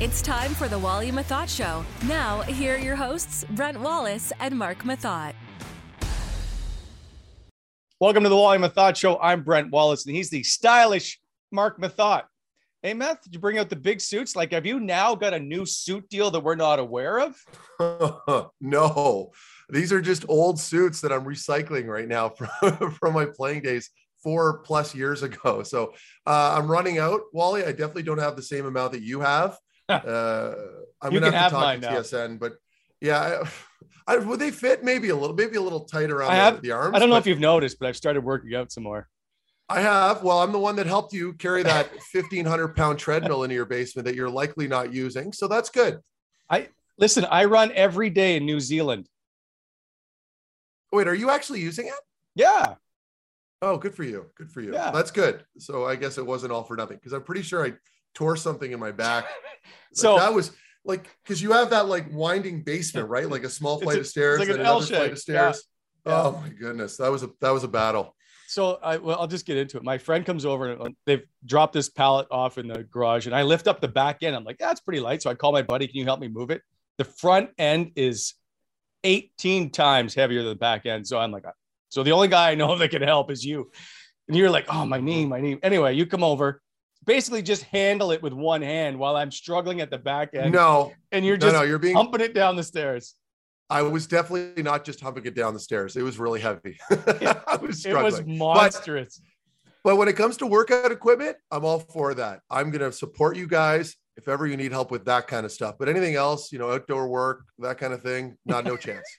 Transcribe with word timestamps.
It's 0.00 0.22
time 0.22 0.54
for 0.54 0.66
the 0.66 0.78
Wally 0.78 1.12
Methot 1.12 1.46
Show. 1.46 1.84
Now, 2.08 2.40
here 2.40 2.76
are 2.76 2.78
your 2.78 2.96
hosts, 2.96 3.44
Brent 3.50 3.78
Wallace 3.78 4.32
and 4.40 4.56
Marc 4.56 4.82
Methot. 4.82 5.34
Welcome 8.00 8.22
to 8.22 8.30
the 8.30 8.34
Wally 8.34 8.56
Methot 8.56 8.96
Show. 8.96 9.20
I'm 9.20 9.42
Brent 9.42 9.70
Wallace, 9.70 10.06
and 10.06 10.16
he's 10.16 10.30
the 10.30 10.42
stylish 10.42 11.20
Marc 11.52 11.78
Methot. 11.78 12.22
Hey, 12.82 12.94
Meth, 12.94 13.22
did 13.24 13.34
you 13.34 13.40
bring 13.40 13.58
out 13.58 13.68
the 13.68 13.76
big 13.76 14.00
suits? 14.00 14.34
Like, 14.34 14.52
have 14.52 14.64
you 14.64 14.80
now 14.80 15.14
got 15.14 15.34
a 15.34 15.38
new 15.38 15.66
suit 15.66 16.08
deal 16.08 16.30
that 16.30 16.40
we're 16.40 16.54
not 16.54 16.78
aware 16.78 17.20
of? 17.20 18.50
no, 18.62 19.32
these 19.68 19.92
are 19.92 20.00
just 20.00 20.24
old 20.30 20.58
suits 20.58 21.02
that 21.02 21.12
I'm 21.12 21.26
recycling 21.26 21.88
right 21.88 22.08
now 22.08 22.28
from, 22.62 22.90
from 22.92 23.12
my 23.12 23.26
playing 23.26 23.60
days 23.60 23.90
four 24.22 24.60
plus 24.60 24.94
years 24.94 25.22
ago. 25.22 25.62
So 25.62 25.92
uh, 26.26 26.56
I'm 26.56 26.70
running 26.70 26.98
out, 26.98 27.20
Wally. 27.34 27.66
I 27.66 27.72
definitely 27.72 28.04
don't 28.04 28.16
have 28.16 28.36
the 28.36 28.42
same 28.42 28.64
amount 28.64 28.92
that 28.92 29.02
you 29.02 29.20
have. 29.20 29.58
Uh, 29.94 30.54
I'm 31.02 31.12
gonna 31.12 31.26
can 31.26 31.34
have 31.34 31.50
to 31.52 31.56
talk 31.56 31.74
to 31.74 31.80
now. 31.80 31.90
TSN, 31.92 32.38
but 32.38 32.54
yeah, 33.00 33.42
I, 34.06 34.14
I, 34.14 34.18
would 34.18 34.38
they 34.38 34.50
fit 34.50 34.84
maybe 34.84 35.08
a 35.08 35.16
little, 35.16 35.34
maybe 35.34 35.56
a 35.56 35.60
little 35.60 35.80
tight 35.80 36.10
around 36.10 36.28
the, 36.28 36.34
have- 36.34 36.62
the 36.62 36.72
arms? 36.72 36.94
I 36.94 36.98
don't 36.98 37.08
know 37.08 37.16
if 37.16 37.26
you've 37.26 37.40
noticed, 37.40 37.78
but 37.78 37.88
I've 37.88 37.96
started 37.96 38.22
working 38.22 38.54
out 38.54 38.70
some 38.70 38.82
more. 38.84 39.08
I 39.70 39.80
have. 39.80 40.24
Well, 40.24 40.40
I'm 40.40 40.50
the 40.50 40.58
one 40.58 40.76
that 40.76 40.86
helped 40.86 41.12
you 41.12 41.32
carry 41.34 41.62
that 41.62 41.90
1500 42.12 42.74
pound 42.74 42.98
treadmill 42.98 43.44
into 43.44 43.54
your 43.54 43.66
basement 43.66 44.04
that 44.06 44.16
you're 44.16 44.28
likely 44.28 44.66
not 44.66 44.92
using. 44.92 45.32
So 45.32 45.46
that's 45.46 45.70
good. 45.70 46.00
I 46.50 46.68
listen, 46.98 47.24
I 47.30 47.44
run 47.44 47.70
every 47.72 48.10
day 48.10 48.36
in 48.36 48.44
New 48.44 48.58
Zealand. 48.58 49.08
Wait, 50.92 51.06
are 51.06 51.14
you 51.14 51.30
actually 51.30 51.60
using 51.60 51.86
it? 51.86 51.94
Yeah. 52.34 52.74
Oh, 53.62 53.76
good 53.76 53.94
for 53.94 54.02
you. 54.02 54.26
Good 54.36 54.50
for 54.50 54.60
you. 54.60 54.72
Yeah. 54.72 54.90
That's 54.90 55.12
good. 55.12 55.44
So 55.58 55.84
I 55.86 55.94
guess 55.94 56.18
it 56.18 56.26
wasn't 56.26 56.52
all 56.52 56.64
for 56.64 56.76
nothing 56.76 56.96
because 56.96 57.12
I'm 57.12 57.22
pretty 57.22 57.42
sure 57.42 57.64
I 57.64 57.74
tore 58.14 58.36
something 58.36 58.70
in 58.72 58.80
my 58.80 58.92
back. 58.92 59.24
Like, 59.92 59.98
So 59.98 60.16
that 60.18 60.32
was 60.32 60.52
like 60.84 61.08
because 61.24 61.42
you 61.42 61.50
have 61.50 61.70
that 61.70 61.88
like 61.88 62.06
winding 62.12 62.62
basement, 62.62 63.08
right? 63.08 63.28
Like 63.28 63.42
a 63.42 63.50
small 63.50 63.80
flight 63.80 63.96
a- 63.96 64.00
of 64.00 64.06
stairs, 64.06 64.38
like 64.38 64.46
then 64.48 64.60
an 64.60 64.66
L 64.66 64.76
another 64.76 64.86
flight 64.86 65.02
shape. 65.02 65.12
of 65.12 65.18
stairs. 65.18 65.64
Yeah. 66.06 66.22
Oh 66.22 66.40
my 66.40 66.48
goodness, 66.48 66.96
that 66.98 67.10
was 67.10 67.24
a 67.24 67.30
that 67.40 67.50
was 67.50 67.64
a 67.64 67.68
battle. 67.68 68.14
So 68.46 68.78
I 68.82 68.98
well, 68.98 69.18
I'll 69.20 69.26
just 69.26 69.46
get 69.46 69.56
into 69.56 69.76
it. 69.78 69.82
My 69.82 69.98
friend 69.98 70.24
comes 70.24 70.44
over 70.44 70.70
and 70.70 70.80
um, 70.80 70.96
they've 71.06 71.22
dropped 71.44 71.72
this 71.72 71.88
pallet 71.88 72.28
off 72.30 72.56
in 72.56 72.68
the 72.68 72.84
garage, 72.84 73.26
and 73.26 73.34
I 73.34 73.42
lift 73.42 73.66
up 73.66 73.80
the 73.80 73.88
back 73.88 74.22
end. 74.22 74.36
I'm 74.36 74.44
like, 74.44 74.58
that's 74.58 74.80
pretty 74.80 75.00
light. 75.00 75.22
So 75.22 75.30
I 75.30 75.34
call 75.34 75.50
my 75.52 75.62
buddy, 75.62 75.86
can 75.88 75.96
you 75.96 76.04
help 76.04 76.20
me 76.20 76.28
move 76.28 76.50
it? 76.50 76.62
The 76.98 77.04
front 77.04 77.50
end 77.58 77.92
is 77.96 78.34
18 79.04 79.70
times 79.70 80.14
heavier 80.14 80.42
than 80.42 80.50
the 80.50 80.56
back 80.56 80.86
end. 80.86 81.06
So 81.06 81.18
I'm 81.18 81.32
like, 81.32 81.46
uh, 81.46 81.52
so 81.88 82.02
the 82.02 82.12
only 82.12 82.28
guy 82.28 82.50
I 82.50 82.54
know 82.54 82.76
that 82.78 82.90
can 82.90 83.02
help 83.02 83.30
is 83.30 83.44
you. 83.44 83.70
And 84.28 84.36
you're 84.36 84.50
like, 84.50 84.66
oh, 84.68 84.86
my 84.86 85.00
knee, 85.00 85.26
my 85.26 85.40
knee. 85.40 85.58
Anyway, 85.62 85.94
you 85.94 86.06
come 86.06 86.22
over, 86.22 86.62
basically 87.06 87.42
just 87.42 87.62
handle 87.64 88.10
it 88.10 88.22
with 88.22 88.32
one 88.32 88.62
hand 88.62 88.98
while 88.98 89.16
I'm 89.16 89.30
struggling 89.30 89.80
at 89.80 89.90
the 89.90 89.98
back 89.98 90.34
end. 90.34 90.52
no, 90.52 90.92
and 91.12 91.24
you're 91.24 91.36
just 91.36 91.52
no, 91.52 91.60
no, 91.60 91.64
you're 91.64 91.78
being. 91.78 91.96
humping 91.96 92.20
it 92.20 92.34
down 92.34 92.56
the 92.56 92.64
stairs. 92.64 93.14
I 93.68 93.82
was 93.82 94.08
definitely 94.08 94.62
not 94.64 94.84
just 94.84 95.00
humping 95.00 95.24
it 95.26 95.34
down 95.34 95.54
the 95.54 95.60
stairs. 95.60 95.96
It 95.96 96.02
was 96.02 96.18
really 96.18 96.40
heavy. 96.40 96.76
I 96.90 97.58
was 97.62 97.86
It 97.86 97.94
was 97.94 98.24
monstrous. 98.26 99.22
But 99.84 99.96
when 99.96 100.08
it 100.08 100.14
comes 100.14 100.36
to 100.38 100.46
workout 100.46 100.90
equipment, 100.92 101.36
I'm 101.50 101.64
all 101.64 101.78
for 101.78 102.12
that. 102.14 102.40
I'm 102.50 102.70
going 102.70 102.82
to 102.82 102.92
support 102.92 103.36
you 103.36 103.46
guys 103.46 103.96
if 104.16 104.28
ever 104.28 104.46
you 104.46 104.56
need 104.56 104.72
help 104.72 104.90
with 104.90 105.04
that 105.06 105.26
kind 105.26 105.46
of 105.46 105.52
stuff. 105.52 105.76
But 105.78 105.88
anything 105.88 106.16
else, 106.16 106.52
you 106.52 106.58
know, 106.58 106.70
outdoor 106.70 107.08
work, 107.08 107.44
that 107.60 107.78
kind 107.78 107.94
of 107.94 108.02
thing, 108.02 108.36
not 108.44 108.64
no 108.64 108.76
chance. 108.76 109.04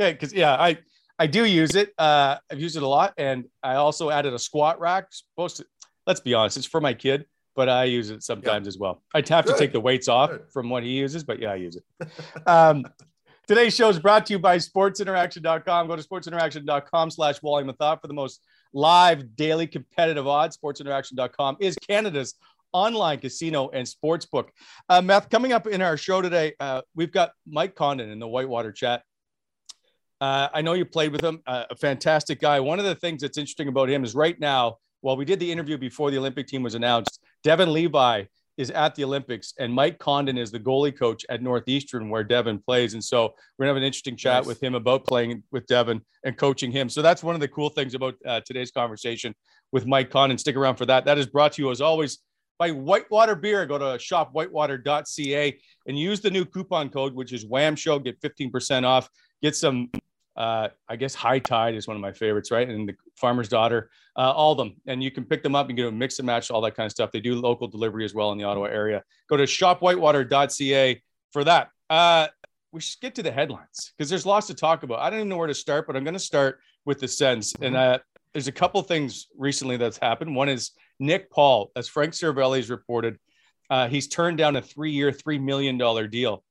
Okay, 0.00 0.12
because 0.12 0.32
yeah, 0.32 0.54
I 0.54 0.78
I 1.18 1.26
do 1.26 1.44
use 1.44 1.74
it. 1.74 1.92
Uh, 1.98 2.36
I've 2.52 2.60
used 2.60 2.76
it 2.76 2.84
a 2.84 2.86
lot, 2.86 3.14
and 3.18 3.46
I 3.64 3.74
also 3.74 4.10
added 4.10 4.32
a 4.32 4.38
squat 4.38 4.78
rack. 4.78 5.06
Supposed 5.10 5.56
to, 5.56 5.66
let's 6.08 6.20
be 6.20 6.34
honest, 6.34 6.56
it's 6.56 6.66
for 6.66 6.80
my 6.80 6.94
kid, 6.94 7.26
but 7.54 7.68
I 7.68 7.84
use 7.84 8.10
it 8.10 8.22
sometimes 8.24 8.66
as 8.66 8.78
well. 8.78 9.02
I'd 9.14 9.28
have 9.28 9.44
to 9.44 9.56
take 9.56 9.72
the 9.72 9.80
weights 9.80 10.08
off 10.08 10.30
Good. 10.30 10.46
from 10.50 10.70
what 10.70 10.82
he 10.82 10.88
uses, 10.88 11.22
but 11.22 11.38
yeah, 11.38 11.52
I 11.52 11.56
use 11.56 11.76
it. 11.76 12.08
um, 12.46 12.84
today's 13.46 13.76
show 13.76 13.90
is 13.90 14.00
brought 14.00 14.26
to 14.26 14.32
you 14.32 14.38
by 14.38 14.56
SportsInteraction.com. 14.56 15.86
Go 15.86 15.94
to 15.94 16.02
SportsInteraction.com 16.02 17.10
slash 17.10 17.42
Wally 17.42 17.64
Methot 17.64 18.00
for 18.00 18.08
the 18.08 18.14
most 18.14 18.40
live 18.72 19.36
daily 19.36 19.66
competitive 19.66 20.26
odds. 20.26 20.56
SportsInteraction.com 20.56 21.58
is 21.60 21.76
Canada's 21.86 22.34
online 22.72 23.18
casino 23.18 23.68
and 23.70 23.86
sports 23.86 24.24
book. 24.24 24.50
Uh, 24.88 25.02
Meth, 25.02 25.28
coming 25.28 25.52
up 25.52 25.66
in 25.66 25.82
our 25.82 25.98
show 25.98 26.22
today, 26.22 26.54
uh, 26.58 26.80
we've 26.94 27.12
got 27.12 27.32
Mike 27.46 27.74
Condon 27.74 28.10
in 28.10 28.18
the 28.18 28.28
Whitewater 28.28 28.72
chat. 28.72 29.02
Uh, 30.20 30.48
I 30.52 30.62
know 30.62 30.72
you 30.72 30.84
played 30.84 31.12
with 31.12 31.22
him, 31.22 31.42
uh, 31.46 31.64
a 31.70 31.76
fantastic 31.76 32.40
guy. 32.40 32.60
One 32.60 32.78
of 32.78 32.86
the 32.86 32.94
things 32.94 33.22
that's 33.22 33.38
interesting 33.38 33.68
about 33.68 33.88
him 33.88 34.04
is 34.04 34.14
right 34.14 34.38
now, 34.40 34.78
while 35.00 35.16
we 35.16 35.24
did 35.24 35.40
the 35.40 35.50
interview 35.50 35.78
before 35.78 36.10
the 36.10 36.18
Olympic 36.18 36.46
team 36.46 36.62
was 36.62 36.74
announced, 36.74 37.20
Devon 37.42 37.72
Levi 37.72 38.24
is 38.56 38.70
at 38.72 38.94
the 38.96 39.04
Olympics 39.04 39.54
and 39.60 39.72
Mike 39.72 39.98
Condon 40.00 40.36
is 40.36 40.50
the 40.50 40.58
goalie 40.58 40.96
coach 40.96 41.24
at 41.30 41.40
Northeastern 41.42 42.10
where 42.10 42.24
Devon 42.24 42.58
plays. 42.58 42.94
And 42.94 43.02
so 43.02 43.34
we're 43.56 43.64
gonna 43.64 43.70
have 43.70 43.76
an 43.76 43.84
interesting 43.84 44.16
chat 44.16 44.42
Nice. 44.42 44.46
with 44.46 44.62
him 44.62 44.74
about 44.74 45.06
playing 45.06 45.44
with 45.52 45.66
Devon 45.66 46.00
and 46.24 46.36
coaching 46.36 46.72
him. 46.72 46.88
So 46.88 47.00
that's 47.00 47.22
one 47.22 47.36
of 47.36 47.40
the 47.40 47.48
cool 47.48 47.68
things 47.68 47.94
about 47.94 48.16
uh, 48.26 48.40
today's 48.44 48.72
conversation 48.72 49.32
with 49.70 49.86
Mike 49.86 50.10
Condon. 50.10 50.36
Stick 50.38 50.56
around 50.56 50.74
for 50.74 50.86
that. 50.86 51.04
That 51.04 51.18
is 51.18 51.26
brought 51.26 51.52
to 51.52 51.62
you 51.62 51.70
as 51.70 51.80
always 51.80 52.18
by 52.58 52.70
Whitewater 52.70 53.36
Beer. 53.36 53.64
Go 53.64 53.78
to 53.78 53.84
shopwhitewater.ca 54.02 55.58
and 55.86 55.98
use 55.98 56.20
the 56.20 56.30
new 56.30 56.44
coupon 56.44 56.88
code, 56.88 57.14
which 57.14 57.32
is 57.32 57.46
WAM 57.46 57.76
Show. 57.76 58.00
Get 58.00 58.20
15% 58.20 58.84
off. 58.84 59.08
Get 59.40 59.54
some, 59.54 59.88
uh, 60.38 60.68
I 60.88 60.94
guess 60.94 61.16
High 61.16 61.40
Tide 61.40 61.74
is 61.74 61.88
one 61.88 61.96
of 61.96 62.00
my 62.00 62.12
favorites, 62.12 62.52
right? 62.52 62.68
And 62.68 62.88
the 62.88 62.94
Farmer's 63.16 63.48
Daughter, 63.48 63.90
uh, 64.16 64.32
all 64.32 64.52
of 64.52 64.58
them. 64.58 64.76
And 64.86 65.02
you 65.02 65.10
can 65.10 65.24
pick 65.24 65.42
them 65.42 65.56
up 65.56 65.68
and 65.68 65.76
get 65.76 65.86
a 65.86 65.90
mix 65.90 66.20
and 66.20 66.26
match, 66.26 66.52
all 66.52 66.60
that 66.60 66.76
kind 66.76 66.86
of 66.86 66.92
stuff. 66.92 67.10
They 67.10 67.18
do 67.18 67.34
local 67.34 67.66
delivery 67.66 68.04
as 68.04 68.14
well 68.14 68.30
in 68.30 68.38
the 68.38 68.44
Ottawa 68.44 68.66
area. 68.66 69.02
Go 69.28 69.36
to 69.36 69.42
shopwhitewater.ca 69.42 71.02
for 71.32 71.42
that. 71.42 71.70
Uh, 71.90 72.28
we 72.70 72.80
should 72.80 73.00
get 73.00 73.16
to 73.16 73.22
the 73.24 73.32
headlines 73.32 73.92
because 73.96 74.08
there's 74.08 74.24
lots 74.24 74.46
to 74.46 74.54
talk 74.54 74.84
about. 74.84 75.00
I 75.00 75.10
don't 75.10 75.18
even 75.18 75.28
know 75.28 75.38
where 75.38 75.48
to 75.48 75.54
start, 75.54 75.88
but 75.88 75.96
I'm 75.96 76.04
going 76.04 76.14
to 76.14 76.20
start 76.20 76.60
with 76.84 77.00
the 77.00 77.08
Sens. 77.08 77.52
And 77.60 77.74
uh, 77.74 77.98
there's 78.32 78.46
a 78.46 78.52
couple 78.52 78.80
things 78.82 79.26
recently 79.36 79.76
that's 79.76 79.98
happened. 79.98 80.36
One 80.36 80.48
is 80.48 80.70
Nick 81.00 81.30
Paul, 81.32 81.72
as 81.74 81.88
Frank 81.88 82.12
Seravalli's 82.12 82.70
reported, 82.70 83.18
uh, 83.70 83.88
he's 83.88 84.06
turned 84.06 84.38
down 84.38 84.54
a 84.54 84.62
three-year, 84.62 85.10
three 85.10 85.38
million 85.38 85.78
dollar 85.78 86.06
deal. 86.06 86.44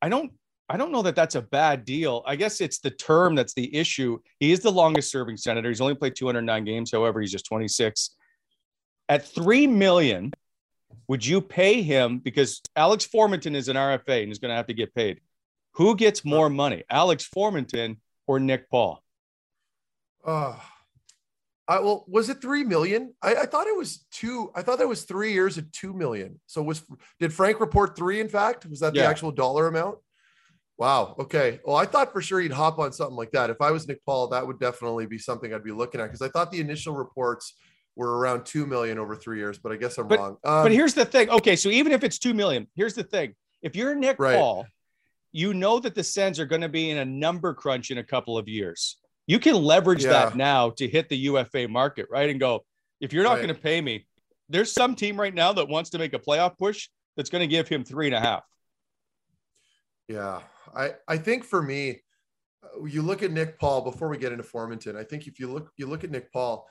I 0.00 0.08
don't, 0.08 0.32
I 0.68 0.76
don't 0.78 0.92
know 0.92 1.02
that 1.02 1.14
that's 1.14 1.34
a 1.34 1.42
bad 1.42 1.84
deal. 1.84 2.22
I 2.26 2.36
guess 2.36 2.60
it's 2.60 2.78
the 2.78 2.90
term 2.90 3.34
that's 3.34 3.54
the 3.54 3.74
issue. 3.74 4.18
He 4.40 4.50
is 4.50 4.60
the 4.60 4.72
longest-serving 4.72 5.36
senator. 5.36 5.68
He's 5.68 5.80
only 5.80 5.94
played 5.94 6.16
209 6.16 6.64
games. 6.64 6.90
However, 6.90 7.20
he's 7.20 7.32
just 7.32 7.46
26. 7.46 8.16
At 9.10 9.26
three 9.26 9.66
million, 9.66 10.32
would 11.08 11.24
you 11.24 11.42
pay 11.42 11.82
him 11.82 12.18
because 12.18 12.62
Alex 12.76 13.06
Formenton 13.06 13.54
is 13.54 13.68
an 13.68 13.76
RFA 13.76 14.22
and 14.22 14.32
is 14.32 14.38
going 14.38 14.50
to 14.50 14.56
have 14.56 14.68
to 14.68 14.74
get 14.74 14.94
paid? 14.94 15.20
Who 15.74 15.96
gets 15.96 16.24
more 16.24 16.48
money, 16.48 16.84
Alex 16.88 17.28
Formenton 17.34 17.98
or 18.26 18.40
Nick 18.40 18.70
Paul? 18.70 19.02
Uh, 20.24 20.56
I, 21.68 21.80
well, 21.80 22.04
was 22.08 22.28
it 22.28 22.40
three 22.40 22.64
million? 22.64 23.14
I, 23.22 23.34
I, 23.34 23.46
thought 23.46 23.66
it 23.66 23.76
was 23.76 24.06
two. 24.10 24.50
I 24.54 24.62
thought 24.62 24.78
that 24.78 24.88
was 24.88 25.02
three 25.02 25.32
years 25.32 25.58
at 25.58 25.72
two 25.72 25.92
million. 25.92 26.40
So 26.46 26.62
was 26.62 26.82
did 27.18 27.32
Frank 27.32 27.60
report 27.60 27.96
three? 27.96 28.20
In 28.20 28.28
fact, 28.28 28.66
was 28.66 28.80
that 28.80 28.94
yeah. 28.94 29.02
the 29.02 29.08
actual 29.08 29.32
dollar 29.32 29.66
amount? 29.66 29.98
Wow. 30.76 31.14
Okay. 31.18 31.60
Well, 31.64 31.76
I 31.76 31.86
thought 31.86 32.12
for 32.12 32.20
sure 32.20 32.40
he'd 32.40 32.52
hop 32.52 32.78
on 32.78 32.92
something 32.92 33.16
like 33.16 33.30
that. 33.30 33.50
If 33.50 33.60
I 33.60 33.70
was 33.70 33.86
Nick 33.86 34.04
Paul, 34.04 34.28
that 34.28 34.46
would 34.46 34.58
definitely 34.58 35.06
be 35.06 35.18
something 35.18 35.54
I'd 35.54 35.62
be 35.62 35.72
looking 35.72 36.00
at 36.00 36.06
because 36.06 36.22
I 36.22 36.28
thought 36.28 36.50
the 36.50 36.60
initial 36.60 36.94
reports 36.94 37.54
were 37.96 38.18
around 38.18 38.44
two 38.44 38.66
million 38.66 38.98
over 38.98 39.14
three 39.14 39.38
years, 39.38 39.58
but 39.58 39.70
I 39.70 39.76
guess 39.76 39.98
I'm 39.98 40.08
but, 40.08 40.18
wrong. 40.18 40.36
Um, 40.44 40.64
but 40.64 40.72
here's 40.72 40.94
the 40.94 41.04
thing. 41.04 41.30
Okay, 41.30 41.54
so 41.54 41.68
even 41.68 41.92
if 41.92 42.02
it's 42.02 42.18
two 42.18 42.34
million, 42.34 42.66
here's 42.74 42.94
the 42.94 43.04
thing: 43.04 43.34
if 43.62 43.76
you're 43.76 43.94
Nick 43.94 44.18
right. 44.18 44.36
Paul, 44.36 44.66
you 45.32 45.54
know 45.54 45.78
that 45.78 45.94
the 45.94 46.04
Sens 46.04 46.40
are 46.40 46.46
going 46.46 46.62
to 46.62 46.68
be 46.68 46.90
in 46.90 46.98
a 46.98 47.04
number 47.04 47.54
crunch 47.54 47.90
in 47.90 47.98
a 47.98 48.04
couple 48.04 48.36
of 48.36 48.48
years. 48.48 48.98
You 49.26 49.38
can 49.38 49.54
leverage 49.54 50.04
yeah. 50.04 50.10
that 50.10 50.36
now 50.36 50.70
to 50.70 50.86
hit 50.86 51.08
the 51.08 51.16
UFA 51.16 51.66
market, 51.68 52.06
right? 52.10 52.28
And 52.28 52.38
go, 52.38 52.64
if 53.00 53.12
you're 53.12 53.24
not 53.24 53.34
right. 53.34 53.42
going 53.42 53.54
to 53.54 53.60
pay 53.60 53.80
me, 53.80 54.06
there's 54.48 54.72
some 54.72 54.94
team 54.94 55.18
right 55.18 55.34
now 55.34 55.52
that 55.52 55.68
wants 55.68 55.90
to 55.90 55.98
make 55.98 56.12
a 56.14 56.18
playoff 56.18 56.58
push 56.58 56.88
that's 57.16 57.30
going 57.30 57.40
to 57.40 57.46
give 57.46 57.68
him 57.68 57.84
three 57.84 58.06
and 58.06 58.14
a 58.14 58.20
half. 58.20 58.42
Yeah, 60.08 60.40
I 60.76 60.94
I 61.08 61.16
think 61.16 61.44
for 61.44 61.62
me, 61.62 62.02
uh, 62.62 62.84
you 62.84 63.02
look 63.02 63.22
at 63.22 63.30
Nick 63.30 63.58
Paul 63.58 63.82
before 63.82 64.08
we 64.08 64.18
get 64.18 64.32
into 64.32 64.44
Formenton. 64.44 64.96
I 64.96 65.04
think 65.04 65.26
if 65.26 65.38
you 65.38 65.50
look 65.50 65.70
you 65.76 65.86
look 65.86 66.04
at 66.04 66.10
Nick 66.10 66.32
Paul, 66.32 66.66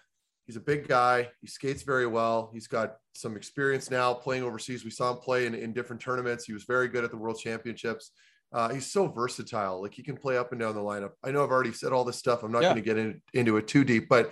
he's 0.46 0.56
a 0.56 0.62
big 0.62 0.88
guy. 0.88 1.30
He 1.42 1.48
skates 1.48 1.84
very 1.84 2.08
well. 2.08 2.50
He's 2.54 2.68
got 2.68 2.98
some 3.14 3.36
experience 3.36 3.90
now 3.90 4.14
playing 4.14 4.44
overseas. 4.44 4.84
We 4.84 4.92
saw 4.92 5.12
him 5.12 5.18
play 5.18 5.46
in, 5.46 5.56
in 5.56 5.74
different 5.74 6.02
tournaments. 6.02 6.46
He 6.46 6.54
was 6.54 6.64
very 6.64 6.88
good 6.88 7.04
at 7.04 7.12
the 7.12 7.18
World 7.18 7.40
Championships. 7.40 8.12
Uh, 8.52 8.70
he's 8.70 8.92
so 8.92 9.08
versatile. 9.08 9.82
Like 9.82 9.94
he 9.94 10.04
can 10.04 10.16
play 10.16 10.38
up 10.38 10.52
and 10.52 10.62
down 10.62 10.76
the 10.76 10.82
lineup. 10.82 11.12
I 11.24 11.32
know 11.32 11.44
I've 11.44 11.50
already 11.50 11.74
said 11.74 11.92
all 11.92 12.04
this 12.04 12.18
stuff. 12.18 12.44
I'm 12.44 12.52
not 12.52 12.62
yeah. 12.62 12.70
going 12.70 12.84
to 12.84 12.88
get 12.88 12.98
in, 12.98 13.22
into 13.34 13.58
it 13.58 13.68
too 13.68 13.84
deep, 13.84 14.08
but 14.08 14.32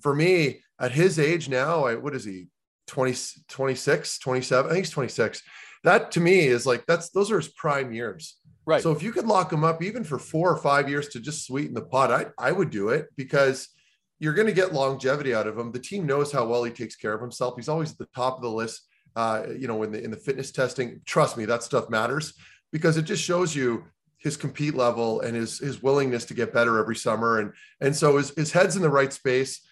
for 0.00 0.14
me 0.14 0.62
at 0.80 0.92
his 0.92 1.18
age 1.18 1.48
now, 1.48 1.84
I, 1.84 1.96
what 1.96 2.14
is 2.14 2.24
he? 2.24 2.48
20, 2.86 3.14
26, 3.48 4.18
27. 4.20 4.70
I 4.70 4.74
think 4.74 4.86
he's 4.86 4.92
26. 4.92 5.42
That 5.84 6.10
to 6.12 6.20
me 6.20 6.46
is 6.46 6.64
like, 6.64 6.86
that's, 6.86 7.10
those 7.10 7.30
are 7.30 7.36
his 7.36 7.48
prime 7.48 7.92
years. 7.92 8.36
Right. 8.68 8.82
So 8.82 8.92
if 8.92 9.02
you 9.02 9.12
could 9.12 9.26
lock 9.26 9.50
him 9.50 9.64
up 9.64 9.82
even 9.82 10.04
for 10.04 10.18
four 10.18 10.52
or 10.52 10.58
five 10.58 10.90
years 10.90 11.08
to 11.08 11.20
just 11.20 11.46
sweeten 11.46 11.72
the 11.72 11.80
pot, 11.80 12.12
I, 12.12 12.26
I 12.36 12.52
would 12.52 12.68
do 12.68 12.90
it 12.90 13.06
because 13.16 13.70
you're 14.18 14.34
going 14.34 14.46
to 14.46 14.52
get 14.52 14.74
longevity 14.74 15.34
out 15.34 15.46
of 15.46 15.56
him. 15.56 15.72
The 15.72 15.78
team 15.78 16.04
knows 16.04 16.30
how 16.30 16.46
well 16.46 16.64
he 16.64 16.70
takes 16.70 16.94
care 16.94 17.14
of 17.14 17.22
himself. 17.22 17.54
He's 17.56 17.70
always 17.70 17.92
at 17.92 17.96
the 17.96 18.08
top 18.14 18.36
of 18.36 18.42
the 18.42 18.50
list. 18.50 18.82
Uh, 19.16 19.46
you 19.58 19.68
know, 19.68 19.82
in 19.84 19.90
the 19.90 20.04
in 20.04 20.10
the 20.10 20.18
fitness 20.18 20.52
testing, 20.52 21.00
trust 21.06 21.38
me, 21.38 21.46
that 21.46 21.62
stuff 21.62 21.88
matters 21.88 22.34
because 22.70 22.98
it 22.98 23.06
just 23.06 23.22
shows 23.22 23.56
you 23.56 23.84
his 24.18 24.36
compete 24.36 24.74
level 24.74 25.22
and 25.22 25.34
his 25.34 25.58
his 25.60 25.82
willingness 25.82 26.26
to 26.26 26.34
get 26.34 26.52
better 26.52 26.78
every 26.78 26.96
summer 26.96 27.38
and 27.38 27.52
and 27.80 27.96
so 27.96 28.18
his, 28.18 28.30
his 28.36 28.52
head's 28.52 28.76
in 28.76 28.82
the 28.82 28.90
right 28.90 29.12
space 29.12 29.64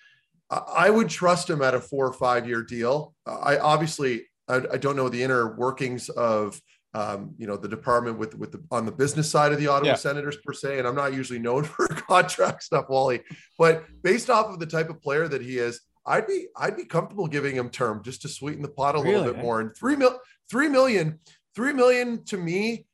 i 0.50 0.88
would 0.88 1.08
trust 1.08 1.50
him 1.50 1.62
at 1.62 1.74
a 1.74 1.80
four 1.80 2.06
or 2.06 2.12
five 2.12 2.46
year 2.46 2.62
deal 2.62 3.12
i 3.26 3.58
obviously 3.58 4.24
I, 4.48 4.62
I 4.74 4.76
don't 4.76 4.94
know 4.94 5.08
the 5.08 5.22
inner 5.22 5.56
workings 5.56 6.08
of 6.10 6.60
um, 6.96 7.34
you 7.36 7.46
know 7.46 7.56
the 7.56 7.68
department 7.68 8.18
with 8.18 8.34
with 8.36 8.52
the 8.52 8.62
on 8.70 8.86
the 8.86 8.92
business 8.92 9.30
side 9.30 9.52
of 9.52 9.58
the 9.58 9.66
Ottawa 9.66 9.90
yeah. 9.90 9.96
Senators 9.96 10.36
per 10.44 10.52
se, 10.52 10.78
and 10.78 10.88
I'm 10.88 10.94
not 10.94 11.12
usually 11.12 11.38
known 11.38 11.64
for 11.74 11.86
contract 11.88 12.62
stuff, 12.62 12.88
Wally. 12.88 13.20
But 13.58 13.84
based 14.02 14.30
off 14.30 14.46
of 14.46 14.58
the 14.58 14.66
type 14.66 14.90
of 14.90 15.00
player 15.02 15.28
that 15.28 15.42
he 15.42 15.58
is, 15.58 15.80
I'd 16.06 16.26
be 16.26 16.46
I'd 16.56 16.76
be 16.76 16.84
comfortable 16.84 17.26
giving 17.26 17.56
him 17.56 17.70
term 17.70 18.02
just 18.02 18.22
to 18.22 18.28
sweeten 18.28 18.62
the 18.62 18.68
pot 18.68 18.96
a 18.96 18.98
really? 18.98 19.16
little 19.16 19.32
bit 19.32 19.42
more. 19.42 19.60
And 19.60 19.76
three 19.76 19.96
mil 19.96 20.18
three 20.48 20.68
million 20.68 21.18
Three 21.56 21.72
million 21.72 22.22
to 22.26 22.36
me, 22.36 22.84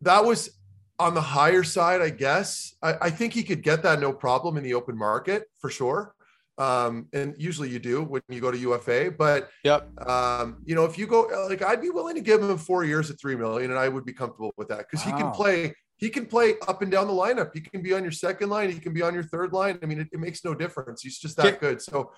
that 0.00 0.24
was 0.24 0.50
on 0.98 1.14
the 1.14 1.20
higher 1.20 1.62
side, 1.62 2.02
I 2.02 2.10
guess. 2.10 2.74
I, 2.82 2.94
I, 3.02 3.10
think 3.10 3.32
he 3.32 3.44
could 3.44 3.62
get 3.62 3.84
that 3.84 4.00
no 4.00 4.12
problem 4.12 4.56
in 4.56 4.64
the 4.64 4.74
open 4.74 4.98
market 4.98 5.44
for 5.60 5.70
sure. 5.70 6.16
Um, 6.58 7.06
and 7.12 7.34
usually 7.38 7.70
you 7.70 7.78
do 7.78 8.02
when 8.02 8.22
you 8.28 8.40
go 8.40 8.50
to 8.50 8.58
UFA. 8.58 9.12
But 9.16 9.48
yep. 9.64 9.88
um, 10.08 10.58
you 10.64 10.74
know, 10.74 10.84
if 10.84 10.98
you 10.98 11.06
go 11.06 11.28
like 11.48 11.62
I'd 11.62 11.80
be 11.80 11.90
willing 11.90 12.16
to 12.16 12.20
give 12.20 12.42
him 12.42 12.58
four 12.58 12.84
years 12.84 13.10
at 13.10 13.20
three 13.20 13.36
million, 13.36 13.70
and 13.70 13.78
I 13.78 13.88
would 13.88 14.04
be 14.04 14.12
comfortable 14.12 14.52
with 14.56 14.68
that 14.68 14.86
because 14.90 15.06
wow. 15.06 15.16
he 15.16 15.22
can 15.22 15.30
play 15.32 15.74
he 15.98 16.10
can 16.10 16.26
play 16.26 16.54
up 16.68 16.80
and 16.80 16.90
down 16.92 17.08
the 17.08 17.12
lineup. 17.12 17.50
He 17.52 17.60
can 17.60 17.82
be 17.82 17.92
on 17.92 18.04
your 18.04 18.12
second 18.12 18.50
line. 18.50 18.70
He 18.70 18.78
can 18.78 18.94
be 18.94 19.02
on 19.02 19.14
your 19.14 19.24
third 19.24 19.52
line. 19.52 19.80
I 19.82 19.86
mean, 19.86 20.00
it, 20.00 20.08
it 20.12 20.20
makes 20.20 20.44
no 20.44 20.54
difference. 20.54 21.02
He's 21.02 21.18
just 21.18 21.36
that 21.38 21.58
good. 21.60 21.82
So, 21.82 22.12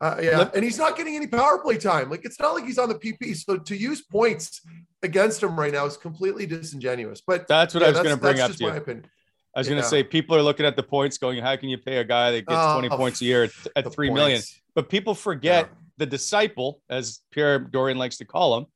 uh, 0.00 0.20
yeah. 0.22 0.48
And 0.54 0.62
he's 0.62 0.78
not 0.78 0.96
getting 0.96 1.16
any 1.16 1.26
power 1.26 1.58
play 1.58 1.76
time. 1.76 2.10
Like, 2.10 2.24
it's 2.24 2.38
not 2.38 2.54
like 2.54 2.64
he's 2.64 2.78
on 2.78 2.88
the 2.88 2.94
PP. 2.94 3.34
So, 3.36 3.58
to 3.58 3.76
use 3.76 4.02
points 4.02 4.60
against 5.02 5.42
him 5.42 5.58
right 5.58 5.72
now 5.72 5.84
is 5.84 5.96
completely 5.96 6.46
disingenuous. 6.46 7.22
But 7.26 7.48
that's 7.48 7.74
what 7.74 7.80
yeah, 7.80 7.88
I 7.88 7.90
was 7.90 8.00
going 8.02 8.14
to 8.14 8.20
bring 8.20 8.38
up 8.38 8.52
to 8.52 8.64
you. 8.64 8.70
Opinion. 8.70 9.06
I 9.54 9.60
was 9.60 9.68
yeah. 9.68 9.74
going 9.74 9.82
to 9.82 9.88
say, 9.88 10.02
people 10.02 10.36
are 10.36 10.42
looking 10.42 10.66
at 10.66 10.76
the 10.76 10.82
points 10.82 11.16
going, 11.18 11.40
how 11.40 11.54
can 11.56 11.68
you 11.68 11.78
pay 11.78 11.98
a 11.98 12.04
guy 12.04 12.32
that 12.32 12.46
gets 12.46 12.58
uh, 12.58 12.78
20 12.78 12.88
points 12.96 13.20
a 13.20 13.24
year 13.24 13.44
at, 13.44 13.50
at 13.76 13.92
three 13.92 14.08
points. 14.08 14.18
million? 14.18 14.42
But 14.74 14.88
people 14.88 15.14
forget 15.14 15.66
yeah. 15.66 15.76
the 15.98 16.06
disciple, 16.06 16.80
as 16.90 17.20
Pierre 17.30 17.60
Dorion 17.60 17.96
likes 17.96 18.16
to 18.18 18.24
call 18.24 18.58
him. 18.58 18.66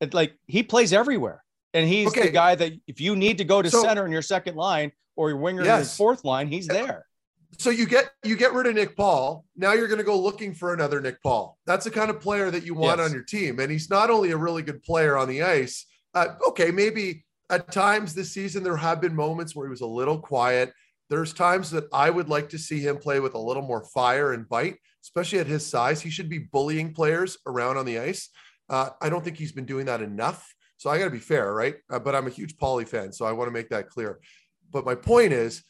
It, 0.00 0.14
like, 0.14 0.34
he 0.46 0.62
plays 0.62 0.92
everywhere. 0.92 1.44
And 1.74 1.86
he's 1.88 2.08
okay. 2.08 2.22
the 2.22 2.30
guy 2.30 2.54
that 2.54 2.72
if 2.86 3.00
you 3.00 3.14
need 3.14 3.38
to 3.38 3.44
go 3.44 3.62
to 3.62 3.70
so, 3.70 3.82
center 3.82 4.04
in 4.06 4.10
your 4.10 4.22
second 4.22 4.56
line 4.56 4.90
or 5.16 5.28
your 5.28 5.38
winger 5.38 5.64
yes. 5.64 5.70
in 5.70 5.78
your 5.80 5.90
fourth 5.90 6.24
line, 6.24 6.48
he's 6.48 6.66
there. 6.66 7.04
So 7.58 7.70
you 7.70 7.86
get 7.86 8.10
you 8.24 8.36
get 8.36 8.52
rid 8.52 8.66
of 8.66 8.74
Nick 8.74 8.96
Paul. 8.96 9.44
Now 9.56 9.72
you're 9.72 9.88
going 9.88 9.98
to 9.98 10.04
go 10.04 10.18
looking 10.18 10.54
for 10.54 10.74
another 10.74 11.00
Nick 11.00 11.22
Paul. 11.22 11.58
That's 11.66 11.84
the 11.84 11.90
kind 11.90 12.10
of 12.10 12.20
player 12.20 12.50
that 12.50 12.64
you 12.64 12.74
want 12.74 12.98
yes. 12.98 13.08
on 13.08 13.14
your 13.14 13.22
team. 13.22 13.58
And 13.58 13.70
he's 13.70 13.90
not 13.90 14.10
only 14.10 14.30
a 14.30 14.36
really 14.36 14.62
good 14.62 14.82
player 14.82 15.16
on 15.16 15.28
the 15.28 15.42
ice. 15.42 15.86
Uh, 16.14 16.28
okay, 16.48 16.70
maybe 16.70 17.24
at 17.50 17.72
times 17.72 18.14
this 18.14 18.32
season 18.32 18.62
there 18.62 18.76
have 18.76 19.00
been 19.00 19.14
moments 19.14 19.54
where 19.54 19.66
he 19.66 19.70
was 19.70 19.80
a 19.80 19.86
little 19.86 20.18
quiet. 20.18 20.72
There's 21.10 21.32
times 21.32 21.70
that 21.70 21.84
I 21.92 22.10
would 22.10 22.28
like 22.28 22.50
to 22.50 22.58
see 22.58 22.80
him 22.80 22.98
play 22.98 23.20
with 23.20 23.34
a 23.34 23.38
little 23.38 23.62
more 23.62 23.84
fire 23.94 24.32
and 24.32 24.48
bite, 24.48 24.76
especially 25.02 25.38
at 25.38 25.46
his 25.46 25.66
size. 25.66 26.00
He 26.00 26.10
should 26.10 26.28
be 26.28 26.38
bullying 26.38 26.92
players 26.92 27.38
around 27.46 27.78
on 27.78 27.86
the 27.86 27.98
ice. 27.98 28.28
Uh, 28.68 28.90
I 29.00 29.08
don't 29.08 29.24
think 29.24 29.38
he's 29.38 29.52
been 29.52 29.64
doing 29.64 29.86
that 29.86 30.02
enough. 30.02 30.54
So 30.76 30.90
I 30.90 30.98
got 30.98 31.06
to 31.06 31.10
be 31.10 31.18
fair, 31.18 31.54
right? 31.54 31.76
Uh, 31.90 31.98
but 31.98 32.14
I'm 32.14 32.26
a 32.26 32.30
huge 32.30 32.56
Paulie 32.56 32.86
fan, 32.86 33.12
so 33.12 33.24
I 33.24 33.32
want 33.32 33.48
to 33.48 33.52
make 33.52 33.70
that 33.70 33.88
clear. 33.88 34.20
But 34.70 34.84
my 34.84 34.94
point 34.94 35.32
is, 35.32 35.62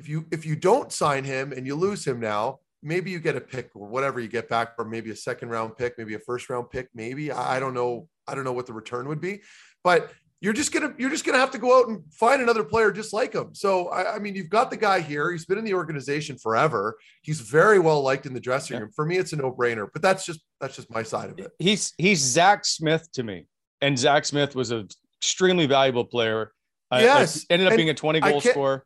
if 0.00 0.08
you 0.08 0.26
if 0.32 0.44
you 0.44 0.56
don't 0.56 0.90
sign 0.90 1.22
him 1.22 1.52
and 1.52 1.66
you 1.66 1.76
lose 1.76 2.04
him 2.04 2.18
now, 2.18 2.58
maybe 2.82 3.10
you 3.10 3.20
get 3.20 3.36
a 3.36 3.40
pick 3.40 3.70
or 3.76 3.86
whatever 3.86 4.18
you 4.18 4.28
get 4.28 4.48
back, 4.48 4.72
or 4.78 4.84
maybe 4.84 5.10
a 5.10 5.16
second 5.16 5.50
round 5.50 5.76
pick, 5.76 5.96
maybe 5.98 6.14
a 6.14 6.18
first 6.18 6.50
round 6.50 6.70
pick, 6.70 6.88
maybe 6.94 7.30
I 7.30 7.60
don't 7.60 7.74
know. 7.74 8.08
I 8.26 8.34
don't 8.34 8.44
know 8.44 8.52
what 8.52 8.66
the 8.66 8.72
return 8.72 9.06
would 9.06 9.20
be, 9.20 9.42
but 9.84 10.10
you're 10.40 10.52
just 10.52 10.72
gonna 10.72 10.94
you're 10.98 11.10
just 11.10 11.24
gonna 11.24 11.38
have 11.38 11.50
to 11.52 11.58
go 11.58 11.78
out 11.78 11.88
and 11.88 12.02
find 12.12 12.42
another 12.42 12.62
player 12.62 12.92
just 12.92 13.12
like 13.12 13.34
him. 13.34 13.54
So 13.54 13.88
I, 13.88 14.16
I, 14.16 14.18
mean, 14.18 14.34
you've 14.34 14.50
got 14.50 14.70
the 14.70 14.76
guy 14.76 15.00
here. 15.00 15.32
He's 15.32 15.46
been 15.46 15.58
in 15.58 15.64
the 15.64 15.74
organization 15.74 16.36
forever. 16.36 16.96
He's 17.22 17.40
very 17.40 17.78
well 17.78 18.02
liked 18.02 18.26
in 18.26 18.34
the 18.34 18.40
dressing 18.40 18.78
room. 18.78 18.90
For 18.94 19.06
me, 19.06 19.16
it's 19.16 19.32
a 19.32 19.36
no 19.36 19.50
brainer. 19.50 19.86
But 19.92 20.02
that's 20.02 20.26
just 20.26 20.40
that's 20.60 20.76
just 20.76 20.90
my 20.90 21.02
side 21.02 21.30
of 21.30 21.38
it. 21.38 21.50
He's 21.58 21.94
he's 21.96 22.20
Zack 22.20 22.64
Smith 22.64 23.10
to 23.12 23.22
me 23.22 23.46
and 23.80 23.98
Zack 23.98 24.24
Smith 24.24 24.54
was 24.54 24.70
an 24.70 24.88
extremely 25.20 25.66
valuable 25.66 26.04
player. 26.04 26.52
Yes, 26.92 27.38
uh, 27.38 27.40
ended 27.50 27.66
up 27.66 27.72
and 27.72 27.78
being 27.78 27.90
a 27.90 27.94
20 27.94 28.20
goal 28.20 28.40
scorer. 28.40 28.84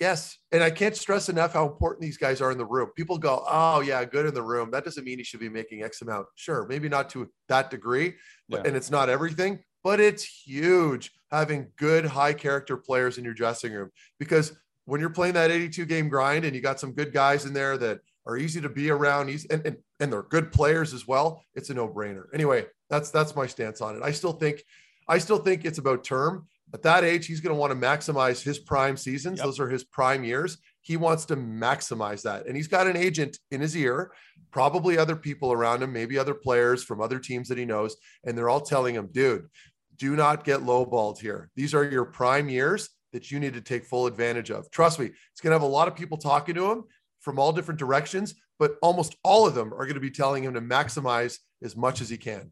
Yes, 0.00 0.38
and 0.50 0.62
I 0.62 0.70
can't 0.70 0.96
stress 0.96 1.28
enough 1.28 1.52
how 1.52 1.66
important 1.66 2.02
these 2.02 2.16
guys 2.16 2.40
are 2.40 2.50
in 2.50 2.58
the 2.58 2.66
room. 2.66 2.90
People 2.96 3.16
go, 3.16 3.44
"Oh 3.48 3.80
yeah, 3.80 4.04
good 4.04 4.26
in 4.26 4.34
the 4.34 4.42
room." 4.42 4.70
That 4.70 4.84
doesn't 4.84 5.04
mean 5.04 5.18
he 5.18 5.24
should 5.24 5.40
be 5.40 5.48
making 5.48 5.82
X 5.82 6.02
amount. 6.02 6.26
Sure, 6.34 6.66
maybe 6.66 6.88
not 6.88 7.10
to 7.10 7.30
that 7.48 7.70
degree, 7.70 8.14
but, 8.48 8.62
yeah. 8.62 8.68
and 8.68 8.76
it's 8.76 8.90
not 8.90 9.08
everything, 9.08 9.60
but 9.84 10.00
it's 10.00 10.24
huge 10.24 11.12
having 11.30 11.68
good, 11.76 12.04
high 12.06 12.32
character 12.32 12.76
players 12.76 13.18
in 13.18 13.24
your 13.24 13.34
dressing 13.34 13.72
room 13.72 13.90
because 14.18 14.56
when 14.86 15.00
you're 15.00 15.10
playing 15.10 15.34
that 15.34 15.50
82 15.50 15.84
game 15.86 16.08
grind 16.08 16.44
and 16.44 16.54
you 16.54 16.60
got 16.60 16.80
some 16.80 16.92
good 16.92 17.12
guys 17.12 17.44
in 17.44 17.52
there 17.52 17.78
that 17.78 18.00
are 18.26 18.36
easy 18.36 18.60
to 18.60 18.68
be 18.68 18.90
around, 18.90 19.28
easy, 19.28 19.46
and, 19.50 19.64
and, 19.66 19.76
and 20.00 20.12
they're 20.12 20.22
good 20.22 20.50
players 20.50 20.94
as 20.94 21.06
well, 21.06 21.42
it's 21.54 21.70
a 21.70 21.74
no-brainer. 21.74 22.24
Anyway, 22.34 22.66
that's 22.88 23.10
that's 23.10 23.36
my 23.36 23.46
stance 23.46 23.80
on 23.80 23.96
it. 23.96 24.02
I 24.02 24.10
still 24.10 24.32
think 24.32 24.62
I 25.08 25.18
still 25.18 25.38
think 25.38 25.64
it's 25.64 25.78
about 25.78 26.04
term. 26.04 26.46
At 26.72 26.82
that 26.82 27.04
age, 27.04 27.26
he's 27.26 27.40
going 27.40 27.54
to 27.54 27.60
want 27.60 27.72
to 27.72 27.78
maximize 27.78 28.42
his 28.42 28.58
prime 28.58 28.96
seasons. 28.96 29.38
Yep. 29.38 29.46
Those 29.46 29.60
are 29.60 29.68
his 29.68 29.84
prime 29.84 30.24
years. 30.24 30.58
He 30.80 30.96
wants 30.96 31.24
to 31.26 31.36
maximize 31.36 32.22
that. 32.22 32.46
And 32.46 32.56
he's 32.56 32.68
got 32.68 32.86
an 32.86 32.96
agent 32.96 33.38
in 33.50 33.60
his 33.60 33.76
ear, 33.76 34.12
probably 34.50 34.98
other 34.98 35.14
people 35.14 35.52
around 35.52 35.82
him, 35.82 35.92
maybe 35.92 36.18
other 36.18 36.34
players 36.34 36.82
from 36.82 37.00
other 37.00 37.18
teams 37.18 37.48
that 37.48 37.58
he 37.58 37.64
knows. 37.64 37.96
And 38.24 38.36
they're 38.36 38.48
all 38.48 38.60
telling 38.60 38.94
him, 38.94 39.08
dude, 39.12 39.46
do 39.96 40.16
not 40.16 40.44
get 40.44 40.60
lowballed 40.60 41.18
here. 41.18 41.50
These 41.56 41.74
are 41.74 41.84
your 41.84 42.04
prime 42.04 42.48
years 42.48 42.90
that 43.12 43.30
you 43.30 43.38
need 43.38 43.54
to 43.54 43.60
take 43.60 43.84
full 43.84 44.06
advantage 44.06 44.50
of. 44.50 44.70
Trust 44.70 44.98
me, 44.98 45.06
it's 45.06 45.40
going 45.40 45.50
to 45.50 45.54
have 45.54 45.62
a 45.62 45.66
lot 45.66 45.88
of 45.88 45.94
people 45.94 46.18
talking 46.18 46.54
to 46.56 46.70
him 46.70 46.84
from 47.20 47.38
all 47.38 47.52
different 47.52 47.78
directions, 47.78 48.34
but 48.58 48.76
almost 48.82 49.16
all 49.22 49.46
of 49.46 49.54
them 49.54 49.72
are 49.72 49.84
going 49.84 49.94
to 49.94 50.00
be 50.00 50.10
telling 50.10 50.42
him 50.42 50.54
to 50.54 50.60
maximize 50.60 51.38
as 51.62 51.76
much 51.76 52.00
as 52.00 52.08
he 52.08 52.16
can. 52.16 52.50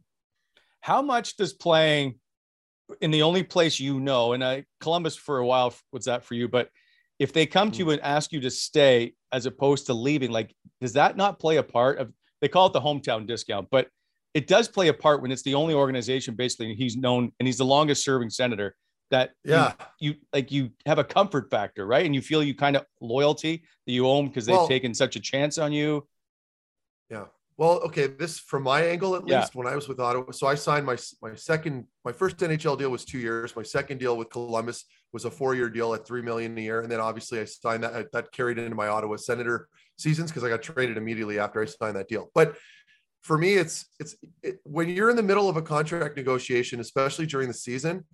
How 0.81 1.03
much 1.03 1.37
does 1.37 1.53
playing 1.53 2.19
in 3.01 3.11
the 3.11 3.23
only 3.23 3.43
place 3.43 3.81
you 3.81 4.01
know, 4.01 4.33
and 4.33 4.45
I, 4.45 4.65
Columbus 4.81 5.17
for 5.17 5.39
a 5.39 5.47
while 5.47 5.75
was 5.93 6.05
that 6.07 6.25
for 6.25 6.35
you, 6.35 6.49
but 6.49 6.69
if 7.19 7.33
they 7.33 7.47
come 7.47 7.71
to 7.71 7.79
you 7.79 7.85
hmm. 7.87 7.91
and 7.93 8.03
ask 8.03 8.33
you 8.33 8.41
to 8.41 8.51
stay 8.51 9.15
as 9.31 9.47
opposed 9.47 9.87
to 9.87 9.95
leaving, 9.95 10.31
like, 10.31 10.55
does 10.81 10.95
that 10.95 11.17
not 11.17 11.39
play 11.39 11.57
a 11.57 11.63
part 11.63 11.99
of, 11.99 12.13
they 12.41 12.49
call 12.49 12.67
it 12.67 12.73
the 12.73 12.81
hometown 12.81 13.27
discount, 13.27 13.69
but 13.71 13.89
it 14.35 14.47
does 14.47 14.69
play 14.69 14.89
a 14.89 14.95
part 14.95 15.23
when 15.23 15.31
it's 15.31 15.43
the 15.43 15.55
only 15.55 15.75
organization 15.75 16.35
basically 16.35 16.75
he's 16.75 16.97
known 16.97 17.33
and 17.39 17.47
he's 17.47 17.59
the 17.59 17.65
longest 17.65 18.05
serving 18.05 18.31
senator 18.31 18.75
that 19.11 19.33
yeah. 19.45 19.75
you, 20.01 20.11
you, 20.11 20.17
like 20.33 20.51
you 20.51 20.71
have 20.87 20.99
a 20.99 21.05
comfort 21.05 21.51
factor 21.51 21.87
right? 21.87 22.05
And 22.05 22.15
you 22.15 22.23
feel 22.23 22.43
you 22.43 22.55
kind 22.55 22.77
of 22.77 22.85
loyalty 23.01 23.63
that 23.87 23.93
you 23.93 24.09
owe 24.09 24.17
them 24.17 24.29
because 24.29 24.47
they've 24.47 24.57
well, 24.57 24.67
taken 24.67 24.95
such 24.95 25.17
a 25.17 25.21
chance 25.21 25.59
on 25.59 25.71
you. 25.73 26.09
Yeah. 27.11 27.27
Well 27.59 27.81
okay 27.81 28.07
this 28.07 28.39
from 28.39 28.63
my 28.63 28.83
angle 28.83 29.15
at 29.15 29.25
least 29.25 29.31
yeah. 29.31 29.47
when 29.53 29.67
i 29.67 29.77
was 29.77 29.87
with 29.87 30.01
ottawa 30.01 30.33
so 30.33 30.47
i 30.47 30.55
signed 30.55 30.87
my 30.87 30.97
my 31.21 31.35
second 31.35 31.85
my 32.05 32.11
first 32.11 32.39
nhl 32.39 32.79
deal 32.79 32.91
was 32.91 33.05
two 33.05 33.19
years. 33.19 33.55
My 33.55 33.63
second 33.63 33.99
deal 33.99 34.17
with 34.17 34.31
columbus 34.31 34.87
was 35.13 35.27
a 35.27 35.31
four 35.31 35.55
year 35.55 35.69
deal 35.69 35.93
at 35.93 36.07
three 36.07 36.23
million 36.23 36.57
a 36.57 36.61
year 36.61 36.81
and 36.81 36.91
then 36.91 36.99
obviously 36.99 37.39
i 37.39 37.45
signed 37.45 37.85
that 37.85 38.11
that 38.13 38.33
carried 38.33 38.59
into 38.59 38.75
my 38.75 38.89
ottawa 38.89 39.17
senator 39.17 39.69
seasons 39.99 40.31
because 40.31 40.43
i 40.43 40.49
got 40.49 40.63
traded 40.63 40.97
immediately 40.97 41.39
after 41.39 41.61
i 41.61 41.67
signed 41.67 41.95
that 41.95 42.09
deal. 42.09 42.31
But 42.35 42.57
for 43.23 43.39
me, 43.39 43.55
it's 43.55 43.87
it's 43.99 44.17
it, 44.43 44.59
when 44.65 44.89
you're 44.89 45.11
in 45.11 45.17
the 45.17 45.23
middle 45.23 45.49
of 45.49 45.57
a 45.57 45.63
contract 45.63 46.17
negotiation, 46.17 46.81
especially 46.81 47.27
during 47.27 47.49
the 47.49 47.55
season, 47.55 48.05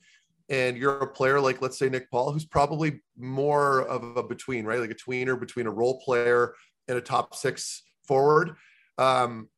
and 0.49 0.77
you're 0.77 0.99
a 0.99 1.07
player 1.07 1.41
like 1.41 1.61
let's 1.61 1.79
say 1.79 1.89
Nick 1.89 2.11
Paul, 2.11 2.33
who's 2.33 2.45
probably 2.45 3.01
more 3.17 3.83
of 3.83 4.17
a 4.17 4.23
between, 4.23 4.65
right, 4.65 4.81
like 4.81 4.91
a 4.91 4.95
tweener 4.95 5.39
between 5.39 5.67
a 5.67 5.71
role 5.71 6.01
player 6.01 6.55
and 6.89 6.99
a 6.99 7.01
top 7.01 7.35
six 7.35 7.83
forward. 8.07 8.57
Um, 8.99 9.49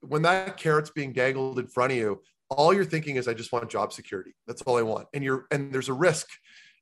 when 0.00 0.22
that 0.22 0.56
carrot's 0.56 0.90
being 0.90 1.12
dangled 1.12 1.58
in 1.58 1.66
front 1.66 1.92
of 1.92 1.98
you, 1.98 2.22
all 2.48 2.72
you're 2.72 2.84
thinking 2.84 3.16
is, 3.16 3.28
I 3.28 3.34
just 3.34 3.52
want 3.52 3.68
job 3.70 3.92
security. 3.92 4.34
That's 4.46 4.62
all 4.62 4.78
I 4.78 4.82
want. 4.82 5.08
And 5.12 5.22
you're 5.22 5.46
and 5.50 5.72
there's 5.72 5.88
a 5.88 5.94
risk 5.94 6.28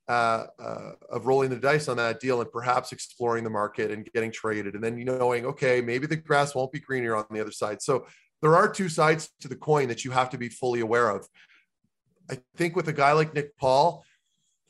uh, 0.09 0.47
uh, 0.59 0.91
of 1.11 1.27
rolling 1.27 1.51
the 1.51 1.55
dice 1.55 1.87
on 1.87 1.97
that 1.97 2.19
deal 2.19 2.41
and 2.41 2.51
perhaps 2.51 2.91
exploring 2.91 3.43
the 3.43 3.49
market 3.49 3.91
and 3.91 4.09
getting 4.11 4.31
traded. 4.31 4.73
And 4.73 4.83
then 4.83 4.97
knowing, 5.05 5.45
okay, 5.45 5.81
maybe 5.81 6.07
the 6.07 6.15
grass 6.15 6.55
won't 6.55 6.71
be 6.71 6.79
greener 6.79 7.15
on 7.15 7.25
the 7.29 7.39
other 7.39 7.51
side. 7.51 7.79
So 7.79 8.07
there 8.41 8.55
are 8.55 8.67
two 8.67 8.89
sides 8.89 9.29
to 9.41 9.47
the 9.47 9.55
coin 9.55 9.87
that 9.89 10.03
you 10.03 10.09
have 10.09 10.31
to 10.31 10.37
be 10.39 10.49
fully 10.49 10.79
aware 10.79 11.11
of. 11.11 11.27
I 12.29 12.39
think 12.57 12.75
with 12.75 12.87
a 12.87 12.93
guy 12.93 13.11
like 13.11 13.35
Nick 13.35 13.55
Paul, 13.57 14.03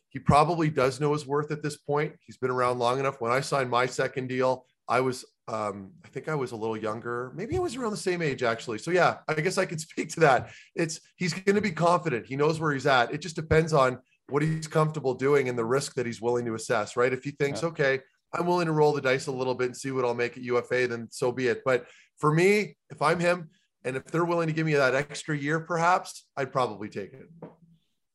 he 0.09 0.19
probably 0.19 0.69
does 0.69 0.99
know 0.99 1.13
his 1.13 1.25
worth 1.25 1.51
at 1.51 1.63
this 1.63 1.77
point. 1.77 2.15
He's 2.19 2.37
been 2.37 2.49
around 2.49 2.79
long 2.79 2.99
enough. 2.99 3.21
When 3.21 3.31
I 3.31 3.39
signed 3.39 3.69
my 3.69 3.85
second 3.85 4.27
deal, 4.27 4.65
I 4.89 4.99
was, 4.99 5.23
um, 5.47 5.91
I 6.03 6.09
think 6.09 6.27
I 6.27 6.35
was 6.35 6.51
a 6.51 6.57
little 6.57 6.75
younger. 6.75 7.31
Maybe 7.33 7.55
I 7.55 7.59
was 7.59 7.77
around 7.77 7.91
the 7.91 7.97
same 7.97 8.21
age 8.21 8.43
actually. 8.43 8.79
So 8.79 8.91
yeah, 8.91 9.19
I 9.29 9.35
guess 9.35 9.57
I 9.57 9.65
could 9.65 9.79
speak 9.89 10.09
to 10.15 10.19
that. 10.21 10.49
It's 10.75 10.99
he's 11.15 11.33
going 11.33 11.55
to 11.55 11.61
be 11.61 11.71
confident. 11.71 12.25
He 12.25 12.35
knows 12.35 12.59
where 12.59 12.73
he's 12.73 12.87
at. 12.87 13.13
It 13.13 13.21
just 13.21 13.37
depends 13.37 13.71
on 13.71 13.99
what 14.31 14.41
he's 14.41 14.67
comfortable 14.67 15.13
doing 15.13 15.49
and 15.49 15.57
the 15.57 15.65
risk 15.65 15.95
that 15.95 16.05
he's 16.05 16.21
willing 16.21 16.45
to 16.45 16.55
assess, 16.55 16.95
right? 16.95 17.11
If 17.11 17.23
he 17.23 17.31
thinks, 17.31 17.61
yeah. 17.61 17.69
okay, 17.69 17.99
I'm 18.33 18.45
willing 18.45 18.67
to 18.67 18.71
roll 18.71 18.93
the 18.93 19.01
dice 19.01 19.27
a 19.27 19.31
little 19.31 19.55
bit 19.55 19.67
and 19.67 19.77
see 19.77 19.91
what 19.91 20.05
I'll 20.05 20.13
make 20.13 20.37
at 20.37 20.43
UFA, 20.43 20.87
then 20.87 21.07
so 21.11 21.31
be 21.31 21.47
it. 21.47 21.61
But 21.65 21.85
for 22.17 22.33
me, 22.33 22.77
if 22.89 23.01
I'm 23.01 23.19
him 23.19 23.49
and 23.83 23.95
if 23.95 24.05
they're 24.05 24.25
willing 24.25 24.47
to 24.47 24.53
give 24.53 24.65
me 24.65 24.73
that 24.73 24.95
extra 24.95 25.37
year, 25.37 25.59
perhaps 25.59 26.25
I'd 26.37 26.51
probably 26.51 26.89
take 26.89 27.13
it. 27.13 27.29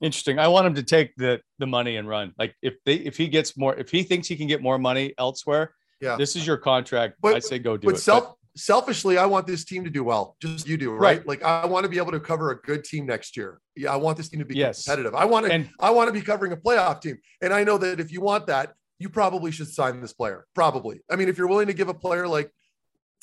Interesting. 0.01 0.39
I 0.39 0.49
want 0.49 0.67
him 0.67 0.75
to 0.75 0.83
take 0.83 1.15
the 1.17 1.41
the 1.59 1.67
money 1.67 1.97
and 1.97 2.07
run. 2.07 2.33
Like 2.39 2.55
if 2.63 2.75
they 2.85 2.97
if 2.97 3.17
he 3.17 3.29
gets 3.29 3.57
more, 3.57 3.75
if 3.75 3.91
he 3.91 4.03
thinks 4.03 4.29
he 4.29 4.37
can 4.37 4.47
get 4.47 4.61
more 4.61 4.79
money 4.79 5.15
elsewhere, 5.19 5.73
yeah, 6.01 6.17
this 6.17 6.37
is 6.37 6.47
your 6.47 6.59
contract. 6.59 7.15
But, 7.23 7.37
I 7.37 7.39
say 7.39 7.59
go 7.59 7.77
do 7.77 7.87
but 7.87 7.95
it. 7.95 8.01
Self, 8.01 8.35
selfishly, 8.57 9.19
I 9.19 9.27
want 9.27 9.47
this 9.47 9.65
team 9.65 9.85
to 9.85 9.91
do 9.91 10.05
well. 10.05 10.37
Just 10.41 10.67
you 10.69 10.77
do, 10.77 10.93
right? 10.93 11.19
right? 11.19 11.27
Like 11.27 11.43
I 11.43 11.67
want 11.67 11.85
to 11.85 11.91
be 11.91 11.99
able 11.99 12.13
to 12.13 12.21
cover 12.21 12.51
a 12.51 12.57
good 12.57 12.85
team 12.85 13.07
next 13.07 13.37
year. 13.37 13.61
Yeah, 13.77 13.93
I 13.93 13.97
want 13.97 14.17
this 14.17 14.29
team 14.29 14.41
to 14.41 14.47
be 14.47 14.57
yes. 14.57 14.85
competitive. 14.85 15.15
I 15.15 15.25
want 15.25 15.47
to 15.47 15.53
and, 15.53 15.71
I 15.81 15.91
want 15.91 16.09
to 16.09 16.13
be 16.13 16.23
covering 16.23 16.53
a 16.53 16.57
playoff 16.57 17.01
team. 17.01 17.19
And 17.43 17.53
I 17.53 17.65
know 17.65 17.79
that 17.79 18.01
if 18.01 18.13
you 18.13 18.21
want 18.21 18.47
that, 18.47 18.75
you 18.99 19.09
probably 19.09 19.51
should 19.51 19.69
sign 19.69 20.01
this 20.01 20.13
player. 20.13 20.47
Probably. 20.55 21.01
I 21.11 21.17
mean, 21.17 21.29
if 21.29 21.37
you're 21.37 21.49
willing 21.49 21.67
to 21.67 21.73
give 21.73 21.89
a 21.89 21.95
player 21.95 22.29
like 22.29 22.51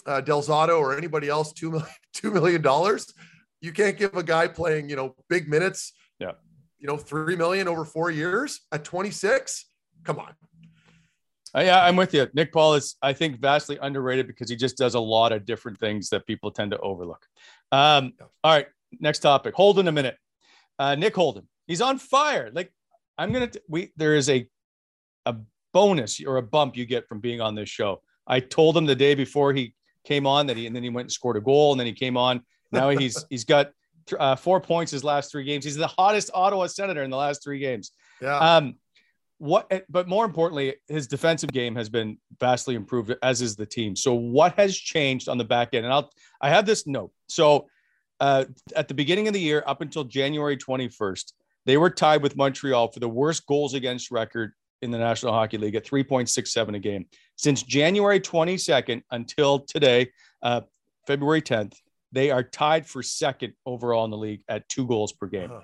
uh, 0.06 0.22
Del 0.22 0.42
Zotto 0.42 0.80
or 0.80 0.98
anybody 0.98 1.30
else 1.30 1.54
two 1.54 1.72
million 1.72 1.90
two 2.14 2.32
million 2.32 2.62
dollars, 2.62 3.14
you 3.62 3.72
can't 3.72 3.98
give 3.98 4.16
a 4.16 4.24
guy 4.24 4.48
playing, 4.48 4.90
you 4.90 4.96
know, 4.96 5.16
big 5.30 5.48
minutes. 5.48 5.94
Yeah. 6.20 6.34
You 6.80 6.88
know, 6.88 6.98
three 6.98 7.36
million 7.36 7.68
over 7.68 7.86
four 7.86 8.10
years 8.12 8.62
at 8.72 8.84
26. 8.84 9.66
Come 10.04 10.20
on. 10.20 10.34
Yeah, 11.56 11.84
I'm 11.84 11.96
with 11.96 12.14
you. 12.14 12.28
Nick 12.34 12.54
Paul 12.54 12.76
is, 12.76 12.96
I 13.02 13.14
think, 13.14 13.40
vastly 13.40 13.78
underrated 13.82 14.28
because 14.28 14.50
he 14.50 14.56
just 14.56 14.78
does 14.78 14.96
a 14.96 15.00
lot 15.00 15.32
of 15.32 15.46
different 15.46 15.80
things 15.80 16.10
that 16.10 16.26
people 16.26 16.52
tend 16.52 16.72
to 16.72 16.80
overlook. 16.80 17.26
Um, 17.72 18.14
all 18.44 18.54
right, 18.54 18.68
next 19.00 19.20
topic. 19.20 19.54
Holden 19.54 19.88
a 19.88 19.92
minute. 19.92 20.18
Uh, 20.80 20.96
Nick 20.96 21.16
Holden, 21.16 21.48
he's 21.68 21.82
on 21.82 21.98
fire. 21.98 22.50
Like 22.54 22.72
I'm 23.18 23.32
gonna, 23.32 23.48
t- 23.48 23.60
we 23.68 23.92
there 23.98 24.16
is 24.16 24.30
a 24.30 24.48
a 25.26 25.36
bonus 25.74 26.24
or 26.26 26.38
a 26.38 26.42
bump 26.42 26.76
you 26.76 26.86
get 26.86 27.08
from 27.08 27.20
being 27.20 27.42
on 27.42 27.56
this 27.56 27.70
show. 27.70 28.02
I 28.26 28.40
told 28.40 28.76
him 28.78 28.86
the 28.86 28.96
day 28.96 29.14
before 29.14 29.54
he 29.54 29.74
came 30.06 30.26
on 30.26 30.48
that 30.48 30.58
he, 30.58 30.68
and 30.68 30.76
then 30.76 30.84
he 30.84 30.90
went 30.90 31.06
and 31.06 31.12
scored 31.12 31.38
a 31.38 31.42
goal, 31.42 31.72
and 31.72 31.80
then 31.80 31.88
he 31.88 31.94
came 31.94 32.18
on. 32.18 32.42
Now 32.72 32.90
he's 32.90 33.24
he's 33.30 33.44
got 33.44 33.72
uh, 34.18 34.36
four 34.36 34.60
points 34.60 34.92
his 34.92 35.04
last 35.04 35.32
three 35.32 35.44
games. 35.44 35.66
He's 35.66 35.76
the 35.76 35.88
hottest 35.88 36.32
Ottawa 36.34 36.68
Senator 36.68 37.04
in 37.04 37.10
the 37.10 37.18
last 37.18 37.44
three 37.44 37.60
games. 37.60 37.92
Yeah. 38.22 38.38
Um, 38.38 38.76
what 39.42 39.72
but 39.90 40.08
more 40.08 40.24
importantly 40.24 40.76
his 40.88 41.08
defensive 41.08 41.52
game 41.52 41.76
has 41.76 41.90
been 41.90 42.16
vastly 42.40 42.76
improved 42.76 43.12
as 43.24 43.42
is 43.42 43.56
the 43.56 43.66
team. 43.66 43.96
So 43.96 44.14
what 44.14 44.54
has 44.54 44.78
changed 44.78 45.28
on 45.28 45.40
the 45.40 45.44
back 45.44 45.70
end? 45.74 45.84
And 45.84 45.92
i'll 45.92 46.12
i 46.42 46.50
have 46.50 46.68
this 46.68 46.86
note. 46.86 47.12
So 47.28 47.68
uh, 48.20 48.46
at 48.76 48.88
the 48.88 48.94
beginning 48.94 49.28
of 49.28 49.34
the 49.34 49.40
year 49.40 49.64
up 49.66 49.82
until 49.82 50.04
january 50.04 50.56
21st 50.56 51.34
they 51.66 51.76
were 51.76 51.90
tied 51.90 52.22
with 52.22 52.36
montreal 52.36 52.92
for 52.92 53.00
the 53.00 53.10
worst 53.10 53.48
goals 53.48 53.74
against 53.74 54.12
record 54.12 54.54
in 54.84 54.92
the 54.92 54.98
national 55.00 55.34
hockey 55.34 55.58
league 55.58 55.74
at 55.74 55.86
3.67 55.86 56.76
a 56.76 56.80
game. 56.80 57.08
Since 57.36 57.64
january 57.64 58.20
22nd 58.20 59.02
until 59.10 59.62
today 59.62 60.12
uh, 60.44 60.62
february 61.08 61.42
10th 61.42 61.74
they 62.12 62.30
are 62.30 62.44
tied 62.44 62.86
for 62.86 63.02
second 63.02 63.54
overall 63.66 64.06
in 64.06 64.12
the 64.12 64.18
league 64.18 64.44
at 64.48 64.70
two 64.70 64.86
goals 64.86 65.14
per 65.14 65.26
game. 65.26 65.50
Uh-huh. 65.50 65.62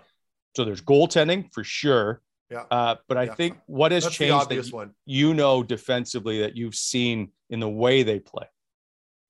so 0.55 0.65
there's 0.65 0.81
goaltending 0.81 1.53
for 1.53 1.63
sure 1.63 2.24
yeah. 2.50 2.63
Uh, 2.72 2.96
but 3.08 3.18
I 3.18 3.24
yeah. 3.24 3.36
think 3.36 3.58
what 3.66 3.92
has 3.92 4.04
That's 4.04 4.16
changed 4.16 4.50
that 4.50 4.74
one. 4.74 4.92
you 5.06 5.34
know 5.34 5.63
defensively 5.63 6.42
that 6.42 6.56
you've 6.56 6.75
seen 6.75 7.32
in 7.50 7.60
the 7.60 7.70
way 7.70 8.04
they 8.04 8.20
play. 8.20 8.46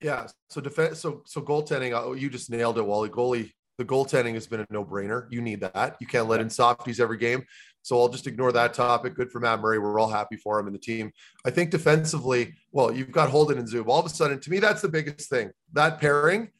Yeah. 0.00 0.26
So 0.48 0.60
defense. 0.60 1.00
So 1.00 1.22
so 1.26 1.40
goaltending. 1.40 1.92
Oh, 1.92 2.12
you 2.12 2.30
just 2.30 2.50
nailed 2.50 2.78
it, 2.78 2.86
Wally. 2.86 3.08
Goalie. 3.08 3.52
The 3.78 3.84
goaltending 3.84 4.34
has 4.34 4.46
been 4.48 4.58
a 4.58 4.66
no-brainer. 4.70 5.28
You 5.30 5.40
need 5.40 5.60
that. 5.60 5.96
You 6.00 6.06
can't 6.08 6.26
let 6.26 6.40
in 6.40 6.50
softies 6.50 6.98
every 6.98 7.16
game. 7.16 7.44
So 7.82 8.00
I'll 8.00 8.08
just 8.08 8.26
ignore 8.26 8.50
that 8.50 8.74
topic. 8.74 9.14
Good 9.14 9.30
for 9.30 9.38
Matt 9.38 9.60
Murray. 9.60 9.78
We're 9.78 10.00
all 10.00 10.10
happy 10.10 10.36
for 10.36 10.58
him 10.58 10.66
and 10.66 10.74
the 10.74 10.80
team. 10.80 11.12
I 11.46 11.50
think 11.50 11.70
defensively, 11.70 12.54
well, 12.72 12.92
you've 12.92 13.12
got 13.12 13.30
Holden 13.30 13.56
and 13.56 13.68
Zub. 13.68 13.86
All 13.86 14.00
of 14.00 14.06
a 14.06 14.08
sudden, 14.08 14.40
to 14.40 14.50
me, 14.50 14.58
that's 14.58 14.82
the 14.82 14.88
biggest 14.88 15.30
thing. 15.30 15.50
That 15.74 16.00
pairing 16.00 16.50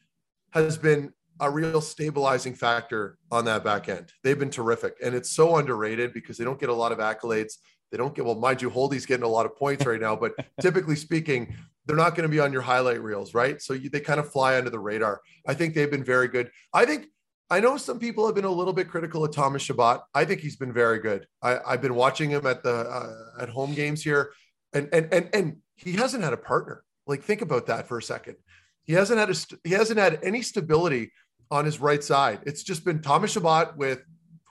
has 0.51 0.77
been 0.77 1.11
a 1.39 1.49
real 1.49 1.81
stabilizing 1.81 2.53
factor 2.53 3.17
on 3.31 3.45
that 3.45 3.63
back 3.63 3.89
end. 3.89 4.11
They've 4.23 4.37
been 4.37 4.49
terrific. 4.49 4.95
And 5.03 5.15
it's 5.15 5.29
so 5.29 5.57
underrated 5.57 6.13
because 6.13 6.37
they 6.37 6.43
don't 6.43 6.59
get 6.59 6.69
a 6.69 6.73
lot 6.73 6.91
of 6.91 6.97
accolades. 6.97 7.53
They 7.91 7.97
don't 7.97 8.13
get, 8.13 8.25
well, 8.25 8.35
mind 8.35 8.61
you, 8.61 8.69
Holdy's 8.69 9.05
getting 9.05 9.23
a 9.23 9.29
lot 9.29 9.45
of 9.45 9.55
points 9.55 9.85
right 9.85 9.99
now, 10.01 10.15
but 10.15 10.33
typically 10.61 10.95
speaking, 10.95 11.55
they're 11.85 11.95
not 11.95 12.15
going 12.15 12.23
to 12.23 12.31
be 12.31 12.39
on 12.39 12.53
your 12.53 12.61
highlight 12.61 13.01
reels, 13.01 13.33
right? 13.33 13.61
So 13.61 13.73
you, 13.73 13.89
they 13.89 13.99
kind 13.99 14.19
of 14.19 14.31
fly 14.31 14.57
under 14.57 14.69
the 14.69 14.79
radar. 14.79 15.21
I 15.47 15.53
think 15.53 15.73
they've 15.73 15.89
been 15.89 16.03
very 16.03 16.27
good. 16.27 16.51
I 16.73 16.85
think, 16.85 17.07
I 17.49 17.59
know 17.59 17.77
some 17.77 17.97
people 17.97 18.25
have 18.27 18.35
been 18.35 18.45
a 18.45 18.51
little 18.51 18.73
bit 18.73 18.89
critical 18.89 19.25
of 19.25 19.33
Thomas 19.33 19.63
Chabot. 19.63 20.01
I 20.13 20.23
think 20.23 20.41
he's 20.41 20.55
been 20.55 20.71
very 20.71 20.99
good. 20.99 21.25
I, 21.41 21.59
have 21.67 21.81
been 21.81 21.95
watching 21.95 22.29
him 22.29 22.45
at 22.45 22.61
the 22.61 22.75
uh, 22.75 23.41
at 23.41 23.49
home 23.49 23.73
games 23.73 24.03
here, 24.03 24.33
and 24.71 24.87
and 24.93 25.11
and 25.11 25.29
and 25.33 25.57
he 25.75 25.93
hasn't 25.93 26.23
had 26.23 26.33
a 26.33 26.37
partner. 26.37 26.83
Like 27.07 27.23
think 27.23 27.41
about 27.41 27.65
that 27.65 27.87
for 27.87 27.97
a 27.97 28.03
second. 28.03 28.35
He 28.83 28.93
hasn't 28.93 29.19
had 29.19 29.31
a 29.31 29.35
he 29.63 29.73
hasn't 29.73 29.99
had 29.99 30.19
any 30.21 30.43
stability 30.43 31.11
on 31.51 31.65
his 31.65 31.79
right 31.79 32.03
side. 32.03 32.39
It's 32.45 32.63
just 32.63 32.85
been 32.85 33.01
Thomas 33.01 33.31
Chabot 33.31 33.77
with 33.77 34.03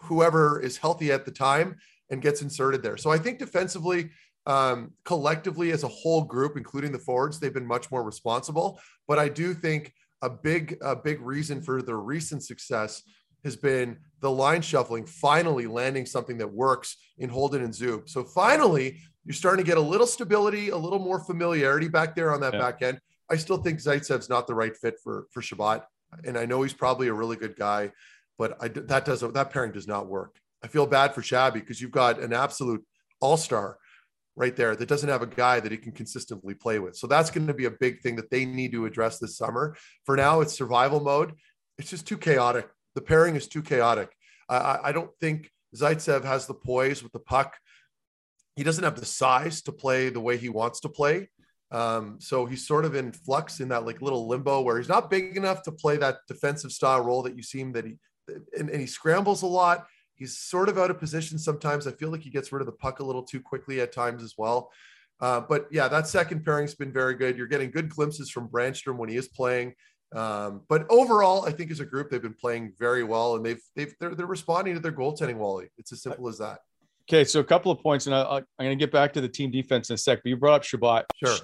whoever 0.02 0.60
is 0.60 0.76
healthy 0.76 1.12
at 1.12 1.24
the 1.24 1.30
time 1.32 1.76
and 2.10 2.22
gets 2.22 2.42
inserted 2.42 2.82
there. 2.82 2.96
So 2.96 3.10
I 3.10 3.18
think 3.18 3.38
defensively, 3.38 4.10
Um, 4.46 4.94
collectively, 5.04 5.72
as 5.72 5.84
a 5.84 5.94
whole 6.00 6.24
group, 6.24 6.56
including 6.56 6.90
the 6.92 7.04
forwards, 7.08 7.38
they've 7.38 7.58
been 7.60 7.66
much 7.76 7.90
more 7.90 8.02
responsible. 8.02 8.80
But 9.06 9.18
I 9.18 9.28
do 9.28 9.52
think 9.52 9.92
a 10.22 10.30
big, 10.30 10.64
a 10.80 10.96
big 10.96 11.20
reason 11.20 11.60
for 11.60 11.82
their 11.82 12.02
recent 12.14 12.42
success 12.42 13.02
has 13.44 13.56
been 13.56 13.98
the 14.20 14.30
line 14.30 14.62
shuffling 14.62 15.04
finally 15.06 15.66
landing 15.66 16.06
something 16.06 16.38
that 16.38 16.50
works 16.66 16.96
in 17.18 17.28
Holden 17.28 17.62
and 17.62 17.74
Zub. 17.74 18.08
So 18.08 18.24
finally, 18.24 18.86
you're 19.24 19.40
starting 19.42 19.62
to 19.62 19.70
get 19.70 19.76
a 19.84 19.90
little 19.92 20.06
stability, 20.06 20.70
a 20.70 20.80
little 20.86 21.02
more 21.10 21.20
familiarity 21.30 21.88
back 21.88 22.10
there 22.16 22.32
on 22.32 22.40
that 22.40 22.54
yeah. 22.54 22.62
back 22.64 22.80
end. 22.80 22.96
I 23.28 23.36
still 23.36 23.58
think 23.58 23.80
Zaitsev's 23.80 24.30
not 24.30 24.46
the 24.46 24.54
right 24.62 24.74
fit 24.82 24.94
for 25.04 25.26
for 25.32 25.42
Chabot, 25.42 25.80
and 26.24 26.38
I 26.38 26.46
know 26.46 26.62
he's 26.62 26.74
probably 26.74 27.08
a 27.08 27.12
really 27.12 27.36
good 27.36 27.56
guy, 27.56 27.92
but 28.38 28.56
I, 28.60 28.68
that 28.68 29.04
doesn't 29.04 29.34
that 29.34 29.50
pairing 29.50 29.72
does 29.72 29.88
not 29.88 30.06
work. 30.06 30.38
I 30.62 30.68
feel 30.68 30.86
bad 30.86 31.14
for 31.14 31.22
Shabby 31.22 31.60
because 31.60 31.80
you've 31.80 31.90
got 31.90 32.20
an 32.20 32.32
absolute 32.32 32.84
all 33.20 33.36
star 33.36 33.78
right 34.36 34.54
there 34.54 34.76
that 34.76 34.88
doesn't 34.88 35.08
have 35.08 35.22
a 35.22 35.26
guy 35.26 35.58
that 35.60 35.72
he 35.72 35.78
can 35.78 35.92
consistently 35.92 36.54
play 36.54 36.78
with. 36.78 36.96
So 36.96 37.06
that's 37.06 37.30
going 37.30 37.48
to 37.48 37.54
be 37.54 37.64
a 37.64 37.70
big 37.70 38.00
thing 38.00 38.16
that 38.16 38.30
they 38.30 38.44
need 38.44 38.72
to 38.72 38.86
address 38.86 39.18
this 39.18 39.36
summer. 39.36 39.76
For 40.04 40.16
now, 40.16 40.40
it's 40.40 40.56
survival 40.56 41.00
mode. 41.00 41.32
It's 41.76 41.90
just 41.90 42.06
too 42.06 42.16
chaotic. 42.16 42.68
The 42.94 43.00
pairing 43.00 43.34
is 43.36 43.48
too 43.48 43.62
chaotic. 43.62 44.12
I, 44.48 44.78
I 44.84 44.92
don't 44.92 45.10
think 45.20 45.50
Zaitsev 45.76 46.24
has 46.24 46.46
the 46.46 46.54
poise 46.54 47.02
with 47.02 47.12
the 47.12 47.18
puck. 47.18 47.56
He 48.56 48.62
doesn't 48.62 48.84
have 48.84 48.98
the 48.98 49.06
size 49.06 49.62
to 49.62 49.72
play 49.72 50.08
the 50.08 50.20
way 50.20 50.36
he 50.36 50.48
wants 50.48 50.80
to 50.80 50.88
play. 50.88 51.28
Um, 51.70 52.16
so 52.18 52.46
he's 52.46 52.66
sort 52.66 52.84
of 52.84 52.94
in 52.94 53.12
flux 53.12 53.60
in 53.60 53.68
that 53.68 53.84
like 53.84 54.00
little 54.00 54.26
limbo 54.26 54.62
where 54.62 54.78
he's 54.78 54.88
not 54.88 55.10
big 55.10 55.36
enough 55.36 55.62
to 55.64 55.72
play 55.72 55.98
that 55.98 56.18
defensive 56.26 56.72
style 56.72 57.02
role 57.02 57.22
that 57.22 57.36
you 57.36 57.42
seem 57.42 57.72
that 57.72 57.84
he 57.84 57.96
and, 58.58 58.70
and 58.70 58.80
he 58.80 58.86
scrambles 58.86 59.42
a 59.42 59.46
lot 59.46 59.86
He's 60.18 60.36
sort 60.36 60.68
of 60.68 60.78
out 60.78 60.90
of 60.90 60.98
position 60.98 61.38
sometimes. 61.38 61.86
I 61.86 61.92
feel 61.92 62.10
like 62.10 62.22
he 62.22 62.30
gets 62.30 62.50
rid 62.50 62.60
of 62.60 62.66
the 62.66 62.72
puck 62.72 62.98
a 62.98 63.04
little 63.04 63.22
too 63.22 63.40
quickly 63.40 63.80
at 63.80 63.92
times 63.92 64.22
as 64.22 64.34
well. 64.36 64.70
Uh, 65.20 65.40
but 65.40 65.68
yeah, 65.70 65.86
that 65.88 66.08
second 66.08 66.44
pairing's 66.44 66.74
been 66.74 66.92
very 66.92 67.14
good. 67.14 67.36
You're 67.36 67.46
getting 67.46 67.70
good 67.70 67.88
glimpses 67.88 68.28
from 68.28 68.48
Brannstrom 68.48 68.96
when 68.96 69.08
he 69.08 69.16
is 69.16 69.28
playing. 69.28 69.74
Um, 70.14 70.62
but 70.68 70.86
overall, 70.90 71.46
I 71.46 71.52
think 71.52 71.70
as 71.70 71.80
a 71.80 71.84
group, 71.84 72.10
they've 72.10 72.22
been 72.22 72.34
playing 72.34 72.72
very 72.78 73.04
well, 73.04 73.36
and 73.36 73.44
they've 73.44 73.60
they've 73.76 73.94
they're, 74.00 74.14
they're 74.14 74.26
responding 74.26 74.74
to 74.74 74.80
their 74.80 74.92
goaltending. 74.92 75.36
Wally, 75.36 75.68
it's 75.76 75.92
as 75.92 76.02
simple 76.02 76.28
as 76.28 76.38
that. 76.38 76.60
Okay, 77.08 77.24
so 77.24 77.40
a 77.40 77.44
couple 77.44 77.72
of 77.72 77.80
points, 77.80 78.06
and 78.06 78.14
I, 78.14 78.36
am 78.36 78.44
going 78.58 78.70
to 78.70 78.76
get 78.76 78.92
back 78.92 79.14
to 79.14 79.20
the 79.20 79.28
team 79.28 79.50
defense 79.50 79.88
in 79.88 79.94
a 79.94 79.98
sec. 79.98 80.20
But 80.22 80.28
you 80.28 80.36
brought 80.36 80.56
up 80.56 80.64
Chabot. 80.64 81.04
Sure. 81.24 81.36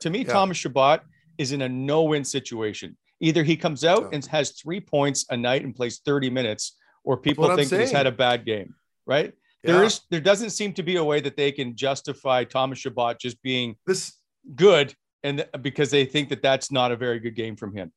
To 0.00 0.10
me, 0.10 0.20
yeah. 0.20 0.32
Thomas 0.32 0.56
Chabot 0.56 1.00
is 1.38 1.52
in 1.52 1.62
a 1.62 1.68
no-win 1.68 2.24
situation. 2.24 2.96
Either 3.20 3.44
he 3.44 3.56
comes 3.56 3.84
out 3.84 4.12
and 4.12 4.24
has 4.26 4.50
three 4.50 4.80
points 4.80 5.26
a 5.30 5.36
night 5.36 5.62
and 5.62 5.74
plays 5.74 6.00
30 6.04 6.28
minutes, 6.30 6.76
or 7.04 7.16
people 7.16 7.54
think 7.54 7.70
he's 7.70 7.92
had 7.92 8.06
a 8.06 8.12
bad 8.12 8.44
game 8.44 8.74
right? 9.06 9.32
Yeah. 9.62 9.72
There 9.72 9.84
is 9.84 10.00
there 10.10 10.20
doesn't 10.20 10.50
seem 10.50 10.72
to 10.74 10.82
be 10.82 10.96
a 10.96 11.04
way 11.04 11.20
that 11.20 11.36
they 11.36 11.52
can 11.52 11.76
justify 11.76 12.44
Thomas 12.44 12.80
Chabot 12.80 13.18
just 13.18 13.40
being 13.42 13.76
this 13.86 14.14
good 14.54 14.94
and 15.22 15.38
th- 15.38 15.48
because 15.60 15.90
they 15.90 16.04
think 16.04 16.30
that 16.30 16.42
that's 16.42 16.72
not 16.72 16.90
a 16.90 16.96
very 16.96 17.20
good 17.20 17.36
game 17.36 17.56
from 17.56 17.76
him. 17.76 17.92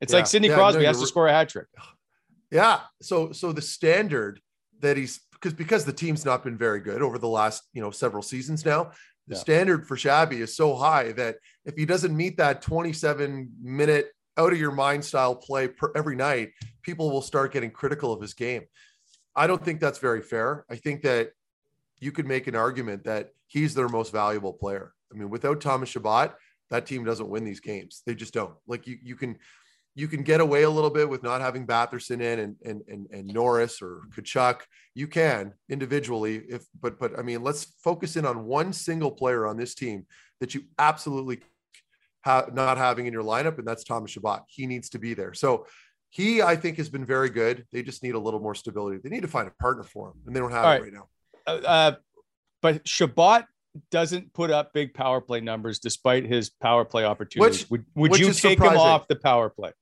It's 0.00 0.12
yeah. 0.12 0.18
like 0.18 0.26
Sidney 0.26 0.48
yeah, 0.48 0.56
Crosby 0.56 0.82
no, 0.82 0.88
has 0.88 1.00
to 1.00 1.06
score 1.06 1.28
a 1.28 1.32
hat 1.32 1.48
trick. 1.48 1.66
Yeah. 2.50 2.80
So 3.00 3.32
so 3.32 3.52
the 3.52 3.62
standard 3.62 4.40
that 4.80 4.98
he's 4.98 5.20
because 5.40 5.54
because 5.54 5.84
the 5.84 5.92
team's 5.92 6.24
not 6.24 6.44
been 6.44 6.56
very 6.56 6.80
good 6.80 7.02
over 7.02 7.18
the 7.18 7.28
last 7.28 7.64
you 7.72 7.80
know 7.80 7.90
several 7.90 8.22
seasons 8.22 8.64
now. 8.64 8.92
The 9.28 9.34
yeah. 9.34 9.40
standard 9.40 9.88
for 9.88 9.96
Shabby 9.96 10.40
is 10.40 10.56
so 10.56 10.76
high 10.76 11.12
that 11.12 11.36
if 11.64 11.74
he 11.74 11.84
doesn't 11.84 12.16
meet 12.16 12.36
that 12.36 12.62
27 12.62 13.50
minute 13.60 14.12
out 14.36 14.52
of 14.52 14.58
your 14.58 14.70
mind 14.70 15.04
style 15.04 15.34
play 15.34 15.66
per, 15.66 15.90
every 15.96 16.14
night, 16.14 16.50
people 16.82 17.10
will 17.10 17.22
start 17.22 17.52
getting 17.52 17.70
critical 17.70 18.12
of 18.12 18.20
his 18.20 18.34
game. 18.34 18.62
I 19.34 19.46
don't 19.46 19.64
think 19.64 19.80
that's 19.80 19.98
very 19.98 20.22
fair. 20.22 20.64
I 20.70 20.76
think 20.76 21.02
that 21.02 21.32
you 21.98 22.12
could 22.12 22.26
make 22.26 22.46
an 22.46 22.54
argument 22.54 23.04
that 23.04 23.30
he's 23.46 23.74
their 23.74 23.88
most 23.88 24.12
valuable 24.12 24.52
player. 24.52 24.92
I 25.12 25.16
mean, 25.16 25.30
without 25.30 25.60
Thomas 25.60 25.88
Chabot, 25.88 26.34
that 26.70 26.86
team 26.86 27.04
doesn't 27.04 27.28
win 27.28 27.44
these 27.44 27.60
games. 27.60 28.02
They 28.06 28.14
just 28.14 28.34
don't. 28.34 28.54
Like 28.66 28.86
you, 28.86 28.98
you 29.02 29.16
can, 29.16 29.38
you 29.96 30.08
can 30.08 30.22
get 30.22 30.42
away 30.42 30.62
a 30.62 30.70
little 30.70 30.90
bit 30.90 31.08
with 31.08 31.22
not 31.22 31.40
having 31.40 31.66
Batherson 31.66 32.20
in 32.20 32.38
and 32.38 32.56
and 32.64 32.82
and, 32.86 33.06
and 33.10 33.26
Norris 33.26 33.80
or 33.80 34.02
Tkachuk. 34.14 34.60
You 34.94 35.08
can 35.08 35.54
individually, 35.70 36.42
if 36.48 36.66
but 36.80 37.00
but 37.00 37.18
I 37.18 37.22
mean, 37.22 37.42
let's 37.42 37.64
focus 37.82 38.14
in 38.14 38.26
on 38.26 38.44
one 38.44 38.74
single 38.74 39.10
player 39.10 39.46
on 39.46 39.56
this 39.56 39.74
team 39.74 40.06
that 40.40 40.54
you 40.54 40.64
absolutely 40.78 41.40
have 42.20 42.54
not 42.54 42.76
having 42.76 43.06
in 43.06 43.12
your 43.12 43.24
lineup, 43.24 43.58
and 43.58 43.66
that's 43.66 43.84
Thomas 43.84 44.10
Chabot. 44.10 44.42
He 44.48 44.66
needs 44.66 44.90
to 44.90 44.98
be 44.98 45.14
there. 45.14 45.32
So 45.32 45.66
he, 46.10 46.42
I 46.42 46.56
think, 46.56 46.76
has 46.76 46.90
been 46.90 47.06
very 47.06 47.30
good. 47.30 47.64
They 47.72 47.82
just 47.82 48.02
need 48.02 48.14
a 48.14 48.18
little 48.18 48.40
more 48.40 48.54
stability. 48.54 48.98
They 49.02 49.08
need 49.08 49.22
to 49.22 49.28
find 49.28 49.48
a 49.48 49.62
partner 49.62 49.82
for 49.82 50.08
him, 50.08 50.20
and 50.26 50.36
they 50.36 50.40
don't 50.40 50.52
have 50.52 50.64
All 50.66 50.72
it 50.72 50.74
right, 50.74 50.82
right 50.82 50.92
now. 50.92 51.08
Uh, 51.46 51.60
uh, 51.66 51.94
but 52.60 52.86
Chabot 52.86 53.46
doesn't 53.90 54.32
put 54.34 54.50
up 54.50 54.74
big 54.74 54.92
power 54.92 55.22
play 55.22 55.40
numbers 55.40 55.78
despite 55.78 56.26
his 56.26 56.50
power 56.50 56.84
play 56.84 57.04
opportunities. 57.04 57.70
Which, 57.70 57.82
would 57.94 58.10
would 58.10 58.20
you 58.20 58.26
take 58.26 58.58
surprising. 58.58 58.74
him 58.74 58.78
off 58.78 59.08
the 59.08 59.16
power 59.16 59.48
play? 59.48 59.72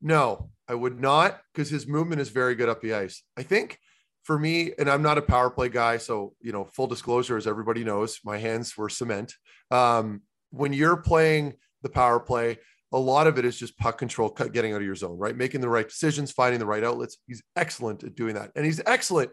No, 0.00 0.50
I 0.68 0.74
would 0.74 1.00
not 1.00 1.40
because 1.52 1.68
his 1.68 1.86
movement 1.86 2.20
is 2.20 2.28
very 2.28 2.54
good 2.54 2.68
up 2.68 2.80
the 2.80 2.94
ice. 2.94 3.22
I 3.36 3.42
think 3.42 3.78
for 4.22 4.38
me, 4.38 4.72
and 4.78 4.88
I'm 4.88 5.02
not 5.02 5.18
a 5.18 5.22
power 5.22 5.50
play 5.50 5.68
guy, 5.68 5.96
so 5.96 6.34
you 6.40 6.52
know, 6.52 6.64
full 6.64 6.86
disclosure, 6.86 7.36
as 7.36 7.46
everybody 7.46 7.84
knows, 7.84 8.20
my 8.24 8.38
hands 8.38 8.76
were 8.76 8.88
cement. 8.88 9.34
Um, 9.70 10.22
when 10.50 10.72
you're 10.72 10.96
playing 10.96 11.54
the 11.82 11.88
power 11.88 12.20
play, 12.20 12.58
a 12.92 12.98
lot 12.98 13.26
of 13.26 13.38
it 13.38 13.44
is 13.44 13.58
just 13.58 13.78
puck 13.78 13.98
control, 13.98 14.30
getting 14.30 14.72
out 14.72 14.80
of 14.80 14.86
your 14.86 14.96
zone, 14.96 15.16
right? 15.16 15.36
Making 15.36 15.60
the 15.60 15.68
right 15.68 15.88
decisions, 15.88 16.32
finding 16.32 16.58
the 16.58 16.66
right 16.66 16.82
outlets. 16.82 17.18
He's 17.26 17.42
excellent 17.56 18.02
at 18.02 18.16
doing 18.16 18.34
that. 18.34 18.50
And 18.56 18.64
he's 18.64 18.80
excellent 18.84 19.30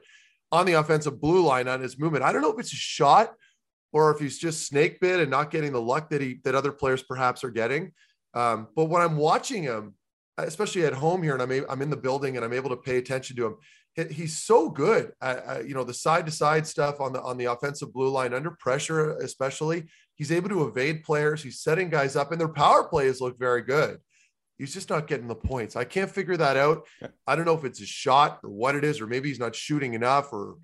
on 0.51 0.65
the 0.65 0.73
offensive 0.73 1.19
blue 1.19 1.43
line 1.43 1.67
on 1.67 1.81
his 1.81 1.97
movement. 1.97 2.23
I 2.23 2.31
don't 2.31 2.41
know 2.41 2.51
if 2.51 2.59
it's 2.59 2.73
a 2.73 2.75
shot 2.75 3.33
or 3.91 4.11
if 4.11 4.19
he's 4.19 4.37
just 4.37 4.67
snake 4.67 4.99
bit 4.99 5.19
and 5.19 5.31
not 5.31 5.49
getting 5.49 5.73
the 5.73 5.81
luck 5.81 6.09
that 6.11 6.21
he 6.21 6.39
that 6.43 6.55
other 6.55 6.71
players 6.71 7.01
perhaps 7.01 7.43
are 7.43 7.49
getting. 7.49 7.93
Um, 8.33 8.67
but 8.75 8.85
when 8.85 9.01
I'm 9.01 9.17
watching 9.17 9.63
him, 9.63 9.95
especially 10.37 10.85
at 10.85 10.93
home 10.93 11.23
here, 11.23 11.33
and 11.33 11.41
I'm 11.41 11.65
I'm 11.69 11.81
in 11.81 11.89
the 11.89 11.97
building 11.97 12.35
and 12.35 12.45
I'm 12.45 12.53
able 12.53 12.69
to 12.69 12.77
pay 12.77 12.97
attention 12.97 13.35
to 13.37 13.45
him, 13.47 13.55
he's 14.11 14.37
so 14.37 14.69
good 14.69 15.11
at, 15.21 15.45
at, 15.45 15.67
you 15.67 15.73
know 15.73 15.83
the 15.83 15.93
side 15.93 16.25
to 16.25 16.31
side 16.31 16.67
stuff 16.67 17.01
on 17.01 17.13
the 17.13 17.21
on 17.21 17.37
the 17.37 17.45
offensive 17.45 17.91
blue 17.93 18.09
line 18.09 18.33
under 18.33 18.51
pressure 18.51 19.17
especially. 19.17 19.85
He's 20.15 20.31
able 20.31 20.49
to 20.49 20.67
evade 20.67 21.03
players. 21.03 21.43
He's 21.43 21.59
setting 21.59 21.89
guys 21.89 22.15
up 22.15 22.31
and 22.31 22.41
their 22.41 22.47
power 22.47 22.87
plays 22.87 23.21
look 23.21 23.37
very 23.37 23.61
good. 23.61 23.99
He's 24.57 24.73
just 24.73 24.89
not 24.89 25.05
getting 25.05 25.27
the 25.27 25.35
points. 25.35 25.75
I 25.75 25.83
can't 25.83 26.09
figure 26.09 26.37
that 26.37 26.57
out. 26.57 26.87
I 27.27 27.35
don't 27.35 27.45
know 27.45 27.55
if 27.55 27.63
it's 27.63 27.81
a 27.81 27.85
shot 27.85 28.39
or 28.43 28.49
what 28.49 28.75
it 28.75 28.83
is 28.83 28.99
or 28.99 29.05
maybe 29.05 29.29
he's 29.29 29.39
not 29.39 29.55
shooting 29.55 29.93
enough 29.93 30.33
or 30.33 30.55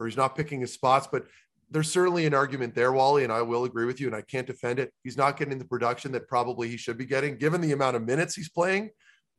or 0.00 0.06
he's 0.06 0.16
not 0.16 0.34
picking 0.36 0.60
his 0.60 0.72
spots 0.72 1.06
but 1.10 1.26
there's 1.70 1.90
certainly 1.90 2.26
an 2.26 2.34
argument 2.34 2.74
there 2.74 2.92
wally 2.92 3.24
and 3.24 3.32
i 3.32 3.40
will 3.40 3.64
agree 3.64 3.86
with 3.86 4.00
you 4.00 4.06
and 4.06 4.16
i 4.16 4.20
can't 4.20 4.46
defend 4.46 4.78
it. 4.78 4.92
He's 5.02 5.16
not 5.16 5.38
getting 5.38 5.58
the 5.58 5.64
production 5.64 6.12
that 6.12 6.28
probably 6.28 6.68
he 6.68 6.76
should 6.76 6.98
be 6.98 7.06
getting 7.06 7.38
given 7.38 7.60
the 7.60 7.72
amount 7.72 7.96
of 7.96 8.02
minutes 8.02 8.34
he's 8.34 8.50
playing 8.50 8.90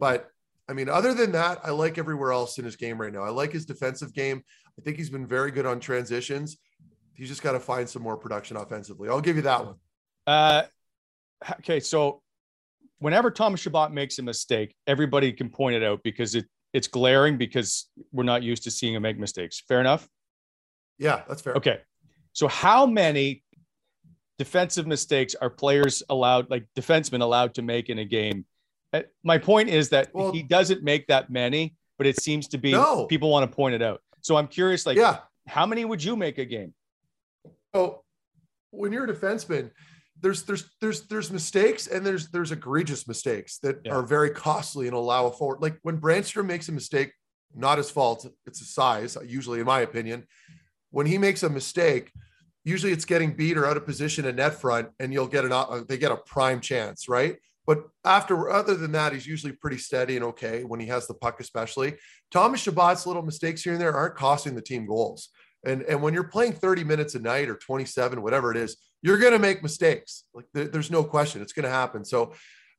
but 0.04 0.30
I 0.68 0.74
mean, 0.74 0.90
other 0.90 1.14
than 1.14 1.32
that, 1.32 1.60
I 1.64 1.72
like 1.72 1.98
everywhere 1.98 2.34
else 2.34 2.58
in 2.58 2.66
his 2.66 2.76
game 2.76 3.00
right 3.00 3.14
now. 3.14 3.24
I 3.24 3.30
like 3.30 3.54
his 3.54 3.66
defensive 3.66 4.14
game. 4.14 4.44
I 4.78 4.82
think 4.82 4.98
he's 4.98 5.10
been 5.10 5.26
very 5.26 5.50
good 5.50 5.66
on 5.66 5.80
transitions. 5.80 6.58
He's 7.14 7.30
just 7.30 7.42
got 7.42 7.54
to 7.54 7.60
find 7.62 7.88
some 7.88 8.02
more 8.02 8.18
production 8.18 8.58
offensively. 8.58 9.08
I'll 9.08 9.22
give 9.22 9.38
you 9.38 9.44
that 9.44 9.66
one. 9.66 9.76
Uh, 10.28 10.64
okay, 11.60 11.80
so 11.80 12.22
whenever 13.00 13.32
Thomas 13.32 13.62
Chabot 13.62 13.94
makes 13.94 14.20
a 14.20 14.24
mistake, 14.24 14.76
everybody 14.88 15.32
can 15.32 15.50
point 15.50 15.78
it 15.78 15.84
out 15.84 16.02
because 16.04 16.36
it 16.36 16.48
it's 16.74 16.90
glaring 16.90 17.38
because 17.38 17.90
we're 18.12 18.24
not 18.24 18.44
used 18.44 18.64
to 18.64 18.72
seeing 18.72 18.94
him 18.94 19.04
make 19.04 19.18
mistakes. 19.18 19.64
Fair 19.70 19.80
enough. 19.80 20.06
Yeah, 20.98 21.22
that's 21.30 21.42
fair. 21.42 21.54
Okay, 21.54 21.80
so 22.34 22.50
how 22.50 22.86
many 22.86 23.42
defensive 24.38 24.86
mistakes 24.86 25.34
are 25.34 25.50
players 25.50 26.04
allowed, 26.10 26.50
like 26.50 26.66
defensemen 26.76 27.22
allowed 27.22 27.54
to 27.54 27.62
make 27.62 27.90
in 27.90 28.00
a 28.00 28.06
game 28.06 28.44
my 29.24 29.38
point 29.38 29.70
is 29.70 29.90
that 29.90 30.14
well, 30.14 30.32
he 30.32 30.44
doesn't 30.44 30.84
make 30.84 31.08
that 31.08 31.30
many, 31.30 31.76
but 31.98 32.08
it 32.08 32.22
seems 32.22 32.48
to 32.50 32.58
be 32.58 32.72
no. 32.72 33.06
people 33.06 33.30
want 33.30 33.50
to 33.50 33.56
point 33.56 33.76
it 33.76 33.82
out. 33.82 34.02
So 34.22 34.36
I'm 34.36 34.48
curious, 34.48 34.86
like, 34.86 34.98
yeah. 34.98 35.20
how 35.48 35.66
many 35.66 35.86
would 35.86 36.04
you 36.04 36.16
make 36.16 36.38
a 36.38 36.46
game? 36.46 36.74
So 37.76 38.04
when 38.72 38.92
you're 38.92 39.06
a 39.06 39.14
defenseman, 39.14 39.72
there's 40.22 40.44
there's 40.44 40.66
there's 40.80 41.02
there's 41.08 41.32
mistakes 41.32 41.88
and 41.88 42.06
there's 42.06 42.30
there's 42.30 42.52
egregious 42.52 43.08
mistakes 43.08 43.60
that 43.60 43.82
yeah. 43.84 43.92
are 43.92 44.04
very 44.04 44.30
costly 44.30 44.88
and 44.88 44.96
allow 44.96 45.28
a 45.28 45.32
forward. 45.32 45.62
Like 45.62 45.78
when 45.84 46.00
Brannstrom 46.00 46.46
makes 46.46 46.70
a 46.70 46.72
mistake, 46.72 47.12
not 47.54 47.78
his 47.78 47.92
fault, 47.92 48.26
it's 48.46 48.62
a 48.62 48.66
size, 48.66 49.18
usually 49.26 49.60
in 49.60 49.66
my 49.66 49.82
opinion. 49.82 50.26
When 50.92 51.06
he 51.06 51.18
makes 51.18 51.44
a 51.44 51.50
mistake, 51.50 52.12
usually 52.64 52.94
it's 52.94 53.06
getting 53.06 53.34
beat 53.34 53.58
or 53.58 53.66
out 53.66 53.76
of 53.76 53.86
position 53.86 54.26
in 54.26 54.38
net 54.38 54.54
front, 54.62 54.90
and 55.00 55.12
you'll 55.12 55.28
get 55.28 55.46
an 55.46 55.52
uh, 55.52 55.82
they 55.88 55.98
get 55.98 56.12
a 56.12 56.18
prime 56.18 56.62
chance, 56.62 57.10
right? 57.10 57.38
But 57.66 57.84
after, 58.04 58.50
other 58.50 58.76
than 58.76 58.92
that, 58.92 59.14
he's 59.14 59.26
usually 59.26 59.54
pretty 59.54 59.78
steady 59.78 60.16
and 60.16 60.26
okay 60.26 60.64
when 60.64 60.80
he 60.80 60.88
has 60.88 61.08
the 61.08 61.14
puck, 61.14 61.40
especially. 61.40 61.96
Thomas 62.32 62.66
Chabot's 62.66 63.08
little 63.08 63.22
mistakes 63.22 63.64
here 63.64 63.74
and 63.74 63.82
there 63.82 63.96
aren't 63.96 64.16
costing 64.16 64.56
the 64.56 64.62
team 64.62 64.86
goals. 64.86 65.30
And, 65.66 65.84
and 65.84 66.02
when 66.02 66.14
you're 66.14 66.26
playing 66.26 66.54
30 66.54 66.84
minutes 66.84 67.16
a 67.16 67.20
night 67.20 67.50
or 67.50 67.56
27, 67.56 68.22
whatever 68.22 68.52
it 68.52 68.58
is, 68.58 68.78
you're 69.02 69.18
going 69.18 69.34
to 69.34 69.40
make 69.40 69.64
mistakes. 69.64 70.26
Like 70.34 70.46
there, 70.54 70.66
there's 70.66 70.92
no 70.92 71.04
question 71.04 71.42
it's 71.42 71.54
going 71.54 71.64
to 71.64 71.70
happen. 71.70 72.04
So 72.04 72.34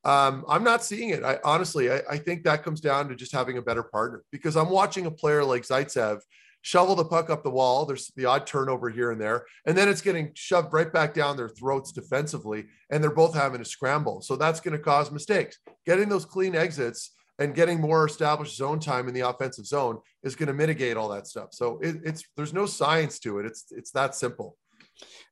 um, 0.04 0.44
I'm 0.48 0.64
not 0.64 0.84
seeing 0.84 1.10
it. 1.10 1.24
I 1.24 1.38
honestly, 1.44 1.90
I, 1.90 2.00
I 2.10 2.18
think 2.18 2.44
that 2.44 2.62
comes 2.62 2.80
down 2.80 3.08
to 3.08 3.14
just 3.14 3.32
having 3.32 3.56
a 3.56 3.62
better 3.62 3.82
partner 3.82 4.22
because 4.30 4.56
I'm 4.56 4.68
watching 4.68 5.06
a 5.06 5.10
player 5.10 5.44
like 5.44 5.62
Zaitsev 5.62 6.20
shovel 6.64 6.96
the 6.96 7.04
puck 7.04 7.28
up 7.28 7.44
the 7.44 7.50
wall. 7.50 7.84
There's 7.84 8.10
the 8.16 8.24
odd 8.24 8.46
turnover 8.46 8.88
here 8.88 9.10
and 9.10 9.20
there, 9.20 9.44
and 9.66 9.76
then 9.76 9.86
it's 9.86 10.00
getting 10.00 10.32
shoved 10.34 10.72
right 10.72 10.90
back 10.90 11.12
down 11.12 11.36
their 11.36 11.50
throats 11.50 11.92
defensively, 11.92 12.64
and 12.90 13.02
they're 13.02 13.10
both 13.10 13.34
having 13.34 13.58
to 13.58 13.66
scramble. 13.66 14.22
So 14.22 14.34
that's 14.34 14.60
going 14.60 14.76
to 14.76 14.82
cause 14.82 15.12
mistakes. 15.12 15.58
Getting 15.84 16.08
those 16.08 16.24
clean 16.24 16.56
exits 16.56 17.12
and 17.38 17.54
getting 17.54 17.80
more 17.80 18.06
established 18.06 18.56
zone 18.56 18.80
time 18.80 19.08
in 19.08 19.14
the 19.14 19.20
offensive 19.20 19.66
zone 19.66 19.98
is 20.22 20.34
going 20.34 20.46
to 20.46 20.54
mitigate 20.54 20.96
all 20.96 21.10
that 21.10 21.26
stuff. 21.26 21.48
So 21.52 21.78
it, 21.82 21.96
it's 22.02 22.24
there's 22.34 22.54
no 22.54 22.64
science 22.64 23.18
to 23.20 23.40
it. 23.40 23.46
It's 23.46 23.66
it's 23.70 23.90
that 23.90 24.14
simple. 24.14 24.56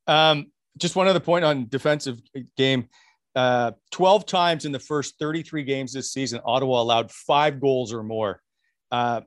Um, 0.06 0.52
just 0.76 0.96
one 0.96 1.08
other 1.08 1.20
point 1.20 1.46
on 1.46 1.66
defensive 1.68 2.20
game. 2.58 2.88
Uh, 3.34 3.72
12 3.92 4.26
times 4.26 4.66
in 4.66 4.72
the 4.72 4.78
first 4.78 5.18
33 5.18 5.64
games 5.64 5.94
this 5.94 6.12
season, 6.12 6.40
Ottawa 6.44 6.82
allowed 6.82 7.10
five 7.10 7.58
goals 7.58 7.90
or 7.90 8.02
more. 8.02 8.42
Uh, 8.90 9.22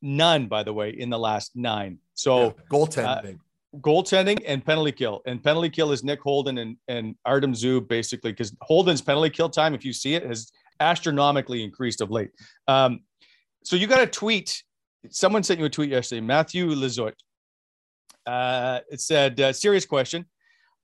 None, 0.00 0.46
by 0.46 0.62
the 0.62 0.72
way, 0.72 0.90
in 0.90 1.10
the 1.10 1.18
last 1.18 1.56
nine. 1.56 1.98
So 2.14 2.44
yeah, 2.44 2.50
goaltending. 2.70 3.34
Uh, 3.34 3.78
goaltending 3.80 4.38
and 4.46 4.64
penalty 4.64 4.92
kill. 4.92 5.22
And 5.26 5.42
penalty 5.42 5.68
kill 5.68 5.92
is 5.92 6.04
Nick 6.04 6.20
Holden 6.20 6.58
and, 6.58 6.76
and 6.88 7.16
Artem 7.24 7.52
Zub, 7.52 7.88
basically, 7.88 8.32
because 8.32 8.54
Holden's 8.62 9.02
penalty 9.02 9.30
kill 9.30 9.50
time, 9.50 9.74
if 9.74 9.84
you 9.84 9.92
see 9.92 10.14
it, 10.14 10.24
has 10.24 10.52
astronomically 10.80 11.62
increased 11.62 12.00
of 12.00 12.10
late. 12.10 12.30
Um, 12.66 13.00
so 13.64 13.76
you 13.76 13.86
got 13.86 14.00
a 14.00 14.06
tweet. 14.06 14.62
Someone 15.10 15.42
sent 15.42 15.58
you 15.58 15.66
a 15.66 15.70
tweet 15.70 15.90
yesterday, 15.90 16.20
Matthew 16.20 16.70
Lizotte. 16.70 17.14
Uh, 18.26 18.80
it 18.90 19.00
said, 19.00 19.40
uh, 19.40 19.52
serious 19.52 19.84
question. 19.84 20.26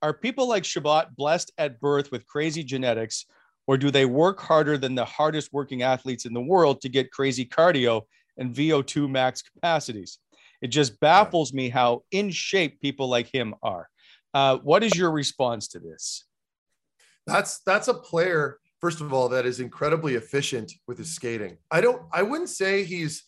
Are 0.03 0.12
people 0.12 0.48
like 0.48 0.64
Chabot 0.64 1.14
blessed 1.16 1.53
at 1.57 1.81
birth 1.81 2.11
with 2.11 2.27
crazy 2.27 2.62
genetics, 2.62 3.27
or 3.66 3.79
do 3.79 3.90
they 3.90 4.05
work 4.05 4.40
harder 4.40 4.77
than 4.77 4.94
the 4.94 5.05
hardest 5.05 5.53
working 5.53 5.83
athletes 5.83 6.27
in 6.27 6.35
the 6.35 6.40
world 6.40 6.81
to 6.83 6.88
get 6.88 7.11
crazy 7.11 7.44
cardio 7.46 8.03
and 8.37 8.55
VO2 8.55 9.09
max 9.09 9.42
capacities. 9.42 10.18
It 10.62 10.68
just 10.68 10.99
baffles 11.01 11.53
me 11.53 11.68
how 11.68 12.05
in 12.11 12.31
shape 12.31 12.81
people 12.81 13.09
like 13.09 13.33
him 13.33 13.55
are. 13.62 13.88
Uh, 14.33 14.59
what 14.59 14.83
is 14.83 14.97
your 14.97 15.11
response 15.11 15.68
to 15.68 15.79
this? 15.79 16.25
That's 17.27 17.61
that's 17.61 17.88
a 17.88 17.94
player, 17.94 18.59
first 18.81 19.01
of 19.01 19.12
all, 19.12 19.29
that 19.31 19.47
is 19.47 19.61
incredibly 19.61 20.14
efficient 20.14 20.73
with 20.87 20.99
his 20.99 21.14
skating. 21.14 21.57
I 21.70 21.81
don't, 21.81 22.03
I 22.12 22.23
wouldn't 22.23 22.51
say 22.51 22.85
he's 22.85 23.25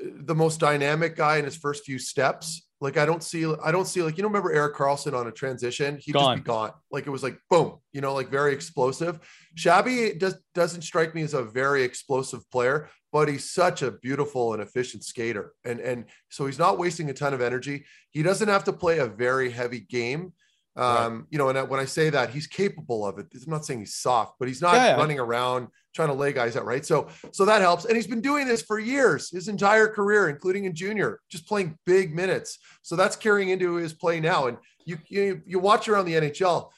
the 0.00 0.34
most 0.34 0.60
dynamic 0.60 1.16
guy 1.16 1.36
in 1.36 1.44
his 1.44 1.56
first 1.56 1.84
few 1.84 1.98
steps. 1.98 2.66
Like 2.80 2.96
I 2.96 3.04
don't 3.04 3.22
see, 3.22 3.44
I 3.62 3.70
don't 3.70 3.86
see 3.86 4.02
like 4.02 4.16
you 4.16 4.22
know, 4.22 4.28
remember 4.28 4.52
Erik 4.52 4.74
Karlsson 4.74 5.12
on 5.12 5.26
a 5.26 5.32
transition? 5.32 5.98
He'd 6.00 6.12
gone. 6.12 6.36
just 6.36 6.44
be 6.44 6.48
gone. 6.48 6.72
Like 6.90 7.06
it 7.06 7.10
was 7.10 7.22
like 7.22 7.38
boom, 7.50 7.78
you 7.92 8.00
know, 8.00 8.14
like 8.14 8.30
very 8.30 8.54
explosive. 8.54 9.20
Shabby 9.54 10.14
does 10.14 10.36
doesn't 10.54 10.82
strike 10.82 11.14
me 11.14 11.22
as 11.22 11.34
a 11.34 11.42
very 11.42 11.82
explosive 11.82 12.48
player, 12.50 12.88
but 13.12 13.28
he's 13.28 13.50
such 13.50 13.82
a 13.82 13.90
beautiful 13.90 14.52
and 14.52 14.62
efficient 14.62 15.04
skater. 15.04 15.52
And 15.64 15.80
and 15.80 16.04
so 16.28 16.46
he's 16.46 16.58
not 16.58 16.78
wasting 16.78 17.10
a 17.10 17.14
ton 17.14 17.34
of 17.34 17.40
energy. 17.40 17.84
He 18.10 18.22
doesn't 18.22 18.48
have 18.48 18.64
to 18.64 18.72
play 18.72 18.98
a 18.98 19.06
very 19.06 19.50
heavy 19.50 19.80
game. 19.80 20.32
Um, 20.76 21.14
right. 21.14 21.24
you 21.30 21.38
know, 21.38 21.48
and 21.48 21.68
when 21.68 21.80
I 21.80 21.84
say 21.84 22.10
that, 22.10 22.30
he's 22.30 22.46
capable 22.46 23.04
of 23.04 23.18
it. 23.18 23.26
I'm 23.34 23.50
not 23.50 23.64
saying 23.64 23.80
he's 23.80 23.96
soft, 23.96 24.36
but 24.38 24.46
he's 24.46 24.62
not 24.62 24.76
yeah, 24.76 24.96
running 24.96 25.16
yeah. 25.16 25.24
around 25.24 25.68
trying 25.94 26.08
to 26.08 26.14
lay 26.14 26.32
guys 26.32 26.56
out, 26.56 26.64
right? 26.64 26.86
So, 26.86 27.08
so 27.32 27.44
that 27.44 27.60
helps. 27.60 27.84
And 27.84 27.96
he's 27.96 28.06
been 28.06 28.20
doing 28.20 28.46
this 28.46 28.62
for 28.62 28.78
years, 28.78 29.30
his 29.30 29.48
entire 29.48 29.88
career, 29.88 30.28
including 30.28 30.64
in 30.64 30.74
junior, 30.74 31.20
just 31.28 31.48
playing 31.48 31.76
big 31.84 32.14
minutes. 32.14 32.58
So 32.82 32.94
that's 32.94 33.16
carrying 33.16 33.48
into 33.48 33.74
his 33.74 33.92
play 33.92 34.20
now. 34.20 34.46
And 34.46 34.58
you 34.84 34.98
you, 35.08 35.42
you 35.44 35.58
watch 35.58 35.88
around 35.88 36.04
the 36.04 36.14
NHL. 36.14 36.70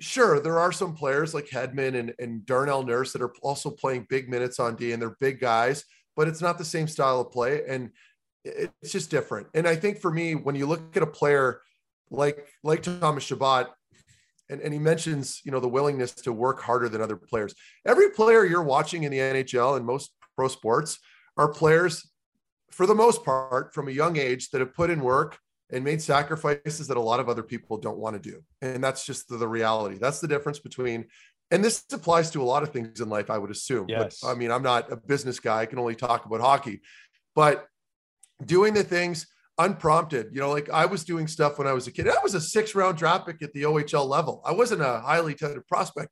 Sure, 0.00 0.40
there 0.40 0.58
are 0.58 0.72
some 0.72 0.94
players 0.94 1.34
like 1.34 1.48
Hedman 1.48 1.94
and, 1.94 2.14
and 2.18 2.46
Darnell 2.46 2.82
Nurse 2.82 3.12
that 3.12 3.20
are 3.20 3.32
also 3.42 3.70
playing 3.70 4.06
big 4.08 4.30
minutes 4.30 4.58
on 4.58 4.74
D, 4.74 4.92
and 4.92 5.00
they're 5.00 5.16
big 5.20 5.40
guys, 5.40 5.84
but 6.16 6.26
it's 6.26 6.40
not 6.40 6.56
the 6.56 6.64
same 6.64 6.88
style 6.88 7.20
of 7.20 7.30
play, 7.30 7.62
and 7.68 7.90
it's 8.44 8.92
just 8.92 9.10
different. 9.10 9.48
And 9.52 9.68
I 9.68 9.76
think 9.76 9.98
for 9.98 10.10
me, 10.10 10.34
when 10.34 10.54
you 10.54 10.66
look 10.66 10.96
at 10.96 11.02
a 11.02 11.06
player 11.06 11.60
like 12.10 12.46
like 12.64 12.82
Thomas 12.82 13.24
Chabot, 13.24 13.68
and, 14.48 14.60
and 14.60 14.72
he 14.72 14.78
mentions 14.78 15.42
you 15.44 15.52
know 15.52 15.60
the 15.60 15.68
willingness 15.68 16.12
to 16.12 16.32
work 16.32 16.60
harder 16.60 16.88
than 16.88 17.00
other 17.00 17.16
players. 17.16 17.54
Every 17.86 18.10
player 18.10 18.44
you're 18.44 18.62
watching 18.62 19.04
in 19.04 19.12
the 19.12 19.18
NHL 19.18 19.76
and 19.76 19.86
most 19.86 20.12
pro 20.34 20.48
sports 20.48 20.98
are 21.36 21.52
players, 21.52 22.10
for 22.70 22.86
the 22.86 22.94
most 22.94 23.24
part, 23.24 23.74
from 23.74 23.88
a 23.88 23.92
young 23.92 24.16
age 24.16 24.50
that 24.50 24.60
have 24.60 24.74
put 24.74 24.90
in 24.90 25.00
work 25.00 25.38
and 25.72 25.84
made 25.84 26.02
sacrifices 26.02 26.86
that 26.88 26.96
a 26.96 27.00
lot 27.00 27.20
of 27.20 27.28
other 27.28 27.42
people 27.42 27.78
don't 27.78 27.98
want 27.98 28.20
to 28.20 28.30
do. 28.30 28.42
And 28.62 28.82
that's 28.82 29.06
just 29.06 29.28
the, 29.28 29.36
the 29.36 29.48
reality. 29.48 29.98
That's 29.98 30.20
the 30.20 30.28
difference 30.28 30.58
between 30.58 31.06
and 31.50 31.64
this 31.64 31.84
applies 31.92 32.30
to 32.30 32.42
a 32.42 32.44
lot 32.44 32.62
of 32.62 32.70
things 32.70 33.00
in 33.00 33.08
life, 33.08 33.28
I 33.28 33.38
would 33.38 33.50
assume. 33.50 33.86
Yes. 33.88 34.20
But 34.22 34.28
I 34.28 34.34
mean, 34.34 34.50
I'm 34.50 34.62
not 34.62 34.92
a 34.92 34.96
business 34.96 35.40
guy. 35.40 35.60
I 35.60 35.66
can 35.66 35.78
only 35.78 35.96
talk 35.96 36.24
about 36.24 36.40
hockey, 36.40 36.80
but 37.34 37.66
doing 38.44 38.72
the 38.72 38.84
things 38.84 39.26
unprompted. 39.58 40.28
You 40.32 40.40
know, 40.40 40.50
like 40.50 40.70
I 40.70 40.86
was 40.86 41.04
doing 41.04 41.26
stuff 41.26 41.58
when 41.58 41.66
I 41.66 41.72
was 41.72 41.86
a 41.86 41.92
kid. 41.92 42.08
I 42.08 42.22
was 42.22 42.34
a 42.34 42.40
six 42.40 42.74
round 42.74 42.98
draft 42.98 43.26
pick 43.26 43.42
at 43.42 43.52
the 43.52 43.64
OHL 43.64 44.06
level. 44.06 44.42
I 44.44 44.52
wasn't 44.52 44.82
a 44.82 45.00
highly 45.00 45.34
touted 45.34 45.66
prospect. 45.66 46.10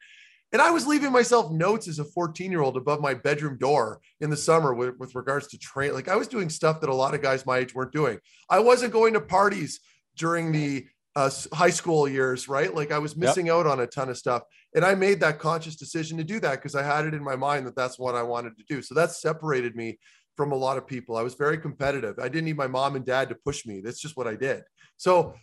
And 0.53 0.63
I 0.63 0.71
was 0.71 0.87
leaving 0.87 1.13
myself 1.13 1.53
notes 1.53 1.89
as 1.89 1.99
a 1.99 2.05
14 2.05 2.51
year 2.51 2.63
old 2.63 2.77
above 2.77 3.01
my 3.01 3.15
bedroom 3.15 3.59
door 3.59 4.01
in 4.21 4.31
the 4.31 4.37
summer 4.37 4.73
with, 4.73 4.99
with 4.99 5.15
regards 5.15 5.47
to 5.49 5.59
train. 5.59 5.93
Like 5.93 6.09
I 6.09 6.17
was 6.17 6.29
doing 6.29 6.49
stuff 6.49 6.81
that 6.81 6.91
a 6.91 6.95
lot 6.95 7.15
of 7.15 7.23
guys 7.23 7.45
my 7.45 7.59
age 7.59 7.75
weren't 7.75 7.93
doing. 7.93 8.19
I 8.49 8.61
wasn't 8.61 8.93
going 8.93 9.13
to 9.15 9.21
parties 9.21 9.81
during 10.17 10.53
the 10.53 10.87
uh, 11.17 11.31
high 11.53 11.71
school 11.71 12.09
years, 12.09 12.49
right? 12.49 12.75
Like 12.75 12.93
I 12.93 12.99
was 12.99 13.17
missing 13.17 13.47
yep. 13.47 13.57
out 13.57 13.67
on 13.67 13.81
a 13.81 13.87
ton 13.87 14.09
of 14.09 14.17
stuff. 14.17 14.43
And 14.75 14.85
I 14.85 14.95
made 14.95 15.21
that 15.21 15.39
conscious 15.39 15.77
decision 15.77 16.17
to 16.19 16.25
do 16.25 16.41
that 16.41 16.57
because 16.57 16.75
I 16.75 16.83
had 16.83 17.07
it 17.07 17.15
in 17.15 17.23
my 17.23 17.37
mind 17.37 17.67
that 17.67 17.77
that's 17.77 17.99
what 17.99 18.15
I 18.15 18.23
wanted 18.23 18.57
to 18.57 18.65
do. 18.69 18.83
So 18.83 18.95
that 18.95 19.11
separated 19.11 19.75
me 19.75 19.99
from 20.37 20.53
a 20.53 20.57
lot 20.57 20.79
of 20.79 20.87
people. 20.87 21.17
I 21.17 21.23
was 21.23 21.35
very 21.35 21.59
competitive. 21.59 22.19
I 22.19 22.29
didn't 22.29 22.45
need 22.45 22.57
my 22.57 22.69
mom 22.69 22.95
and 22.95 23.05
dad 23.05 23.29
to 23.31 23.35
push 23.35 23.67
me. 23.67 23.81
That's 23.81 24.01
just 24.01 24.17
what 24.17 24.29
I 24.29 24.37
did. 24.37 24.63
So 24.97 25.35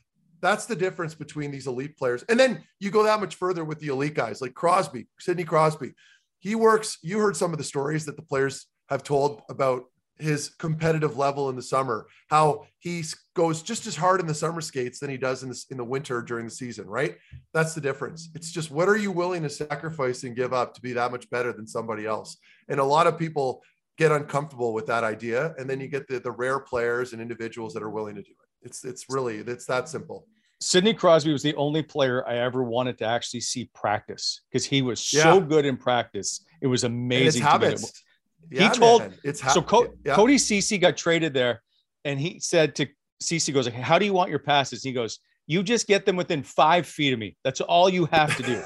that's 0.45 0.67
the 0.67 0.75
difference 0.75 1.15
between 1.15 1.49
these 1.49 1.65
elite 1.65 1.97
players. 1.97 2.23
And 2.29 2.39
then 2.39 2.63
you 2.79 2.91
go 2.91 3.03
that 3.03 3.19
much 3.19 3.35
further 3.35 3.65
with 3.65 3.79
the 3.79 3.87
elite 3.87 4.13
guys 4.13 4.41
like 4.41 4.53
Crosby, 4.53 5.07
Sidney 5.19 5.43
Crosby. 5.43 5.93
He 6.39 6.53
works, 6.53 6.99
you 7.01 7.17
heard 7.19 7.35
some 7.35 7.51
of 7.51 7.57
the 7.57 7.63
stories 7.63 8.05
that 8.05 8.15
the 8.15 8.21
players 8.21 8.67
have 8.89 9.01
told 9.01 9.41
about 9.49 9.85
his 10.17 10.49
competitive 10.49 11.17
level 11.17 11.49
in 11.49 11.55
the 11.55 11.61
summer, 11.61 12.07
how 12.29 12.67
he 12.79 13.03
goes 13.35 13.63
just 13.63 13.87
as 13.87 13.95
hard 13.95 14.21
in 14.21 14.27
the 14.27 14.33
summer 14.33 14.61
skates 14.61 14.99
than 14.99 15.09
he 15.09 15.17
does 15.17 15.43
in 15.43 15.49
the, 15.49 15.65
in 15.71 15.77
the 15.77 15.83
winter 15.83 16.21
during 16.21 16.45
the 16.45 16.51
season, 16.51 16.87
right? 16.87 17.17
That's 17.53 17.73
the 17.73 17.81
difference. 17.81 18.29
It's 18.35 18.51
just 18.51 18.71
what 18.71 18.87
are 18.87 18.95
you 18.95 19.11
willing 19.11 19.41
to 19.43 19.49
sacrifice 19.49 20.23
and 20.23 20.35
give 20.35 20.53
up 20.53 20.75
to 20.75 20.81
be 20.81 20.93
that 20.93 21.11
much 21.11 21.29
better 21.31 21.51
than 21.51 21.67
somebody 21.67 22.05
else? 22.05 22.37
And 22.69 22.79
a 22.79 22.83
lot 22.83 23.07
of 23.07 23.17
people 23.17 23.61
get 23.97 24.11
uncomfortable 24.11 24.73
with 24.73 24.85
that 24.85 25.03
idea 25.03 25.55
and 25.57 25.69
then 25.69 25.81
you 25.81 25.87
get 25.87 26.07
the, 26.07 26.19
the 26.19 26.31
rare 26.31 26.59
players 26.59 27.13
and 27.13 27.21
individuals 27.21 27.73
that 27.73 27.81
are 27.83 27.89
willing 27.89 28.15
to 28.15 28.21
do 28.21 28.31
it 28.31 28.45
it's 28.65 28.83
it's 28.83 29.05
really 29.09 29.37
it's 29.37 29.65
that 29.65 29.87
simple 29.87 30.27
sidney 30.61 30.93
crosby 30.93 31.31
was 31.31 31.43
the 31.43 31.55
only 31.55 31.83
player 31.83 32.27
i 32.27 32.35
ever 32.35 32.63
wanted 32.63 32.97
to 32.97 33.05
actually 33.05 33.41
see 33.41 33.69
practice 33.73 34.41
because 34.49 34.65
he 34.65 34.81
was 34.81 34.99
so 34.99 35.35
yeah. 35.35 35.45
good 35.45 35.65
in 35.65 35.77
practice 35.77 36.45
it 36.61 36.67
was 36.67 36.83
amazing 36.83 37.41
habits. 37.41 38.03
Yeah, 38.49 38.69
he 38.69 38.77
told 38.77 39.01
man. 39.01 39.13
it's 39.23 39.41
ha- 39.41 39.51
so 39.51 39.61
Co- 39.61 39.93
yeah. 40.05 40.15
cody 40.15 40.37
ceci 40.37 40.77
got 40.77 40.95
traded 40.95 41.33
there 41.33 41.61
and 42.05 42.19
he 42.19 42.39
said 42.39 42.75
to 42.75 42.87
ceci 43.19 43.51
goes 43.51 43.65
like 43.65 43.75
how 43.75 43.99
do 43.99 44.05
you 44.05 44.13
want 44.13 44.29
your 44.29 44.39
passes 44.39 44.85
and 44.85 44.89
he 44.89 44.93
goes 44.93 45.19
you 45.47 45.61
just 45.63 45.87
get 45.87 46.05
them 46.05 46.15
within 46.15 46.43
five 46.43 46.85
feet 46.87 47.11
of 47.11 47.19
me 47.19 47.35
that's 47.43 47.59
all 47.61 47.89
you 47.89 48.05
have 48.05 48.35
to 48.37 48.43
do 48.43 48.63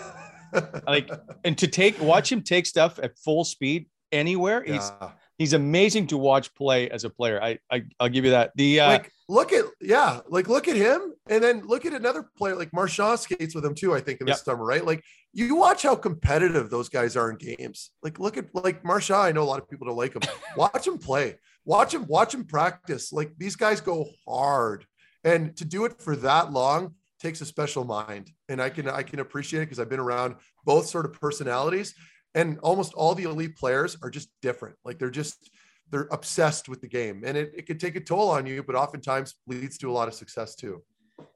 like 0.88 1.10
and 1.43 1.58
to 1.58 1.67
take 1.67 1.99
watch 2.02 2.32
him 2.32 2.41
take 2.41 2.65
stuff 2.65 2.99
at 3.02 3.17
full 3.17 3.43
speed 3.43 3.88
anywhere. 4.12 4.63
He's 4.63 4.91
he's 5.39 5.54
amazing 5.54 6.06
to 6.08 6.17
watch 6.17 6.54
play 6.54 6.89
as 6.91 7.06
a 7.06 7.10
player. 7.10 7.41
I, 7.41 7.58
I 7.71 7.84
will 7.99 8.10
give 8.10 8.25
you 8.25 8.32
that. 8.32 8.52
The 8.56 8.82
uh, 8.82 8.88
like 8.89 9.12
look 9.28 9.52
at 9.52 9.65
yeah, 9.82 10.19
like 10.28 10.47
look 10.47 10.67
at 10.67 10.75
him, 10.75 11.13
and 11.28 11.43
then 11.43 11.65
look 11.65 11.88
at 11.88 11.93
another 11.93 12.30
player 12.38 12.56
like 12.56 12.71
Marchand 12.71 13.19
skates 13.19 13.56
with 13.56 13.65
him 13.65 13.73
too. 13.73 13.95
I 13.95 14.02
think 14.02 14.19
in 14.19 14.28
the 14.28 14.34
yep. 14.34 14.39
summer, 14.39 14.63
right? 14.63 14.86
Like 14.86 15.04
you 15.34 15.56
watch 15.56 15.82
how 15.82 15.95
competitive 15.95 16.69
those 16.69 16.89
guys 16.89 17.15
are 17.15 17.32
in 17.32 17.38
games. 17.38 17.89
Like 18.04 18.19
look 18.19 18.38
at 18.38 18.54
like 18.54 18.86
Marchand. 18.86 19.21
I 19.21 19.32
know 19.32 19.41
a 19.41 19.45
lot 19.45 19.60
of 19.60 19.67
people 19.67 19.88
don't 19.88 19.97
like 19.97 20.13
him. 20.13 20.21
watch 20.56 20.86
him 20.86 20.99
play. 20.99 21.38
Watch 21.65 21.93
him. 21.95 22.06
Watch 22.06 22.36
him 22.36 22.45
practice. 22.45 23.12
Like 23.12 23.32
these 23.38 23.56
guys 23.56 23.82
go 23.82 24.06
hard, 24.28 24.86
and 25.23 25.56
to 25.58 25.65
do 25.65 25.86
it 25.86 25.99
for 25.99 26.15
that 26.17 26.52
long 26.52 26.93
takes 27.19 27.41
a 27.41 27.45
special 27.45 27.84
mind 27.84 28.32
and 28.47 28.62
i 28.62 28.69
can 28.69 28.88
i 28.88 29.04
can 29.04 29.19
appreciate 29.19 29.60
it 29.60 29.65
because 29.65 29.78
i've 29.78 29.89
been 29.89 29.99
around 29.99 30.36
both 30.63 30.86
sort 30.86 31.04
of 31.04 31.12
personalities 31.12 31.93
and 32.35 32.59
almost 32.59 32.93
all 32.93 33.15
the 33.15 33.23
elite 33.23 33.55
players 33.55 33.97
are 34.01 34.09
just 34.09 34.29
different. 34.41 34.75
Like 34.85 34.99
they're 34.99 35.09
just 35.09 35.49
they're 35.91 36.07
obsessed 36.11 36.69
with 36.69 36.81
the 36.81 36.87
game, 36.87 37.23
and 37.25 37.35
it, 37.37 37.51
it 37.55 37.65
could 37.65 37.79
take 37.79 37.95
a 37.95 37.99
toll 37.99 38.29
on 38.29 38.45
you, 38.45 38.63
but 38.63 38.75
oftentimes 38.75 39.35
leads 39.47 39.77
to 39.79 39.89
a 39.89 39.93
lot 39.93 40.07
of 40.07 40.13
success 40.13 40.55
too. 40.55 40.83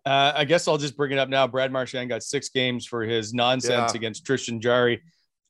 Uh, 0.06 0.32
I 0.36 0.46
guess 0.46 0.68
I'll 0.68 0.78
just 0.78 0.96
bring 0.96 1.12
it 1.12 1.18
up 1.18 1.30
now. 1.30 1.48
Brad 1.48 1.72
Marchand 1.72 2.10
got 2.10 2.24
six 2.24 2.50
games 2.50 2.86
for 2.86 3.04
his 3.04 3.34
nonsense 3.34 3.94
yeah. 3.94 3.98
against 3.98 4.26
Tristan 4.26 4.62
Jarry 4.62 5.02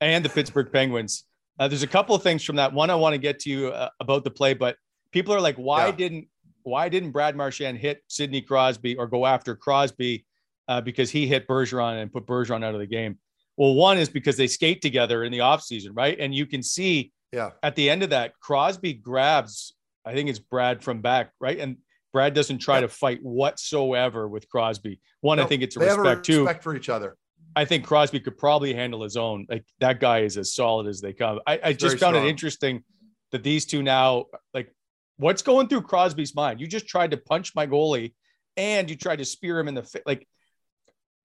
and 0.01 0.23
the 0.23 0.29
Pittsburgh 0.29 0.71
Penguins. 0.71 1.25
Uh, 1.59 1.67
there's 1.67 1.83
a 1.83 1.87
couple 1.87 2.15
of 2.15 2.23
things 2.23 2.43
from 2.43 2.55
that. 2.55 2.73
One 2.73 2.89
I 2.89 2.95
want 2.95 3.13
to 3.13 3.19
get 3.19 3.39
to 3.41 3.49
you 3.49 3.67
uh, 3.67 3.89
about 3.99 4.23
the 4.23 4.31
play, 4.31 4.53
but 4.53 4.75
people 5.11 5.33
are 5.33 5.41
like, 5.41 5.55
why 5.55 5.87
yeah. 5.87 5.91
didn't 5.91 6.27
why 6.63 6.89
didn't 6.89 7.11
Brad 7.11 7.35
Marchand 7.35 7.77
hit 7.77 8.01
Sidney 8.07 8.41
Crosby 8.41 8.95
or 8.95 9.05
go 9.07 9.25
after 9.25 9.55
Crosby 9.55 10.25
uh, 10.67 10.81
because 10.81 11.11
he 11.11 11.27
hit 11.27 11.47
Bergeron 11.47 12.01
and 12.01 12.11
put 12.11 12.25
Bergeron 12.25 12.63
out 12.63 12.73
of 12.73 12.79
the 12.79 12.87
game? 12.87 13.19
Well, 13.57 13.73
one 13.75 13.97
is 13.97 14.09
because 14.09 14.37
they 14.37 14.47
skate 14.47 14.81
together 14.81 15.23
in 15.23 15.31
the 15.31 15.39
offseason, 15.39 15.89
right? 15.93 16.17
And 16.19 16.33
you 16.33 16.45
can 16.45 16.63
see 16.63 17.11
yeah. 17.31 17.51
at 17.61 17.75
the 17.75 17.89
end 17.89 18.03
of 18.03 18.09
that, 18.09 18.33
Crosby 18.39 18.93
grabs, 18.93 19.75
I 20.05 20.13
think 20.13 20.29
it's 20.29 20.39
Brad 20.39 20.83
from 20.83 21.01
back, 21.01 21.31
right? 21.39 21.59
And 21.59 21.77
Brad 22.11 22.33
doesn't 22.33 22.59
try 22.59 22.81
to 22.81 22.87
fight 22.87 23.19
whatsoever 23.23 24.27
with 24.27 24.47
Crosby. 24.49 24.99
One, 25.21 25.39
I 25.39 25.45
think 25.45 25.63
it's 25.63 25.75
a 25.77 25.79
have 25.81 25.97
respect. 25.97 26.25
Two, 26.25 26.43
respect 26.43 26.63
for 26.63 26.75
each 26.75 26.89
other. 26.89 27.17
I 27.55 27.65
think 27.65 27.85
Crosby 27.85 28.19
could 28.19 28.37
probably 28.37 28.73
handle 28.73 29.03
his 29.03 29.17
own. 29.17 29.45
Like 29.49 29.65
that 29.79 29.99
guy 29.99 30.19
is 30.19 30.37
as 30.37 30.53
solid 30.55 30.87
as 30.87 31.01
they 31.01 31.13
come. 31.13 31.39
I, 31.45 31.59
I 31.63 31.73
just 31.73 31.99
found 31.99 32.15
it 32.15 32.25
interesting 32.25 32.83
that 33.31 33.43
these 33.43 33.65
two 33.65 33.83
now, 33.83 34.25
like, 34.53 34.73
what's 35.17 35.41
going 35.41 35.67
through 35.67 35.81
Crosby's 35.81 36.35
mind? 36.35 36.59
You 36.59 36.67
just 36.67 36.87
tried 36.87 37.11
to 37.11 37.17
punch 37.17 37.53
my 37.55 37.67
goalie, 37.67 38.13
and 38.57 38.89
you 38.89 38.95
tried 38.95 39.17
to 39.17 39.25
spear 39.25 39.59
him 39.59 39.67
in 39.67 39.75
the 39.75 39.83
face. 39.83 40.03
Like, 40.05 40.27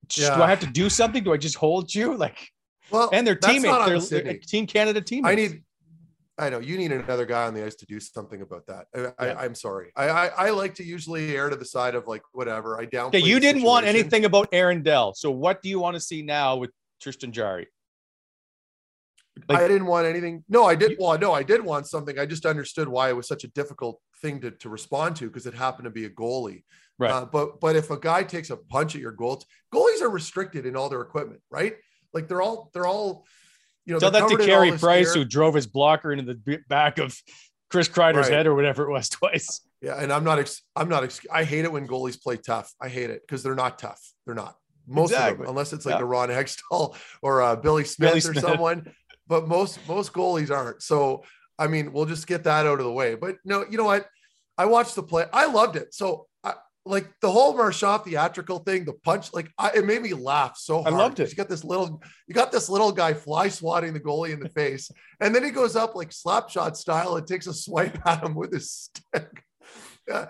just- 0.09 0.35
do 0.35 0.41
I 0.43 0.49
have 0.49 0.59
to 0.61 0.67
do 0.67 0.89
something? 0.89 1.23
Do 1.23 1.33
I 1.33 1.37
just 1.37 1.55
hold 1.55 1.93
you? 1.93 2.15
Like, 2.17 2.49
Well, 2.91 3.09
and 3.13 3.25
their 3.25 3.35
teammates, 3.35 4.09
they're, 4.09 4.21
they're 4.23 4.37
Team 4.39 4.65
Canada 4.67 5.01
teammates. 5.01 5.31
I 5.31 5.35
need. 5.35 5.63
I 6.37 6.49
know 6.49 6.59
you 6.59 6.77
need 6.77 6.93
another 6.93 7.25
guy 7.25 7.47
on 7.47 7.53
the 7.53 7.65
ice 7.65 7.75
to 7.75 7.85
do 7.85 7.99
something 7.99 8.41
about 8.41 8.65
that. 8.67 8.85
I, 8.95 8.99
Yeah. 8.99 9.11
I, 9.19 9.43
I'm 9.43 9.53
sorry. 9.53 9.91
I, 9.97 10.07
I 10.09 10.25
I 10.27 10.49
like 10.51 10.73
to 10.75 10.85
usually 10.85 11.35
err 11.35 11.49
to 11.49 11.57
the 11.57 11.65
side 11.65 11.95
of 11.95 12.07
like 12.07 12.21
whatever. 12.31 12.79
I 12.79 12.85
downplay. 12.85 13.07
Okay, 13.07 13.19
you 13.19 13.41
didn't 13.41 13.63
want 13.63 13.85
anything 13.85 14.23
about 14.23 14.47
Aaron 14.53 14.81
Dell. 14.81 15.13
So 15.13 15.31
what 15.31 15.61
do 15.61 15.67
you 15.67 15.79
want 15.81 15.95
to 15.95 15.99
see 15.99 16.21
now 16.21 16.55
with 16.55 16.71
Tristan 17.01 17.33
Jarry? 17.33 17.67
like- 19.49 19.59
I 19.59 19.67
didn't 19.67 19.87
want 19.87 20.07
anything. 20.07 20.43
No, 20.49 20.63
I 20.65 20.75
did. 20.75 20.97
Well, 20.99 21.17
no, 21.19 21.33
I 21.33 21.43
did 21.43 21.63
want 21.63 21.87
something. 21.87 22.17
I 22.17 22.25
just 22.25 22.45
understood 22.45 22.87
why 22.87 23.09
it 23.09 23.15
was 23.15 23.27
such 23.27 23.43
a 23.43 23.47
difficult 23.49 23.99
thing 24.21 24.39
to, 24.41 24.51
to 24.51 24.69
respond 24.69 25.15
to 25.17 25.27
because 25.27 25.45
it 25.45 25.53
happened 25.53 25.85
to 25.85 25.91
be 25.91 26.05
a 26.05 26.09
goalie. 26.09 26.63
Right. 26.99 27.11
Uh, 27.11 27.25
but 27.25 27.59
but 27.61 27.75
if 27.77 27.89
a 27.91 27.97
guy 27.97 28.23
takes 28.23 28.49
a 28.49 28.57
punch 28.57 28.93
at 28.93 29.01
your 29.01 29.13
goal, 29.13 29.41
goalies 29.73 30.01
are 30.01 30.09
restricted 30.09 30.65
in 30.65 30.75
all 30.75 30.89
their 30.89 31.01
equipment, 31.01 31.41
right? 31.49 31.75
Like 32.13 32.27
they're 32.27 32.41
all 32.41 32.69
they're 32.73 32.85
all, 32.87 33.25
you 33.85 33.93
know. 33.93 33.99
Tell 33.99 34.11
that 34.11 34.27
to 34.29 34.37
Carey 34.37 34.71
Price, 34.77 35.13
gear. 35.13 35.23
who 35.23 35.25
drove 35.29 35.53
his 35.55 35.65
blocker 35.65 36.11
into 36.11 36.25
the 36.33 36.59
back 36.67 36.97
of 36.99 37.17
Chris 37.71 37.87
Kreider's 37.87 38.27
Right. 38.27 38.31
head 38.31 38.47
or 38.47 38.53
whatever 38.55 38.83
it 38.83 38.91
was 38.91 39.07
twice. 39.19 39.61
Yeah, 39.81 39.95
and 40.01 40.11
I'm 40.11 40.25
not. 40.25 40.39
Ex- 40.39 40.61
I'm 40.75 40.89
not. 40.89 41.05
Ex- 41.05 41.25
I 41.31 41.45
hate 41.45 41.63
it 41.63 41.71
when 41.71 41.87
goalies 41.87 42.21
play 42.21 42.35
tough. 42.35 42.73
I 42.81 42.89
hate 42.89 43.09
it 43.09 43.21
because 43.25 43.43
they're 43.43 43.55
not 43.55 43.79
tough. 43.79 44.01
They're 44.25 44.35
not. 44.35 44.55
Most 44.85 45.13
of 45.13 45.37
them, 45.37 45.47
unless 45.47 45.71
it's 45.71 45.85
like 45.85 45.95
Yeah. 45.95 46.01
a 46.01 46.05
Ron 46.05 46.29
Hextall 46.29 46.97
or 47.21 47.41
uh, 47.41 47.55
Billy 47.55 47.85
Smith 47.85 48.09
Billy 48.09 48.17
or 48.19 48.21
Smith. 48.33 48.39
someone. 48.43 48.91
But 49.27 49.47
most 49.47 49.79
most 49.87 50.11
goalies 50.11 50.51
aren't. 50.51 50.81
So 50.83 51.23
I 51.57 51.67
mean, 51.67 51.93
we'll 51.93 52.07
just 52.07 52.27
get 52.27 52.43
that 52.45 52.65
out 52.65 52.79
of 52.79 52.85
the 52.85 52.91
way. 52.91 53.15
But 53.15 53.37
no, 53.45 53.63
you 53.69 53.77
know 53.77 53.85
what? 53.85 54.07
I 54.57 54.65
watched 54.65 54.95
the 54.95 55.03
play. 55.03 55.25
I 55.31 55.45
loved 55.45 55.77
it. 55.77 55.93
So 55.93 56.25
like 56.85 57.07
the 57.21 57.31
whole 57.31 57.55
Marchand 57.55 58.03
theatrical 58.03 58.59
thing, 58.59 58.85
the 58.85 58.93
punch, 58.93 59.33
like 59.33 59.51
I, 59.57 59.71
it 59.75 59.85
made 59.85 60.01
me 60.01 60.13
laugh 60.13 60.57
so 60.57 60.81
hard. 60.81 60.93
I 60.93 60.97
loved 60.97 61.19
it. 61.19 61.29
You 61.29 61.35
got 61.35 61.49
this 61.49 61.63
little, 61.63 62.01
you 62.27 62.33
got 62.33 62.51
this 62.51 62.69
little 62.69 62.91
guy 62.91 63.13
fly 63.13 63.49
swatting 63.49 63.93
the 63.93 63.99
goalie 63.99 64.31
in 64.31 64.39
the 64.39 64.49
face, 64.49 64.89
and 65.19 65.33
then 65.33 65.43
he 65.43 65.51
goes 65.51 65.75
up 65.75 65.95
like 65.95 66.11
slap 66.11 66.49
shot 66.49 66.77
style 66.77 67.15
and 67.15 67.27
takes 67.27 67.47
a 67.47 67.53
swipe 67.53 67.97
at 68.05 68.23
him 68.23 68.35
with 68.35 68.53
his 68.53 68.71
stick. 68.71 69.43
Yeah. 70.07 70.25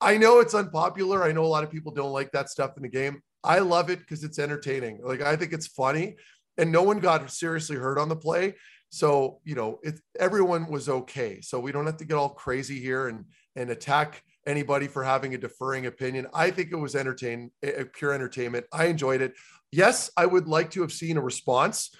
I 0.00 0.16
know 0.16 0.40
it's 0.40 0.54
unpopular. 0.54 1.22
I 1.22 1.32
know 1.32 1.44
a 1.44 1.46
lot 1.46 1.62
of 1.62 1.70
people 1.70 1.92
don't 1.92 2.12
like 2.12 2.32
that 2.32 2.48
stuff 2.48 2.78
in 2.78 2.82
the 2.82 2.88
game. 2.88 3.20
I 3.42 3.58
love 3.58 3.90
it 3.90 3.98
because 3.98 4.24
it's 4.24 4.38
entertaining. 4.38 5.00
Like 5.02 5.20
I 5.20 5.36
think 5.36 5.52
it's 5.52 5.66
funny, 5.66 6.16
and 6.56 6.72
no 6.72 6.82
one 6.82 7.00
got 7.00 7.30
seriously 7.30 7.76
hurt 7.76 7.98
on 7.98 8.08
the 8.08 8.16
play. 8.16 8.54
So 8.88 9.40
you 9.44 9.56
know, 9.56 9.80
it 9.82 10.00
everyone 10.18 10.70
was 10.70 10.88
okay. 10.88 11.42
So 11.42 11.60
we 11.60 11.70
don't 11.70 11.84
have 11.84 11.98
to 11.98 12.06
get 12.06 12.16
all 12.16 12.30
crazy 12.30 12.80
here 12.80 13.08
and 13.08 13.26
and 13.56 13.68
attack 13.68 14.22
anybody 14.46 14.86
for 14.86 15.02
having 15.02 15.34
a 15.34 15.38
deferring 15.38 15.86
opinion. 15.86 16.26
I 16.34 16.50
think 16.50 16.70
it 16.72 16.76
was 16.76 16.94
entertain, 16.94 17.50
pure 17.94 18.12
entertainment. 18.12 18.66
I 18.72 18.86
enjoyed 18.86 19.20
it. 19.20 19.34
Yes, 19.72 20.10
I 20.16 20.26
would 20.26 20.46
like 20.46 20.70
to 20.72 20.82
have 20.82 20.92
seen 20.92 21.16
a 21.16 21.20
response. 21.20 21.90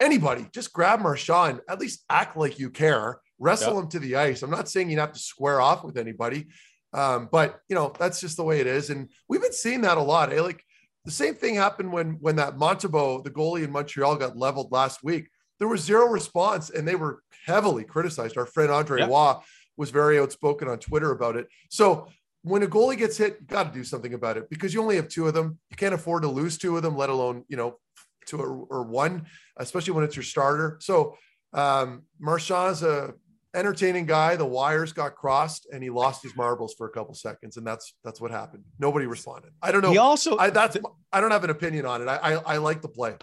Anybody, 0.00 0.48
just 0.52 0.72
grab 0.72 1.00
Marchand, 1.00 1.60
at 1.68 1.78
least 1.78 2.04
act 2.08 2.36
like 2.36 2.58
you 2.58 2.70
care, 2.70 3.20
wrestle 3.38 3.74
Yeah. 3.74 3.80
him 3.80 3.88
to 3.88 3.98
the 3.98 4.16
ice. 4.16 4.42
I'm 4.42 4.50
not 4.50 4.68
saying 4.68 4.90
you 4.90 4.98
have 4.98 5.12
to 5.12 5.18
square 5.18 5.60
off 5.60 5.84
with 5.84 5.98
anybody, 5.98 6.48
um, 6.94 7.28
but 7.30 7.60
you 7.68 7.74
know 7.74 7.92
that's 7.98 8.20
just 8.20 8.36
the 8.36 8.44
way 8.44 8.60
it 8.60 8.66
is. 8.66 8.88
And 8.88 9.10
we've 9.28 9.42
been 9.42 9.52
seeing 9.52 9.82
that 9.82 9.98
a 9.98 10.02
lot. 10.02 10.32
Eh? 10.32 10.40
Like 10.40 10.64
the 11.04 11.10
same 11.12 11.34
thing 11.34 11.54
happened 11.56 11.92
when 11.92 12.12
when 12.20 12.36
that 12.36 12.56
Montembeault, 12.56 13.24
the 13.24 13.30
goalie 13.30 13.64
in 13.64 13.70
Montreal, 13.72 14.16
got 14.16 14.38
leveled 14.38 14.72
last 14.72 15.04
week. 15.04 15.28
There 15.58 15.68
was 15.68 15.82
zero 15.82 16.06
response, 16.06 16.70
and 16.70 16.88
they 16.88 16.96
were 16.96 17.22
heavily 17.46 17.84
criticized. 17.84 18.38
Our 18.38 18.46
friend 18.46 18.70
Andre 18.72 19.00
Yeah. 19.00 19.08
Waugh 19.08 19.42
was 19.76 19.90
very 19.90 20.18
outspoken 20.18 20.68
on 20.68 20.78
Twitter 20.78 21.10
about 21.10 21.36
it. 21.36 21.48
So 21.70 22.08
when 22.42 22.62
a 22.62 22.66
goalie 22.66 22.98
gets 22.98 23.16
hit, 23.16 23.38
you 23.40 23.46
got 23.46 23.72
to 23.72 23.76
do 23.76 23.84
something 23.84 24.14
about 24.14 24.36
it 24.36 24.48
because 24.50 24.74
you 24.74 24.82
only 24.82 24.96
have 24.96 25.08
two 25.08 25.26
of 25.26 25.34
them. 25.34 25.58
You 25.70 25.76
can't 25.76 25.94
afford 25.94 26.22
to 26.22 26.28
lose 26.28 26.58
two 26.58 26.76
of 26.76 26.82
them, 26.82 26.96
let 26.96 27.10
alone 27.10 27.44
you 27.48 27.56
know 27.56 27.78
two 28.26 28.38
or, 28.38 28.66
or 28.70 28.82
one, 28.84 29.26
especially 29.56 29.92
when 29.92 30.04
it's 30.04 30.16
your 30.16 30.22
starter. 30.22 30.78
So 30.80 31.16
um, 31.52 32.02
Marchand's 32.20 32.82
a 32.82 33.14
entertaining 33.54 34.04
guy. 34.06 34.36
The 34.36 34.44
wires 34.44 34.92
got 34.92 35.14
crossed, 35.14 35.66
and 35.72 35.82
he 35.82 35.88
lost 35.88 36.22
his 36.22 36.36
marbles 36.36 36.74
for 36.74 36.86
a 36.86 36.90
couple 36.90 37.14
seconds, 37.14 37.56
and 37.56 37.66
that's 37.66 37.94
that's 38.04 38.20
what 38.20 38.30
happened. 38.30 38.64
Nobody 38.78 39.06
responded. 39.06 39.52
I 39.62 39.72
don't 39.72 39.82
know. 39.82 39.92
He 39.92 39.98
also 39.98 40.36
I 40.36 40.50
that's 40.50 40.76
I 41.12 41.20
don't 41.20 41.30
have 41.30 41.44
an 41.44 41.50
opinion 41.50 41.86
on 41.86 42.02
it. 42.02 42.08
I 42.08 42.16
I, 42.16 42.54
I 42.54 42.56
like 42.58 42.82
the 42.82 42.88
play. 42.88 43.14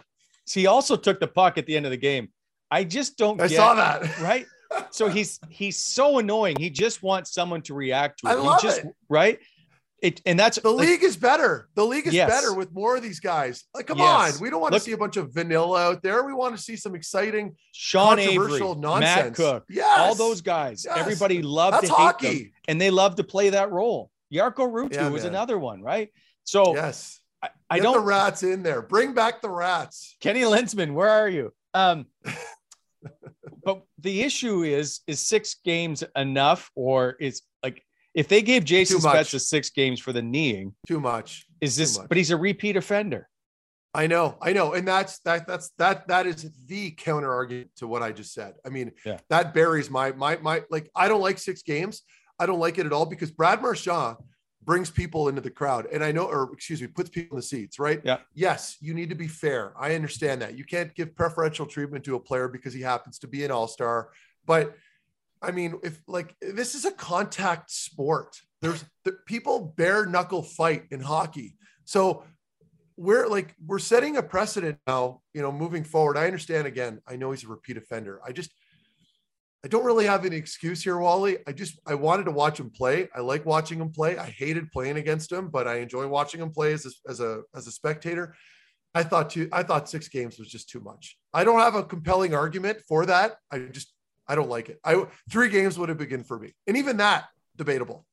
he 0.52 0.66
also 0.68 0.96
took 0.96 1.20
the 1.20 1.28
puck 1.28 1.58
at 1.58 1.66
the 1.66 1.78
end 1.78 1.86
of 1.86 1.92
the 1.92 1.98
game. 1.98 2.30
I 2.72 2.86
just 2.86 3.18
don't 3.18 3.40
I 3.40 3.48
get, 3.48 3.58
saw 3.58 3.76
that. 3.76 4.20
right? 4.20 4.46
So 4.92 5.08
he's 5.10 5.40
he's 5.50 5.78
so 5.78 6.20
annoying. 6.20 6.56
He 6.60 6.70
just 6.70 7.02
wants 7.04 7.34
someone 7.34 7.62
to 7.64 7.74
react 7.74 8.20
to 8.20 8.28
it. 8.28 8.32
I 8.32 8.34
love 8.36 8.62
he 8.62 8.68
just, 8.68 8.80
it. 8.82 8.88
Right? 9.10 9.40
It 10.02 10.20
and 10.26 10.40
that's 10.40 10.58
The 10.60 10.70
like, 10.70 10.88
league 10.88 11.04
is 11.04 11.16
better. 11.16 11.70
The 11.76 11.86
league 11.86 12.08
is 12.08 12.14
Yes. 12.14 12.30
better 12.30 12.54
with 12.56 12.72
more 12.74 12.96
of 12.98 13.04
these 13.04 13.20
guys. 13.20 13.64
Like, 13.76 13.86
come 13.88 14.00
Yes. 14.00 14.36
on. 14.38 14.42
We 14.42 14.50
don't 14.50 14.60
want 14.62 14.74
Look- 14.74 14.82
to 14.82 14.86
see 14.86 14.94
a 14.94 14.98
bunch 14.98 15.16
of 15.18 15.32
vanilla 15.34 15.80
out 15.80 16.02
there. 16.02 16.24
We 16.24 16.34
want 16.34 16.56
to 16.58 16.62
see 16.62 16.76
some 16.76 16.96
exciting, 16.96 17.56
Sean 17.72 18.18
Avery, 18.18 18.36
controversial 18.38 18.76
Matt 18.76 18.82
nonsense. 19.02 19.38
Cook, 19.38 19.66
Yes. 19.70 20.00
all 20.00 20.16
those 20.16 20.42
guys. 20.42 20.86
Yes. 20.86 20.98
Everybody 20.98 21.42
loved 21.44 21.76
That's 21.76 21.88
to 21.90 21.94
hate 21.94 22.02
hockey. 22.02 22.38
them, 22.46 22.52
and 22.68 22.82
they 22.82 22.90
love 22.90 23.16
to 23.18 23.24
play 23.24 23.52
that 23.52 23.72
role. 23.72 24.10
Jarkko 24.34 24.72
Ruutu 24.72 24.94
Yeah, 24.96 25.10
was 25.10 25.24
man. 25.24 25.34
another 25.34 25.60
one, 25.60 25.82
right? 25.84 26.10
So 26.46 26.74
Yes. 26.74 27.20
I, 27.44 27.50
I 27.70 27.76
Get 27.78 27.84
don't. 27.84 27.94
the 27.94 28.00
rats 28.00 28.42
in 28.44 28.64
there. 28.64 28.82
Bring 28.82 29.14
back 29.14 29.42
the 29.42 29.50
rats. 29.50 30.16
Kenny 30.20 30.42
Linseman, 30.46 30.94
where 30.96 31.10
are 31.10 31.30
you? 31.30 31.54
Um, 31.76 32.08
but 33.64 33.82
the 34.00 34.22
issue 34.22 34.64
is, 34.64 35.02
is 35.08 35.20
six 35.20 35.56
games 35.64 36.04
enough, 36.16 36.72
or 36.76 37.16
is 37.20 37.42
like 37.64 37.84
if 38.14 38.28
they 38.28 38.42
gave 38.42 38.64
Jason. 38.66 39.00
Spezza 39.00 39.40
six 39.40 39.70
games 39.70 40.00
for 40.00 40.12
the 40.14 40.22
kneeing, 40.22 40.74
Too 40.88 41.00
much. 41.00 41.46
is 41.62 41.76
this? 41.76 41.98
much. 41.98 42.08
But 42.10 42.18
he's 42.18 42.32
a 42.32 42.38
repeat 42.38 42.76
offender. 42.78 43.28
I 43.94 44.08
know, 44.08 44.38
I 44.42 44.54
know, 44.54 44.72
and 44.74 44.88
that's 44.88 45.20
that. 45.26 45.46
That's 45.48 45.72
that. 45.78 46.08
That 46.08 46.26
is 46.26 46.50
the 46.66 46.92
counter 46.92 47.32
argument 47.34 47.72
to 47.78 47.88
what 47.88 48.02
I 48.02 48.14
just 48.14 48.34
said. 48.34 48.54
I 48.66 48.70
mean, 48.70 48.92
Yeah. 49.06 49.18
that 49.30 49.54
buries 49.54 49.90
my 49.90 50.14
my 50.14 50.38
my. 50.38 50.64
Like, 50.70 50.90
I 50.96 51.10
don't 51.10 51.20
like 51.20 51.38
six 51.38 51.62
games. 51.62 52.02
I 52.40 52.46
don't 52.46 52.60
like 52.60 52.78
it 52.78 52.86
at 52.86 52.94
all 52.94 53.06
because 53.06 53.32
Brad 53.32 53.62
Marchand 53.62 54.16
brings 54.64 54.90
people 54.90 55.28
into 55.28 55.42
the 55.42 55.50
crowd, 55.50 55.88
and 55.92 56.04
I 56.04 56.12
know, 56.12 56.26
or 56.26 56.52
excuse 56.54 56.82
me, 56.82 56.88
puts 56.88 57.10
people 57.10 57.36
in 57.36 57.40
the 57.40 57.46
seats. 57.46 57.80
Right? 57.80 58.02
Yeah. 58.04 58.18
Yes, 58.34 58.78
you 58.80 58.94
need 58.94 59.10
to 59.10 59.16
be 59.16 59.28
fair. 59.28 59.74
I 59.78 59.96
understand 59.96 60.42
that 60.42 60.58
you 60.58 60.64
can't 60.64 60.94
give 60.96 61.16
preferential 61.16 61.66
treatment 61.66 62.04
to 62.06 62.16
a 62.16 62.20
player 62.20 62.48
because 62.48 62.74
he 62.74 62.82
happens 62.82 63.20
to 63.20 63.28
be 63.28 63.44
an 63.44 63.52
all 63.52 63.68
star. 63.68 64.10
But 64.46 64.76
I 65.42 65.52
mean, 65.52 65.80
if 65.84 66.00
like 66.08 66.36
this 66.42 66.76
is 66.76 66.86
a 66.86 66.92
contact 66.92 67.72
sport, 67.72 68.40
there's 68.62 68.84
the, 69.04 69.14
people 69.26 69.74
bare 69.76 70.06
knuckle 70.06 70.44
fight 70.44 70.86
in 70.92 71.02
hockey. 71.02 71.56
So 71.86 72.24
we're 72.98 73.28
like 73.28 73.56
we're 73.66 73.80
setting 73.80 74.18
a 74.18 74.24
precedent 74.24 74.78
now 74.86 75.22
you 75.34 75.42
know 75.42 75.52
moving 75.52 75.84
forward 75.84 76.18
i 76.18 76.26
understand 76.26 76.68
again 76.68 77.02
i 77.08 77.16
know 77.16 77.32
he's 77.32 77.44
a 77.44 77.48
repeat 77.48 77.78
offender 77.78 78.22
i 78.26 78.32
just 78.32 78.52
i 79.64 79.68
don't 79.68 79.86
really 79.86 80.06
have 80.06 80.26
any 80.26 80.36
excuse 80.36 80.84
here 80.84 80.98
wally. 80.98 81.38
I 81.48 81.52
just 81.52 81.80
i 81.86 81.94
wanted 81.94 82.26
to 82.26 82.32
watch 82.32 82.60
him 82.60 82.70
play. 82.70 83.10
I 83.16 83.20
like 83.20 83.46
watching 83.46 83.80
him 83.80 83.92
play. 83.92 84.18
I 84.18 84.26
hated 84.26 84.72
playing 84.72 84.98
against 84.98 85.32
him 85.32 85.50
but 85.50 85.68
i 85.68 85.76
enjoy 85.78 86.08
watching 86.08 86.42
him 86.42 86.52
play 86.52 86.74
as 86.74 86.86
a, 86.86 86.90
as 87.10 87.20
a 87.20 87.42
as 87.56 87.68
a 87.68 87.72
spectator. 87.72 88.36
I 88.94 89.04
thought 89.04 89.30
two 89.30 89.50
i 89.52 89.64
thought 89.64 89.90
six 89.90 90.08
games 90.08 90.38
was 90.40 90.50
just 90.50 90.70
too 90.70 90.80
much. 90.80 91.18
I 91.34 91.44
don't 91.44 91.60
have 91.60 91.76
a 91.76 91.84
compelling 91.84 92.34
argument 92.34 92.80
for 92.88 93.06
that. 93.06 93.38
I 93.52 93.60
just 93.60 93.94
i 94.28 94.36
don't 94.36 94.50
like 94.50 94.70
it. 94.70 94.80
I 94.84 95.06
three 95.30 95.50
games 95.50 95.78
would 95.78 95.90
have 95.90 95.98
been 95.98 96.24
for 96.24 96.40
me. 96.40 96.54
And 96.68 96.78
even 96.78 96.98
that 96.98 97.26
debatable. 97.58 98.06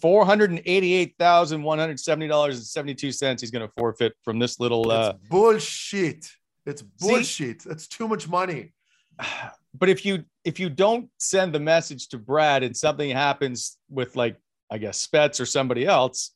Four 0.00 0.24
hundred 0.24 0.50
and 0.50 0.62
eighty-eight 0.64 1.16
thousand 1.18 1.62
one 1.62 1.78
hundred 1.78 1.98
seventy 1.98 2.28
dollars 2.28 2.56
and 2.56 2.64
seventy-two 2.64 3.10
cents. 3.10 3.42
He's 3.42 3.50
going 3.50 3.66
to 3.66 3.72
forfeit 3.76 4.14
from 4.22 4.38
this 4.38 4.60
little. 4.60 4.88
Uh, 4.90 5.14
it's 5.16 5.28
bullshit. 5.28 6.30
It's 6.64 6.80
bullshit. 6.80 7.64
That's 7.64 7.88
too 7.88 8.06
much 8.06 8.28
money 8.28 8.72
but 9.78 9.88
if 9.88 10.04
you 10.04 10.24
if 10.44 10.58
you 10.58 10.68
don't 10.70 11.08
send 11.18 11.52
the 11.54 11.60
message 11.60 12.08
to 12.08 12.18
Brad 12.18 12.62
and 12.62 12.76
something 12.76 13.10
happens 13.10 13.78
with 13.90 14.16
like 14.16 14.36
I 14.70 14.78
guess 14.78 15.06
Spets 15.06 15.40
or 15.40 15.46
somebody 15.46 15.86
else, 15.86 16.32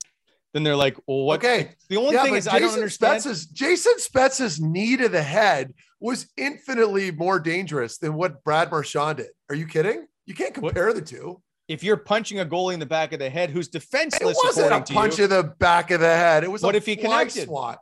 then 0.54 0.62
they're 0.62 0.76
like, 0.76 0.96
well, 1.06 1.24
what? 1.24 1.40
Okay. 1.44 1.72
The 1.88 1.96
only 1.96 2.14
yeah, 2.14 2.22
thing 2.24 2.34
is 2.34 2.46
I 2.48 2.52
don't 2.58 2.68
Jason 2.68 2.74
understand. 2.80 3.22
Spezza's 3.22 3.46
Jason 3.46 3.98
Spezza's 3.98 4.60
knee 4.60 4.96
to 4.96 5.08
the 5.08 5.22
head 5.22 5.74
was 6.00 6.26
infinitely 6.36 7.10
more 7.10 7.38
dangerous 7.38 7.98
than 7.98 8.14
what 8.14 8.42
Brad 8.44 8.70
Marchand 8.70 9.18
did. 9.18 9.28
Are 9.48 9.54
you 9.54 9.66
kidding? 9.66 10.06
You 10.26 10.34
can't 10.34 10.54
compare 10.54 10.86
What- 10.86 10.96
the 10.96 11.02
two. 11.02 11.42
if 11.68 11.82
you're 11.82 11.96
punching 11.96 12.40
a 12.40 12.44
goalie 12.44 12.74
in 12.74 12.80
the 12.80 12.86
back 12.86 13.12
of 13.12 13.18
the 13.18 13.30
head 13.30 13.50
who's 13.50 13.68
defenseless, 13.68 14.36
It 14.36 14.44
wasn't 14.44 14.72
a 14.72 14.92
punch 14.92 15.18
you, 15.18 15.24
in 15.24 15.30
the 15.30 15.44
back 15.58 15.90
of 15.90 16.00
the 16.00 16.06
head. 16.06 16.42
It 16.44 16.50
was 16.50 16.62
What 16.62 16.74
a 16.74 16.78
if 16.78 16.86
he 16.86 16.96
connected? 16.96 17.44
swat. 17.44 17.78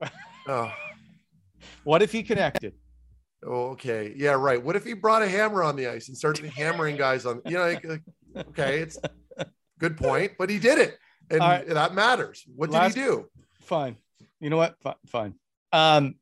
oh, 0.48 0.72
what 1.84 2.02
if 2.02 2.10
he 2.12 2.22
connected? 2.22 2.74
Okay. 3.44 4.14
Yeah, 4.16 4.32
right. 4.32 4.62
What 4.62 4.76
if 4.76 4.84
he 4.84 4.94
brought 4.94 5.22
a 5.22 5.28
hammer 5.28 5.62
on 5.62 5.76
the 5.76 5.88
ice 5.88 6.08
and 6.08 6.16
started 6.16 6.46
hammering 6.46 6.96
guys 6.96 7.26
on? 7.26 7.40
You 7.46 7.58
know, 7.58 7.64
like, 7.64 7.84
like, 7.84 8.02
okay, 8.48 8.78
it's 8.80 8.98
Good 9.82 9.96
point, 9.96 10.34
but 10.38 10.48
he 10.48 10.60
did 10.60 10.78
it, 10.78 10.96
and 11.28 11.40
right. 11.40 11.66
that 11.66 11.92
matters. 11.92 12.44
What 12.54 12.70
did 12.70 12.80
he 12.84 13.00
do? 13.00 13.26
Fine. 13.62 13.96
You 14.38 14.48
know 14.48 14.56
what? 14.56 14.76
Fi- 14.80 14.94
Fine. 15.08 15.34
Um, 15.72 16.14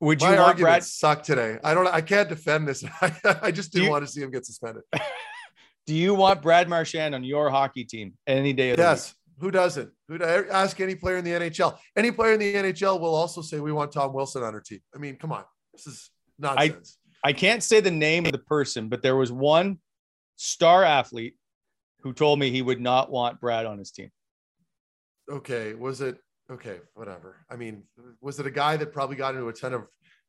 would 0.00 0.20
you 0.20 0.26
My 0.26 0.40
want 0.40 0.58
Brad? 0.58 0.82
suck 0.82 1.22
today. 1.22 1.56
I 1.62 1.72
don't. 1.72 1.86
I 1.86 2.00
can't 2.00 2.28
defend 2.28 2.66
this. 2.66 2.84
I, 3.00 3.52
just 3.52 3.72
didn't 3.72 3.84
you- 3.84 3.90
want 3.92 4.04
to 4.04 4.10
see 4.10 4.22
him 4.22 4.32
get 4.32 4.44
suspended. 4.44 4.82
Do 5.86 5.94
you 5.94 6.16
want 6.16 6.42
Brad 6.42 6.68
Marchand 6.68 7.14
on 7.14 7.22
your 7.22 7.48
hockey 7.48 7.84
team 7.84 8.14
any 8.26 8.52
day 8.52 8.70
of 8.70 8.78
the 8.78 8.82
week? 8.82 8.88
Yes. 8.88 9.14
Who 9.38 9.52
doesn't? 9.52 9.88
Who 10.08 10.20
ask 10.20 10.80
any 10.80 10.96
player 10.96 11.18
in 11.18 11.24
the 11.24 11.30
NHL? 11.30 11.78
Any 11.94 12.10
player 12.10 12.32
in 12.32 12.40
the 12.40 12.54
NHL 12.54 12.98
will 12.98 13.14
also 13.14 13.40
say 13.40 13.60
we 13.60 13.70
want 13.70 13.92
Tom 13.92 14.12
Wilson 14.12 14.42
on 14.42 14.52
our 14.52 14.60
team. 14.60 14.80
I 14.92 14.98
mean, 14.98 15.14
come 15.14 15.30
on, 15.30 15.44
this 15.72 15.86
is 15.86 16.10
nonsense. 16.38 16.98
I 17.24 17.32
can't 17.32 17.62
say 17.62 17.80
the 17.80 17.90
name 17.90 18.26
of 18.26 18.32
the 18.32 18.38
person, 18.38 18.88
but 18.88 19.02
there 19.02 19.16
was 19.16 19.32
one 19.32 19.78
star 20.36 20.84
athlete 20.84 21.34
who 22.02 22.12
told 22.12 22.38
me 22.38 22.50
he 22.50 22.62
would 22.62 22.80
not 22.80 23.10
want 23.10 23.40
Brad 23.40 23.66
on 23.66 23.78
his 23.78 23.90
team. 23.90 24.10
okay, 25.30 25.74
was 25.74 26.00
it 26.00 26.18
okay? 26.50 26.78
Whatever. 26.94 27.36
I 27.50 27.56
mean, 27.56 27.82
was 28.20 28.38
it 28.38 28.46
a 28.46 28.50
guy 28.50 28.76
that 28.76 28.92
probably 28.92 29.16
got 29.16 29.34
into 29.34 29.48
a 29.48 29.52
ton 29.52 29.74
of 29.74 29.86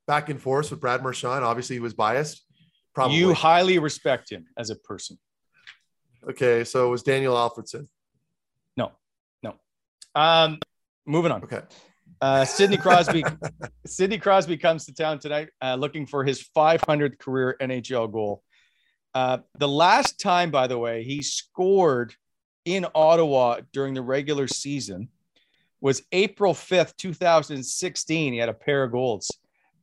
back 0.08 0.30
and 0.30 0.42
forth 0.42 0.72
with 0.72 0.80
Brad 0.80 1.04
Marchand? 1.04 1.44
Obviously, 1.44 1.76
he 1.76 1.80
was 1.80 1.94
biased. 1.94 2.44
Probably. 2.96 3.18
You 3.18 3.34
highly 3.34 3.78
respect 3.78 4.32
him 4.32 4.48
as 4.58 4.72
a 4.72 4.76
person. 4.76 5.20
okay, 6.28 6.64
so 6.64 6.88
it 6.88 6.90
was 6.90 7.04
Daniel 7.04 7.36
Alfredsson. 7.36 7.88
No, 8.76 8.92
no. 9.44 9.54
Um, 10.16 10.58
moving 11.06 11.32
on. 11.32 11.44
Okay. 11.44 11.62
Uh, 12.22 12.46
Sidney 12.46 12.78
Crosby. 12.78 13.24
Sidney 13.86 14.18
Crosby 14.18 14.58
comes 14.58 14.86
to 14.86 14.94
town 14.94 15.20
tonight, 15.20 15.50
uh, 15.62 15.76
looking 15.76 16.06
for 16.06 16.24
his 16.24 16.48
500th 16.56 17.20
career 17.20 17.56
NHL 17.62 18.12
goal. 18.12 18.44
Uh, 19.14 19.40
the 19.58 19.68
last 19.68 20.20
time, 20.20 20.52
by 20.52 20.68
the 20.68 20.78
way, 20.78 21.04
he 21.04 21.22
scored 21.22 22.14
in 22.66 22.86
Ottawa 22.94 23.62
during 23.72 23.94
the 23.94 24.02
regular 24.02 24.48
season 24.48 25.10
was 25.82 26.02
April 26.12 26.54
5th, 26.54 26.96
2016. 26.98 28.34
He 28.34 28.40
had 28.40 28.50
a 28.50 28.54
pair 28.54 28.84
of 28.84 28.92
goals. 28.92 29.32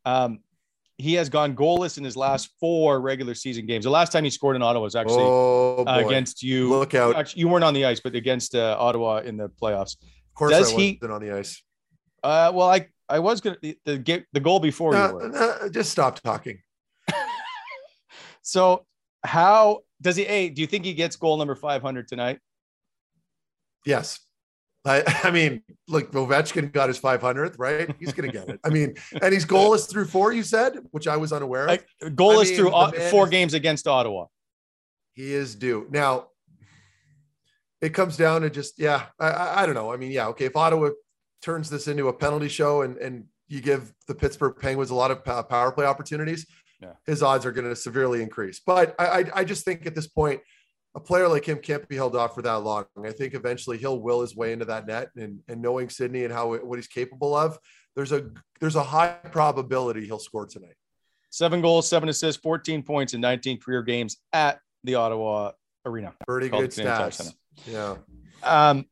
Um, 0.04 0.40
he 0.98 1.14
has 1.14 1.28
gone 1.28 1.56
goalless 1.56 1.98
in 1.98 2.04
his 2.04 2.16
last 2.16 2.50
four 2.60 3.00
regular 3.00 3.34
season 3.34 3.66
games. 3.66 3.84
The 3.84 3.90
last 3.90 4.12
time 4.12 4.22
he 4.22 4.30
scored 4.30 4.54
in 4.54 4.62
Ottawa 4.62 4.84
was 4.84 4.94
actually 4.94 5.24
oh, 5.24 5.84
uh, 5.86 6.02
against 6.04 6.42
you. 6.42 6.68
Look 6.68 6.94
out. 6.94 7.16
Actually, 7.16 7.40
you 7.40 7.48
weren't 7.48 7.64
on 7.64 7.74
the 7.74 7.84
ice, 7.84 8.00
but 8.00 8.14
against 8.14 8.54
uh, 8.54 8.76
Ottawa 8.78 9.18
in 9.18 9.36
the 9.36 9.48
playoffs. 9.48 9.96
Of 9.96 10.34
course, 10.34 10.52
does 10.52 10.72
I 10.72 10.76
he- 10.76 10.98
wasn't 11.00 11.12
on 11.12 11.22
the 11.22 11.36
ice. 11.36 11.62
Uh, 12.24 12.50
well, 12.54 12.68
I 12.68 12.88
I 13.08 13.18
was 13.20 13.40
gonna 13.40 13.58
the 13.62 13.78
the, 13.84 13.98
get, 13.98 14.24
the 14.32 14.40
goal 14.40 14.58
before 14.58 14.94
you 14.94 15.12
were. 15.14 15.68
just 15.70 15.90
stop 15.92 16.20
talking. 16.20 16.58
So 18.46 18.84
how 19.24 19.80
does 20.02 20.16
he? 20.16 20.26
A, 20.26 20.50
do 20.50 20.60
you 20.60 20.66
think 20.66 20.84
he 20.84 20.92
gets 20.92 21.16
goal 21.16 21.38
number 21.38 21.54
five 21.54 21.80
hundred 21.80 22.08
tonight? 22.08 22.40
Yes. 23.86 24.20
I, 24.86 25.02
I 25.24 25.30
mean, 25.30 25.62
look, 25.88 26.12
Ovechkin 26.12 26.70
got 26.70 26.88
his 26.88 27.00
500th, 27.00 27.54
right? 27.58 27.94
He's 27.98 28.12
going 28.12 28.30
to 28.30 28.38
get 28.38 28.50
it. 28.50 28.60
I 28.62 28.68
mean, 28.68 28.96
and 29.22 29.32
he's 29.32 29.46
goalless 29.46 29.88
through 29.88 30.04
four, 30.04 30.34
you 30.34 30.42
said, 30.42 30.76
which 30.90 31.08
I 31.08 31.16
was 31.16 31.32
unaware 31.32 31.68
of. 31.68 32.14
Goal 32.14 32.38
I 32.38 32.42
is 32.42 32.50
mean, 32.50 32.58
through 32.58 32.70
uh, 32.74 32.90
four 33.10 33.24
is- 33.24 33.30
games 33.30 33.54
against 33.54 33.86
Ottawa. 33.88 34.26
he 35.14 35.32
is 35.32 35.54
due. 35.54 35.86
Now, 35.90 36.26
it 37.80 37.94
comes 37.94 38.18
down 38.18 38.42
to 38.42 38.50
just, 38.50 38.78
yeah, 38.78 39.06
I, 39.18 39.28
I, 39.30 39.62
I 39.62 39.66
don't 39.66 39.74
know. 39.74 39.90
I 39.90 39.96
mean, 39.96 40.12
yeah, 40.12 40.26
okay. 40.28 40.44
If 40.44 40.56
Ottawa 40.56 40.90
turns 41.44 41.68
this 41.68 41.86
into 41.88 42.08
a 42.08 42.12
penalty 42.12 42.48
show 42.48 42.82
and, 42.82 42.96
and 42.96 43.24
you 43.48 43.60
give 43.60 43.92
the 44.08 44.14
Pittsburgh 44.14 44.54
Penguins 44.58 44.90
a 44.90 44.94
lot 44.94 45.10
of 45.10 45.22
power 45.24 45.70
play 45.72 45.84
opportunities, 45.84 46.46
Yeah. 46.80 46.94
his 47.06 47.22
odds 47.22 47.44
are 47.44 47.52
going 47.52 47.68
to 47.68 47.76
severely 47.76 48.22
increase. 48.22 48.60
But 48.64 48.94
I, 48.98 49.06
I, 49.06 49.24
I 49.40 49.44
just 49.44 49.64
think 49.64 49.84
at 49.86 49.94
this 49.94 50.06
point, 50.06 50.40
a 50.96 51.00
player 51.00 51.28
like 51.28 51.44
him 51.44 51.58
can't 51.58 51.86
be 51.88 51.96
held 51.96 52.14
off 52.16 52.34
for 52.34 52.42
that 52.42 52.54
long. 52.62 52.84
I 53.04 53.10
think 53.10 53.34
eventually 53.34 53.78
he'll 53.78 54.00
will 54.00 54.20
his 54.22 54.34
way 54.36 54.52
into 54.52 54.64
that 54.66 54.86
net, 54.86 55.10
and 55.16 55.40
and 55.48 55.60
knowing 55.60 55.88
Sidney 55.88 56.22
and 56.24 56.32
how 56.32 56.54
what 56.56 56.76
he's 56.78 56.86
capable 56.86 57.34
of, 57.36 57.58
there's 57.96 58.12
a 58.12 58.30
there's 58.60 58.76
a 58.76 58.82
high 58.82 59.08
probability 59.32 60.06
he'll 60.06 60.20
score 60.20 60.46
tonight. 60.46 60.76
Seven 61.30 61.60
goals, 61.60 61.88
seven 61.88 62.08
assists, 62.08 62.40
fourteen 62.40 62.84
points 62.84 63.12
in 63.12 63.20
nineteen 63.20 63.58
career 63.60 63.82
games 63.82 64.18
at 64.32 64.60
the 64.84 64.94
Ottawa 64.94 65.50
Arena. 65.84 66.14
Pretty 66.28 66.48
good 66.48 66.70
the 66.70 66.82
Canadian 66.82 66.96
Tire 66.96 67.10
stats. 67.10 67.34
Yeah. 67.66 67.96
Um, 68.44 68.86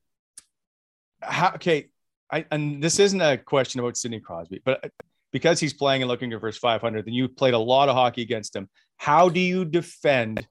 how, 1.23 1.53
okay, 1.55 1.89
I 2.33 2.45
and 2.51 2.83
this 2.83 2.99
isn't 2.99 3.21
a 3.21 3.37
question 3.37 3.81
about 3.81 3.97
Sidney 3.97 4.21
Crosby, 4.21 4.63
but 4.65 4.91
because 5.33 5.61
he's 5.61 5.73
playing 5.73 6.03
and 6.03 6.09
looking 6.09 6.31
for 6.39 6.47
his 6.47 6.59
500, 6.59 7.07
then 7.07 7.15
you 7.15 7.29
played 7.29 7.55
a 7.55 7.59
lot 7.59 7.89
of 7.89 7.95
hockey 7.95 8.23
against 8.23 8.57
him. 8.57 8.69
How 8.97 9.29
do 9.29 9.41
you 9.41 9.65
defend? 9.65 10.47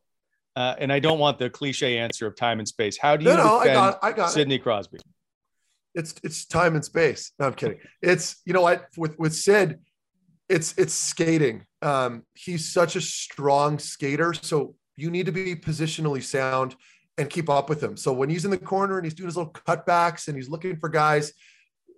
Uh, 0.56 0.76
and 0.80 0.92
I 0.92 1.00
don't 1.00 1.20
want 1.20 1.38
the 1.40 1.50
cliche 1.50 1.98
answer 1.98 2.28
of 2.28 2.36
time 2.36 2.60
and 2.60 2.68
space. 2.68 2.98
How 2.98 3.16
do 3.16 3.24
you 3.24 3.32
No, 3.32 3.38
no, 3.38 3.58
I 3.58 3.64
defend 3.64 3.76
got, 3.76 4.00
I 4.02 4.12
got 4.12 4.30
it. 4.30 4.32
Sidney 4.34 4.60
Crosby? 4.60 5.00
it's 5.94 6.16
it's 6.24 6.46
time 6.46 6.76
and 6.76 6.84
space. 6.84 7.32
No, 7.40 7.48
I'm 7.48 7.54
kidding. 7.54 7.80
It's 8.02 8.42
you 8.46 8.54
know 8.54 8.62
what 8.62 8.86
with 8.98 9.18
with 9.20 9.34
Sid, 9.34 9.80
it's 10.50 10.74
it's 10.78 10.94
skating. 10.94 11.66
Um, 11.82 12.24
he's 12.34 12.72
such 12.72 12.96
a 12.96 13.02
strong 13.02 13.80
skater, 13.80 14.34
so 14.34 14.76
you 14.96 15.10
need 15.10 15.26
to 15.26 15.32
be 15.32 15.56
positionally 15.56 16.24
sound 16.24 16.76
and 17.18 17.30
keep 17.30 17.50
up 17.50 17.70
with 17.70 17.82
him. 17.84 17.98
So 17.98 18.14
when 18.14 18.30
he's 18.30 18.46
in 18.46 18.52
the 18.52 18.58
corner 18.58 18.98
and 18.98 19.06
he's 19.06 19.14
doing 19.14 19.28
his 19.28 19.38
little 19.38 19.52
cutbacks 19.52 20.28
and 20.28 20.38
he's 20.38 20.50
looking 20.50 20.78
for 20.78 20.90
guys, 20.90 21.34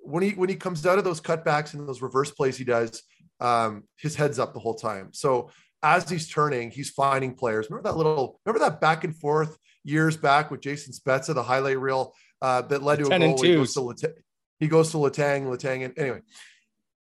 when 0.04 0.24
he 0.24 0.32
when 0.32 0.50
he 0.50 0.56
comes 0.56 0.86
out 0.86 0.98
of 0.98 1.04
those 1.04 1.22
cutbacks 1.22 1.74
and 1.74 1.88
those 1.88 2.02
reverse 2.02 2.32
plays 2.32 2.58
he 2.58 2.63
does, 2.63 3.04
um, 3.39 3.84
his 3.98 4.16
head's 4.16 4.39
up 4.39 4.54
the 4.54 4.60
whole 4.60 4.76
time. 4.76 5.10
So 5.13 5.50
as 5.82 6.10
he's 6.10 6.30
turning, 6.30 6.72
he's 6.72 6.89
finding 6.89 7.34
players. 7.36 7.68
Remember 7.70 7.89
that 7.89 7.98
little 7.98 8.39
remember 8.46 8.60
that 8.66 8.82
back 8.82 9.04
and 9.04 9.16
forth 9.16 9.58
years 9.84 10.18
back 10.18 10.52
with 10.52 10.62
Jason 10.62 10.94
Spezza, 10.94 11.34
the 11.34 11.44
highlight 11.44 11.80
reel 11.80 12.13
uh, 12.42 12.62
that 12.63 12.84
led 12.84 13.00
to 13.00 13.06
a 13.06 13.20
goal. 13.20 13.42
He 13.42 13.56
goes 13.56 13.74
to 13.74 13.80
Letang, 13.80 14.13
he 14.60 14.68
goes 14.68 14.92
to 14.92 14.98
Letang, 14.98 15.46
Letang, 15.46 15.86
and 15.86 15.98
anyway, 15.98 16.22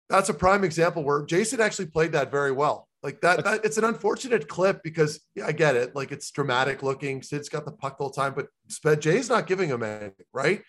that's 0.08 0.28
a 0.28 0.34
prime 0.34 0.64
example 0.64 1.04
where 1.04 1.24
Jason 1.24 1.60
actually 1.60 1.86
played 1.86 2.12
that 2.12 2.30
very 2.30 2.52
well. 2.52 2.88
Like 3.02 3.20
that, 3.20 3.44
that 3.44 3.64
it's 3.64 3.78
an 3.78 3.84
unfortunate 3.84 4.48
clip 4.48 4.82
because 4.82 5.20
yeah, 5.34 5.46
I 5.46 5.52
get 5.52 5.76
it. 5.76 5.94
Like 5.94 6.10
it's 6.10 6.30
dramatic 6.30 6.82
looking. 6.82 7.22
Sid's 7.22 7.48
got 7.48 7.64
the 7.64 7.72
puck 7.72 7.98
the 7.98 8.04
whole 8.04 8.12
time, 8.12 8.34
but 8.34 8.48
Spezza's 8.68 9.28
not 9.28 9.46
giving 9.46 9.68
him 9.68 9.82
anything, 9.82 10.26
right? 10.32 10.62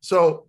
So 0.00 0.46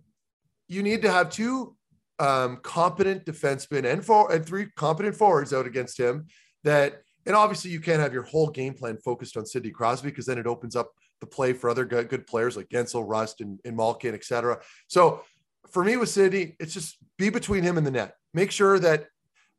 you 0.68 0.82
need 0.82 1.02
to 1.02 1.10
have 1.10 1.30
two 1.30 1.76
um, 2.18 2.58
competent 2.62 3.24
defensemen 3.24 3.90
and 3.90 4.04
four 4.04 4.32
and 4.32 4.44
three 4.44 4.66
competent 4.76 5.16
forwards 5.16 5.52
out 5.52 5.66
against 5.66 5.98
him. 5.98 6.26
That 6.64 7.02
and 7.26 7.36
obviously 7.36 7.70
you 7.70 7.80
can't 7.80 8.00
have 8.00 8.12
your 8.12 8.22
whole 8.22 8.48
game 8.48 8.74
plan 8.74 8.96
focused 9.04 9.36
on 9.36 9.46
Sidney 9.46 9.70
Crosby 9.70 10.10
because 10.10 10.26
then 10.26 10.38
it 10.38 10.46
opens 10.46 10.76
up 10.76 10.90
the 11.20 11.26
play 11.26 11.52
for 11.52 11.70
other 11.70 11.84
good, 11.84 12.08
good 12.08 12.26
players 12.26 12.56
like 12.56 12.68
Guentzel, 12.68 13.08
Rust, 13.08 13.40
and, 13.40 13.60
and 13.64 13.76
Malkin, 13.76 14.14
etc. 14.14 14.60
So 14.88 15.22
for 15.70 15.84
me 15.84 15.96
with 15.96 16.08
Sidney, 16.08 16.56
it's 16.58 16.74
just 16.74 16.98
be 17.18 17.30
between 17.30 17.62
him 17.62 17.78
and 17.78 17.86
the 17.86 17.90
net. 17.90 18.14
Make 18.34 18.50
sure 18.50 18.78
that 18.80 19.06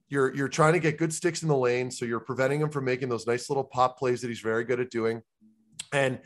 you're 0.09 0.35
you're 0.35 0.49
trying 0.49 0.73
to 0.73 0.79
get 0.79 0.97
good 0.97 1.13
sticks 1.13 1.41
in 1.41 1.47
the 1.47 1.57
lane, 1.57 1.89
so 1.89 2.05
you're 2.05 2.19
preventing 2.19 2.61
him 2.61 2.69
from 2.69 2.85
making 2.85 3.09
those 3.09 3.25
nice 3.25 3.49
little 3.49 3.63
pop 3.63 3.97
plays 3.97 4.21
that 4.21 4.27
he's 4.27 4.41
very 4.41 4.63
good 4.63 4.79
at 4.79 4.91
doing, 4.91 5.21
and 5.91 6.19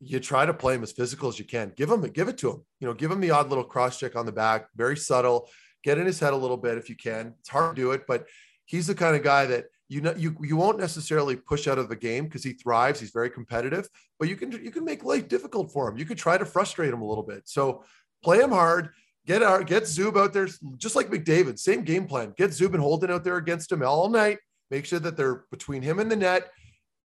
you 0.00 0.20
try 0.20 0.44
to 0.44 0.54
play 0.54 0.74
him 0.74 0.82
as 0.82 0.92
physical 0.92 1.28
as 1.28 1.38
you 1.38 1.44
can. 1.44 1.72
Give 1.76 1.90
him 1.90 2.02
give 2.02 2.28
it 2.28 2.38
to 2.38 2.50
him. 2.50 2.64
You 2.80 2.88
know, 2.88 2.94
give 2.94 3.10
him 3.10 3.20
the 3.20 3.30
odd 3.30 3.48
little 3.48 3.64
cross 3.64 3.98
check 3.98 4.16
on 4.16 4.26
the 4.26 4.32
back, 4.32 4.68
very 4.76 4.96
subtle. 4.96 5.48
Get 5.82 5.98
in 5.98 6.06
his 6.06 6.20
head 6.20 6.32
a 6.32 6.36
little 6.36 6.56
bit 6.56 6.78
if 6.78 6.88
you 6.88 6.96
can. 6.96 7.34
It's 7.40 7.48
hard 7.48 7.76
to 7.76 7.82
do 7.82 7.92
it, 7.92 8.06
but 8.06 8.26
he's 8.64 8.86
the 8.86 8.94
kind 8.94 9.16
of 9.16 9.22
guy 9.22 9.46
that 9.46 9.66
you 9.88 10.00
know 10.00 10.14
you 10.16 10.36
you 10.40 10.56
won't 10.56 10.78
necessarily 10.78 11.36
push 11.36 11.68
out 11.68 11.78
of 11.78 11.88
the 11.88 11.96
game 11.96 12.24
because 12.24 12.42
he 12.42 12.52
thrives. 12.52 13.00
He's 13.00 13.10
very 13.10 13.30
competitive, 13.30 13.88
but 14.18 14.28
you 14.28 14.36
can 14.36 14.52
you 14.52 14.70
can 14.70 14.84
make 14.84 15.04
life 15.04 15.28
difficult 15.28 15.72
for 15.72 15.88
him. 15.88 15.96
You 15.96 16.04
could 16.04 16.18
try 16.18 16.36
to 16.36 16.44
frustrate 16.44 16.92
him 16.92 17.02
a 17.02 17.06
little 17.08 17.24
bit. 17.24 17.42
So 17.44 17.84
play 18.22 18.40
him 18.40 18.50
hard. 18.50 18.90
Get 19.26 19.42
our 19.42 19.64
get 19.64 19.84
Zub 19.84 20.16
out 20.16 20.32
there, 20.32 20.48
just 20.76 20.96
like 20.96 21.08
McDavid. 21.08 21.58
Same 21.58 21.82
game 21.82 22.06
plan. 22.06 22.34
Get 22.36 22.50
Zub 22.50 22.74
and 22.74 22.82
Holden 22.82 23.10
out 23.10 23.24
there 23.24 23.36
against 23.36 23.72
him 23.72 23.82
all 23.82 24.08
night. 24.08 24.38
Make 24.70 24.84
sure 24.84 24.98
that 24.98 25.16
they're 25.16 25.44
between 25.50 25.82
him 25.82 26.00
and 26.00 26.10
the 26.10 26.16
net. 26.16 26.50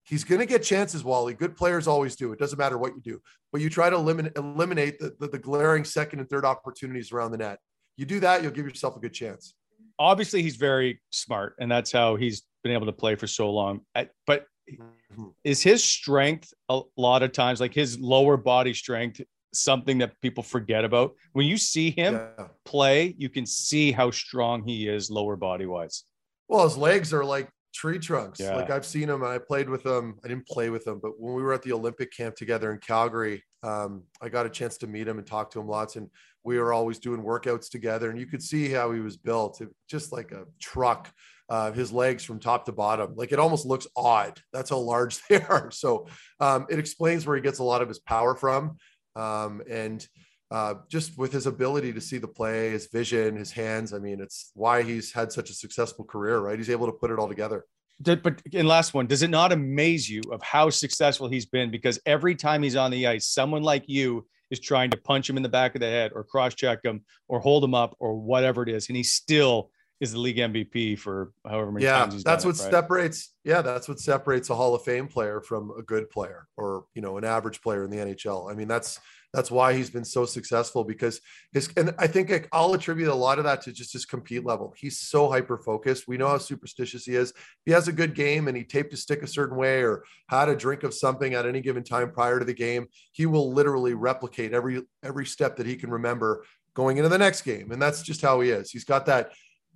He's 0.07 0.23
going 0.23 0.39
to 0.39 0.45
get 0.45 0.63
chances, 0.63 1.03
Wally. 1.03 1.33
Good 1.33 1.57
players 1.57 1.87
always 1.87 2.15
do. 2.15 2.31
It 2.31 2.39
doesn't 2.39 2.57
matter 2.57 2.77
what 2.77 2.93
you 2.95 3.01
do, 3.01 3.21
but 3.51 3.59
you 3.59 3.69
try 3.69 3.89
to 3.89 3.95
eliminate 3.97 4.33
eliminate 4.37 4.99
the, 4.99 5.13
the, 5.19 5.27
the 5.27 5.39
glaring 5.39 5.83
second 5.83 6.19
and 6.19 6.29
third 6.29 6.45
opportunities 6.45 7.11
around 7.11 7.31
the 7.31 7.37
net. 7.37 7.59
You 7.97 8.05
do 8.05 8.19
that, 8.21 8.41
you'll 8.41 8.51
give 8.51 8.65
yourself 8.65 8.95
a 8.95 8.99
good 8.99 9.13
chance. 9.13 9.53
Obviously, 9.99 10.41
he's 10.43 10.55
very 10.55 11.01
smart, 11.09 11.55
and 11.59 11.69
that's 11.69 11.91
how 11.91 12.15
he's 12.15 12.43
been 12.63 12.71
able 12.71 12.85
to 12.85 12.93
play 12.93 13.15
for 13.15 13.27
so 13.27 13.51
long. 13.51 13.81
But 14.25 14.45
Mhm. 14.69 15.33
is 15.43 15.61
his 15.63 15.83
strength 15.83 16.53
a 16.69 16.81
lot 16.97 17.23
of 17.23 17.31
times, 17.31 17.59
like 17.59 17.73
his 17.73 17.99
lower 17.99 18.37
body 18.37 18.73
strength, 18.73 19.21
something 19.53 19.97
that 19.99 20.19
people 20.21 20.43
forget 20.43 20.85
about? 20.85 21.15
When 21.33 21.47
you 21.47 21.57
see 21.57 21.89
him 21.89 22.13
Yeah. 22.15 22.47
play, 22.65 23.15
you 23.17 23.29
can 23.29 23.45
see 23.45 23.91
how 23.91 24.11
strong 24.11 24.67
he 24.67 24.87
is 24.87 25.09
lower 25.09 25.35
body 25.37 25.65
wise. 25.65 26.03
Well, 26.47 26.65
his 26.65 26.77
legs 26.77 27.13
are 27.13 27.25
like 27.25 27.49
tree 27.77 27.99
trunks. 27.99 28.39
Yeah. 28.39 28.55
Like 28.55 28.71
I've 28.71 28.85
seen 28.85 29.07
him 29.07 29.21
and 29.21 29.31
I 29.31 29.37
played 29.37 29.69
with 29.69 29.85
him. 29.85 30.15
I 30.25 30.27
didn't 30.27 30.47
play 30.47 30.69
with 30.71 30.85
him, 30.87 30.99
but 31.01 31.11
when 31.19 31.35
we 31.35 31.43
were 31.43 31.53
at 31.53 31.61
the 31.61 31.73
Olympic 31.73 32.11
camp 32.11 32.35
together 32.35 32.71
in 32.71 32.79
Calgary, 32.79 33.43
um, 33.61 34.03
I 34.21 34.29
got 34.29 34.47
a 34.47 34.49
chance 34.49 34.77
to 34.79 34.87
meet 34.87 35.07
him 35.07 35.19
and 35.19 35.27
talk 35.27 35.51
to 35.51 35.59
him 35.59 35.67
lots. 35.67 35.95
And 35.95 36.09
we 36.43 36.57
were 36.57 36.73
always 36.73 36.97
doing 36.97 37.21
workouts 37.21 37.69
together. 37.69 38.09
And 38.09 38.19
you 38.19 38.25
could 38.25 38.41
see 38.41 38.71
how 38.71 38.91
he 38.91 38.99
was 38.99 39.15
built, 39.15 39.61
It- 39.61 39.69
just 39.87 40.11
like 40.11 40.31
a 40.31 40.45
truck. 40.59 41.11
Uh, 41.49 41.71
his 41.71 41.93
legs 41.93 42.25
from 42.25 42.41
top 42.41 42.65
to 42.65 42.73
bottom, 42.73 43.15
like 43.15 43.31
it 43.31 43.39
almost 43.39 43.65
looks 43.65 43.87
odd. 43.95 44.37
That's 44.51 44.69
how 44.69 44.79
large 44.79 45.21
they 45.29 45.41
are. 45.43 45.71
So 45.71 46.07
um, 46.41 46.65
it 46.69 46.77
explains 46.77 47.25
where 47.25 47.37
he 47.37 47.41
gets 47.41 47.59
a 47.59 47.63
lot 47.63 47.81
of 47.81 47.87
his 47.87 47.99
power 47.99 48.35
from. 48.35 48.75
Um, 49.15 49.61
and 49.69 50.05
uh, 50.49 50.75
just 50.89 51.17
with 51.17 51.31
his 51.31 51.45
ability 51.45 51.93
to 51.93 52.01
see 52.01 52.17
the 52.17 52.27
play, 52.27 52.71
his 52.71 52.87
vision, 52.87 53.35
his 53.35 53.51
hands. 53.51 53.93
I 53.93 53.99
mean, 53.99 54.21
it's 54.21 54.51
why 54.53 54.83
he's 54.83 55.11
had 55.11 55.31
such 55.31 55.49
a 55.49 55.53
successful 55.53 56.05
career, 56.05 56.39
right? 56.39 56.57
He's 56.57 56.69
able 56.69 56.85
to 56.85 56.93
put 56.93 57.11
it 57.11 57.19
all 57.19 57.27
together. 57.27 57.65
Did, 58.01 58.21
but 58.21 58.41
in 58.51 58.67
last 58.67 58.93
one, 58.93 59.07
does 59.07 59.23
it 59.23 59.29
not 59.29 59.51
amaze 59.51 60.09
you 60.09 60.21
of 60.31 60.41
how 60.43 60.69
successful 60.69 61.27
he's 61.27 61.47
been? 61.47 61.71
Because 61.71 61.99
every 62.05 62.35
time 62.35 62.61
he's 62.61 62.75
on 62.75 62.91
the 62.91 63.07
ice, 63.07 63.27
someone 63.27 63.63
like 63.63 63.85
you 63.87 64.25
is 64.51 64.59
trying 64.59 64.91
to 64.91 64.97
punch 64.97 65.29
him 65.29 65.35
in 65.35 65.43
the 65.43 65.49
back 65.49 65.75
of 65.75 65.81
the 65.81 65.87
head 65.87 66.11
or 66.13 66.23
cross 66.23 66.53
check 66.53 66.79
him 66.83 67.03
or 67.27 67.39
hold 67.39 67.63
him 67.63 67.73
up 67.73 67.95
or 67.99 68.15
whatever 68.15 68.63
it 68.63 68.69
is, 68.69 68.87
and 68.87 68.95
he 68.95 69.03
still 69.03 69.71
is 69.99 70.11
the 70.11 70.19
league 70.19 70.37
MVP 70.37 70.99
for 70.99 71.31
however 71.43 71.71
many 71.71 71.85
yeah, 71.85 72.05
that's 72.23 72.45
what 72.45 72.55
it, 72.55 72.61
right? 72.61 72.71
separates. 72.71 73.33
Yeah, 73.43 73.63
that's 73.63 73.87
what 73.87 73.99
separates 73.99 74.49
a 74.51 74.55
Hall 74.55 74.75
of 74.75 74.83
Fame 74.83 75.07
player 75.07 75.41
from 75.41 75.71
a 75.77 75.81
good 75.81 76.09
player 76.09 76.47
or 76.55 76.85
you 76.93 77.01
know 77.01 77.17
an 77.17 77.23
average 77.23 77.61
player 77.61 77.83
in 77.83 77.89
the 77.89 77.97
NHL. 77.97 78.51
I 78.51 78.53
mean, 78.53 78.67
that's 78.67 78.99
that's 79.33 79.51
why 79.51 79.73
he's 79.73 79.89
been 79.89 80.05
so 80.05 80.25
successful 80.25 80.83
because 80.83 81.19
his 81.51 81.69
and 81.75 81.93
I 81.99 82.07
think 82.07 82.47
I'll 82.51 82.73
attribute 82.73 83.09
a 83.09 83.15
lot 83.15 83.37
of 83.37 83.43
that 83.43 83.61
to 83.63 83.71
just 83.71 83.93
his 83.93 84.05
compete 84.05 84.45
level. 84.45 84.73
He's 84.77 84.99
so 84.99 85.29
hyper 85.29 85.57
focused. 85.57 86.07
We 86.07 86.17
know 86.17 86.29
how 86.29 86.37
superstitious 86.37 87.05
he 87.05 87.15
is. 87.15 87.33
He 87.65 87.71
has 87.71 87.87
a 87.87 87.93
good 87.93 88.15
game 88.15 88.47
and 88.47 88.55
he 88.55 88.63
taped 88.63 88.93
a 88.93 88.97
stick 88.97 89.21
a 89.23 89.27
certain 89.27 89.57
way 89.57 89.83
or 89.83 90.03
had 90.29 90.49
a 90.49 90.55
drink 90.55 90.83
of 90.83 90.93
something 90.93 91.33
at 91.33 91.45
any 91.45 91.61
given 91.61 91.83
time 91.83 92.11
prior 92.11 92.39
to 92.39 92.45
the 92.45 92.53
game, 92.53 92.87
he 93.11 93.25
will 93.25 93.51
literally 93.51 93.93
replicate 93.93 94.53
every 94.53 94.81
every 95.03 95.25
step 95.25 95.57
that 95.57 95.67
he 95.67 95.75
can 95.75 95.91
remember 95.91 96.45
going 96.73 96.97
into 96.97 97.09
the 97.09 97.17
next 97.17 97.41
game. 97.41 97.71
And 97.71 97.81
that's 97.81 98.03
just 98.03 98.21
how 98.21 98.39
he 98.39 98.49
is. 98.49 98.71
He's 98.71 98.85
got 98.85 99.05
that 99.07 99.33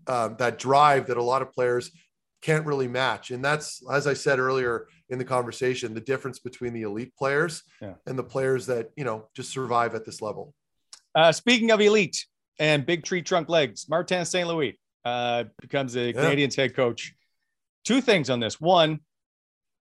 um, 0.08 0.36
that 0.40 0.60
drive 0.60 1.08
that 1.08 1.18
a 1.18 1.24
lot 1.24 1.42
of 1.42 1.52
players 1.52 1.92
can't 2.42 2.66
really 2.66 2.88
match. 2.88 3.32
And 3.32 3.44
that's, 3.44 3.82
as 3.92 4.08
I 4.08 4.14
said 4.14 4.40
earlier 4.40 4.88
in 5.12 5.20
the 5.20 5.26
conversation, 5.26 5.94
the 5.94 6.02
difference 6.02 6.40
between 6.40 6.74
the 6.74 6.84
elite 6.84 7.14
players 7.16 7.64
Yeah. 7.82 7.96
and 8.08 8.18
the 8.18 8.24
players 8.24 8.66
that, 8.68 8.90
you 8.96 9.04
know, 9.04 9.28
just 9.36 9.52
survive 9.52 9.94
at 9.94 10.06
this 10.06 10.22
level. 10.22 10.54
Uh, 11.14 11.34
speaking 11.34 11.70
of 11.72 11.82
elite 11.82 12.26
and 12.60 12.86
big 12.86 13.04
tree 13.04 13.22
trunk 13.22 13.50
legs, 13.50 13.88
Martin 13.90 14.24
St. 14.26 14.48
Louis 14.48 14.80
uh, 15.04 15.44
becomes 15.60 15.94
the 15.94 16.14
Canadiens 16.14 16.56
head 16.56 16.74
coach. 16.74 17.14
Two 17.84 18.00
things 18.00 18.30
on 18.30 18.40
this. 18.40 18.62
One, 18.62 19.02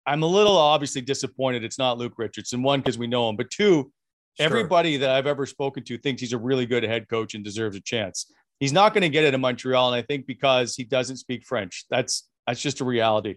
I'm 0.06 0.22
a 0.22 0.28
little 0.28 0.56
obviously 0.56 1.02
disappointed 1.02 1.64
it's 1.64 1.80
not 1.80 1.98
Luke 1.98 2.14
Richardson. 2.18 2.62
One, 2.62 2.80
because 2.82 2.98
we 3.00 3.08
know 3.08 3.28
him, 3.30 3.36
but 3.36 3.50
two, 3.50 3.92
Sure. 4.38 4.46
everybody 4.48 4.98
that 4.98 5.10
I've 5.12 5.28
ever 5.28 5.46
spoken 5.46 5.84
to 5.86 5.98
thinks 5.98 6.20
he's 6.22 6.34
a 6.34 6.38
really 6.38 6.66
good 6.66 6.84
head 6.84 7.08
coach 7.08 7.36
and 7.36 7.44
deserves 7.44 7.78
a 7.78 7.82
chance. 7.82 8.30
He's 8.60 8.74
not 8.74 8.94
going 8.94 9.02
to 9.04 9.10
get 9.10 9.24
it 9.24 9.34
in 9.34 9.40
Montreal, 9.40 9.94
and 9.94 9.96
I 9.98 10.06
think 10.06 10.28
because 10.28 10.76
he 10.76 10.84
doesn't 10.84 11.18
speak 11.18 11.46
French. 11.46 11.86
That's 11.90 12.28
that's 12.46 12.62
just 12.62 12.82
a 12.82 12.86
reality. 12.86 13.36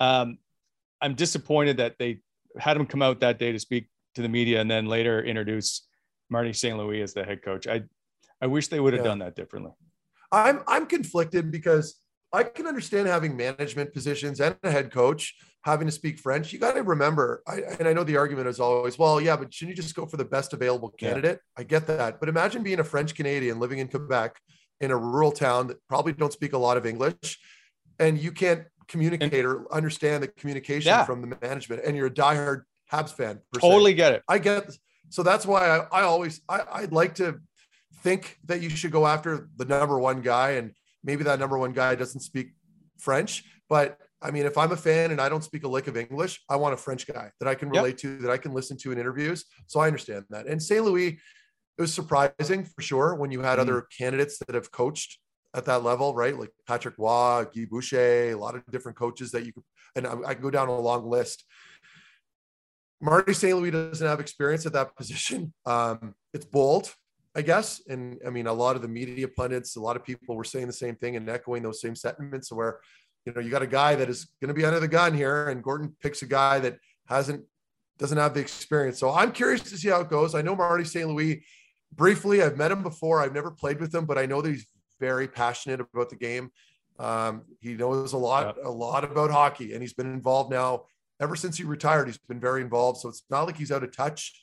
Um, 0.00 0.38
I'm 1.00 1.14
disappointed 1.14 1.78
that 1.78 1.96
they 1.98 2.20
had 2.58 2.76
him 2.76 2.86
come 2.86 3.02
out 3.02 3.20
that 3.20 3.38
day 3.38 3.52
to 3.52 3.58
speak 3.58 3.88
to 4.14 4.22
the 4.22 4.28
media, 4.28 4.60
and 4.60 4.70
then 4.70 4.86
later 4.86 5.22
introduce 5.22 5.86
Marty 6.28 6.52
St. 6.52 6.76
Louis 6.76 7.00
as 7.02 7.14
the 7.14 7.24
head 7.24 7.42
coach. 7.42 7.66
I 7.66 7.82
I 8.42 8.46
wish 8.46 8.68
they 8.68 8.80
would 8.80 8.92
have 8.94 9.02
Yeah. 9.04 9.10
done 9.10 9.18
that 9.20 9.36
differently. 9.36 9.72
I'm 10.32 10.60
I'm 10.66 10.86
conflicted 10.86 11.50
because 11.50 11.96
I 12.32 12.44
can 12.44 12.66
understand 12.66 13.08
having 13.08 13.36
management 13.36 13.92
positions 13.92 14.40
and 14.40 14.56
a 14.62 14.70
head 14.70 14.92
coach 14.92 15.34
having 15.64 15.86
to 15.86 15.92
speak 15.92 16.18
French. 16.18 16.52
You 16.52 16.58
got 16.58 16.74
to 16.74 16.82
remember, 16.82 17.42
I, 17.46 17.56
and 17.78 17.86
I 17.88 17.92
know 17.92 18.04
the 18.04 18.16
argument 18.16 18.46
is 18.48 18.60
always, 18.60 18.96
well, 18.98 19.20
yeah, 19.20 19.36
but 19.36 19.52
shouldn't 19.52 19.76
you 19.76 19.82
just 19.82 19.94
go 19.94 20.06
for 20.06 20.16
the 20.16 20.24
best 20.24 20.52
available 20.54 20.94
Yeah. 20.98 21.08
candidate? 21.08 21.40
I 21.58 21.64
get 21.64 21.86
that, 21.88 22.18
but 22.20 22.28
imagine 22.28 22.62
being 22.62 22.78
a 22.80 22.84
French 22.84 23.14
Canadian 23.14 23.58
living 23.58 23.78
in 23.80 23.88
Quebec 23.88 24.40
in 24.80 24.90
a 24.90 24.96
rural 24.96 25.32
town 25.32 25.66
that 25.66 25.76
probably 25.88 26.12
don't 26.12 26.32
speak 26.32 26.52
a 26.54 26.58
lot 26.58 26.76
of 26.78 26.86
English, 26.86 27.38
and 27.98 28.18
you 28.18 28.32
can't 28.32 28.64
communicate 28.90 29.44
or 29.44 29.72
understand 29.72 30.22
the 30.22 30.28
communication 30.28 30.90
Yeah. 30.90 31.04
from 31.04 31.22
the 31.22 31.36
management, 31.40 31.82
and 31.86 31.96
you're 31.96 32.08
a 32.08 32.10
diehard 32.22 32.62
Habs 32.92 33.12
fan. 33.14 33.36
per 33.52 33.60
se. 33.60 33.68
Totally 33.68 33.94
get 33.94 34.12
it. 34.14 34.22
I 34.28 34.38
get 34.38 34.76
so 35.08 35.22
that's 35.22 35.46
why 35.46 35.62
I, 35.68 36.00
I 36.00 36.02
always 36.02 36.40
I, 36.48 36.58
I'd 36.78 36.92
like 36.92 37.14
to 37.16 37.40
think 38.02 38.38
that 38.44 38.60
you 38.62 38.70
should 38.70 38.92
go 38.92 39.06
after 39.06 39.48
the 39.56 39.64
number 39.64 39.98
one 39.98 40.20
guy 40.22 40.50
and 40.52 40.72
maybe 41.04 41.22
that 41.24 41.38
number 41.38 41.58
one 41.58 41.72
guy 41.72 41.94
doesn't 41.94 42.20
speak 42.20 42.48
French. 42.98 43.44
But 43.68 43.98
I 44.22 44.30
mean, 44.30 44.44
if 44.46 44.56
I'm 44.58 44.72
a 44.72 44.76
fan 44.76 45.10
and 45.12 45.20
I 45.20 45.28
don't 45.28 45.42
speak 45.44 45.64
a 45.64 45.68
lick 45.68 45.86
of 45.88 45.96
English, 45.96 46.40
I 46.48 46.56
want 46.56 46.74
a 46.74 46.76
French 46.76 47.06
guy 47.06 47.30
that 47.40 47.48
I 47.48 47.54
can 47.54 47.68
Yep. 47.72 47.82
relate 47.82 47.98
to, 47.98 48.18
that 48.18 48.30
I 48.30 48.36
can 48.38 48.52
listen 48.52 48.76
to 48.78 48.92
in 48.92 48.98
interviews. 48.98 49.44
So 49.66 49.80
I 49.80 49.86
understand 49.86 50.24
that. 50.30 50.46
And 50.46 50.62
St. 50.62 50.84
Louis, 50.84 51.08
it 51.78 51.80
was 51.80 51.92
surprising 51.94 52.64
for 52.64 52.82
sure 52.82 53.14
when 53.14 53.30
you 53.30 53.40
had 53.40 53.58
Mhm. 53.58 53.62
other 53.62 53.86
candidates 53.96 54.38
that 54.46 54.54
have 54.54 54.70
coached 54.70 55.18
at 55.54 55.64
that 55.64 55.82
level, 55.82 56.14
right? 56.14 56.38
Like 56.38 56.50
Patrick 56.66 56.94
Roy, 56.98 57.44
Guy 57.54 57.66
Boucher, 57.68 58.30
a 58.30 58.34
lot 58.34 58.54
of 58.54 58.64
different 58.70 58.96
coaches 58.96 59.32
that 59.32 59.44
you 59.44 59.52
could, 59.52 59.64
and 59.96 60.06
I, 60.06 60.14
I 60.28 60.34
can 60.34 60.42
go 60.42 60.50
down 60.50 60.68
a 60.68 60.78
long 60.78 61.08
list. 61.08 61.44
Marty 63.00 63.32
St. 63.32 63.56
Louis 63.56 63.70
doesn't 63.70 64.06
have 64.06 64.20
experience 64.20 64.66
at 64.66 64.72
that 64.74 64.96
position. 64.96 65.52
Um, 65.66 66.14
it's 66.32 66.44
bold, 66.44 66.92
I 67.34 67.42
guess. 67.42 67.80
And 67.88 68.18
I 68.26 68.30
mean, 68.30 68.46
a 68.46 68.52
lot 68.52 68.76
of 68.76 68.82
the 68.82 68.88
media 68.88 69.28
pundits, 69.28 69.76
a 69.76 69.80
lot 69.80 69.96
of 69.96 70.04
people 70.04 70.36
were 70.36 70.44
saying 70.44 70.66
the 70.66 70.72
same 70.72 70.96
thing 70.96 71.16
and 71.16 71.28
echoing 71.28 71.62
those 71.62 71.80
same 71.80 71.94
sentiments 71.94 72.52
where, 72.52 72.80
you 73.24 73.32
know, 73.32 73.40
you 73.40 73.50
got 73.50 73.62
a 73.62 73.66
guy 73.66 73.94
that 73.94 74.08
is 74.08 74.28
going 74.40 74.48
to 74.48 74.54
be 74.54 74.64
under 74.64 74.80
the 74.80 74.88
gun 74.88 75.14
here 75.14 75.48
and 75.48 75.62
Gorton 75.62 75.94
picks 76.00 76.22
a 76.22 76.26
guy 76.26 76.58
that 76.60 76.78
hasn't, 77.08 77.44
doesn't 77.98 78.18
have 78.18 78.34
the 78.34 78.40
experience. 78.40 78.98
So 78.98 79.12
I'm 79.12 79.32
curious 79.32 79.62
to 79.62 79.76
see 79.76 79.88
how 79.88 80.00
it 80.00 80.08
goes. 80.08 80.34
I 80.34 80.42
know 80.42 80.56
Marty 80.56 80.84
St. 80.84 81.08
Louis 81.08 81.44
briefly. 81.92 82.42
I've 82.42 82.56
met 82.56 82.72
him 82.72 82.82
before. 82.82 83.20
I've 83.20 83.34
never 83.34 83.50
played 83.50 83.80
with 83.80 83.94
him, 83.94 84.06
but 84.06 84.18
I 84.18 84.26
know 84.26 84.42
that 84.42 84.50
he's 84.50 84.66
very 85.00 85.26
passionate 85.26 85.80
about 85.80 86.10
the 86.10 86.16
game. 86.16 86.50
Um, 86.98 87.42
he 87.60 87.74
knows 87.74 88.12
a 88.12 88.18
lot, 88.18 88.58
a 88.62 88.70
lot 88.70 89.04
about 89.04 89.30
hockey, 89.30 89.72
and 89.72 89.80
he's 89.82 89.94
been 89.94 90.12
involved 90.12 90.50
now 90.50 90.84
ever 91.18 91.34
since 91.34 91.56
he 91.56 91.64
retired. 91.64 92.06
He's 92.06 92.18
been 92.18 92.40
very 92.40 92.60
involved, 92.60 93.00
so 93.00 93.08
it's 93.08 93.24
not 93.30 93.46
like 93.46 93.56
he's 93.56 93.72
out 93.72 93.82
of 93.82 93.96
touch. 93.96 94.38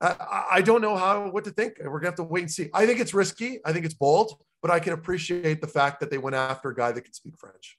I- 0.00 0.46
I, 0.52 0.62
don't 0.62 0.80
know 0.80 0.96
how 0.96 1.28
what 1.30 1.44
to 1.44 1.50
think. 1.50 1.78
We're 1.78 2.00
gonna 2.00 2.06
have 2.06 2.14
to 2.16 2.24
wait 2.24 2.42
and 2.42 2.50
see. 2.50 2.70
I 2.74 2.86
think 2.86 3.00
it's 3.00 3.14
risky. 3.14 3.60
I 3.64 3.72
think 3.72 3.84
it's 3.84 3.94
bold, 3.94 4.34
but 4.60 4.70
I 4.70 4.80
can 4.80 4.92
appreciate 4.92 5.60
the 5.60 5.68
fact 5.68 6.00
that 6.00 6.10
they 6.10 6.18
went 6.18 6.34
after 6.34 6.70
a 6.70 6.74
guy 6.74 6.92
that 6.92 7.02
can 7.02 7.12
speak 7.12 7.34
French. 7.38 7.78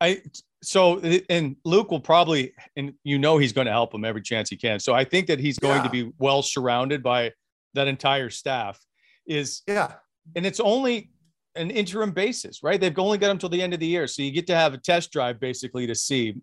I 0.00 0.22
so 0.62 1.00
and 1.28 1.56
Luke 1.64 1.90
will 1.90 2.00
probably 2.00 2.52
and 2.76 2.94
you 3.04 3.18
know 3.18 3.38
he's 3.38 3.52
going 3.52 3.66
to 3.66 3.72
help 3.72 3.94
him 3.94 4.04
every 4.04 4.22
chance 4.22 4.50
he 4.50 4.56
can. 4.56 4.80
So 4.80 4.94
I 4.94 5.04
think 5.04 5.26
that 5.28 5.38
he's 5.38 5.58
going 5.58 5.82
to 5.82 5.90
be 5.90 6.12
well 6.18 6.42
surrounded 6.42 7.02
by 7.02 7.32
that 7.74 7.88
entire 7.88 8.30
staff. 8.30 8.80
Is 9.26 9.62
Yeah, 9.66 9.92
and 10.34 10.46
it's 10.46 10.60
only 10.60 11.10
an 11.54 11.70
interim 11.70 12.12
basis, 12.12 12.62
right? 12.62 12.80
They've 12.80 12.96
only 12.98 13.18
got 13.18 13.30
him 13.30 13.38
till 13.38 13.48
the 13.48 13.60
end 13.62 13.74
of 13.74 13.80
the 13.80 13.86
year, 13.86 14.06
so 14.06 14.22
you 14.22 14.30
get 14.30 14.46
to 14.48 14.54
have 14.54 14.74
a 14.74 14.78
test 14.78 15.10
drive 15.12 15.40
basically 15.40 15.86
to 15.86 15.94
see. 15.94 16.34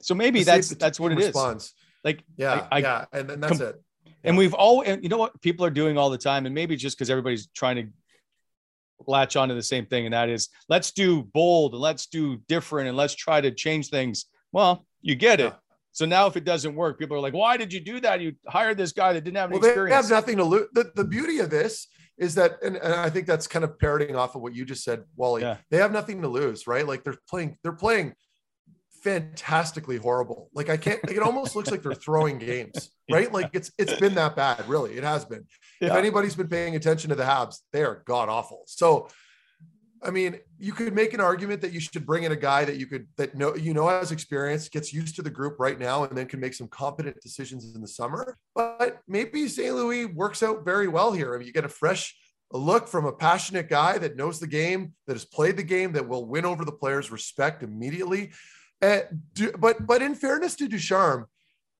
So 0.00 0.14
maybe 0.14 0.40
To 0.40 0.44
that's 0.46 0.68
that's 0.70 0.98
what 0.98 1.12
it 1.12 1.18
is. 1.18 1.26
responds. 1.26 1.74
Like 2.04 2.24
Yeah, 2.36 2.66
I- 2.70 2.76
I- 2.76 2.78
yeah, 2.80 3.04
and 3.12 3.28
then 3.30 3.40
that's 3.40 3.58
com- 3.58 3.66
it. 3.68 3.82
And 4.24 4.36
we've 4.38 4.54
all, 4.54 4.82
and 4.82 5.02
you 5.02 5.08
know 5.08 5.18
what 5.18 5.40
people 5.40 5.64
are 5.66 5.70
doing 5.70 5.98
all 5.98 6.08
the 6.10 6.18
time, 6.18 6.46
and 6.46 6.54
maybe 6.54 6.76
just 6.76 6.96
because 6.96 7.10
everybody's 7.10 7.48
trying 7.48 7.76
to 7.76 7.86
latch 9.06 9.34
onto 9.36 9.54
the 9.54 9.62
same 9.62 9.84
thing, 9.86 10.04
and 10.06 10.14
that 10.14 10.28
is 10.28 10.48
let's 10.68 10.92
do 10.92 11.22
bold 11.22 11.72
and 11.72 11.80
let's 11.82 12.06
do 12.06 12.36
different 12.48 12.88
and 12.88 12.96
let's 12.96 13.14
try 13.14 13.40
to 13.40 13.50
change 13.50 13.88
things. 13.88 14.26
Well, 14.52 14.86
you 15.00 15.14
get 15.16 15.40
it. 15.40 15.44
Yeah. 15.52 15.54
So 15.90 16.06
now 16.06 16.26
if 16.26 16.36
it 16.36 16.44
doesn't 16.44 16.74
work, 16.74 16.98
people 16.98 17.16
are 17.16 17.20
like, 17.20 17.34
why 17.34 17.56
did 17.56 17.72
you 17.72 17.80
do 17.80 18.00
that? 18.00 18.20
You 18.20 18.34
hired 18.48 18.78
this 18.78 18.92
guy 18.92 19.12
that 19.12 19.24
didn't 19.24 19.36
have 19.36 19.50
any 19.50 19.54
Well, 19.58 19.62
they 19.62 19.68
experience. 19.70 20.08
have 20.08 20.10
nothing 20.10 20.36
to 20.38 20.44
lose. 20.44 20.68
The, 20.72 20.90
the 20.94 21.04
beauty 21.04 21.38
of 21.40 21.50
this 21.50 21.86
is 22.22 22.36
that, 22.36 22.62
and, 22.62 22.76
and 22.76 22.94
I 22.94 23.10
think 23.10 23.26
that's 23.26 23.46
kind 23.46 23.64
of 23.64 23.78
parroting 23.78 24.14
off 24.14 24.36
of 24.36 24.42
what 24.42 24.54
you 24.54 24.64
just 24.64 24.84
said, 24.84 25.02
Wally. 25.16 25.42
Yeah. 25.42 25.56
They 25.70 25.78
have 25.78 25.92
nothing 25.92 26.22
to 26.22 26.28
lose, 26.28 26.66
right? 26.66 26.86
Like 26.86 27.02
they're 27.02 27.18
playing, 27.28 27.58
they're 27.62 27.72
playing 27.72 28.14
fantastically 29.02 29.96
horrible. 29.96 30.48
Like 30.54 30.70
I 30.70 30.76
can't. 30.76 31.04
Like 31.06 31.16
it 31.16 31.22
almost 31.22 31.56
looks 31.56 31.70
like 31.70 31.82
they're 31.82 31.94
throwing 31.94 32.38
games, 32.38 32.90
right? 33.10 33.32
Like 33.32 33.50
it's 33.52 33.72
it's 33.76 33.98
been 33.98 34.14
that 34.14 34.36
bad, 34.36 34.68
really. 34.68 34.92
It 34.96 35.04
has 35.04 35.24
been. 35.24 35.44
If 35.80 35.90
anybody's 35.90 36.36
been 36.36 36.48
paying 36.48 36.76
attention 36.76 37.10
to 37.10 37.16
the 37.16 37.24
Habs, 37.24 37.56
they 37.72 37.82
are 37.82 38.02
god 38.06 38.28
awful. 38.28 38.62
So. 38.66 39.08
I 40.04 40.10
mean, 40.10 40.38
you 40.58 40.72
could 40.72 40.94
make 40.94 41.14
an 41.14 41.20
argument 41.20 41.60
that 41.60 41.72
you 41.72 41.80
should 41.80 42.04
bring 42.04 42.24
in 42.24 42.32
a 42.32 42.36
guy 42.36 42.64
that 42.64 42.76
you 42.76 42.86
could 42.86 43.06
that 43.16 43.36
know 43.36 43.54
you 43.54 43.72
know 43.72 43.88
has 43.88 44.10
experience, 44.10 44.68
gets 44.68 44.92
used 44.92 45.16
to 45.16 45.22
the 45.22 45.30
group 45.30 45.60
right 45.60 45.78
now, 45.78 46.04
and 46.04 46.16
then 46.16 46.26
can 46.26 46.40
make 46.40 46.54
some 46.54 46.68
competent 46.68 47.20
decisions 47.20 47.74
in 47.74 47.80
the 47.80 47.88
summer. 47.88 48.36
But 48.54 49.00
maybe 49.06 49.48
St. 49.48 49.74
Louis 49.74 50.06
works 50.06 50.42
out 50.42 50.64
very 50.64 50.88
well 50.88 51.12
here. 51.12 51.34
I 51.34 51.38
mean, 51.38 51.46
you 51.46 51.52
get 51.52 51.64
a 51.64 51.68
fresh 51.68 52.16
look 52.52 52.88
from 52.88 53.06
a 53.06 53.12
passionate 53.12 53.68
guy 53.68 53.98
that 53.98 54.16
knows 54.16 54.38
the 54.38 54.46
game, 54.46 54.92
that 55.06 55.14
has 55.14 55.24
played 55.24 55.56
the 55.56 55.62
game, 55.62 55.92
that 55.92 56.08
will 56.08 56.26
win 56.26 56.44
over 56.44 56.64
the 56.64 56.72
players' 56.72 57.10
respect 57.10 57.62
immediately. 57.62 58.32
Uh, 58.80 59.00
do, 59.34 59.52
but 59.52 59.86
but 59.86 60.02
in 60.02 60.14
fairness 60.14 60.56
to 60.56 60.68
Ducharme, 60.68 61.26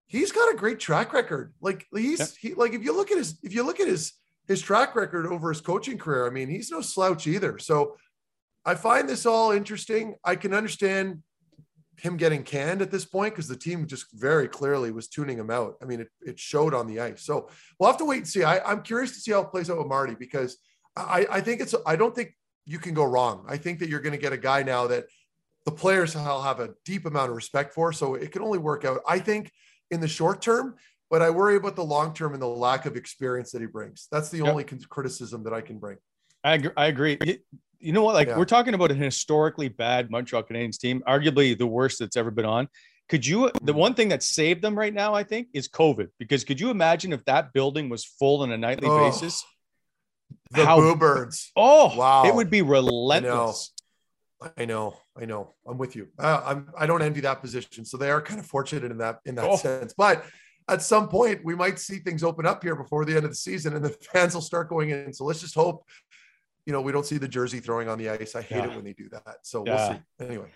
he's 0.06 0.30
got 0.30 0.52
a 0.52 0.56
great 0.56 0.78
track 0.78 1.12
record. 1.12 1.52
Like 1.60 1.86
he's 1.92 2.20
Yep. 2.20 2.28
he 2.40 2.54
like 2.54 2.72
if 2.74 2.84
you 2.84 2.94
look 2.94 3.10
at 3.10 3.18
his 3.18 3.38
if 3.42 3.52
you 3.52 3.64
look 3.64 3.80
at 3.80 3.88
his 3.88 4.12
his 4.46 4.60
track 4.60 4.94
record 4.94 5.26
over 5.26 5.48
his 5.50 5.60
coaching 5.60 5.98
career, 5.98 6.26
I 6.26 6.30
mean, 6.30 6.48
he's 6.48 6.70
no 6.70 6.80
slouch 6.80 7.26
either. 7.26 7.58
So 7.58 7.96
I 8.64 8.74
find 8.74 9.08
this 9.08 9.26
all 9.26 9.50
interesting. 9.52 10.14
I 10.24 10.36
can 10.36 10.54
understand 10.54 11.22
him 11.98 12.16
getting 12.16 12.42
canned 12.42 12.82
at 12.82 12.90
this 12.90 13.04
point 13.04 13.34
because 13.34 13.48
the 13.48 13.56
team 13.56 13.86
just 13.86 14.06
very 14.12 14.48
clearly 14.48 14.90
was 14.90 15.08
tuning 15.08 15.38
him 15.38 15.50
out. 15.50 15.74
I 15.82 15.84
mean, 15.84 16.00
it, 16.00 16.08
it 16.20 16.38
showed 16.38 16.74
on 16.74 16.86
the 16.86 17.00
ice. 17.00 17.22
So 17.22 17.48
we'll 17.78 17.90
have 17.90 17.98
to 17.98 18.04
wait 18.04 18.18
and 18.18 18.28
see. 18.28 18.44
I, 18.44 18.58
I'm 18.70 18.82
curious 18.82 19.12
to 19.12 19.20
see 19.20 19.32
how 19.32 19.40
it 19.42 19.50
plays 19.50 19.68
out 19.70 19.78
with 19.78 19.86
Marty 19.88 20.14
because 20.18 20.58
I, 20.96 21.26
I 21.30 21.40
think 21.40 21.60
it's, 21.60 21.74
I 21.86 21.96
don't 21.96 22.14
think 22.14 22.36
you 22.66 22.78
can 22.78 22.94
go 22.94 23.04
wrong. 23.04 23.44
I 23.48 23.56
think 23.56 23.78
that 23.80 23.88
you're 23.88 24.00
going 24.00 24.14
to 24.14 24.18
get 24.18 24.32
a 24.32 24.36
guy 24.38 24.62
now 24.62 24.86
that 24.88 25.04
the 25.64 25.72
players 25.72 26.14
will 26.14 26.42
have 26.42 26.60
a 26.60 26.70
deep 26.84 27.06
amount 27.06 27.30
of 27.30 27.36
respect 27.36 27.74
for. 27.74 27.92
So 27.92 28.14
it 28.14 28.32
can 28.32 28.42
only 28.42 28.58
work 28.58 28.84
out, 28.84 29.00
I 29.06 29.18
think, 29.18 29.52
in 29.90 30.00
the 30.00 30.08
short 30.08 30.40
term. 30.40 30.76
but 31.10 31.20
I 31.20 31.28
worry 31.30 31.56
about 31.56 31.76
the 31.76 31.84
long 31.84 32.14
term 32.14 32.32
and 32.32 32.40
the 32.42 32.48
lack 32.48 32.86
of 32.86 32.96
experience 32.96 33.52
that 33.52 33.60
he 33.60 33.66
brings. 33.66 34.08
That's 34.10 34.30
the 34.30 34.38
Yep. 34.38 34.48
only 34.48 34.64
criticism 34.64 35.42
that 35.44 35.52
I 35.52 35.60
can 35.60 35.78
bring. 35.78 35.98
I 36.42 36.54
agree. 36.54 36.70
I 36.76 36.86
agree. 36.86 37.18
You, 37.82 37.92
know 37.92 38.02
what? 38.02 38.14
Like 38.14 38.28
Yeah. 38.28 38.38
we're 38.38 38.44
talking 38.44 38.74
about 38.74 38.90
an 38.90 38.98
historically 38.98 39.68
bad 39.68 40.10
Montreal 40.10 40.42
Canadiens 40.44 40.78
team, 40.78 41.02
arguably 41.06 41.56
the 41.58 41.66
worst 41.66 41.98
that's 41.98 42.16
ever 42.16 42.30
been 42.30 42.44
on. 42.44 42.68
Could 43.08 43.26
you? 43.26 43.50
The 43.62 43.72
one 43.72 43.94
thing 43.94 44.08
that 44.10 44.22
saved 44.22 44.62
them 44.62 44.78
right 44.78 44.94
now, 44.94 45.12
I 45.14 45.24
think, 45.24 45.48
is 45.52 45.68
COVID. 45.68 46.08
Because 46.18 46.44
could 46.44 46.60
you 46.60 46.70
imagine 46.70 47.12
if 47.12 47.24
that 47.26 47.52
building 47.52 47.88
was 47.88 48.04
full 48.04 48.42
on 48.42 48.52
a 48.52 48.56
nightly 48.56 48.88
Oh, 48.88 48.98
basis? 49.10 49.44
The 50.52 50.64
How- 50.64 50.78
Boo 50.78 50.96
Birds. 50.96 51.50
Oh, 51.56 51.94
Wow. 51.96 52.24
It 52.24 52.34
would 52.34 52.48
be 52.50 52.62
relentless. 52.62 53.72
I 54.56 54.64
know, 54.64 54.96
I 55.20 55.24
know. 55.24 55.54
I'm 55.66 55.78
with 55.78 55.94
you. 55.94 56.08
Uh, 56.18 56.42
I'm. 56.44 56.72
I 56.76 56.86
don't 56.86 57.00
envy 57.02 57.20
that 57.20 57.40
position. 57.40 57.84
So 57.84 57.96
they 57.96 58.10
are 58.10 58.20
kind 58.20 58.40
of 58.40 58.46
fortunate 58.46 58.90
in 58.90 58.98
that 58.98 59.20
in 59.24 59.34
that 59.36 59.44
Oh. 59.48 59.56
sense. 59.56 59.94
But 59.96 60.24
at 60.68 60.82
some 60.82 61.08
point, 61.08 61.44
we 61.44 61.54
might 61.54 61.78
see 61.78 61.98
things 61.98 62.24
open 62.24 62.44
up 62.46 62.62
here 62.62 62.74
before 62.74 63.04
the 63.04 63.14
end 63.14 63.24
of 63.24 63.30
the 63.30 63.36
season, 63.36 63.74
and 63.76 63.84
the 63.84 63.90
fans 64.12 64.34
will 64.34 64.40
start 64.42 64.68
going 64.68 64.90
in. 64.90 65.12
So 65.12 65.24
let's 65.24 65.40
just 65.40 65.54
hope, 65.54 65.84
you 66.66 66.72
know, 66.72 66.80
we 66.80 66.92
don't 66.92 67.06
see 67.06 67.18
the 67.18 67.28
jersey 67.28 67.60
throwing 67.60 67.88
on 67.88 67.98
the 67.98 68.08
ice. 68.08 68.34
I 68.34 68.42
hate 68.42 68.56
Yeah. 68.58 68.64
it 68.70 68.74
when 68.76 68.84
they 68.84 68.92
do 68.92 69.08
that. 69.10 69.38
So 69.42 69.64
Yeah. 69.66 69.88
we'll 69.88 69.96
see. 69.96 70.26
Anyway, 70.26 70.50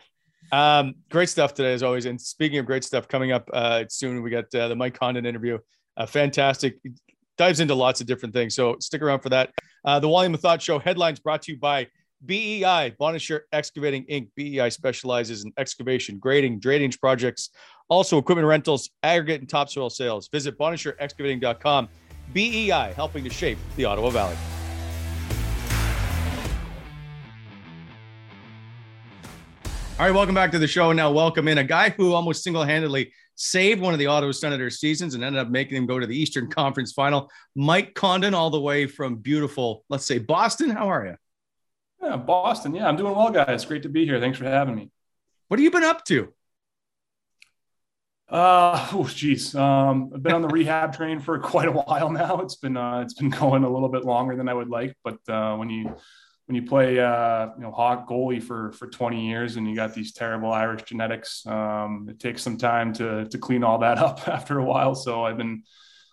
Um, 0.52 0.94
great 1.10 1.28
stuff 1.28 1.54
today, 1.54 1.72
as 1.72 1.82
always. 1.82 2.06
And 2.06 2.20
speaking 2.20 2.58
of 2.58 2.66
great 2.66 2.84
stuff, 2.84 3.08
coming 3.08 3.32
up 3.32 3.48
uh, 3.52 3.84
soon, 3.88 4.22
we 4.22 4.30
got 4.30 4.54
uh, 4.54 4.68
the 4.68 4.76
Mike 4.76 4.94
Condon 4.98 5.26
interview. 5.26 5.58
Uh, 5.96 6.06
fantastic. 6.06 6.76
Dives 7.36 7.58
into 7.60 7.74
lots 7.74 8.00
of 8.00 8.06
different 8.06 8.32
things. 8.34 8.54
So 8.54 8.76
stick 8.80 9.02
around 9.02 9.20
for 9.20 9.28
that. 9.30 9.50
Uh, 9.84 9.98
the 9.98 10.08
Wally 10.08 10.26
and 10.26 10.34
Methot 10.36 10.60
Show 10.60 10.78
headlines 10.78 11.18
brought 11.18 11.42
to 11.42 11.52
you 11.52 11.58
by 11.58 11.88
BEI, 12.24 12.94
Bonnechere 12.98 13.40
Excavating 13.52 14.04
Inc. 14.06 14.28
BEI 14.36 14.70
specializes 14.70 15.44
in 15.44 15.52
excavation, 15.58 16.18
grading, 16.18 16.60
drainage 16.60 16.98
projects, 17.00 17.50
also 17.88 18.16
equipment 18.16 18.46
rentals, 18.48 18.88
aggregate, 19.02 19.40
and 19.40 19.48
topsoil 19.50 19.90
sales. 19.90 20.28
Visit 20.28 20.56
BonnechereExcavating.com. 20.58 21.88
BEI, 22.32 22.92
helping 22.94 23.22
to 23.24 23.30
shape 23.30 23.58
the 23.76 23.84
Ottawa 23.84 24.10
Valley. 24.10 24.36
All 29.98 30.04
right, 30.04 30.14
welcome 30.14 30.34
back 30.34 30.52
to 30.52 30.58
the 30.58 30.66
show. 30.66 30.92
Now, 30.92 31.10
welcome 31.10 31.48
in 31.48 31.56
a 31.56 31.64
guy 31.64 31.88
who 31.88 32.12
almost 32.12 32.44
single 32.44 32.62
handedly 32.62 33.14
saved 33.34 33.80
one 33.80 33.94
of 33.94 33.98
the 33.98 34.04
Ottawa 34.04 34.32
Senators 34.32 34.78
seasons 34.78 35.14
and 35.14 35.24
ended 35.24 35.40
up 35.40 35.48
making 35.48 35.74
them 35.74 35.86
go 35.86 35.98
to 35.98 36.06
the 36.06 36.14
Eastern 36.14 36.50
Conference 36.50 36.92
final. 36.92 37.30
Mike 37.54 37.94
Condon, 37.94 38.34
all 38.34 38.50
the 38.50 38.60
way 38.60 38.86
from 38.86 39.16
beautiful, 39.16 39.84
let's 39.88 40.04
say, 40.04 40.18
Boston. 40.18 40.68
How 40.68 40.90
are 40.90 41.06
you? 41.06 41.16
Yeah, 42.02 42.18
Boston. 42.18 42.74
Yeah, 42.74 42.88
I'm 42.88 42.96
doing 42.96 43.16
well, 43.16 43.30
guys. 43.30 43.64
Great 43.64 43.84
to 43.84 43.88
be 43.88 44.04
here. 44.04 44.20
Thanks 44.20 44.36
for 44.36 44.44
having 44.44 44.74
me. 44.74 44.90
What 45.48 45.58
have 45.58 45.64
you 45.64 45.70
been 45.70 45.82
up 45.82 46.04
to? 46.04 46.30
Uh, 48.28 48.90
oh, 48.92 49.08
geez. 49.10 49.54
Um, 49.54 50.10
I've 50.14 50.22
been 50.22 50.34
on 50.34 50.42
the 50.42 50.48
rehab 50.52 50.94
train 50.94 51.20
for 51.20 51.38
quite 51.38 51.68
a 51.68 51.72
while 51.72 52.10
now. 52.10 52.42
It's 52.42 52.56
been 52.56 52.76
uh, 52.76 53.00
it's 53.00 53.14
been 53.14 53.30
going 53.30 53.64
a 53.64 53.70
little 53.70 53.88
bit 53.88 54.04
longer 54.04 54.36
than 54.36 54.46
I 54.46 54.52
would 54.52 54.68
like, 54.68 54.94
but 55.02 55.20
uh, 55.26 55.56
when 55.56 55.70
you 55.70 55.96
when 56.46 56.54
you 56.54 56.62
play 56.62 56.98
uh, 57.00 57.48
you 57.56 57.62
know 57.62 57.72
hawk 57.72 58.08
goalie 58.08 58.42
for 58.42 58.72
for 58.72 58.86
20 58.86 59.28
years 59.28 59.56
and 59.56 59.68
you 59.68 59.74
got 59.74 59.94
these 59.94 60.12
terrible 60.12 60.52
Irish 60.52 60.84
genetics, 60.84 61.44
um, 61.46 62.06
it 62.08 62.18
takes 62.20 62.42
some 62.42 62.56
time 62.56 62.92
to 62.94 63.26
to 63.26 63.38
clean 63.38 63.64
all 63.64 63.78
that 63.78 63.98
up 64.06 64.26
after 64.28 64.58
a 64.58 64.64
while. 64.64 64.94
So 64.94 65.24
I've 65.24 65.36
been 65.36 65.62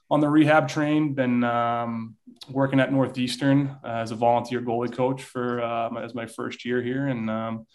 on 0.10 0.20
the 0.20 0.30
rehab 0.30 0.68
train, 0.68 1.14
been 1.14 1.44
um, 1.44 2.16
working 2.50 2.80
at 2.80 2.92
Northeastern 2.92 3.78
uh, 3.84 3.88
as 4.04 4.12
a 4.12 4.16
volunteer 4.16 4.62
goalie 4.62 4.92
coach 4.94 5.24
for 5.24 5.62
uh, 5.62 5.90
as 6.04 6.14
my 6.14 6.26
first 6.26 6.66
year 6.66 6.82
here, 6.82 7.08
and 7.08 7.30
um, 7.30 7.66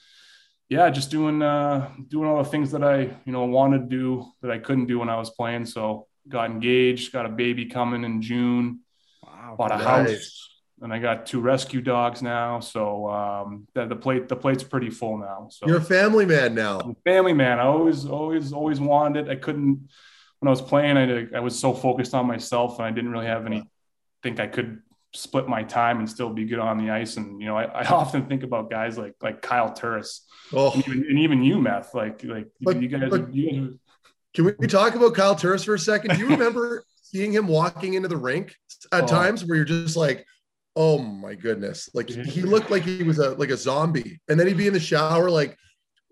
yeah, 0.69 0.91
just 0.91 1.11
doing 1.11 1.41
uh, 1.43 1.91
doing 2.09 2.29
all 2.29 2.43
the 2.43 2.51
things 2.51 2.73
that 2.73 2.83
I 2.85 3.03
you 3.25 3.33
know 3.33 3.45
wanted 3.45 3.89
to 3.89 3.97
do 3.97 4.27
that 4.43 4.51
I 4.51 4.59
couldn't 4.59 4.87
do 4.87 4.99
when 4.99 5.09
I 5.09 5.17
was 5.17 5.31
playing. 5.31 5.65
So 5.65 6.07
got 6.29 6.51
engaged, 6.51 7.13
got 7.13 7.25
a 7.25 7.31
baby 7.31 7.67
coming 7.67 8.05
in 8.05 8.21
June, 8.21 8.81
Wow. 9.23 9.55
bought 9.57 9.73
a 9.73 9.79
nice. 9.79 9.87
house, 9.87 10.51
and 10.83 10.93
I 10.93 10.99
got 10.99 11.27
two 11.27 11.41
rescue 11.41 11.81
dogs 11.81 12.23
now. 12.23 12.61
So 12.61 13.09
um, 13.11 13.67
the, 13.75 13.87
the 13.87 13.97
plate 13.97 14.29
the 14.29 14.37
plate's 14.37 14.63
pretty 14.63 14.91
full 14.91 15.19
now. 15.19 15.49
So 15.51 15.67
you're 15.67 15.79
a 15.79 15.83
family 15.83 16.27
man 16.27 16.55
now. 16.55 16.95
Family 17.05 17.33
man. 17.33 17.59
I 17.59 17.65
always, 17.65 18.07
always, 18.07 18.53
always 18.53 18.81
wanted 18.81 19.27
it. 19.29 19.31
I 19.31 19.37
couldn't 19.37 19.89
when 20.41 20.47
I 20.49 20.51
was 20.51 20.63
playing. 20.63 20.97
I 20.97 21.27
I 21.37 21.41
was 21.41 21.59
so 21.59 21.73
focused 21.75 22.15
on 22.15 22.27
myself, 22.27 22.79
and 22.79 22.87
I 22.87 22.91
didn't 22.91 23.11
really 23.11 23.27
have 23.27 23.47
any. 23.47 23.69
Think 24.23 24.41
I 24.41 24.47
could 24.47 24.81
split 25.15 25.49
my 25.49 25.63
time 25.63 26.01
and 26.01 26.09
still 26.11 26.29
be 26.31 26.45
good 26.45 26.59
on 26.59 26.77
the 26.77 26.91
ice. 26.91 27.17
And 27.17 27.41
you 27.41 27.47
know, 27.47 27.57
I, 27.57 27.65
I 27.65 27.85
often 27.91 28.27
think 28.27 28.43
about 28.43 28.71
guys 28.71 28.99
like 28.99 29.15
like 29.23 29.43
Kyle 29.43 29.73
Turris, 29.73 30.27
Oh, 30.53 30.73
and 30.73 30.87
even, 30.87 31.07
and 31.09 31.19
even 31.19 31.43
you, 31.43 31.61
Meth. 31.61 31.95
Like 31.95 32.23
like 32.25 32.47
But- 32.61 32.81
you 32.83 32.89
guys, 32.89 33.11
but- 33.11 33.33
you 33.35 33.79
can 34.35 34.55
we 34.59 34.67
talk 34.67 34.95
about 34.95 35.15
Kyle 35.15 35.35
Turris 35.35 35.65
for 35.65 35.75
a 35.75 35.79
second? 35.79 36.11
Do 36.15 36.19
you 36.19 36.29
remember 36.37 36.85
seeing 37.03 37.33
him 37.33 37.47
walking 37.49 37.95
into 37.95 38.09
the 38.09 38.17
rink 38.17 38.55
at 38.93 39.05
Oh. 39.05 39.07
times 39.07 39.45
where 39.45 39.57
you're 39.57 39.65
just 39.65 39.97
like, 39.97 40.27
oh 40.79 40.99
my 40.99 41.35
goodness, 41.35 41.91
like 41.93 42.09
he 42.09 42.43
looked 42.43 42.71
like 42.71 42.85
he 42.85 43.03
was 43.03 43.19
a 43.19 43.31
like 43.33 43.51
a 43.51 43.57
zombie, 43.57 44.21
and 44.29 44.39
then 44.39 44.47
he'd 44.47 44.57
be 44.57 44.69
in 44.69 44.73
the 44.73 44.81
shower 44.81 45.29
like 45.29 45.59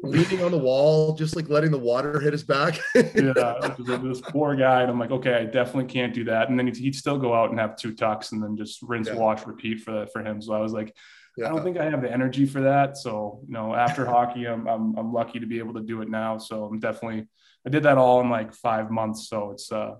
leaning 0.03 0.43
on 0.43 0.51
the 0.51 0.59
wall, 0.59 1.14
just 1.14 1.37
like 1.37 1.49
letting 1.49 1.71
the 1.71 1.79
water 1.79 2.21
hit 2.21 2.33
his 2.33 2.43
back. 2.43 2.79
yeah, 2.95 3.73
this, 3.79 4.01
this 4.03 4.21
poor 4.21 4.55
guy. 4.55 4.83
And 4.83 4.91
I'm 4.91 4.99
like, 4.99 5.11
okay, 5.11 5.35
I 5.35 5.45
definitely 5.45 5.87
can't 5.87 6.12
do 6.12 6.25
that. 6.25 6.51
And 6.51 6.59
then 6.59 6.67
he'd, 6.67 6.77
he'd 6.77 6.95
still 6.95 7.19
go 7.19 7.33
out 7.35 7.51
and 7.51 7.59
have 7.59 7.77
two 7.77 7.95
tucks 7.95 8.33
and 8.33 8.43
then 8.43 8.57
just 8.57 8.83
rinse, 8.83 9.09
Yeah. 9.09 9.14
wash, 9.14 9.47
repeat 9.47 9.81
for 9.81 9.93
that 9.93 10.12
for 10.12 10.23
him. 10.23 10.43
So 10.43 10.53
I 10.53 10.59
was 10.59 10.73
like, 10.73 10.95
Yeah. 11.37 11.47
I 11.47 11.49
don't 11.51 11.62
think 11.62 11.79
I 11.79 11.89
have 11.89 12.03
the 12.03 12.12
energy 12.12 12.45
for 12.45 12.61
that. 12.62 12.97
So, 12.99 13.41
you 13.47 13.55
know, 13.55 13.75
after 13.75 14.05
hockey, 14.14 14.47
I'm, 14.47 14.67
I'm, 14.69 14.97
I'm 14.99 15.12
lucky 15.12 15.41
to 15.41 15.47
be 15.47 15.59
able 15.59 15.75
to 15.75 15.83
do 15.83 16.03
it 16.03 16.11
now. 16.11 16.39
So 16.39 16.64
I'm 16.64 16.79
definitely, 16.79 17.27
I 17.67 17.71
did 17.71 17.85
that 17.85 17.97
all 17.97 18.21
in 18.21 18.29
like 18.29 18.53
five 18.53 18.91
months. 18.91 19.29
So 19.29 19.53
it's, 19.53 19.73
uh, 19.73 19.95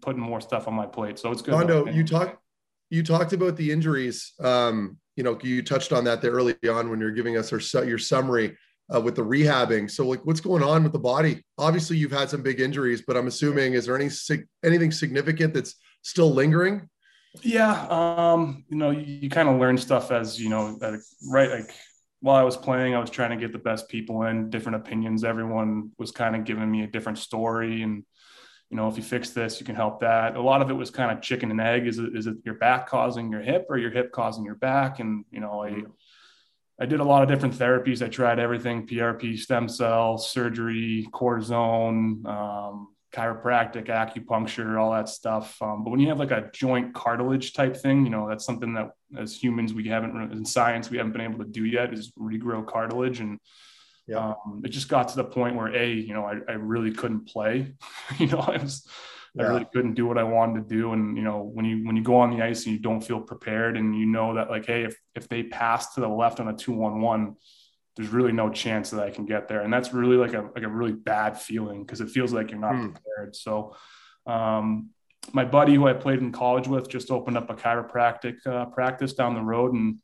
putting 0.00 0.22
more 0.22 0.40
stuff 0.40 0.66
on 0.68 0.74
my 0.74 0.86
plate. 0.86 1.18
So 1.18 1.30
it's 1.30 1.42
good. 1.42 1.52
Mondo, 1.52 1.86
you 1.86 2.02
talked 2.02 2.39
you 2.90 3.02
talked 3.02 3.32
about 3.32 3.56
the 3.56 3.70
injuries. 3.70 4.32
Um, 4.40 4.98
you 5.16 5.24
know, 5.24 5.38
you 5.42 5.62
touched 5.62 5.92
on 5.92 6.04
that 6.04 6.20
there 6.20 6.32
early 6.32 6.56
on 6.68 6.90
when 6.90 7.00
you're 7.00 7.10
giving 7.10 7.36
us 7.36 7.52
our 7.52 7.84
your 7.84 7.98
summary 7.98 8.56
uh, 8.94 9.00
with 9.00 9.14
the 9.14 9.22
rehabbing. 9.22 9.90
So, 9.90 10.06
like, 10.06 10.24
what's 10.26 10.40
going 10.40 10.62
on 10.62 10.82
with 10.82 10.92
the 10.92 10.98
body? 10.98 11.44
Obviously, 11.58 11.96
you've 11.96 12.10
had 12.10 12.28
some 12.28 12.42
big 12.42 12.60
injuries, 12.60 13.02
but 13.06 13.16
I'm 13.16 13.28
assuming 13.28 13.74
is 13.74 13.86
there 13.86 13.96
any 13.96 14.10
anything 14.64 14.90
significant 14.90 15.54
that's 15.54 15.76
still 16.02 16.30
lingering? 16.30 16.88
Yeah, 17.42 17.86
um, 17.88 18.64
you 18.68 18.76
know, 18.76 18.90
you, 18.90 19.20
you 19.22 19.30
kind 19.30 19.48
of 19.48 19.60
learn 19.60 19.78
stuff 19.78 20.10
as 20.10 20.40
you 20.40 20.48
know, 20.48 20.76
right? 21.28 21.50
Like 21.50 21.70
while 22.20 22.36
I 22.36 22.42
was 22.42 22.56
playing, 22.56 22.94
I 22.94 22.98
was 22.98 23.10
trying 23.10 23.30
to 23.30 23.36
get 23.36 23.52
the 23.52 23.58
best 23.58 23.88
people 23.88 24.24
in, 24.24 24.50
different 24.50 24.76
opinions. 24.76 25.22
Everyone 25.22 25.92
was 25.98 26.10
kind 26.10 26.34
of 26.34 26.44
giving 26.44 26.70
me 26.70 26.82
a 26.82 26.88
different 26.88 27.18
story, 27.18 27.82
and 27.82 28.04
you 28.70 28.76
know, 28.76 28.88
if 28.88 28.96
you 28.96 29.02
fix 29.02 29.30
this, 29.30 29.58
you 29.58 29.66
can 29.66 29.74
help 29.74 30.00
that. 30.00 30.36
A 30.36 30.40
lot 30.40 30.62
of 30.62 30.70
it 30.70 30.74
was 30.74 30.90
kind 30.90 31.10
of 31.10 31.22
chicken 31.22 31.50
and 31.50 31.60
egg. 31.60 31.86
Is 31.88 31.98
it 31.98 32.16
is 32.16 32.26
it 32.28 32.36
your 32.44 32.54
back 32.54 32.88
causing 32.88 33.30
your 33.30 33.40
hip, 33.40 33.66
or 33.68 33.78
your 33.78 33.90
hip 33.90 34.12
causing 34.12 34.44
your 34.44 34.54
back? 34.54 35.00
And 35.00 35.24
you 35.30 35.40
know, 35.40 35.64
I 35.64 35.82
I 36.80 36.86
did 36.86 37.00
a 37.00 37.04
lot 37.04 37.22
of 37.22 37.28
different 37.28 37.56
therapies. 37.56 38.00
I 38.00 38.08
tried 38.08 38.38
everything: 38.38 38.86
PRP, 38.86 39.38
stem 39.38 39.68
cell, 39.68 40.18
surgery, 40.18 41.08
cortisone. 41.12 42.24
Um, 42.26 42.88
chiropractic, 43.12 43.88
acupuncture, 43.88 44.80
all 44.80 44.92
that 44.92 45.08
stuff. 45.08 45.60
Um, 45.60 45.82
but 45.82 45.90
when 45.90 46.00
you 46.00 46.08
have 46.08 46.18
like 46.18 46.30
a 46.30 46.48
joint 46.52 46.94
cartilage 46.94 47.52
type 47.52 47.76
thing, 47.76 48.04
you 48.04 48.10
know, 48.10 48.28
that's 48.28 48.44
something 48.44 48.74
that 48.74 48.90
as 49.18 49.36
humans, 49.36 49.74
we 49.74 49.88
haven't 49.88 50.32
in 50.32 50.44
science, 50.44 50.90
we 50.90 50.96
haven't 50.96 51.12
been 51.12 51.20
able 51.20 51.38
to 51.38 51.50
do 51.50 51.64
yet 51.64 51.92
is 51.92 52.12
regrow 52.12 52.64
cartilage. 52.64 53.20
And 53.20 53.40
Yeah. 54.10 54.34
um, 54.44 54.62
it 54.64 54.68
just 54.70 54.88
got 54.88 55.08
to 55.08 55.16
the 55.16 55.24
point 55.24 55.56
where 55.56 55.74
a, 55.74 55.92
you 55.92 56.12
know, 56.14 56.24
I, 56.24 56.34
I 56.52 56.54
really 56.56 56.92
couldn't 56.92 57.26
play, 57.28 57.74
you 58.18 58.26
know, 58.26 58.40
I 58.40 58.56
was, 58.58 58.86
I 59.38 59.42
really 59.44 59.66
couldn't 59.72 59.94
do 59.94 60.06
what 60.06 60.18
I 60.18 60.24
wanted 60.24 60.68
to 60.68 60.74
do. 60.74 60.92
And, 60.92 61.16
you 61.16 61.22
know, 61.22 61.38
when 61.42 61.64
you, 61.64 61.86
when 61.86 61.96
you 61.96 62.02
go 62.02 62.16
on 62.16 62.30
the 62.36 62.42
ice 62.42 62.66
and 62.66 62.74
you 62.74 62.80
don't 62.80 63.00
feel 63.00 63.20
prepared 63.20 63.76
and 63.76 63.96
you 63.96 64.06
know 64.06 64.34
that 64.34 64.50
like, 64.50 64.66
Hey, 64.66 64.82
if, 64.82 64.96
if 65.14 65.28
they 65.28 65.44
pass 65.44 65.94
to 65.94 66.00
the 66.00 66.08
left 66.08 66.40
on 66.40 66.48
a 66.48 66.56
two, 66.56 66.72
one, 66.72 67.00
one, 67.00 67.36
there's 67.96 68.08
really 68.10 68.32
no 68.32 68.50
chance 68.50 68.90
that 68.90 69.00
I 69.02 69.10
can 69.10 69.26
get 69.26 69.46
there. 69.46 69.60
And 69.62 69.72
that's 69.72 69.92
really 69.92 70.16
like 70.16 70.34
a, 70.34 70.42
like 70.54 70.64
a 70.64 70.68
really 70.68 70.92
bad 70.92 71.38
feeling 71.40 71.84
because 71.84 72.00
it 72.00 72.10
feels 72.10 72.32
like 72.32 72.50
you're 72.50 72.58
not 72.60 72.74
Hmm. 72.74 72.88
prepared. 72.92 73.36
So, 73.36 73.76
um, 74.26 74.90
my 75.32 75.44
buddy 75.44 75.74
who 75.74 75.86
I 75.86 75.92
played 75.92 76.20
in 76.20 76.32
college 76.32 76.66
with 76.66 76.88
just 76.88 77.10
opened 77.10 77.36
up 77.36 77.50
a 77.50 77.54
chiropractic 77.54 78.44
uh, 78.46 78.66
practice 78.66 79.12
down 79.12 79.34
the 79.34 79.42
road 79.42 79.74
and 79.74 79.98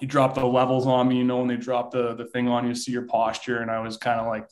he 0.00 0.06
dropped 0.06 0.34
the 0.34 0.44
levels 0.44 0.86
on 0.86 1.08
me, 1.08 1.18
you 1.18 1.24
know, 1.24 1.38
when 1.38 1.48
they 1.48 1.56
dropped 1.56 1.92
the, 1.92 2.14
the 2.14 2.24
thing 2.26 2.48
on 2.48 2.66
you 2.66 2.74
see 2.74 2.92
your 2.92 3.06
posture. 3.06 3.60
And 3.60 3.70
I 3.70 3.80
was 3.80 3.96
kind 3.96 4.20
of 4.20 4.26
like 4.26 4.48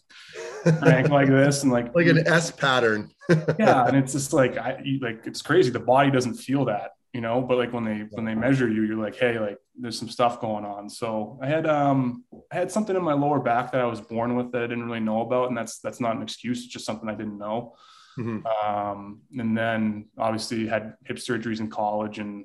crank 0.78 1.08
like 1.08 1.28
this 1.28 1.62
and 1.62 1.72
like, 1.72 1.94
like 1.94 2.06
an 2.06 2.26
S 2.26 2.50
pattern. 2.50 3.10
yeah. 3.58 3.86
And 3.86 3.96
it's 3.96 4.12
just 4.12 4.32
like, 4.32 4.56
I 4.56 4.82
like, 5.00 5.26
it's 5.26 5.42
crazy. 5.42 5.70
The 5.70 5.80
body 5.80 6.10
doesn't 6.10 6.34
feel 6.34 6.64
that, 6.66 6.92
you 7.12 7.20
know, 7.20 7.40
but 7.40 7.58
like 7.58 7.72
when 7.72 7.84
they, 7.84 8.06
when 8.10 8.24
they 8.24 8.34
measure 8.34 8.68
you, 8.68 8.82
you're 8.82 8.96
like, 8.96 9.16
Hey, 9.16 9.38
like 9.38 9.58
there's 9.78 9.98
some 9.98 10.08
stuff 10.08 10.40
going 10.40 10.64
on. 10.64 10.88
So 10.88 11.38
I 11.42 11.48
had, 11.48 11.66
um, 11.66 12.24
I 12.52 12.56
had 12.56 12.70
something 12.70 12.94
in 12.94 13.02
my 13.02 13.14
lower 13.14 13.40
back 13.40 13.72
that 13.72 13.80
I 13.80 13.86
was 13.86 14.00
born 14.00 14.36
with 14.36 14.52
that 14.52 14.62
I 14.62 14.66
didn't 14.66 14.84
really 14.84 15.00
know 15.00 15.22
about. 15.22 15.48
And 15.48 15.56
that's, 15.56 15.80
that's 15.80 16.00
not 16.00 16.14
an 16.14 16.22
excuse. 16.22 16.64
It's 16.64 16.72
just 16.72 16.86
something 16.86 17.08
I 17.08 17.14
didn't 17.14 17.38
know. 17.38 17.74
Mhm. 18.18 18.44
Um, 18.46 19.22
and 19.38 19.56
then 19.56 20.08
obviously 20.18 20.66
had 20.66 20.94
hip 21.04 21.16
surgeries 21.16 21.60
in 21.60 21.68
college 21.68 22.18
and, 22.18 22.44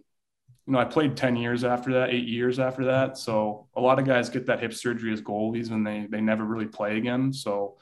you 0.68 0.74
know, 0.74 0.80
I 0.80 0.86
played 0.86 1.16
10 1.16 1.38
years 1.38 1.64
after 1.64 1.94
that, 1.94 2.10
eight 2.10 2.28
years 2.28 2.60
after 2.60 2.86
that. 2.86 3.18
So 3.18 3.68
a 3.76 3.82
lot 3.82 4.00
of 4.00 4.06
guys 4.06 4.30
get 4.30 4.46
that 4.48 4.60
hip 4.60 4.74
surgery 4.74 5.14
as 5.14 5.22
goalies 5.22 5.72
and 5.72 5.88
they, 5.88 6.08
they 6.10 6.22
never 6.22 6.44
really 6.44 6.68
play 6.68 6.98
again. 6.98 7.32
So, 7.34 7.78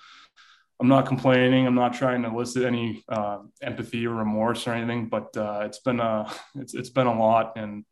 I'm 0.80 0.88
not 0.88 1.06
complaining. 1.06 1.66
I'm 1.68 1.76
not 1.76 1.94
trying 1.94 2.22
to 2.24 2.30
elicit 2.30 2.66
any 2.66 3.04
uh, 3.08 3.40
empathy 3.62 4.06
or 4.06 4.14
remorse 4.16 4.68
or 4.68 4.74
anything, 4.74 5.08
but 5.08 5.36
uh, 5.38 5.62
it's 5.64 5.80
been 5.80 6.00
a 6.00 6.32
it's 6.56 6.74
it's 6.74 6.90
been 6.90 7.08
a 7.08 7.18
lot, 7.18 7.54
and 7.56 7.86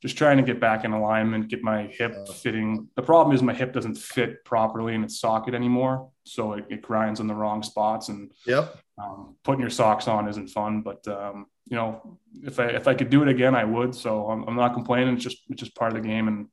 just 0.00 0.16
trying 0.16 0.38
to 0.38 0.42
get 0.42 0.58
back 0.58 0.84
in 0.84 0.92
alignment, 0.92 1.48
get 1.48 1.62
my 1.62 1.84
hip 1.84 2.28
fitting. 2.28 2.88
The 2.96 3.02
problem 3.02 3.34
is 3.34 3.42
my 3.42 3.54
hip 3.54 3.72
doesn't 3.72 3.96
fit 3.96 4.44
properly 4.44 4.94
in 4.94 5.04
its 5.04 5.20
socket 5.20 5.54
anymore, 5.54 6.10
so 6.24 6.54
it, 6.54 6.64
it 6.70 6.82
grinds 6.82 7.20
in 7.20 7.26
the 7.26 7.34
wrong 7.34 7.62
spots. 7.62 8.08
And 8.08 8.32
yep, 8.46 8.78
um, 8.98 9.36
putting 9.44 9.60
your 9.60 9.70
socks 9.70 10.08
on 10.08 10.26
isn't 10.26 10.48
fun. 10.48 10.80
But 10.80 11.06
um, 11.06 11.46
you 11.66 11.76
know, 11.76 12.18
if 12.42 12.58
I 12.58 12.66
if 12.66 12.88
I 12.88 12.94
could 12.94 13.10
do 13.10 13.22
it 13.22 13.28
again, 13.28 13.54
I 13.54 13.64
would. 13.64 13.94
So 13.94 14.28
I'm, 14.28 14.44
I'm 14.44 14.56
not 14.56 14.74
complaining. 14.74 15.14
It's 15.14 15.24
just 15.24 15.38
it's 15.48 15.62
just 15.62 15.74
part 15.74 15.94
of 15.94 16.02
the 16.02 16.08
game, 16.08 16.28
and 16.28 16.48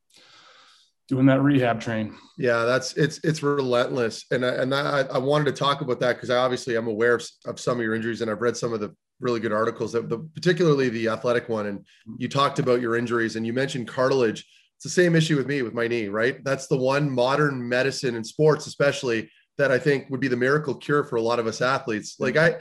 doing 1.10 1.26
that 1.26 1.42
rehab 1.42 1.82
train. 1.82 2.16
Yeah, 2.38 2.66
that's 2.66 2.94
it's 2.94 3.20
it's 3.24 3.44
relentless, 3.44 4.26
and 4.32 4.46
I, 4.46 4.50
and 4.50 4.74
I, 4.74 5.02
I 5.02 5.18
wanted 5.18 5.46
to 5.46 5.52
talk 5.52 5.82
about 5.82 6.00
that 6.02 6.14
because 6.14 6.30
I 6.30 6.38
obviously 6.38 6.76
I'm 6.76 6.88
aware 6.88 7.16
of, 7.16 7.28
of, 7.46 7.60
some 7.60 7.78
of 7.78 7.84
your 7.84 7.96
injuries, 7.96 8.22
and 8.22 8.30
I've 8.30 8.42
read 8.42 8.56
some 8.56 8.74
of 8.74 8.80
the 8.80 8.96
really 9.20 9.40
good 9.40 9.52
articles 9.52 9.92
that 9.94 10.08
the 10.08 10.20
particularly 10.36 10.90
the 10.90 11.10
athletic 11.10 11.50
one, 11.50 11.66
and 11.66 11.86
you 12.18 12.30
talked 12.30 12.60
about 12.60 12.80
your 12.80 12.96
injuries, 12.96 13.36
and 13.36 13.46
you 13.46 13.54
mentioned 13.54 13.88
cartilage. 13.88 14.46
It's 14.78 14.84
the 14.86 14.90
same 14.90 15.14
issue 15.14 15.36
with 15.36 15.48
me 15.48 15.62
with 15.62 15.74
my 15.74 15.90
knee, 15.90 16.08
right? 16.08 16.42
That's 16.46 16.68
the 16.68 16.78
one 16.78 17.10
modern 17.10 17.68
medicine 17.68 18.16
in 18.16 18.24
sports, 18.24 18.66
especially 18.66 19.30
that 19.58 19.72
I 19.72 19.78
think 19.78 20.10
would 20.10 20.22
be 20.22 20.30
the 20.30 20.38
miracle 20.38 20.74
cure 20.74 21.04
for 21.04 21.18
a 21.18 21.22
lot 21.22 21.38
of 21.38 21.48
us 21.48 21.60
athletes. 21.60 22.16
Like 22.18 22.38
I, 22.38 22.56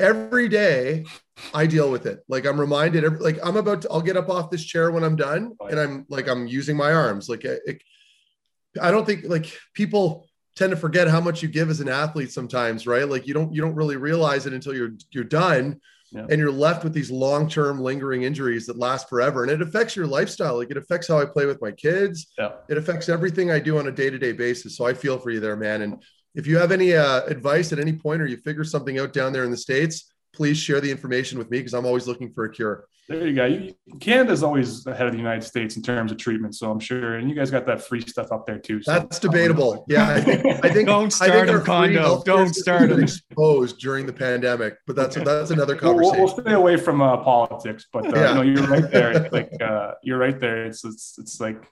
every 0.00 0.48
day 0.48 1.04
I 1.54 1.66
deal 1.66 1.90
with 1.90 2.06
it. 2.06 2.20
Like 2.28 2.46
I'm 2.46 2.58
reminded, 2.58 3.04
every, 3.04 3.18
like 3.18 3.38
I'm 3.44 3.56
about 3.56 3.82
to, 3.82 3.90
I'll 3.90 4.00
get 4.00 4.16
up 4.16 4.28
off 4.28 4.50
this 4.50 4.64
chair 4.64 4.90
when 4.90 5.04
I'm 5.04 5.16
done 5.16 5.52
and 5.68 5.78
I'm 5.78 6.06
like, 6.08 6.28
I'm 6.28 6.46
using 6.46 6.76
my 6.76 6.92
arms. 6.92 7.28
Like 7.28 7.44
it, 7.44 7.82
I 8.80 8.90
don't 8.90 9.04
think 9.06 9.24
like 9.24 9.52
people 9.74 10.26
tend 10.56 10.70
to 10.70 10.76
forget 10.76 11.08
how 11.08 11.20
much 11.20 11.42
you 11.42 11.48
give 11.48 11.70
as 11.70 11.80
an 11.80 11.88
athlete 11.88 12.32
sometimes, 12.32 12.86
right? 12.86 13.08
Like 13.08 13.26
you 13.26 13.34
don't, 13.34 13.54
you 13.54 13.60
don't 13.62 13.74
really 13.74 13.96
realize 13.96 14.46
it 14.46 14.52
until 14.52 14.74
you're, 14.74 14.92
you're 15.12 15.24
done 15.24 15.80
yeah. 16.12 16.26
and 16.28 16.38
you're 16.38 16.50
left 16.50 16.82
with 16.84 16.92
these 16.92 17.10
long-term 17.10 17.80
lingering 17.80 18.24
injuries 18.24 18.66
that 18.66 18.78
last 18.78 19.08
forever. 19.08 19.44
And 19.44 19.52
it 19.52 19.62
affects 19.62 19.94
your 19.94 20.06
lifestyle. 20.06 20.56
Like 20.56 20.70
it 20.70 20.76
affects 20.76 21.08
how 21.08 21.20
I 21.20 21.24
play 21.24 21.46
with 21.46 21.62
my 21.62 21.70
kids. 21.70 22.32
Yeah. 22.36 22.52
It 22.68 22.78
affects 22.78 23.08
everything 23.08 23.50
I 23.50 23.60
do 23.60 23.78
on 23.78 23.86
a 23.86 23.92
day-to-day 23.92 24.32
basis. 24.32 24.76
So 24.76 24.86
I 24.86 24.94
feel 24.94 25.18
for 25.18 25.30
you 25.30 25.40
there, 25.40 25.56
man. 25.56 25.82
And 25.82 26.02
if 26.34 26.46
you 26.46 26.58
have 26.58 26.72
any 26.72 26.94
uh, 26.94 27.22
advice 27.26 27.72
at 27.72 27.78
any 27.78 27.92
point 27.92 28.22
or 28.22 28.26
you 28.26 28.36
figure 28.36 28.64
something 28.64 28.98
out 28.98 29.12
down 29.12 29.32
there 29.32 29.44
in 29.44 29.50
the 29.50 29.56
States, 29.56 30.12
please 30.32 30.58
share 30.58 30.80
the 30.80 30.90
information 30.90 31.38
with 31.38 31.50
me 31.50 31.58
because 31.58 31.74
I'm 31.74 31.86
always 31.86 32.06
looking 32.06 32.32
for 32.32 32.44
a 32.44 32.50
cure. 32.50 32.86
There 33.08 33.26
you 33.26 33.34
go. 33.34 33.44
You, 33.44 33.74
Canada's 33.98 34.44
always 34.44 34.86
ahead 34.86 35.08
of 35.08 35.12
the 35.12 35.18
United 35.18 35.42
States 35.42 35.74
in 35.74 35.82
terms 35.82 36.12
of 36.12 36.18
treatment, 36.18 36.54
so 36.54 36.70
I'm 36.70 36.78
sure. 36.78 37.16
And 37.16 37.28
you 37.28 37.34
guys 37.34 37.50
got 37.50 37.66
that 37.66 37.82
free 37.82 38.02
stuff 38.02 38.30
up 38.30 38.46
there 38.46 38.58
too. 38.58 38.80
So. 38.82 38.92
That's 38.92 39.18
debatable. 39.18 39.84
Yeah, 39.90 40.08
I 40.08 40.20
think. 40.20 40.64
I 40.64 40.68
think 40.68 40.86
don't 40.86 41.12
start 41.12 41.48
a 41.48 41.60
condo. 41.60 42.22
Don't 42.22 42.54
start 42.54 42.90
them. 42.90 43.02
Exposed 43.02 43.78
during 43.80 44.06
the 44.06 44.12
pandemic, 44.12 44.76
but 44.86 44.94
that's 44.94 45.16
that's 45.16 45.50
another 45.50 45.74
conversation. 45.74 46.18
We'll, 46.18 46.34
we'll 46.34 46.44
stay 46.44 46.52
away 46.52 46.76
from 46.76 47.02
uh, 47.02 47.16
politics, 47.16 47.86
but 47.92 48.06
uh, 48.06 48.20
yeah. 48.20 48.34
no, 48.34 48.42
you're 48.42 48.66
right 48.68 48.88
there. 48.88 49.10
It's 49.10 49.32
like 49.32 49.50
uh, 49.60 49.94
you're 50.04 50.18
right 50.18 50.38
there. 50.38 50.66
It's 50.66 50.84
it's 50.84 51.18
it's 51.18 51.40
like 51.40 51.66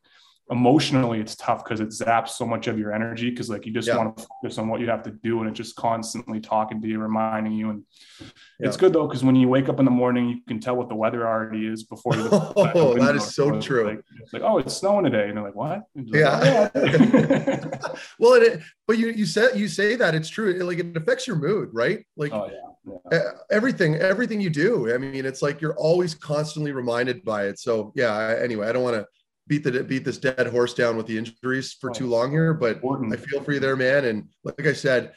emotionally 0.50 1.20
it's 1.20 1.36
tough 1.36 1.62
because 1.62 1.80
it 1.80 1.88
zaps 1.88 2.30
so 2.30 2.46
much 2.46 2.68
of 2.68 2.78
your 2.78 2.92
energy 2.92 3.28
because 3.28 3.50
like 3.50 3.66
you 3.66 3.72
just 3.72 3.86
yeah. 3.86 3.96
want 3.96 4.16
to 4.16 4.26
focus 4.26 4.56
on 4.56 4.66
what 4.68 4.80
you 4.80 4.88
have 4.88 5.02
to 5.02 5.10
do 5.10 5.40
and 5.40 5.48
it's 5.48 5.58
just 5.58 5.76
constantly 5.76 6.40
talking 6.40 6.80
to 6.80 6.88
you 6.88 6.98
reminding 6.98 7.52
you 7.52 7.68
and 7.68 7.82
yeah. 8.18 8.66
it's 8.66 8.76
good 8.76 8.92
though 8.94 9.06
because 9.06 9.22
when 9.22 9.36
you 9.36 9.46
wake 9.46 9.68
up 9.68 9.78
in 9.78 9.84
the 9.84 9.90
morning 9.90 10.28
you 10.28 10.36
can 10.48 10.58
tell 10.58 10.74
what 10.74 10.88
the 10.88 10.94
weather 10.94 11.26
already 11.26 11.66
is 11.66 11.84
before 11.84 12.14
oh, 12.16 12.52
you 12.56 12.70
oh 12.74 12.94
that 12.94 13.14
is 13.14 13.34
so 13.34 13.60
true 13.60 13.88
like, 13.88 14.00
it's 14.22 14.32
like 14.32 14.42
oh 14.42 14.56
it's 14.56 14.74
snowing 14.74 15.04
today 15.04 15.28
and 15.28 15.36
they're 15.36 15.44
like 15.44 15.54
what 15.54 15.82
yeah 15.94 16.70
oh. 16.74 17.90
well 18.18 18.34
it, 18.34 18.60
but 18.86 18.96
you 18.96 19.08
you 19.08 19.26
said 19.26 19.58
you 19.58 19.68
say 19.68 19.96
that 19.96 20.14
it's 20.14 20.30
true 20.30 20.50
it, 20.50 20.64
like 20.64 20.78
it 20.78 20.96
affects 20.96 21.26
your 21.26 21.36
mood 21.36 21.68
right 21.72 22.06
like 22.16 22.32
oh, 22.32 22.50
yeah. 22.50 22.96
yeah. 23.12 23.30
everything 23.50 23.96
everything 23.96 24.40
you 24.40 24.48
do 24.48 24.94
i 24.94 24.96
mean 24.96 25.26
it's 25.26 25.42
like 25.42 25.60
you're 25.60 25.76
always 25.76 26.14
constantly 26.14 26.72
reminded 26.72 27.22
by 27.22 27.44
it 27.44 27.58
so 27.58 27.92
yeah 27.94 28.34
anyway 28.42 28.66
i 28.66 28.72
don't 28.72 28.82
want 28.82 28.96
to 28.96 29.04
beat 29.48 29.64
the 29.64 29.82
beat 29.82 30.04
this 30.04 30.18
dead 30.18 30.46
horse 30.46 30.74
down 30.74 30.96
with 30.96 31.06
the 31.06 31.18
injuries 31.18 31.72
for 31.72 31.90
too 31.90 32.06
long 32.06 32.30
here, 32.30 32.54
but 32.54 32.76
I 32.76 33.16
feel 33.16 33.42
for 33.42 33.52
you 33.52 33.60
there, 33.60 33.76
man. 33.76 34.04
And 34.04 34.28
like 34.44 34.66
I 34.66 34.74
said, 34.74 35.12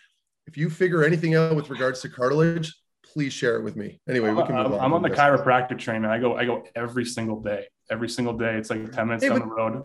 if 0.48 0.58
you 0.58 0.70
figure 0.70 1.04
anything 1.04 1.36
out 1.36 1.56
with 1.56 1.70
regards 1.70 2.02
to 2.02 2.10
cartilage, 2.10 2.74
please 3.04 3.34
share 3.34 3.58
it 3.58 3.64
with 3.64 3.76
me. 3.76 4.00
Anyway, 4.08 4.32
we 4.32 4.44
can. 4.44 4.56
I'm, 4.56 4.74
on, 4.74 4.80
I'm 4.80 4.94
on 4.94 5.02
the 5.02 5.10
chiropractic 5.10 5.78
train, 5.78 6.02
man. 6.02 6.12
I 6.12 6.18
go 6.18 6.36
I 6.36 6.46
go 6.46 6.64
every 6.76 7.06
single 7.06 7.42
day. 7.42 7.68
Every 7.90 8.10
single 8.10 8.34
day, 8.34 8.56
it's 8.56 8.70
like 8.70 8.92
ten 8.92 9.08
minutes 9.08 9.24
hey, 9.24 9.30
down 9.30 9.40
the 9.40 9.46
road. 9.46 9.84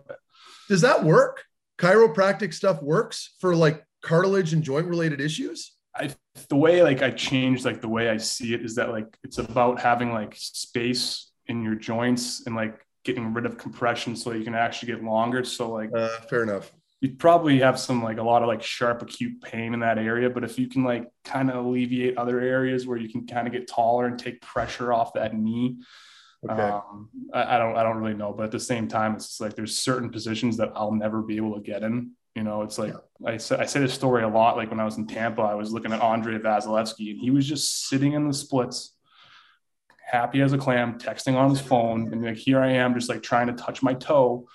Does 0.69 0.81
that 0.81 1.03
work? 1.03 1.43
Chiropractic 1.77 2.53
stuff 2.53 2.81
works 2.81 3.35
for 3.39 3.55
like 3.55 3.83
cartilage 4.01 4.53
and 4.53 4.63
joint 4.63 4.87
related 4.87 5.21
issues. 5.21 5.73
I 5.95 6.11
the 6.49 6.55
way 6.55 6.83
like 6.83 7.01
I 7.01 7.11
changed 7.11 7.65
like 7.65 7.81
the 7.81 7.89
way 7.89 8.09
I 8.09 8.17
see 8.17 8.53
it 8.53 8.63
is 8.63 8.75
that 8.75 8.91
like 8.91 9.17
it's 9.23 9.39
about 9.39 9.81
having 9.81 10.11
like 10.11 10.35
space 10.35 11.31
in 11.47 11.63
your 11.63 11.75
joints 11.75 12.45
and 12.45 12.55
like 12.55 12.79
getting 13.07 13.33
rid 13.33 13.45
of 13.45 13.57
compression 13.57 14.15
so 14.15 14.33
you 14.33 14.43
can 14.43 14.53
actually 14.53 14.91
get 14.93 15.03
longer. 15.03 15.43
So 15.43 15.71
like, 15.71 15.89
uh, 15.95 16.09
fair 16.29 16.43
enough. 16.43 16.71
You'd 16.99 17.17
probably 17.19 17.59
have 17.59 17.79
some 17.79 18.03
like 18.03 18.17
a 18.17 18.23
lot 18.23 18.41
of 18.41 18.47
like 18.47 18.61
sharp 18.61 19.01
acute 19.01 19.41
pain 19.41 19.73
in 19.73 19.79
that 19.79 19.97
area, 19.97 20.29
but 20.29 20.43
if 20.43 20.59
you 20.59 20.67
can 20.67 20.83
like 20.83 21.07
kind 21.23 21.49
of 21.49 21.65
alleviate 21.65 22.17
other 22.17 22.39
areas 22.39 22.85
where 22.85 22.97
you 22.97 23.07
can 23.07 23.25
kind 23.25 23.47
of 23.47 23.53
get 23.53 23.67
taller 23.67 24.07
and 24.07 24.19
take 24.19 24.41
pressure 24.41 24.91
off 24.91 25.13
that 25.13 25.35
knee, 25.35 25.77
okay. 26.49 26.61
um, 26.61 27.09
I, 27.33 27.55
I, 27.55 27.59
don't 27.59 27.77
I 27.77 27.83
don't 27.83 27.97
really 27.97 28.15
know, 28.15 28.33
but 28.33 28.43
at 28.43 28.51
the 28.51 28.59
same 28.59 28.87
time, 28.87 29.15
it's 29.15 29.27
just 29.27 29.41
like 29.41 29.55
there's 29.55 29.77
certain 29.77 30.09
positions 30.09 30.57
that 30.57 30.71
I'll 30.75 30.91
never 30.91 31.21
be 31.21 31.37
able 31.37 31.55
to 31.55 31.61
get 31.61 31.83
in. 31.83 32.11
You 32.33 32.43
know, 32.43 32.63
it's 32.63 32.77
like 32.77 32.93
yeah. 32.93 33.29
I 33.29 33.37
said 33.37 33.59
I 33.59 33.65
say 33.65 33.79
this 33.79 33.93
story 33.93 34.23
a 34.23 34.27
lot. 34.27 34.57
Like 34.57 34.69
when 34.71 34.79
I 34.79 34.85
was 34.85 34.97
in 34.97 35.07
Tampa, 35.07 35.43
I 35.43 35.55
was 35.55 35.71
looking 35.71 35.93
at 35.93 36.01
Andre 36.01 36.37
Vasilevskiy, 36.39 37.11
and 37.11 37.19
he 37.19 37.29
was 37.29 37.47
just 37.47 37.87
sitting 37.87 38.13
in 38.13 38.27
the 38.27 38.33
splits 38.33 38.96
happy 40.07 40.41
as 40.41 40.53
a 40.53 40.57
clam, 40.57 40.97
texting 40.97 41.35
on 41.35 41.49
his 41.49 41.59
phone, 41.59 42.11
and 42.11 42.23
like 42.23 42.37
here 42.37 42.59
I 42.59 42.71
am, 42.71 42.93
just 42.93 43.09
like 43.09 43.21
trying 43.21 43.47
to 43.47 43.53
touch 43.53 43.83
my 43.83 43.93
toe. 43.93 44.47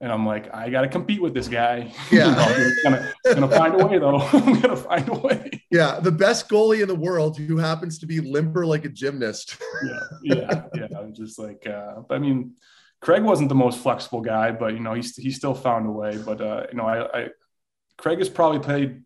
And 0.00 0.12
I'm 0.12 0.24
like, 0.24 0.54
I 0.54 0.70
got 0.70 0.82
to 0.82 0.88
compete 0.88 1.20
with 1.20 1.34
this 1.34 1.48
guy. 1.48 1.92
Yeah, 2.12 2.34
I'm 2.36 2.72
gonna, 2.84 3.12
gonna 3.24 3.48
find 3.48 3.80
a 3.80 3.86
way 3.86 3.98
though. 3.98 4.18
I'm 4.32 4.60
gonna 4.60 4.76
find 4.76 5.08
a 5.08 5.14
way. 5.14 5.64
Yeah, 5.70 5.98
the 6.00 6.12
best 6.12 6.48
goalie 6.48 6.82
in 6.82 6.88
the 6.88 6.94
world 6.94 7.36
who 7.36 7.56
happens 7.56 7.98
to 7.98 8.06
be 8.06 8.20
limper 8.20 8.64
like 8.64 8.84
a 8.84 8.88
gymnast. 8.88 9.56
yeah, 9.84 10.00
yeah, 10.22 10.62
yeah. 10.74 10.98
I'm 10.98 11.12
just 11.12 11.38
like, 11.38 11.66
uh, 11.66 12.02
I 12.10 12.18
mean, 12.18 12.52
Craig 13.00 13.22
wasn't 13.22 13.48
the 13.48 13.54
most 13.54 13.80
flexible 13.80 14.20
guy, 14.20 14.52
but 14.52 14.74
you 14.74 14.80
know, 14.80 14.94
he 14.94 15.02
he 15.02 15.30
still 15.30 15.54
found 15.54 15.86
a 15.86 15.90
way. 15.90 16.16
But 16.16 16.40
uh, 16.40 16.66
you 16.70 16.76
know, 16.76 16.86
I, 16.86 17.18
I 17.20 17.28
Craig 17.96 18.18
has 18.18 18.28
probably 18.28 18.60
played 18.60 19.02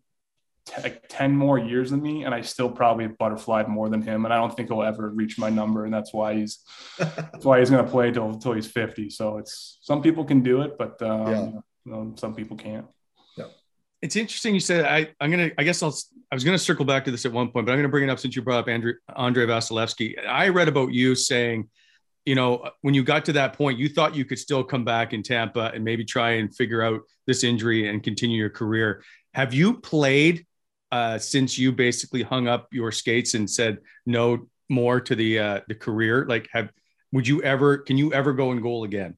t- 0.65 0.81
like 0.81 1.03
10 1.09 1.35
more 1.35 1.57
years 1.57 1.91
than 1.91 2.01
me 2.01 2.23
and 2.23 2.33
I 2.33 2.41
still 2.41 2.69
probably 2.69 3.07
butterflied 3.07 3.67
more 3.67 3.89
than 3.89 4.01
him. 4.01 4.25
And 4.25 4.33
I 4.33 4.37
don't 4.37 4.55
think 4.55 4.69
he'll 4.69 4.83
ever 4.83 5.09
reach 5.09 5.37
my 5.37 5.49
number. 5.49 5.85
And 5.85 5.93
that's 5.93 6.13
why 6.13 6.35
he's, 6.35 6.59
that's 6.97 7.45
why 7.45 7.59
he's 7.59 7.69
going 7.69 7.83
to 7.83 7.91
play 7.91 8.11
till, 8.11 8.29
until 8.29 8.53
he's 8.53 8.67
50. 8.67 9.09
So 9.09 9.37
it's, 9.37 9.79
some 9.81 10.01
people 10.01 10.25
can 10.25 10.41
do 10.41 10.61
it, 10.61 10.77
but 10.77 11.01
um, 11.01 11.27
yeah. 11.27 11.45
you 11.85 11.91
know, 11.91 12.13
some 12.17 12.33
people 12.33 12.57
can't. 12.57 12.85
Yeah. 13.37 13.45
It's 14.01 14.15
interesting. 14.15 14.53
You 14.53 14.59
said, 14.59 14.85
I, 14.85 15.13
I'm 15.19 15.31
going 15.31 15.49
to, 15.49 15.55
I 15.59 15.63
guess 15.63 15.83
I'll, 15.83 15.95
I 16.31 16.35
was 16.35 16.43
going 16.43 16.57
to 16.57 16.63
circle 16.63 16.85
back 16.85 17.05
to 17.05 17.11
this 17.11 17.25
at 17.25 17.31
one 17.31 17.47
point, 17.47 17.65
but 17.65 17.71
I'm 17.71 17.77
going 17.77 17.83
to 17.83 17.89
bring 17.89 18.07
it 18.07 18.11
up 18.11 18.19
since 18.19 18.35
you 18.35 18.41
brought 18.41 18.59
up 18.59 18.67
Andrew, 18.67 18.93
Andrei 19.15 19.45
Vasilevskiy. 19.45 20.25
I 20.27 20.49
read 20.49 20.67
about 20.67 20.93
you 20.93 21.15
saying, 21.15 21.69
you 22.25 22.35
know, 22.35 22.69
when 22.81 22.93
you 22.93 23.03
got 23.03 23.25
to 23.25 23.33
that 23.33 23.53
point, 23.53 23.77
you 23.77 23.89
thought 23.89 24.15
you 24.15 24.25
could 24.25 24.39
still 24.39 24.63
come 24.63 24.85
back 24.85 25.13
in 25.13 25.23
Tampa 25.23 25.71
and 25.73 25.83
maybe 25.83 26.05
try 26.05 26.31
and 26.31 26.55
figure 26.55 26.81
out 26.81 27.01
this 27.27 27.43
injury 27.43 27.89
and 27.89 28.01
continue 28.01 28.37
your 28.37 28.49
career. 28.49 29.03
Have 29.33 29.53
you 29.53 29.75
played 29.79 30.45
uh, 30.93 31.17
since 31.17 31.57
you 31.57 31.71
basically 31.71 32.21
hung 32.21 32.47
up 32.47 32.67
your 32.71 32.91
skates 32.91 33.33
and 33.33 33.49
said 33.49 33.79
no 34.05 34.47
more 34.69 35.01
to 35.01 35.15
the 35.15 35.39
uh, 35.39 35.59
the 35.67 35.73
career? 35.73 36.23
Like, 36.27 36.47
have 36.53 36.71
would 37.11 37.27
you 37.27 37.41
ever? 37.41 37.79
Can 37.79 37.97
you 37.97 38.13
ever 38.13 38.31
go 38.31 38.51
in 38.51 38.61
goal 38.61 38.83
again? 38.83 39.17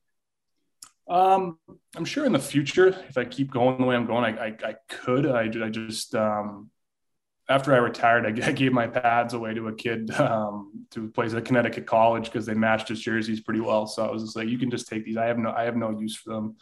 Um, 1.09 1.59
I'm 1.97 2.05
sure 2.05 2.26
in 2.26 2.32
the 2.32 2.39
future, 2.39 2.88
if 3.09 3.17
I 3.17 3.26
keep 3.26 3.51
going 3.51 3.78
the 3.78 3.84
way 3.84 3.95
I'm 3.97 4.05
going, 4.05 4.23
I 4.23 4.45
I, 4.45 4.57
I 4.63 4.76
could. 4.88 5.26
I, 5.26 5.49
I 5.65 5.69
just 5.69 6.15
um, 6.15 6.71
after 7.49 7.73
I 7.73 7.78
retired, 7.80 8.26
I, 8.26 8.30
I, 8.47 8.53
gave 8.53 8.71
my 8.71 8.88
pads 8.88 9.34
away 9.34 9.53
to 9.53 9.67
a 9.67 9.76
kid 9.76 10.11
um, 10.11 10.88
who 10.95 11.09
plays 11.09 11.34
at 11.34 11.43
Connecticut 11.43 11.86
College 11.86 12.26
because 12.26 12.45
they 12.45 12.53
matched 12.53 12.88
his 12.88 13.01
jerseys 13.01 13.41
pretty 13.41 13.59
well. 13.59 13.86
So 13.86 14.07
I 14.07 14.09
was 14.09 14.23
just 14.23 14.38
like, 14.38 14.47
you 14.47 14.57
can 14.57 14.71
just 14.71 14.88
take 14.88 15.03
these. 15.03 15.17
I 15.17 15.26
have 15.26 15.38
no 15.38 15.51
I 15.51 15.63
have 15.65 15.76
no 15.76 15.89
use 15.89 16.15
for 16.15 16.30
them 16.30 16.55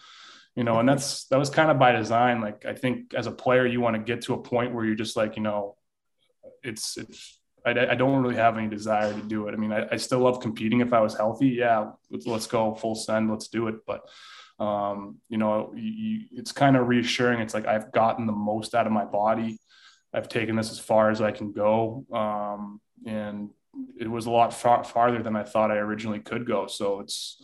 you 0.55 0.63
know, 0.63 0.79
and 0.79 0.87
that's 0.87 1.25
that 1.25 1.39
was 1.39 1.49
kind 1.49 1.71
of 1.71 1.79
by 1.79 1.91
design. 1.91 2.41
Like 2.41 2.65
I 2.65 2.73
think 2.73 3.13
as 3.13 3.27
a 3.27 3.31
player, 3.31 3.65
you 3.65 3.81
want 3.81 3.95
to 3.95 4.01
get 4.01 4.23
to 4.23 4.33
a 4.33 4.41
point 4.41 4.73
where 4.73 4.85
you're 4.85 4.95
just 4.95 5.17
like, 5.17 5.35
you 5.35 5.41
know, 5.41 5.75
it's 6.61 6.97
it's 6.97 7.39
I, 7.65 7.71
I 7.71 7.95
don't 7.95 8.21
really 8.21 8.35
have 8.35 8.57
any 8.57 8.67
desire 8.67 9.13
to 9.13 9.21
do 9.21 9.47
it. 9.47 9.53
I 9.53 9.57
mean, 9.57 9.71
I, 9.71 9.87
I 9.91 9.97
still 9.97 10.19
love 10.19 10.41
competing. 10.41 10.81
If 10.81 10.93
I 10.93 10.99
was 10.99 11.15
healthy, 11.15 11.49
yeah, 11.49 11.91
let's, 12.11 12.27
let's 12.27 12.47
go 12.47 12.75
full 12.75 12.95
send, 12.95 13.31
let's 13.31 13.47
do 13.47 13.67
it. 13.67 13.75
But 13.87 14.01
um, 14.59 15.17
you 15.29 15.37
know, 15.37 15.73
you, 15.75 15.91
you, 15.91 16.19
it's 16.33 16.51
kind 16.51 16.75
of 16.75 16.87
reassuring. 16.87 17.39
It's 17.39 17.53
like 17.53 17.65
I've 17.65 17.91
gotten 17.91 18.27
the 18.27 18.33
most 18.33 18.75
out 18.75 18.85
of 18.85 18.93
my 18.93 19.05
body. 19.05 19.59
I've 20.13 20.29
taken 20.29 20.55
this 20.55 20.71
as 20.71 20.79
far 20.79 21.09
as 21.09 21.21
I 21.21 21.31
can 21.31 21.51
go, 21.51 22.05
um, 22.13 22.79
and 23.07 23.49
it 23.99 24.07
was 24.07 24.27
a 24.27 24.31
lot 24.31 24.53
far, 24.53 24.83
farther 24.83 25.23
than 25.23 25.35
I 25.35 25.41
thought 25.43 25.71
I 25.71 25.77
originally 25.77 26.19
could 26.19 26.45
go. 26.45 26.67
So 26.67 26.99
it's 26.99 27.41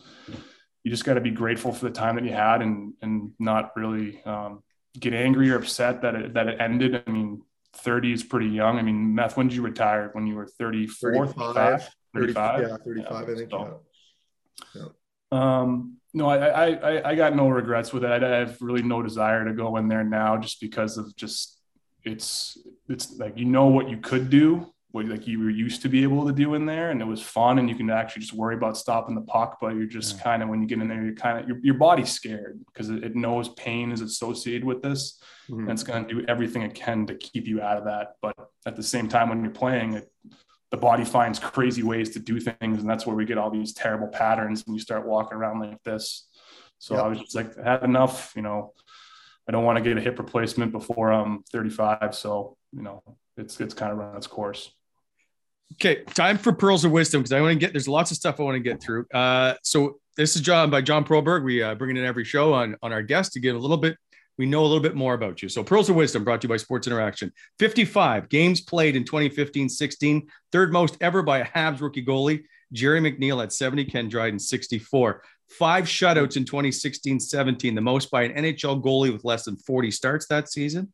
you 0.82 0.90
just 0.90 1.04
got 1.04 1.14
to 1.14 1.20
be 1.20 1.30
grateful 1.30 1.72
for 1.72 1.84
the 1.84 1.92
time 1.92 2.16
that 2.16 2.24
you 2.24 2.32
had 2.32 2.62
and 2.62 2.94
and 3.02 3.32
not 3.38 3.76
really 3.76 4.22
um, 4.24 4.62
get 4.98 5.14
angry 5.14 5.50
or 5.50 5.56
upset 5.56 6.02
that 6.02 6.14
it, 6.14 6.34
that 6.34 6.48
it 6.48 6.60
ended. 6.60 7.02
I 7.06 7.10
mean, 7.10 7.42
30 7.74 8.12
is 8.12 8.22
pretty 8.22 8.48
young. 8.48 8.78
I 8.78 8.82
mean, 8.82 9.14
Meth, 9.14 9.36
when 9.36 9.48
did 9.48 9.54
you 9.54 9.62
retire? 9.62 10.10
When 10.12 10.26
you 10.26 10.34
were 10.34 10.46
34, 10.46 11.26
35, 11.26 11.54
35? 11.54 11.90
35? 12.14 12.60
Yeah, 12.60 12.76
35, 12.84 12.96
yeah, 12.96 13.18
I 13.18 13.36
think. 13.36 13.50
So, 13.50 13.80
yeah. 14.74 14.84
Um, 15.32 15.96
no, 16.12 16.28
I, 16.28 16.70
I, 16.72 17.10
I 17.10 17.14
got 17.14 17.36
no 17.36 17.48
regrets 17.48 17.92
with 17.92 18.04
it. 18.04 18.10
I 18.10 18.38
have 18.38 18.60
really 18.60 18.82
no 18.82 19.00
desire 19.02 19.44
to 19.44 19.52
go 19.52 19.76
in 19.76 19.86
there 19.86 20.02
now 20.02 20.36
just 20.38 20.60
because 20.60 20.98
of 20.98 21.14
just, 21.14 21.60
it's, 22.02 22.58
it's 22.88 23.16
like, 23.16 23.38
you 23.38 23.44
know 23.44 23.66
what 23.66 23.88
you 23.88 23.98
could 23.98 24.28
do, 24.28 24.72
what 24.92 25.06
like 25.06 25.26
you 25.26 25.38
were 25.38 25.50
used 25.50 25.82
to 25.82 25.88
be 25.88 26.02
able 26.02 26.26
to 26.26 26.32
do 26.32 26.54
in 26.54 26.66
there. 26.66 26.90
And 26.90 27.00
it 27.00 27.04
was 27.04 27.22
fun. 27.22 27.58
And 27.58 27.68
you 27.68 27.76
can 27.76 27.90
actually 27.90 28.22
just 28.22 28.32
worry 28.32 28.54
about 28.54 28.76
stopping 28.76 29.14
the 29.14 29.20
puck, 29.20 29.58
but 29.60 29.74
you're 29.74 29.86
just 29.86 30.16
yeah. 30.16 30.22
kind 30.22 30.42
of, 30.42 30.48
when 30.48 30.60
you 30.60 30.66
get 30.66 30.80
in 30.80 30.88
there, 30.88 31.04
you're 31.04 31.14
kind 31.14 31.38
of, 31.38 31.48
your, 31.48 31.58
your 31.62 31.74
body's 31.74 32.10
scared 32.10 32.60
because 32.66 32.90
it, 32.90 33.04
it, 33.04 33.14
knows 33.14 33.50
pain 33.50 33.92
is 33.92 34.00
associated 34.00 34.64
with 34.64 34.82
this. 34.82 35.20
Mm-hmm. 35.48 35.60
And 35.60 35.70
it's 35.70 35.82
going 35.82 36.06
to 36.06 36.14
do 36.14 36.24
everything 36.26 36.62
it 36.62 36.74
can 36.74 37.06
to 37.06 37.14
keep 37.14 37.46
you 37.46 37.60
out 37.60 37.78
of 37.78 37.84
that. 37.84 38.16
But 38.20 38.34
at 38.66 38.76
the 38.76 38.82
same 38.82 39.08
time, 39.08 39.28
when 39.28 39.42
you're 39.42 39.52
playing 39.52 39.94
it, 39.94 40.10
the 40.70 40.76
body 40.76 41.04
finds 41.04 41.38
crazy 41.38 41.82
ways 41.82 42.10
to 42.10 42.20
do 42.20 42.38
things 42.40 42.80
and 42.80 42.88
that's 42.88 43.06
where 43.06 43.16
we 43.16 43.24
get 43.24 43.38
all 43.38 43.50
these 43.50 43.72
terrible 43.72 44.08
patterns 44.08 44.64
and 44.66 44.74
you 44.74 44.80
start 44.80 45.06
walking 45.06 45.36
around 45.36 45.58
like 45.58 45.82
this 45.82 46.28
so 46.78 46.94
yep. 46.94 47.04
i 47.04 47.08
was 47.08 47.18
just 47.18 47.34
like 47.34 47.58
I 47.58 47.72
had 47.72 47.82
enough 47.82 48.32
you 48.36 48.42
know 48.42 48.72
i 49.48 49.52
don't 49.52 49.64
want 49.64 49.78
to 49.78 49.82
get 49.82 49.98
a 49.98 50.00
hip 50.00 50.18
replacement 50.18 50.72
before 50.72 51.12
i'm 51.12 51.42
35 51.52 52.14
so 52.14 52.56
you 52.72 52.82
know 52.82 53.02
it's 53.36 53.60
it's 53.60 53.74
kind 53.74 53.92
of 53.92 53.98
run 53.98 54.16
its 54.16 54.26
course 54.26 54.70
okay 55.74 56.02
time 56.14 56.36
for 56.36 56.52
pearls 56.52 56.84
of 56.84 56.90
wisdom 56.90 57.20
because 57.20 57.32
i 57.32 57.40
want 57.40 57.52
to 57.52 57.58
get 57.58 57.72
there's 57.72 57.88
lots 57.88 58.10
of 58.10 58.16
stuff 58.16 58.40
i 58.40 58.42
want 58.42 58.54
to 58.54 58.60
get 58.60 58.82
through 58.82 59.06
uh 59.14 59.54
so 59.62 59.98
this 60.16 60.36
is 60.36 60.42
john 60.42 60.70
by 60.70 60.80
john 60.80 61.04
proberg 61.04 61.44
we 61.44 61.62
uh, 61.62 61.74
bring 61.74 61.96
it 61.96 62.00
in 62.00 62.06
every 62.06 62.24
show 62.24 62.52
on 62.52 62.76
on 62.82 62.92
our 62.92 63.02
guest 63.02 63.32
to 63.32 63.40
give 63.40 63.56
a 63.56 63.58
little 63.58 63.76
bit 63.76 63.96
we 64.40 64.46
know 64.46 64.62
a 64.62 64.66
little 64.66 64.80
bit 64.80 64.94
more 64.94 65.12
about 65.12 65.42
you. 65.42 65.50
So, 65.50 65.62
Pearls 65.62 65.90
of 65.90 65.96
Wisdom 65.96 66.24
brought 66.24 66.40
to 66.40 66.46
you 66.46 66.48
by 66.48 66.56
Sports 66.56 66.86
Interaction. 66.86 67.30
55 67.58 68.30
games 68.30 68.62
played 68.62 68.96
in 68.96 69.04
2015 69.04 69.68
16, 69.68 70.26
third 70.50 70.72
most 70.72 70.96
ever 71.02 71.22
by 71.22 71.40
a 71.40 71.46
Habs 71.46 71.82
rookie 71.82 72.02
goalie. 72.02 72.44
Gerry 72.72 73.00
McNeil 73.00 73.42
at 73.42 73.52
70, 73.52 73.84
Ken 73.84 74.08
Dryden 74.08 74.38
64. 74.38 75.22
Five 75.50 75.84
shutouts 75.84 76.38
in 76.38 76.46
2016 76.46 77.20
17, 77.20 77.74
the 77.74 77.82
most 77.82 78.10
by 78.10 78.22
an 78.22 78.32
NHL 78.32 78.82
goalie 78.82 79.12
with 79.12 79.24
less 79.24 79.44
than 79.44 79.58
40 79.58 79.90
starts 79.90 80.26
that 80.28 80.48
season 80.48 80.90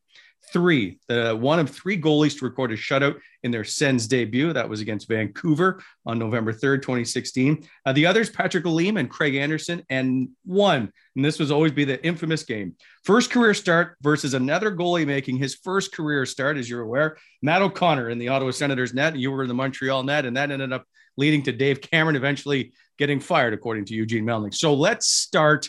three, 0.51 0.99
the 1.07 1.35
one 1.35 1.59
of 1.59 1.69
three 1.69 1.99
goalies 1.99 2.37
to 2.39 2.45
record 2.45 2.71
a 2.71 2.77
shutout 2.77 3.19
in 3.43 3.51
their 3.51 3.63
Sens 3.63 4.07
debut. 4.07 4.53
That 4.53 4.69
was 4.69 4.81
against 4.81 5.07
Vancouver 5.07 5.81
on 6.05 6.17
November 6.17 6.53
3rd, 6.53 6.81
2016. 6.81 7.67
Uh, 7.85 7.93
the 7.93 8.05
others, 8.05 8.29
Patrick 8.29 8.63
Lalime 8.63 8.99
and 8.99 9.09
Craig 9.09 9.35
Anderson, 9.35 9.83
and 9.89 10.29
one, 10.45 10.91
and 11.15 11.25
this 11.25 11.39
was 11.39 11.51
always 11.51 11.71
be 11.71 11.85
the 11.85 12.03
infamous 12.05 12.43
game. 12.43 12.75
First 13.03 13.31
career 13.31 13.53
start 13.53 13.97
versus 14.01 14.33
another 14.33 14.71
goalie 14.71 15.05
making 15.05 15.37
his 15.37 15.55
first 15.55 15.93
career 15.93 16.25
start, 16.25 16.57
as 16.57 16.69
you're 16.69 16.81
aware, 16.81 17.17
Matt 17.41 17.61
O'Connor 17.61 18.09
in 18.09 18.17
the 18.17 18.29
Ottawa 18.29 18.51
Senators 18.51 18.93
net, 18.93 19.15
you 19.15 19.31
were 19.31 19.43
in 19.43 19.47
the 19.47 19.53
Montreal 19.53 20.03
net, 20.03 20.25
and 20.25 20.37
that 20.37 20.51
ended 20.51 20.73
up 20.73 20.85
leading 21.17 21.43
to 21.43 21.51
Dave 21.51 21.81
Cameron 21.81 22.15
eventually 22.15 22.73
getting 22.97 23.19
fired, 23.19 23.53
according 23.53 23.85
to 23.85 23.93
Eugene 23.93 24.25
Melnyk. 24.25 24.53
So 24.53 24.73
let's 24.73 25.07
start 25.07 25.67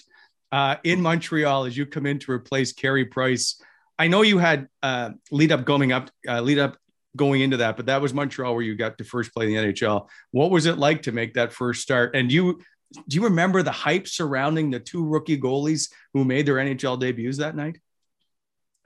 uh, 0.53 0.76
in 0.85 1.01
Montreal 1.01 1.64
as 1.64 1.76
you 1.76 1.87
come 1.87 2.07
in 2.07 2.18
to 2.20 2.33
replace 2.33 2.72
Carey 2.72 3.05
Price. 3.05 3.61
I 3.99 4.09
know 4.09 4.22
you 4.22 4.38
had 4.38 4.68
uh, 4.82 5.11
lead 5.30 5.53
up 5.53 5.64
going 5.64 5.92
up, 5.92 6.11
uh, 6.28 6.40
lead 6.40 6.59
up 6.59 6.76
going 7.16 7.40
into 7.40 7.59
that, 7.59 7.76
but 7.76 7.86
that 7.86 8.01
was 8.01 8.14
Montreal 8.14 8.55
where 8.55 8.62
you 8.62 8.76
got 8.76 8.99
to 8.99 9.05
first 9.05 9.34
play 9.34 9.46
in 9.46 9.64
the 9.64 9.72
NHL. 9.72 10.09
What 10.30 10.51
was 10.51 10.66
it 10.66 10.78
like 10.78 11.03
to 11.03 11.12
make 11.12 11.34
that 11.34 11.53
first 11.53 11.82
start? 11.82 12.14
And 12.14 12.30
you 12.30 12.61
do 13.07 13.16
you 13.16 13.24
remember 13.24 13.62
the 13.62 13.70
hype 13.70 14.09
surrounding 14.09 14.70
the 14.70 14.80
two 14.80 15.05
rookie 15.05 15.38
goalies 15.38 15.92
who 16.14 16.24
made 16.24 16.46
their 16.46 16.55
NHL 16.55 16.99
debuts 16.99 17.36
that 17.38 17.55
night? 17.55 17.78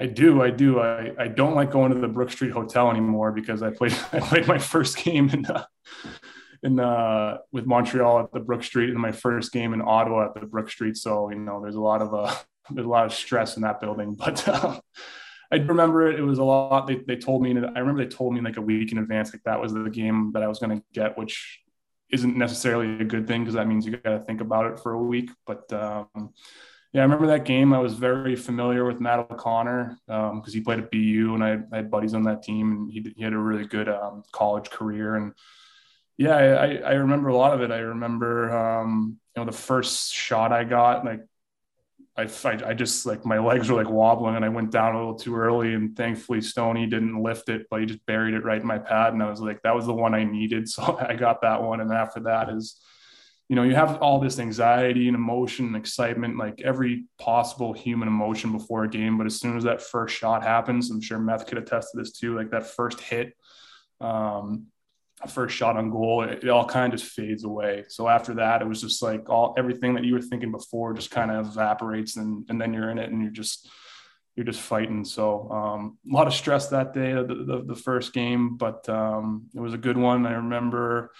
I 0.00 0.06
do, 0.06 0.42
I 0.42 0.50
do. 0.50 0.80
I, 0.80 1.12
I 1.16 1.28
don't 1.28 1.54
like 1.54 1.70
going 1.70 1.92
to 1.92 2.00
the 2.00 2.08
Brookstreet 2.08 2.50
Hotel 2.50 2.90
anymore 2.90 3.30
because 3.30 3.62
I 3.62 3.70
played 3.70 3.94
I 4.12 4.20
played 4.20 4.48
my 4.48 4.58
first 4.58 4.96
game 4.96 5.30
in 5.30 5.46
uh, 5.46 5.64
in 6.62 6.80
uh, 6.80 7.38
with 7.52 7.66
Montreal 7.66 8.20
at 8.20 8.32
the 8.32 8.40
Brookstreet 8.40 8.88
and 8.88 8.98
my 8.98 9.12
first 9.12 9.52
game 9.52 9.72
in 9.72 9.82
Ottawa 9.82 10.26
at 10.26 10.34
the 10.34 10.40
Brookstreet. 10.40 10.96
So 10.96 11.30
you 11.30 11.38
know, 11.38 11.60
there's 11.60 11.76
a 11.76 11.80
lot 11.80 12.02
of 12.02 12.14
uh, 12.14 12.34
a 12.70 12.82
lot 12.82 13.06
of 13.06 13.12
stress 13.12 13.56
in 13.56 13.62
that 13.62 13.80
building. 13.80 14.16
But 14.18 14.46
uh, 14.48 14.80
I 15.50 15.56
remember 15.56 16.10
it, 16.10 16.18
it 16.18 16.22
was 16.22 16.38
a 16.38 16.44
lot. 16.44 16.86
They, 16.86 16.96
they 17.06 17.16
told 17.16 17.42
me, 17.42 17.50
I 17.50 17.78
remember 17.78 18.02
they 18.02 18.08
told 18.08 18.32
me 18.32 18.40
like 18.40 18.56
a 18.56 18.62
week 18.62 18.90
in 18.90 18.98
advance, 18.98 19.32
like 19.34 19.42
that 19.44 19.60
was 19.60 19.74
the 19.74 19.90
game 19.90 20.30
that 20.32 20.42
I 20.42 20.48
was 20.48 20.58
going 20.58 20.78
to 20.78 20.84
get, 20.94 21.18
which 21.18 21.60
isn't 22.10 22.36
necessarily 22.36 23.00
a 23.00 23.04
good 23.04 23.26
thing 23.26 23.42
because 23.42 23.54
that 23.54 23.66
means 23.66 23.84
you 23.84 23.96
got 23.96 24.10
to 24.10 24.20
think 24.20 24.40
about 24.40 24.66
it 24.66 24.78
for 24.78 24.92
a 24.92 25.02
week. 25.02 25.30
But 25.46 25.70
um, 25.72 26.32
yeah, 26.92 27.00
I 27.00 27.04
remember 27.04 27.26
that 27.28 27.44
game. 27.44 27.72
I 27.72 27.78
was 27.78 27.94
very 27.94 28.36
familiar 28.36 28.84
with 28.84 29.00
Matt 29.00 29.18
O'Connor 29.18 29.98
because 30.06 30.32
um, 30.32 30.52
he 30.52 30.60
played 30.60 30.78
at 30.78 30.90
BU 30.90 31.34
and 31.34 31.42
I, 31.42 31.58
I, 31.72 31.76
had 31.76 31.90
buddies 31.90 32.14
on 32.14 32.22
that 32.24 32.42
team 32.42 32.72
and 32.72 32.90
he, 32.90 33.14
he 33.16 33.22
had 33.22 33.32
a 33.32 33.38
really 33.38 33.66
good 33.66 33.88
um, 33.88 34.22
college 34.32 34.70
career. 34.70 35.16
And 35.16 35.32
yeah, 36.18 36.36
I, 36.36 36.76
I 36.76 36.92
remember 36.92 37.28
a 37.28 37.36
lot 37.36 37.54
of 37.54 37.62
it. 37.62 37.70
I 37.70 37.78
remember, 37.78 38.54
um, 38.56 39.18
you 39.34 39.40
know, 39.40 39.46
the 39.50 39.56
first 39.56 40.12
shot 40.12 40.52
I 40.52 40.64
got, 40.64 41.04
like 41.04 41.20
I, 42.16 42.22
I, 42.22 42.60
I, 42.66 42.74
just 42.74 43.06
like 43.06 43.24
my 43.24 43.38
legs 43.38 43.70
were 43.70 43.82
like 43.82 43.90
wobbling 43.90 44.36
and 44.36 44.44
I 44.44 44.50
went 44.50 44.70
down 44.70 44.94
a 44.94 44.98
little 44.98 45.14
too 45.14 45.34
early 45.34 45.72
and 45.72 45.96
thankfully 45.96 46.42
Stony 46.42 46.86
didn't 46.86 47.22
lift 47.22 47.48
it, 47.48 47.66
but 47.70 47.80
he 47.80 47.86
just 47.86 48.04
buried 48.04 48.34
it 48.34 48.44
right 48.44 48.60
in 48.60 48.66
my 48.66 48.78
pad. 48.78 49.14
And 49.14 49.22
I 49.22 49.30
was 49.30 49.40
like, 49.40 49.62
that 49.62 49.74
was 49.74 49.86
the 49.86 49.94
one 49.94 50.14
I 50.14 50.24
needed. 50.24 50.68
So 50.72 50.98
I 50.98 51.14
got 51.14 51.40
that 51.42 51.62
one. 51.62 51.80
And 51.80 51.92
after 51.92 52.20
that 52.20 52.50
is, 52.50 52.80
you 53.48 53.56
know, 53.56 53.62
you 53.62 53.74
have 53.74 53.98
all 53.98 54.18
this 54.18 54.38
anxiety 54.38 55.08
and 55.08 55.14
emotion 55.14 55.66
and 55.66 55.76
excitement, 55.76 56.38
like 56.38 56.60
every 56.62 57.04
possible 57.18 57.72
human 57.72 58.08
emotion 58.08 58.52
before 58.52 58.84
a 58.84 58.88
game. 58.88 59.18
But 59.18 59.26
as 59.26 59.40
soon 59.40 59.56
as 59.56 59.64
that 59.64 59.82
first 59.82 60.14
shot 60.14 60.42
happens, 60.42 60.90
I'm 60.90 61.00
sure 61.00 61.18
Meth 61.18 61.46
could 61.46 61.58
attest 61.58 61.92
to 61.92 61.98
this 61.98 62.12
too, 62.12 62.36
like 62.36 62.50
that 62.50 62.66
first 62.66 63.00
hit, 63.00 63.34
um, 64.00 64.68
first 65.30 65.54
shot 65.54 65.76
on 65.76 65.90
goal, 65.90 66.22
it, 66.22 66.44
it, 66.44 66.48
all 66.48 66.64
kind 66.64 66.92
of 66.92 67.00
just 67.00 67.12
fades 67.12 67.44
away. 67.44 67.84
So 67.88 68.08
after 68.08 68.34
that, 68.34 68.62
it 68.62 68.68
was 68.68 68.80
just 68.80 69.02
like 69.02 69.28
all 69.28 69.54
everything 69.56 69.94
that 69.94 70.04
you 70.04 70.14
were 70.14 70.20
thinking 70.22 70.50
before 70.50 70.94
just 70.94 71.10
kind 71.10 71.30
of 71.30 71.48
evaporates, 71.48 72.16
and 72.16 72.44
and 72.48 72.60
then 72.60 72.72
you're 72.72 72.90
in 72.90 72.98
it, 72.98 73.10
and 73.10 73.22
you're 73.22 73.30
just 73.30 73.68
you're 74.36 74.46
just 74.46 74.60
fighting. 74.60 75.04
So 75.04 75.50
um, 75.50 75.98
a 76.10 76.14
lot 76.14 76.26
of 76.26 76.34
stress 76.34 76.68
that 76.68 76.94
day, 76.94 77.12
the, 77.12 77.22
the, 77.22 77.64
the 77.66 77.76
first 77.76 78.12
game, 78.12 78.56
but 78.56 78.88
um, 78.88 79.48
it 79.54 79.60
was 79.60 79.74
a 79.74 79.78
good 79.78 79.96
one. 79.96 80.26
I 80.26 80.32
remember. 80.32 81.10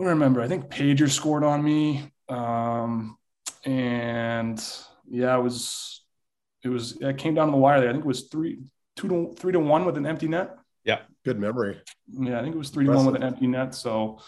I 0.00 0.04
remember. 0.04 0.42
I 0.42 0.48
think 0.48 0.68
Pageau 0.68 1.08
scored 1.08 1.44
on 1.44 1.62
me, 1.62 2.12
um, 2.28 3.16
and 3.64 4.62
yeah, 5.08 5.36
it 5.38 5.42
was 5.42 6.02
it 6.62 6.68
was 6.68 7.00
it 7.00 7.16
came 7.18 7.34
down 7.34 7.46
to 7.46 7.52
the 7.52 7.56
wire 7.56 7.80
there. 7.80 7.88
I 7.88 7.92
think 7.92 8.04
it 8.04 8.08
was 8.08 8.28
three 8.28 8.58
two 8.96 9.08
to 9.08 9.34
three 9.38 9.52
to 9.52 9.60
one 9.60 9.84
with 9.84 9.96
an 9.96 10.06
empty 10.06 10.28
net. 10.28 10.56
Yeah. 10.84 11.00
Good 11.26 11.40
memory. 11.40 11.80
Yeah, 12.08 12.38
I 12.38 12.42
think 12.42 12.54
it 12.54 12.58
was 12.58 12.70
three 12.70 12.84
to 12.84 12.92
one 12.92 13.04
with 13.04 13.16
an 13.16 13.24
empty 13.24 13.48
net. 13.48 13.74
So 13.74 14.20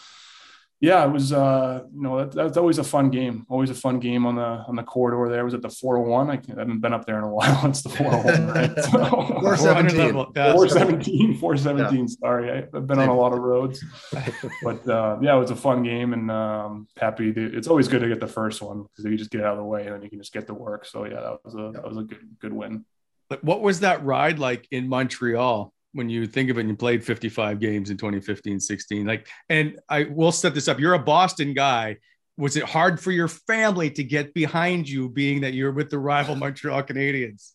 yeah, 0.81 1.05
it 1.05 1.13
was 1.13 1.33
uh, 1.33 1.85
you 1.95 2.03
know, 2.03 2.19
that, 2.19 2.33
that's 2.33 2.57
always 2.57 2.79
a 2.79 2.83
fun 2.83 3.11
game. 3.11 3.47
Always 3.49 3.71
a 3.71 3.75
fun 3.75 4.01
game 4.01 4.27
on 4.27 4.35
the 4.35 4.43
on 4.43 4.75
the 4.75 4.83
corridor 4.83 5.31
there. 5.31 5.43
It 5.43 5.45
was 5.45 5.55
at 5.55 5.63
the 5.63 5.69
401. 5.69 6.29
I, 6.29 6.33
I 6.33 6.59
haven't 6.59 6.81
been 6.81 6.93
up 6.93 7.07
there 7.07 7.19
in 7.19 7.23
a 7.23 7.29
while. 7.29 7.67
It's 7.69 7.83
the 7.83 7.91
401, 7.91 8.47
right? 8.49 8.77
So, 8.85 8.91
417. 8.91 10.13
417, 10.13 11.39
417. 11.39 11.99
Yeah. 12.01 12.07
Sorry. 12.07 12.51
I, 12.51 12.55
have 12.75 12.89
been 12.89 12.99
on 12.99 13.09
a 13.09 13.15
lot 13.15 13.33
of 13.33 13.39
roads. 13.39 13.85
but 14.65 14.89
uh, 14.89 15.19
yeah, 15.23 15.37
it 15.37 15.39
was 15.39 15.53
a 15.53 15.57
fun 15.57 15.85
game 15.85 16.15
and 16.15 16.33
um, 16.33 16.89
happy 16.97 17.33
to, 17.33 17.57
it's 17.57 17.69
always 17.69 17.87
good 17.87 18.01
to 18.01 18.09
get 18.09 18.19
the 18.19 18.27
first 18.27 18.61
one 18.61 18.83
because 18.83 19.05
you 19.05 19.17
just 19.17 19.31
get 19.31 19.43
out 19.43 19.53
of 19.53 19.59
the 19.59 19.65
way 19.65 19.87
and 19.87 19.95
then 19.95 20.03
you 20.03 20.11
can 20.11 20.19
just 20.19 20.33
get 20.33 20.49
to 20.49 20.55
work. 20.55 20.85
So 20.85 21.05
yeah, 21.05 21.21
that 21.21 21.39
was 21.45 21.55
a 21.55 21.71
that 21.75 21.89
was 21.89 21.97
a 21.97 22.03
good 22.03 22.37
good 22.41 22.53
win. 22.53 22.85
But 23.29 23.45
What 23.45 23.63
was 23.63 23.81
that 23.81 24.05
ride 24.05 24.41
like 24.41 24.67
in 24.73 24.89
Montreal? 24.89 25.73
When 25.93 26.09
you 26.09 26.27
think 26.27 26.51
of 26.51 26.59
it, 26.59 26.67
you 26.67 26.77
played 26.77 27.05
55 27.05 27.61
games 27.61 27.91
in 27.91 27.97
2015, 27.97 28.61
16. 28.61 29.07
Like, 29.07 29.29
and 29.49 29.79
I 29.89 30.05
will 30.05 30.33
set 30.33 30.55
this 30.55 30.69
up. 30.69 30.79
You're 30.79 30.95
a 30.95 30.99
Boston 30.99 31.55
guy. 31.55 31.97
Was 32.37 32.57
it 32.57 32.65
hard 32.65 33.01
for 33.01 33.11
your 33.11 33.29
family 33.29 33.91
to 33.91 34.05
get 34.05 34.33
behind 34.33 34.89
you, 34.89 35.09
being 35.09 35.41
that 35.41 35.55
you're 35.55 35.73
with 35.73 35.91
the 35.91 35.99
rival 35.99 36.37
Montreal 36.37 36.83
Canadiens? 36.85 37.53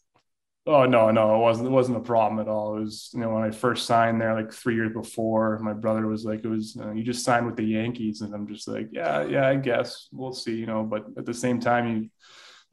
Oh 0.65 0.85
no, 0.85 1.11
no, 1.11 1.35
it 1.35 1.39
wasn't. 1.39 1.67
It 1.67 1.71
wasn't 1.71 1.97
a 1.97 2.01
problem 2.01 2.39
at 2.39 2.47
all. 2.47 2.77
It 2.77 2.81
was, 2.81 3.09
you 3.13 3.19
know, 3.19 3.33
when 3.33 3.43
I 3.43 3.51
first 3.51 3.85
signed 3.85 4.21
there, 4.21 4.33
like 4.33 4.53
three 4.53 4.75
years 4.75 4.93
before, 4.93 5.59
my 5.59 5.73
brother 5.73 6.07
was 6.07 6.23
like, 6.23 6.45
"It 6.45 6.47
was 6.47 6.77
you 6.95 7.03
just 7.03 7.25
signed 7.25 7.45
with 7.45 7.57
the 7.57 7.65
Yankees," 7.65 8.21
and 8.21 8.33
I'm 8.33 8.47
just 8.47 8.69
like, 8.69 8.87
"Yeah, 8.93 9.25
yeah, 9.25 9.45
I 9.45 9.55
guess 9.55 10.07
we'll 10.13 10.31
see," 10.31 10.55
you 10.55 10.65
know. 10.65 10.83
But 10.83 11.05
at 11.17 11.25
the 11.25 11.33
same 11.33 11.59
time, 11.59 11.87
you 11.87 12.09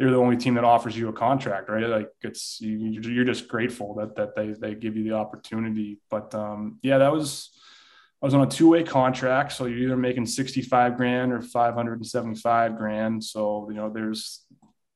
they're 0.00 0.10
the 0.10 0.16
only 0.16 0.38
team 0.38 0.54
that 0.54 0.64
offers 0.64 0.96
you 0.96 1.10
a 1.10 1.12
contract, 1.12 1.68
right? 1.68 1.86
Like 1.86 2.08
it's 2.22 2.58
you, 2.58 3.02
you're 3.02 3.26
just 3.26 3.48
grateful 3.48 3.94
that 3.96 4.16
that 4.16 4.34
they 4.34 4.54
they 4.54 4.74
give 4.74 4.96
you 4.96 5.04
the 5.04 5.12
opportunity. 5.12 6.00
But 6.08 6.34
um, 6.34 6.78
yeah, 6.82 6.96
that 6.96 7.12
was 7.12 7.50
I 8.22 8.24
was 8.24 8.32
on 8.32 8.40
a 8.40 8.46
two 8.46 8.70
way 8.70 8.82
contract, 8.82 9.52
so 9.52 9.66
you're 9.66 9.80
either 9.80 9.98
making 9.98 10.24
sixty 10.24 10.62
five 10.62 10.96
grand 10.96 11.34
or 11.34 11.42
five 11.42 11.74
hundred 11.74 11.96
and 11.98 12.06
seventy 12.06 12.40
five 12.40 12.78
grand. 12.78 13.22
So 13.22 13.68
you 13.68 13.76
know, 13.76 13.90
there's 13.90 14.46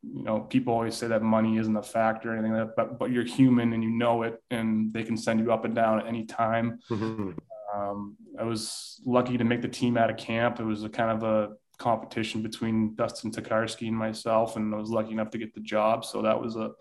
you 0.03 0.23
know, 0.23 0.41
people 0.41 0.73
always 0.73 0.97
say 0.97 1.09
that 1.09 1.23
money 1.23 1.59
isn't 1.59 1.77
a 1.77 1.83
factor 1.83 2.31
or 2.31 2.33
anything 2.39 2.55
like 2.55 2.69
that, 2.69 2.75
but 2.75 2.99
but 2.99 3.11
you're 3.11 3.25
human 3.25 3.75
and 3.75 3.85
you 3.85 3.91
know 3.91 4.23
it, 4.23 4.43
and 4.51 4.91
they 4.95 5.03
can 5.03 5.19
send 5.19 5.39
you 5.39 5.53
up 5.53 5.67
and 5.67 5.75
down 5.75 6.01
at 6.01 6.07
any 6.07 6.25
time. 6.25 6.79
Mm-hmm. 6.91 7.33
Um, 7.75 8.17
I 8.39 8.45
was 8.45 9.03
lucky 9.05 9.37
to 9.37 9.45
make 9.45 9.61
the 9.61 9.69
team 9.69 9.99
out 9.99 10.09
of 10.09 10.17
camp. 10.17 10.61
It 10.61 10.65
was 10.65 10.83
a 10.83 10.89
kind 10.89 11.11
of 11.11 11.23
a 11.25 11.53
competition 11.79 12.43
between 12.43 12.95
Dustin 12.95 13.31
Tokarski 13.31 13.89
and 13.89 13.97
myself, 13.97 14.57
and 14.57 14.75
I 14.75 14.79
was 14.79 14.91
lucky 14.91 15.13
enough 15.13 15.31
to 15.31 15.39
get 15.39 15.55
the 15.55 15.61
job. 15.61 16.05
So 16.05 16.23
that 16.23 16.41
was 16.41 16.57
a 16.57 16.73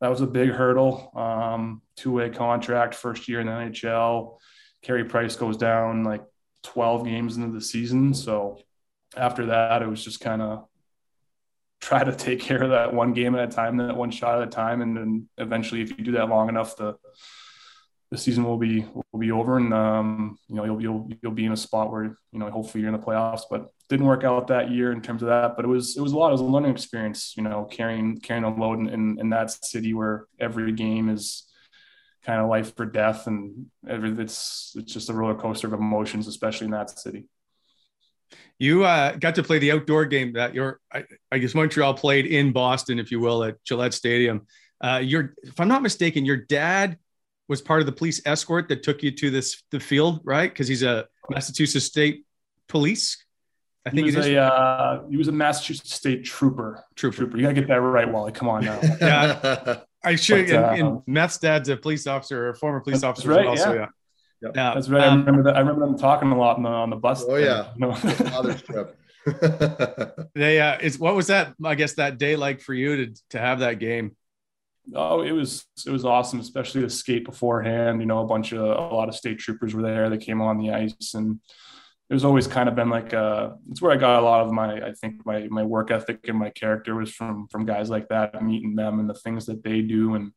that 0.00 0.08
was 0.08 0.20
a 0.20 0.26
big 0.26 0.50
hurdle. 0.50 1.12
Um, 1.14 1.82
Two 1.96 2.12
way 2.12 2.30
contract, 2.30 2.94
first 2.94 3.28
year 3.28 3.40
in 3.40 3.46
the 3.46 3.52
NHL. 3.52 4.38
Carey 4.82 5.04
Price 5.04 5.36
goes 5.36 5.56
down 5.56 6.04
like 6.04 6.22
12 6.64 7.04
games 7.04 7.36
into 7.36 7.52
the 7.52 7.60
season. 7.60 8.12
So 8.12 8.60
after 9.16 9.46
that, 9.46 9.82
it 9.82 9.88
was 9.88 10.04
just 10.04 10.20
kind 10.20 10.42
of 10.42 10.66
try 11.80 12.02
to 12.02 12.14
take 12.14 12.40
care 12.40 12.62
of 12.62 12.70
that 12.70 12.92
one 12.92 13.12
game 13.12 13.34
at 13.34 13.48
a 13.48 13.52
time, 13.52 13.76
that 13.76 13.96
one 13.96 14.10
shot 14.10 14.40
at 14.40 14.48
a 14.48 14.50
time, 14.50 14.82
and 14.82 14.96
then 14.96 15.28
eventually, 15.38 15.82
if 15.82 15.90
you 15.90 16.04
do 16.04 16.12
that 16.12 16.28
long 16.28 16.48
enough, 16.48 16.76
the 16.76 16.96
the 18.14 18.20
season 18.20 18.44
will 18.44 18.56
be 18.56 18.86
will 19.12 19.18
be 19.18 19.32
over, 19.32 19.56
and 19.56 19.74
um, 19.74 20.38
you 20.48 20.54
know 20.54 20.64
you'll 20.64 20.80
you'll 20.80 21.10
you'll 21.20 21.32
be 21.32 21.44
in 21.44 21.52
a 21.52 21.56
spot 21.56 21.90
where 21.90 22.04
you 22.04 22.38
know 22.38 22.48
hopefully 22.48 22.82
you're 22.82 22.92
in 22.94 22.98
the 22.98 23.04
playoffs. 23.04 23.42
But 23.50 23.70
didn't 23.88 24.06
work 24.06 24.22
out 24.22 24.46
that 24.48 24.70
year 24.70 24.92
in 24.92 25.02
terms 25.02 25.22
of 25.22 25.28
that. 25.28 25.56
But 25.56 25.64
it 25.64 25.68
was 25.68 25.96
it 25.96 26.00
was 26.00 26.12
a 26.12 26.16
lot. 26.16 26.28
It 26.28 26.32
was 26.32 26.40
a 26.40 26.44
learning 26.44 26.70
experience. 26.70 27.34
You 27.36 27.42
know, 27.42 27.64
carrying 27.64 28.20
carrying 28.20 28.44
a 28.44 28.54
load 28.54 28.78
in, 28.78 28.88
in, 28.88 29.18
in 29.18 29.30
that 29.30 29.50
city 29.50 29.94
where 29.94 30.26
every 30.38 30.72
game 30.72 31.08
is 31.08 31.44
kind 32.24 32.40
of 32.40 32.48
life 32.48 32.72
or 32.78 32.86
death, 32.86 33.26
and 33.26 33.66
every, 33.88 34.10
it's 34.10 34.72
it's 34.76 34.92
just 34.92 35.10
a 35.10 35.12
roller 35.12 35.34
coaster 35.34 35.66
of 35.66 35.72
emotions, 35.72 36.28
especially 36.28 36.66
in 36.66 36.70
that 36.70 36.96
city. 36.96 37.24
You 38.58 38.84
uh, 38.84 39.16
got 39.16 39.34
to 39.34 39.42
play 39.42 39.58
the 39.58 39.72
outdoor 39.72 40.06
game 40.06 40.34
that 40.34 40.54
your, 40.54 40.80
I, 40.92 41.04
I, 41.30 41.38
guess 41.38 41.54
Montreal 41.54 41.94
played 41.94 42.26
in 42.26 42.52
Boston, 42.52 43.00
if 43.00 43.10
you 43.10 43.18
will, 43.18 43.42
at 43.42 43.62
Gillette 43.64 43.94
Stadium. 43.94 44.46
Uh, 44.80 45.00
your, 45.02 45.34
if 45.42 45.58
I'm 45.60 45.68
not 45.68 45.82
mistaken, 45.82 46.24
your 46.24 46.36
dad 46.36 46.98
was 47.48 47.60
part 47.60 47.80
of 47.80 47.86
the 47.86 47.92
police 47.92 48.20
escort 48.24 48.68
that 48.68 48.82
took 48.82 49.02
you 49.02 49.10
to 49.10 49.30
this 49.30 49.62
the 49.70 49.80
field, 49.80 50.20
right? 50.24 50.50
Because 50.50 50.68
he's 50.68 50.82
a 50.82 51.06
Massachusetts 51.30 51.84
State 51.84 52.24
Police. 52.68 53.24
I 53.86 53.90
think 53.90 54.08
he 54.08 54.16
was 54.16 54.26
a 54.26 54.36
uh, 54.36 55.02
he 55.10 55.16
was 55.16 55.28
a 55.28 55.32
Massachusetts 55.32 55.94
State 55.94 56.24
trooper. 56.24 56.84
Trooper. 56.94 57.16
trooper. 57.16 57.36
You 57.36 57.42
gotta 57.42 57.54
get 57.54 57.68
that 57.68 57.80
right, 57.80 58.10
Wally. 58.10 58.32
Come 58.32 58.48
on 58.48 58.64
now. 58.64 58.80
yeah, 59.00 59.80
I 60.02 60.16
should. 60.16 60.46
But, 60.46 60.56
uh, 60.56 60.68
and, 60.70 60.80
and 60.80 61.02
Meth's 61.06 61.38
dad's 61.38 61.68
a 61.68 61.76
police 61.76 62.06
officer, 62.06 62.46
or 62.46 62.50
a 62.50 62.54
former 62.54 62.80
police 62.80 63.02
officer. 63.02 63.28
Right. 63.28 63.44
Well, 63.44 63.56
yeah. 63.56 63.64
So 63.64 63.74
yeah. 63.74 63.86
Yeah, 64.42 64.74
that's 64.74 64.88
right. 64.88 65.06
Um, 65.06 65.12
I 65.12 65.16
remember 65.20 65.42
that. 65.44 65.56
I 65.56 65.60
remember 65.60 65.86
them 65.86 65.98
talking 65.98 66.30
a 66.30 66.36
lot 66.36 66.56
on 66.56 66.62
the, 66.64 66.68
on 66.68 66.90
the 66.90 66.96
bus. 66.96 67.24
Oh 67.26 67.36
yeah, 67.36 67.68
you 67.76 67.86
know? 67.86 67.94
father's 67.94 68.62
trip. 68.62 68.96
they 70.34 70.60
uh, 70.60 70.78
is 70.80 70.98
what 70.98 71.14
was 71.14 71.28
that? 71.28 71.54
I 71.64 71.74
guess 71.74 71.94
that 71.94 72.18
day 72.18 72.36
like 72.36 72.60
for 72.60 72.74
you 72.74 73.06
to 73.06 73.14
to 73.30 73.38
have 73.38 73.60
that 73.60 73.78
game. 73.78 74.16
Oh, 74.94 75.22
it 75.22 75.32
was 75.32 75.66
it 75.86 75.90
was 75.90 76.04
awesome, 76.04 76.40
especially 76.40 76.82
the 76.82 76.90
skate 76.90 77.24
beforehand. 77.24 78.00
You 78.00 78.06
know, 78.06 78.20
a 78.20 78.26
bunch 78.26 78.52
of 78.52 78.60
a 78.60 78.94
lot 78.94 79.08
of 79.08 79.14
state 79.14 79.38
troopers 79.38 79.74
were 79.74 79.82
there. 79.82 80.10
They 80.10 80.18
came 80.18 80.42
on 80.42 80.58
the 80.58 80.72
ice, 80.72 81.14
and 81.14 81.40
it 82.10 82.14
was 82.14 82.24
always 82.24 82.46
kind 82.46 82.68
of 82.68 82.74
been 82.74 82.90
like 82.90 83.14
uh, 83.14 83.50
it's 83.70 83.80
where 83.80 83.92
I 83.92 83.96
got 83.96 84.20
a 84.20 84.24
lot 84.24 84.44
of 84.44 84.52
my 84.52 84.86
I 84.86 84.92
think 84.92 85.24
my 85.24 85.48
my 85.48 85.62
work 85.62 85.90
ethic 85.90 86.28
and 86.28 86.38
my 86.38 86.50
character 86.50 86.94
was 86.94 87.12
from 87.12 87.48
from 87.48 87.64
guys 87.64 87.88
like 87.88 88.08
that, 88.08 88.42
meeting 88.42 88.74
them 88.74 89.00
and 89.00 89.08
the 89.08 89.14
things 89.14 89.46
that 89.46 89.62
they 89.62 89.80
do, 89.80 90.14
and 90.14 90.32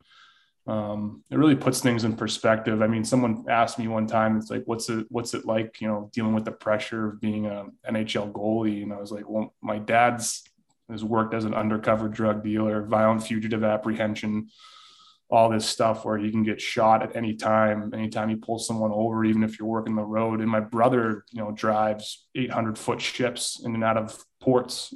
um, 0.67 1.23
it 1.31 1.37
really 1.37 1.55
puts 1.55 1.79
things 1.79 2.03
in 2.03 2.15
perspective. 2.15 2.81
I 2.81 2.87
mean, 2.87 3.05
someone 3.05 3.45
asked 3.47 3.79
me 3.79 3.87
one 3.87 4.05
time, 4.05 4.37
it's 4.37 4.51
like, 4.51 4.63
what's 4.65 4.89
it, 4.89 5.05
what's 5.09 5.33
it 5.33 5.45
like, 5.45 5.79
you 5.79 5.87
know, 5.87 6.09
dealing 6.13 6.33
with 6.33 6.43
the 6.43 6.51
pressure 6.51 7.07
of 7.07 7.21
being 7.21 7.45
a 7.45 7.65
NHL 7.89 8.33
goalie? 8.33 8.83
And 8.83 8.91
I 8.91 8.97
was 8.97 9.11
like, 9.11 9.29
well, 9.29 9.55
my 9.61 9.79
dad's 9.79 10.43
has 10.89 11.03
worked 11.03 11.33
as 11.33 11.45
an 11.45 11.53
undercover 11.53 12.07
drug 12.07 12.43
dealer, 12.43 12.83
violent 12.83 13.23
fugitive 13.23 13.63
apprehension, 13.63 14.49
all 15.29 15.49
this 15.49 15.65
stuff 15.65 16.05
where 16.05 16.17
you 16.17 16.31
can 16.31 16.43
get 16.43 16.61
shot 16.61 17.03
at 17.03 17.15
any 17.15 17.35
time, 17.35 17.91
anytime 17.93 18.29
you 18.29 18.37
pull 18.37 18.59
someone 18.59 18.91
over, 18.91 19.25
even 19.25 19.43
if 19.43 19.59
you're 19.59 19.67
working 19.67 19.95
the 19.95 20.03
road. 20.03 20.39
And 20.39 20.49
my 20.49 20.61
brother, 20.61 21.25
you 21.31 21.43
know, 21.43 21.51
drives 21.51 22.27
800 22.35 22.77
foot 22.77 23.01
ships 23.01 23.61
in 23.63 23.75
and 23.75 23.83
out 23.83 23.97
of 23.97 24.17
ports. 24.39 24.93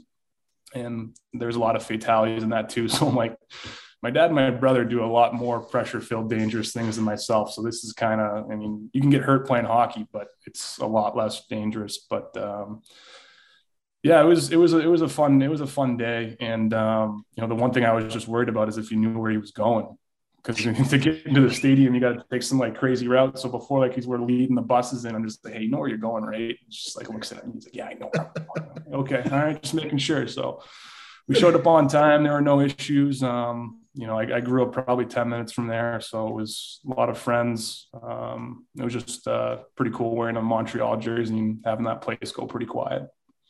And 0.73 1.15
there's 1.33 1.57
a 1.57 1.59
lot 1.59 1.75
of 1.75 1.83
fatalities 1.83 2.43
in 2.43 2.49
that 2.49 2.69
too. 2.69 2.87
So 2.87 3.07
I'm 3.07 3.15
like, 3.15 3.35
my 4.01 4.09
dad 4.09 4.27
and 4.27 4.35
my 4.35 4.49
brother 4.49 4.83
do 4.83 5.03
a 5.03 5.05
lot 5.05 5.33
more 5.33 5.59
pressure 5.59 6.01
filled 6.01 6.29
dangerous 6.29 6.73
things 6.73 6.95
than 6.95 7.05
myself 7.05 7.51
so 7.53 7.61
this 7.61 7.83
is 7.83 7.93
kind 7.93 8.19
of 8.19 8.49
i 8.49 8.55
mean 8.55 8.89
you 8.93 9.01
can 9.01 9.09
get 9.09 9.21
hurt 9.21 9.45
playing 9.45 9.65
hockey 9.65 10.07
but 10.11 10.29
it's 10.45 10.77
a 10.79 10.85
lot 10.85 11.15
less 11.15 11.45
dangerous 11.47 12.05
but 12.09 12.35
um, 12.37 12.81
yeah 14.03 14.21
it 14.21 14.25
was 14.25 14.51
it 14.51 14.57
was 14.57 14.73
a, 14.73 14.79
it 14.79 14.87
was 14.87 15.01
a 15.01 15.09
fun 15.09 15.41
it 15.41 15.49
was 15.49 15.61
a 15.61 15.67
fun 15.67 15.97
day 15.97 16.35
and 16.39 16.73
um, 16.73 17.25
you 17.35 17.41
know 17.41 17.47
the 17.47 17.55
one 17.55 17.71
thing 17.71 17.85
i 17.85 17.93
was 17.93 18.11
just 18.11 18.27
worried 18.27 18.49
about 18.49 18.69
is 18.69 18.77
if 18.77 18.89
he 18.89 18.95
knew 18.95 19.17
where 19.17 19.31
he 19.31 19.37
was 19.37 19.51
going 19.51 19.97
because 20.43 20.57
to 20.89 20.97
get 20.97 21.25
into 21.25 21.41
the 21.41 21.53
stadium, 21.53 21.93
you 21.93 22.01
got 22.01 22.13
to 22.13 22.25
take 22.31 22.43
some 22.43 22.57
like 22.57 22.75
crazy 22.75 23.07
route. 23.07 23.37
So 23.37 23.49
before 23.49 23.79
like 23.79 23.93
he's 23.93 24.07
we're 24.07 24.19
leading 24.19 24.55
the 24.55 24.61
buses 24.61 25.05
in, 25.05 25.15
I'm 25.15 25.23
just 25.23 25.43
like, 25.45 25.55
hey, 25.55 25.61
you 25.61 25.69
know 25.69 25.79
where 25.79 25.89
you're 25.89 25.97
going, 25.97 26.23
right? 26.23 26.57
Just 26.69 26.97
like 26.97 27.09
looks 27.09 27.31
at 27.31 27.43
him. 27.43 27.51
He's 27.53 27.65
like, 27.65 27.75
yeah, 27.75 27.87
I 27.87 27.93
know. 27.93 28.11
okay, 28.99 29.23
all 29.31 29.39
right, 29.39 29.61
just 29.61 29.73
making 29.73 29.99
sure. 29.99 30.27
So 30.27 30.63
we 31.27 31.35
showed 31.35 31.55
up 31.55 31.67
on 31.67 31.87
time. 31.87 32.23
There 32.23 32.33
were 32.33 32.41
no 32.41 32.59
issues. 32.59 33.23
Um, 33.23 33.81
you 33.93 34.07
know, 34.07 34.17
I, 34.17 34.37
I, 34.37 34.39
grew 34.39 34.63
up 34.63 34.71
probably 34.71 35.05
10 35.05 35.27
minutes 35.27 35.51
from 35.51 35.67
there. 35.67 35.99
So 35.99 36.27
it 36.29 36.33
was 36.33 36.79
a 36.89 36.93
lot 36.93 37.09
of 37.09 37.17
friends. 37.17 37.89
Um, 38.01 38.65
it 38.77 38.83
was 38.83 38.93
just 38.93 39.27
uh, 39.27 39.57
pretty 39.75 39.91
cool 39.91 40.15
wearing 40.15 40.37
a 40.37 40.41
Montreal 40.41 40.95
jersey 40.97 41.37
and 41.37 41.59
having 41.65 41.85
that 41.85 42.01
place 42.01 42.31
go 42.31 42.45
pretty 42.45 42.67
quiet. 42.67 43.03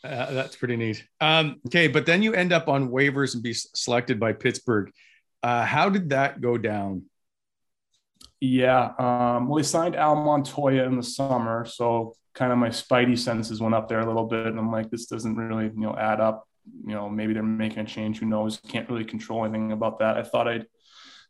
Uh, 0.03 0.31
that's 0.33 0.55
pretty 0.55 0.75
neat. 0.75 1.05
Um, 1.19 1.61
okay, 1.67 1.87
but 1.87 2.05
then 2.05 2.23
you 2.23 2.33
end 2.33 2.51
up 2.51 2.67
on 2.67 2.89
waivers 2.89 3.33
and 3.33 3.43
be 3.43 3.53
selected 3.53 4.19
by 4.19 4.33
Pittsburgh. 4.33 4.91
Uh, 5.43 5.63
how 5.65 5.89
did 5.89 6.09
that 6.09 6.41
go 6.41 6.57
down? 6.57 7.03
Yeah, 8.39 8.93
um, 8.97 9.47
well, 9.47 9.57
they 9.57 9.63
signed 9.63 9.95
Al 9.95 10.15
Montoya 10.15 10.85
in 10.85 10.97
the 10.97 11.03
summer, 11.03 11.65
so 11.65 12.15
kind 12.33 12.51
of 12.51 12.57
my 12.57 12.69
spidey 12.69 13.17
senses 13.17 13.61
went 13.61 13.75
up 13.75 13.87
there 13.87 13.99
a 13.99 14.05
little 14.05 14.25
bit, 14.25 14.47
and 14.47 14.57
I'm 14.57 14.71
like, 14.71 14.89
this 14.89 15.05
doesn't 15.05 15.35
really, 15.35 15.65
you 15.65 15.81
know, 15.81 15.95
add 15.95 16.19
up 16.19 16.47
you 16.85 16.93
know, 16.93 17.09
maybe 17.09 17.33
they're 17.33 17.43
making 17.43 17.79
a 17.79 17.85
change. 17.85 18.19
Who 18.19 18.25
knows? 18.25 18.59
Can't 18.67 18.89
really 18.89 19.05
control 19.05 19.45
anything 19.45 19.71
about 19.71 19.99
that. 19.99 20.17
I 20.17 20.23
thought 20.23 20.47
I'd, 20.47 20.65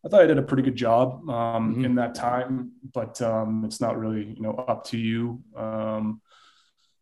I 0.05 0.09
thought 0.09 0.21
I 0.21 0.27
did 0.27 0.37
a 0.37 0.43
pretty 0.43 0.63
good 0.63 0.75
job 0.75 1.29
um, 1.29 1.73
mm-hmm. 1.73 1.85
in 1.85 1.95
that 1.95 2.15
time, 2.15 2.71
but 2.93 3.21
um, 3.21 3.63
it's 3.65 3.79
not 3.79 3.97
really, 3.97 4.33
you 4.35 4.41
know, 4.41 4.53
up 4.53 4.85
to 4.87 4.97
you. 4.97 5.41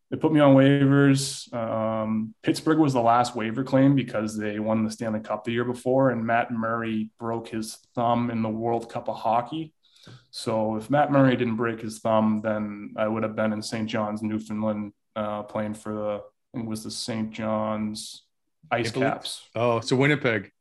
They 0.10 0.18
put 0.18 0.34
me 0.34 0.40
on 0.40 0.56
waivers. 0.56 1.54
Um, 1.54 2.34
Pittsburgh 2.42 2.80
was 2.80 2.94
the 2.94 3.02
last 3.02 3.36
waiver 3.36 3.64
claim 3.64 3.96
because 3.96 4.36
they 4.36 4.60
won 4.60 4.84
the 4.84 4.92
Stanley 4.92 5.20
Cup 5.20 5.44
the 5.44 5.52
year 5.52 5.66
before, 5.66 6.10
and 6.10 6.26
Matt 6.26 6.52
Murray 6.52 7.12
broke 7.20 7.50
his 7.50 7.78
thumb 7.94 8.32
in 8.32 8.42
the 8.42 8.50
World 8.50 8.92
Cup 8.92 9.08
of 9.08 9.18
Hockey. 9.18 9.74
So 10.32 10.76
if 10.78 10.90
Matt 10.90 11.12
Murray 11.12 11.36
didn't 11.36 11.58
break 11.58 11.82
his 11.82 12.00
thumb, 12.00 12.42
then 12.44 12.94
I 12.98 13.08
would 13.08 13.22
have 13.22 13.36
been 13.36 13.54
in 13.54 13.62
St. 13.62 13.88
John's, 13.88 14.24
Newfoundland, 14.24 14.94
uh, 15.16 15.44
playing 15.44 15.76
for 15.76 15.94
the 15.94 16.24
it 16.60 16.66
was 16.66 16.84
the 16.84 16.92
St. 16.92 17.32
John's 17.32 18.24
Ice 18.72 18.92
Caps. 18.92 19.44
Oh, 19.56 19.80
so 19.82 19.96
Winnipeg. 19.96 20.52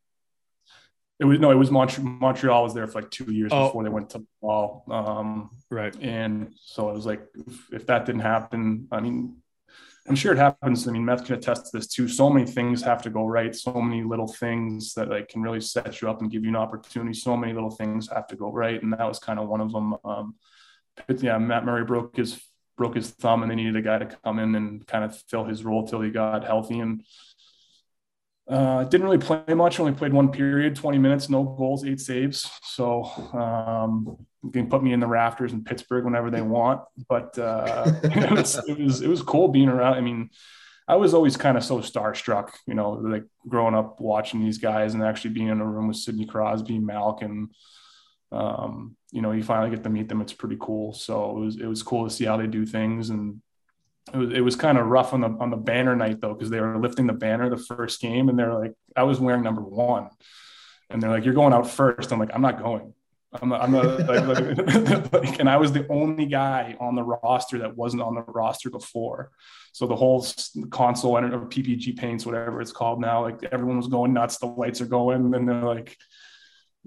It 1.21 1.25
was 1.25 1.41
no, 1.41 1.51
it 1.51 1.57
was 1.57 1.71
Montreal. 1.71 2.09
Montreal 2.09 2.63
was 2.63 2.75
there 2.75 2.87
for 2.87 3.01
like 3.01 3.11
two 3.11 3.33
years 3.33 3.51
oh. 3.53 3.67
before 3.67 3.83
they 3.83 3.91
went 3.91 4.11
to 4.11 4.25
Laval. 4.41 4.85
Um, 4.91 5.51
right. 5.71 5.95
And 6.01 6.55
so 6.61 6.89
I 6.89 6.93
was 6.93 7.07
like, 7.07 7.23
if, 7.35 7.73
if, 7.73 7.87
that 7.87 8.07
didn't 8.07 8.21
happen, 8.21 8.87
I 8.93 9.01
mean, 9.01 9.37
I'm 10.09 10.15
sure 10.15 10.33
it 10.33 10.39
happens. 10.39 10.87
I 10.87 10.93
mean, 10.93 11.05
Meth 11.05 11.27
can 11.27 11.35
attest 11.35 11.67
to 11.67 11.77
this 11.77 11.89
too. 11.89 12.09
So 12.09 12.31
many 12.31 12.47
things 12.47 12.83
have 12.83 13.03
to 13.03 13.11
go 13.11 13.27
right. 13.27 13.55
So 13.55 13.73
many 13.73 14.05
little 14.05 14.29
things 14.29 14.95
that 14.95 15.09
like 15.09 15.29
can 15.29 15.43
really 15.43 15.61
set 15.61 16.01
you 16.01 16.09
up 16.09 16.23
and 16.23 16.31
give 16.31 16.45
you 16.45 16.51
an 16.51 16.57
opportunity. 16.57 17.15
So 17.15 17.37
many 17.37 17.53
little 17.53 17.71
things 17.71 18.09
have 18.09 18.29
to 18.29 18.37
go 18.37 18.53
right, 18.53 18.83
and 18.83 18.93
that 18.93 19.07
was 19.07 19.19
kind 19.19 19.39
of 19.39 19.49
one 19.49 19.61
of 19.61 19.73
them. 19.73 19.97
Um, 20.05 20.37
yeah, 21.19 21.39
Matt 21.39 21.65
Murray 21.65 21.85
broke 21.85 22.17
his 22.17 22.41
broke 22.79 22.95
his 22.95 23.11
thumb 23.11 23.43
and 23.43 23.51
they 23.51 23.57
needed 23.57 23.77
a 23.77 23.83
guy 23.83 23.99
to 23.99 24.07
come 24.07 24.39
in 24.39 24.55
and 24.55 24.87
kind 24.87 25.05
of 25.05 25.21
fill 25.29 25.45
his 25.45 25.65
role 25.65 25.87
till 25.87 26.01
he 26.01 26.11
got 26.11 26.45
healthy 26.45 26.79
and 26.79 27.03
uh, 28.49 28.85
didn't 28.85 29.05
really 29.05 29.19
play 29.19 29.55
much 29.55 29.79
only 29.79 29.93
played 29.93 30.13
one 30.13 30.31
period 30.31 30.75
20 30.75 30.99
minutes 30.99 31.29
no 31.29 31.45
goals 31.45 31.85
eight 31.85 32.01
saves 32.01 32.51
so 32.63 33.05
um, 33.35 34.17
you 34.43 34.51
can 34.51 34.69
put 34.69 34.83
me 34.83 34.93
in 34.93 35.01
the 35.01 35.07
rafters 35.07 35.53
in 35.53 35.63
pittsburgh 35.63 36.05
whenever 36.05 36.31
they 36.31 36.41
want 36.41 36.81
but 37.09 37.39
uh, 37.39 37.85
it, 38.05 38.31
was, 38.31 38.61
it 38.69 38.79
was 38.79 39.03
it 39.03 39.09
was 39.09 39.23
cool 39.23 39.49
being 39.49 39.69
around 39.69 39.95
i 39.95 40.01
mean 40.01 40.31
i 40.87 40.97
was 40.97 41.13
always 41.15 41.37
kind 41.37 41.57
of 41.57 41.65
so 41.65 41.79
starstruck 41.79 42.51
you 42.67 42.75
know 42.75 42.93
like 42.93 43.25
growing 43.47 43.75
up 43.75 44.01
watching 44.01 44.41
these 44.41 44.59
guys 44.59 44.95
and 44.95 45.03
actually 45.03 45.31
being 45.31 45.49
in 45.49 45.61
a 45.61 45.67
room 45.67 45.89
with 45.89 45.97
sidney 45.97 46.27
crosby 46.27 46.79
malkin 46.79 47.49
um, 48.31 48.97
you 49.11 49.23
know, 49.23 49.33
you 49.33 49.43
finally 49.43 49.71
get 49.71 49.83
to 49.85 49.91
meet 49.91 50.09
them. 50.09 50.21
It's 50.21 50.33
pretty 50.33 50.57
cool. 50.61 50.93
So 50.93 51.31
it 51.31 51.41
was 51.41 51.57
it 51.57 51.67
was 51.67 51.83
cool 51.83 52.05
to 52.05 52.15
see 52.15 52.25
how 52.25 52.37
they 52.37 52.47
do 52.47 52.67
things, 52.67 53.11
and 53.11 53.41
it 54.13 54.17
was 54.17 54.33
it 54.33 54.41
was 54.41 54.57
kind 54.57 54.79
of 54.79 54.87
rough 54.87 55.13
on 55.13 55.21
the 55.21 55.29
on 55.29 55.51
the 55.51 55.57
banner 55.57 55.95
night 55.97 56.21
though 56.21 56.35
because 56.35 56.51
they 56.51 56.61
were 56.61 56.79
lifting 56.79 57.07
the 57.07 57.13
banner 57.13 57.49
the 57.49 57.57
first 57.57 58.01
game, 58.01 58.29
and 58.29 58.39
they're 58.39 58.55
like, 58.55 58.75
I 58.97 59.03
was 59.05 59.21
wearing 59.21 59.43
number 59.43 59.63
one, 59.63 60.09
and 60.91 61.03
they're 61.03 61.11
like, 61.11 61.25
you're 61.25 61.35
going 61.35 61.53
out 61.53 61.69
first. 61.69 62.13
I'm 62.13 62.19
like, 62.19 62.31
I'm 62.35 62.43
not 62.43 62.63
going. 62.63 62.95
I'm 63.33 63.51
not, 63.51 63.61
I'm 63.61 63.73
not 63.73 63.85
like, 64.09 65.13
like, 65.13 65.39
and 65.39 65.49
I 65.49 65.57
was 65.59 65.73
the 65.73 65.87
only 65.89 66.27
guy 66.27 66.77
on 66.81 66.95
the 66.95 67.03
roster 67.03 67.59
that 67.59 67.77
wasn't 67.77 68.03
on 68.03 68.15
the 68.15 68.23
roster 68.23 68.71
before. 68.71 69.31
So 69.73 69.87
the 69.87 69.97
whole 69.97 70.23
Consol 70.23 71.19
and 71.19 71.35
or 71.35 71.41
PPG 71.41 71.97
paints, 71.97 72.25
whatever 72.25 72.61
it's 72.61 72.73
called 72.73 73.01
now, 73.01 73.23
like 73.23 73.45
everyone 73.53 73.77
was 73.77 73.89
going 73.89 74.13
nuts. 74.13 74.39
The 74.39 74.47
lights 74.47 74.81
are 74.81 74.87
going, 74.87 75.35
and 75.35 75.49
they're 75.49 75.63
like, 75.63 75.97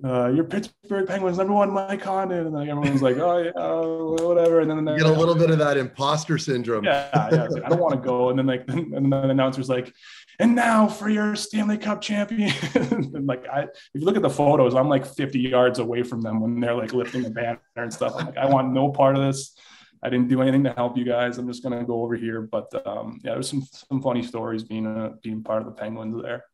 uh, 0.03 0.29
"Your 0.29 0.43
Pittsburgh 0.43 1.07
Penguins 1.07 1.37
number 1.37 1.53
one, 1.53 1.71
Mike 1.71 2.01
Condon," 2.01 2.47
and 2.47 2.55
then 2.55 2.69
everyone's 2.69 3.01
like, 3.01 3.17
"Oh 3.17 3.37
yeah, 3.37 4.25
whatever." 4.25 4.61
And 4.61 4.69
then 4.69 4.87
you 4.87 5.03
get 5.03 5.05
a 5.05 5.19
little 5.19 5.35
bit 5.35 5.49
of 5.51 5.59
that 5.59 5.77
imposter 5.77 6.37
syndrome. 6.37 6.83
Yeah, 6.83 7.09
yeah. 7.13 7.43
I, 7.43 7.47
like, 7.47 7.63
I 7.63 7.69
don't 7.69 7.79
want 7.79 7.95
to 7.95 8.01
go, 8.01 8.29
and 8.29 8.39
then 8.39 8.47
like, 8.47 8.63
and 8.67 8.93
then 8.93 9.09
the 9.09 9.29
announcer's 9.29 9.69
like, 9.69 9.93
"And 10.39 10.55
now 10.55 10.87
for 10.87 11.09
your 11.09 11.35
Stanley 11.35 11.77
Cup 11.77 12.01
champion." 12.01 12.51
and 12.75 13.27
like, 13.27 13.47
I 13.47 13.63
if 13.63 13.69
you 13.93 14.01
look 14.01 14.15
at 14.15 14.21
the 14.21 14.29
photos, 14.29 14.75
I'm 14.75 14.89
like 14.89 15.05
50 15.05 15.39
yards 15.39 15.79
away 15.79 16.03
from 16.03 16.21
them 16.21 16.41
when 16.41 16.59
they're 16.59 16.75
like 16.75 16.93
lifting 16.93 17.23
the 17.23 17.29
banner 17.29 17.61
and 17.75 17.93
stuff. 17.93 18.13
I'm 18.17 18.25
like, 18.27 18.37
I 18.37 18.45
want 18.47 18.73
no 18.73 18.89
part 18.89 19.15
of 19.15 19.23
this. 19.23 19.55
I 20.03 20.09
didn't 20.09 20.29
do 20.29 20.41
anything 20.41 20.63
to 20.63 20.73
help 20.73 20.97
you 20.97 21.05
guys. 21.05 21.37
I'm 21.37 21.47
just 21.47 21.61
gonna 21.61 21.83
go 21.83 22.01
over 22.03 22.15
here. 22.15 22.41
But 22.41 22.85
um, 22.87 23.19
yeah, 23.23 23.33
there's 23.33 23.49
some 23.49 23.61
some 23.71 24.01
funny 24.01 24.23
stories 24.23 24.63
being 24.63 24.85
a, 24.85 25.11
being 25.21 25.43
part 25.43 25.61
of 25.61 25.67
the 25.67 25.73
Penguins 25.73 26.21
there. 26.21 26.45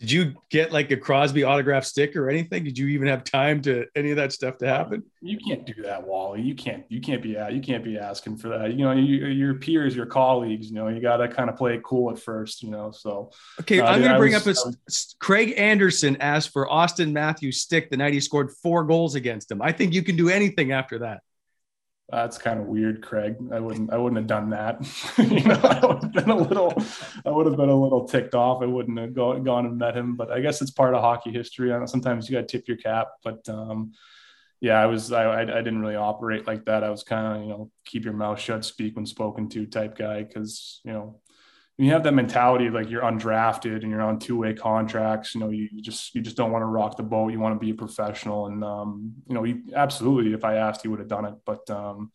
Did 0.00 0.10
you 0.10 0.34
get 0.48 0.72
like 0.72 0.90
a 0.90 0.96
Crosby 0.96 1.44
autograph 1.44 1.84
stick 1.84 2.16
or 2.16 2.30
anything? 2.30 2.64
Did 2.64 2.78
you 2.78 2.88
even 2.88 3.06
have 3.06 3.22
time 3.22 3.60
to 3.62 3.86
any 3.94 4.10
of 4.10 4.16
that 4.16 4.32
stuff 4.32 4.56
to 4.58 4.66
happen? 4.66 5.04
You 5.20 5.36
can't 5.36 5.66
do 5.66 5.74
that, 5.82 6.06
Wally. 6.06 6.40
You 6.40 6.54
can't. 6.54 6.84
You 6.88 7.02
can't 7.02 7.22
be. 7.22 7.36
Out, 7.36 7.52
you 7.52 7.60
can't 7.60 7.84
be 7.84 7.98
asking 7.98 8.38
for 8.38 8.48
that. 8.48 8.70
You 8.70 8.78
know, 8.78 8.92
you, 8.92 9.26
your 9.26 9.54
peers, 9.54 9.94
your 9.94 10.06
colleagues. 10.06 10.70
You 10.70 10.76
know, 10.76 10.88
you 10.88 11.02
got 11.02 11.18
to 11.18 11.28
kind 11.28 11.50
of 11.50 11.56
play 11.56 11.74
it 11.74 11.82
cool 11.82 12.10
at 12.10 12.18
first. 12.18 12.62
You 12.62 12.70
know, 12.70 12.90
so 12.90 13.30
okay. 13.60 13.80
Uh, 13.80 13.86
I'm 13.86 14.00
going 14.00 14.12
to 14.12 14.18
bring 14.18 14.32
was, 14.32 14.58
up 14.58 14.66
a 14.66 14.74
was, 14.86 15.16
Craig 15.20 15.52
Anderson 15.58 16.16
asked 16.16 16.50
for 16.50 16.66
Auston 16.66 17.12
Matthews 17.12 17.60
stick 17.60 17.90
the 17.90 17.98
night 17.98 18.14
he 18.14 18.20
scored 18.20 18.50
four 18.62 18.84
goals 18.84 19.16
against 19.16 19.50
him. 19.50 19.60
I 19.60 19.70
think 19.70 19.92
you 19.92 20.02
can 20.02 20.16
do 20.16 20.30
anything 20.30 20.72
after 20.72 21.00
that 21.00 21.20
that's 22.10 22.38
kind 22.38 22.60
of 22.60 22.66
weird, 22.66 23.02
Craig. 23.02 23.36
I 23.52 23.60
wouldn't 23.60 23.92
I 23.92 23.96
wouldn't 23.96 24.18
have 24.18 24.26
done 24.26 24.50
that. 24.50 24.80
you 25.18 25.44
know, 25.44 25.60
I 25.62 25.86
would 25.86 26.02
have 26.02 26.12
been 26.12 26.30
a 26.30 26.36
little 26.36 26.74
I 27.24 27.30
would 27.30 27.46
have 27.46 27.56
been 27.56 27.68
a 27.68 27.80
little 27.80 28.06
ticked 28.06 28.34
off. 28.34 28.62
I 28.62 28.66
wouldn't 28.66 28.98
have 28.98 29.14
go, 29.14 29.38
gone 29.40 29.66
and 29.66 29.78
met 29.78 29.96
him, 29.96 30.16
but 30.16 30.30
I 30.30 30.40
guess 30.40 30.60
it's 30.60 30.70
part 30.70 30.94
of 30.94 31.00
hockey 31.00 31.30
history. 31.30 31.72
I 31.72 31.84
sometimes 31.84 32.28
you 32.28 32.36
got 32.36 32.48
to 32.48 32.58
tip 32.58 32.68
your 32.68 32.76
cap, 32.76 33.08
but 33.22 33.48
um, 33.48 33.92
yeah, 34.60 34.80
I 34.80 34.86
was 34.86 35.12
I, 35.12 35.40
I 35.40 35.44
didn't 35.44 35.80
really 35.80 35.96
operate 35.96 36.46
like 36.46 36.64
that. 36.66 36.84
I 36.84 36.90
was 36.90 37.02
kind 37.02 37.36
of 37.36 37.42
you 37.42 37.48
know 37.48 37.70
keep 37.84 38.04
your 38.04 38.14
mouth 38.14 38.40
shut, 38.40 38.64
speak 38.64 38.96
when 38.96 39.06
spoken 39.06 39.48
to 39.50 39.66
type 39.66 39.96
guy 39.96 40.22
because 40.22 40.80
you 40.84 40.92
know 40.92 41.20
when 41.80 41.86
you 41.86 41.94
have 41.94 42.02
that 42.02 42.12
mentality 42.12 42.66
of 42.66 42.74
like 42.74 42.90
you're 42.90 43.00
undrafted 43.00 43.80
and 43.80 43.90
you're 43.90 44.02
on 44.02 44.18
two-way 44.18 44.52
contracts, 44.52 45.34
you 45.34 45.40
know, 45.40 45.48
you, 45.48 45.66
you 45.72 45.80
just 45.80 46.14
you 46.14 46.20
just 46.20 46.36
don't 46.36 46.52
want 46.52 46.60
to 46.60 46.66
rock 46.66 46.94
the 46.98 47.02
boat. 47.02 47.32
You 47.32 47.40
want 47.40 47.58
to 47.58 47.58
be 47.58 47.70
a 47.70 47.74
professional, 47.74 48.48
and 48.48 48.62
um, 48.62 49.14
you 49.26 49.34
know, 49.34 49.42
he, 49.44 49.62
absolutely, 49.74 50.34
if 50.34 50.44
I 50.44 50.56
asked, 50.56 50.82
he 50.82 50.88
would 50.88 50.98
have 50.98 51.08
done 51.08 51.24
it, 51.24 51.36
but 51.46 51.70
um, 51.70 52.12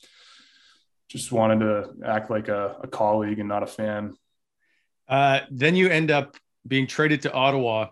just 1.08 1.32
wanted 1.32 1.62
to 1.62 1.96
act 2.06 2.30
like 2.30 2.48
a, 2.48 2.78
a 2.84 2.88
colleague 2.88 3.40
and 3.40 3.50
not 3.50 3.64
a 3.64 3.66
fan. 3.66 4.14
Uh, 5.08 5.40
then 5.50 5.76
you 5.76 5.90
end 5.90 6.12
up 6.12 6.38
being 6.68 6.86
traded 6.86 7.24
to 7.24 7.34
Ottawa. 7.34 7.88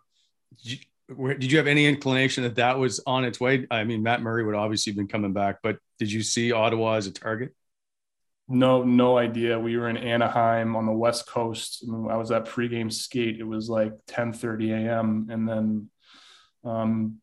Did 0.63 0.79
you, 1.09 1.33
did 1.39 1.51
you 1.51 1.57
have 1.57 1.65
any 1.65 1.87
inclination 1.87 2.43
that 2.43 2.57
that 2.57 2.77
was 2.77 3.01
on 3.07 3.25
its 3.25 3.39
way? 3.39 3.65
I 3.71 3.83
mean, 3.83 4.03
Matt 4.03 4.21
Murray 4.21 4.45
would 4.45 4.53
obviously 4.53 4.91
have 4.91 4.97
been 4.97 5.07
coming 5.07 5.33
back, 5.33 5.57
but 5.63 5.79
did 5.97 6.11
you 6.11 6.21
see 6.21 6.51
Ottawa 6.51 6.97
as 6.97 7.07
a 7.07 7.11
target? 7.11 7.55
No 8.47 8.83
no 8.83 9.17
idea. 9.17 9.59
We 9.59 9.77
were 9.77 9.89
in 9.89 9.97
anaheim 9.97 10.75
on 10.75 10.85
the 10.85 10.91
west 10.91 11.27
coast. 11.27 11.85
I 12.09 12.17
was 12.17 12.31
at 12.31 12.45
pregame 12.45 12.91
skate. 12.91 13.39
It 13.39 13.47
was 13.47 13.69
like 13.69 13.93
10 14.07 14.33
30 14.33 14.71
a.m 14.71 15.27
and 15.29 15.47
then 15.47 15.89
um, 16.65 17.17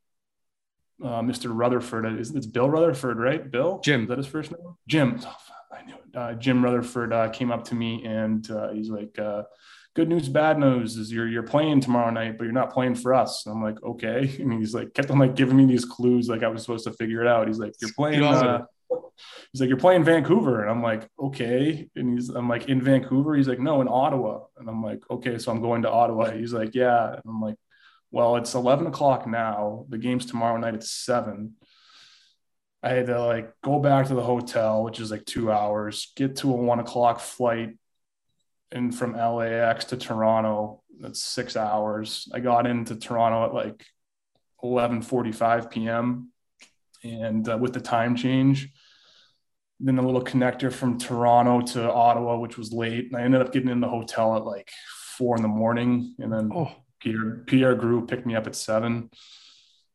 uh, 1.02 1.22
mr 1.22 1.50
rutherford 1.54 2.04
it's 2.04 2.46
bill 2.46 2.68
rutherford 2.68 3.18
right? 3.18 3.50
Bill? 3.50 3.80
Jim. 3.84 4.02
Is 4.02 4.08
that 4.08 4.18
his 4.18 4.26
first 4.26 4.50
name? 4.50 4.76
Jim. 4.86 5.20
Oh, 5.24 5.36
i 5.72 5.82
knew 5.84 5.94
it. 5.94 6.16
Uh, 6.16 6.34
jim 6.34 6.64
rutherford 6.64 7.12
uh, 7.12 7.28
came 7.28 7.52
up 7.52 7.64
to 7.64 7.74
me 7.74 8.04
and 8.04 8.50
uh, 8.50 8.70
he's 8.70 8.88
like 8.88 9.18
uh, 9.18 9.42
good 9.94 10.08
news 10.08 10.28
bad 10.28 10.58
news 10.58 10.96
is 10.96 11.12
you're 11.12 11.28
you're 11.28 11.42
playing 11.42 11.80
tomorrow 11.80 12.10
night 12.10 12.38
but 12.38 12.44
you're 12.44 12.52
not 12.52 12.72
playing 12.72 12.94
for 12.94 13.12
us. 13.12 13.44
And 13.44 13.54
i'm 13.54 13.62
like 13.62 13.82
okay. 13.82 14.36
And 14.38 14.52
he's 14.54 14.74
like 14.74 14.94
kept 14.94 15.10
on 15.10 15.18
like 15.18 15.36
giving 15.36 15.56
me 15.56 15.66
these 15.66 15.84
clues 15.84 16.28
like 16.28 16.42
i 16.42 16.48
was 16.48 16.62
supposed 16.62 16.84
to 16.84 16.92
figure 16.92 17.20
it 17.20 17.28
out. 17.28 17.46
He's 17.46 17.58
like 17.58 17.74
you're 17.80 17.92
playing 17.92 18.22
he's 19.52 19.60
like, 19.60 19.68
you're 19.68 19.76
playing 19.76 20.04
Vancouver. 20.04 20.62
And 20.62 20.70
I'm 20.70 20.82
like, 20.82 21.08
okay. 21.18 21.88
And 21.96 22.14
he's, 22.14 22.28
I'm 22.30 22.48
like, 22.48 22.68
in 22.68 22.82
Vancouver? 22.82 23.36
He's 23.36 23.48
like, 23.48 23.60
no, 23.60 23.80
in 23.80 23.88
Ottawa. 23.88 24.44
And 24.58 24.68
I'm 24.68 24.82
like, 24.82 25.02
okay, 25.10 25.38
so 25.38 25.52
I'm 25.52 25.60
going 25.60 25.82
to 25.82 25.90
Ottawa. 25.90 26.30
He's 26.30 26.52
like, 26.52 26.74
yeah. 26.74 27.12
And 27.12 27.22
I'm 27.26 27.40
like, 27.40 27.56
well, 28.10 28.36
it's 28.36 28.54
11 28.54 28.86
o'clock 28.86 29.26
now. 29.26 29.86
The 29.88 29.98
game's 29.98 30.26
tomorrow 30.26 30.56
night 30.56 30.74
at 30.74 30.82
seven. 30.82 31.54
I 32.82 32.90
had 32.90 33.06
to 33.06 33.22
like 33.22 33.52
go 33.62 33.78
back 33.78 34.06
to 34.06 34.14
the 34.14 34.22
hotel, 34.22 34.82
which 34.82 35.00
is 35.00 35.10
like 35.10 35.26
two 35.26 35.52
hours, 35.52 36.12
get 36.16 36.36
to 36.36 36.50
a 36.50 36.56
one 36.56 36.80
o'clock 36.80 37.20
flight 37.20 37.76
and 38.72 38.94
from 38.94 39.14
LAX 39.14 39.86
to 39.86 39.96
Toronto. 39.96 40.82
That's 40.98 41.20
six 41.20 41.56
hours. 41.56 42.28
I 42.32 42.40
got 42.40 42.66
into 42.66 42.96
Toronto 42.96 43.44
at 43.44 43.54
like 43.54 43.84
11:45 44.62 45.70
p.m. 45.70 46.32
and 47.04 47.48
uh, 47.48 47.58
with 47.58 47.74
the 47.74 47.80
time 47.80 48.16
change, 48.16 48.70
then 49.80 49.98
a 49.98 50.02
little 50.02 50.22
connector 50.22 50.72
from 50.72 50.98
Toronto 50.98 51.60
to 51.72 51.90
Ottawa, 51.90 52.38
which 52.38 52.58
was 52.58 52.72
late. 52.72 53.06
And 53.06 53.16
I 53.16 53.22
ended 53.22 53.40
up 53.40 53.52
getting 53.52 53.70
in 53.70 53.80
the 53.80 53.88
hotel 53.88 54.36
at 54.36 54.44
like 54.44 54.70
four 55.16 55.36
in 55.36 55.42
the 55.42 55.48
morning. 55.48 56.14
And 56.18 56.32
then 56.32 56.50
oh. 56.54 56.70
Pierre, 57.00 57.42
Pierre 57.46 57.76
Groulx 57.76 58.08
picked 58.08 58.26
me 58.26 58.36
up 58.36 58.46
at 58.46 58.54
seven. 58.54 59.10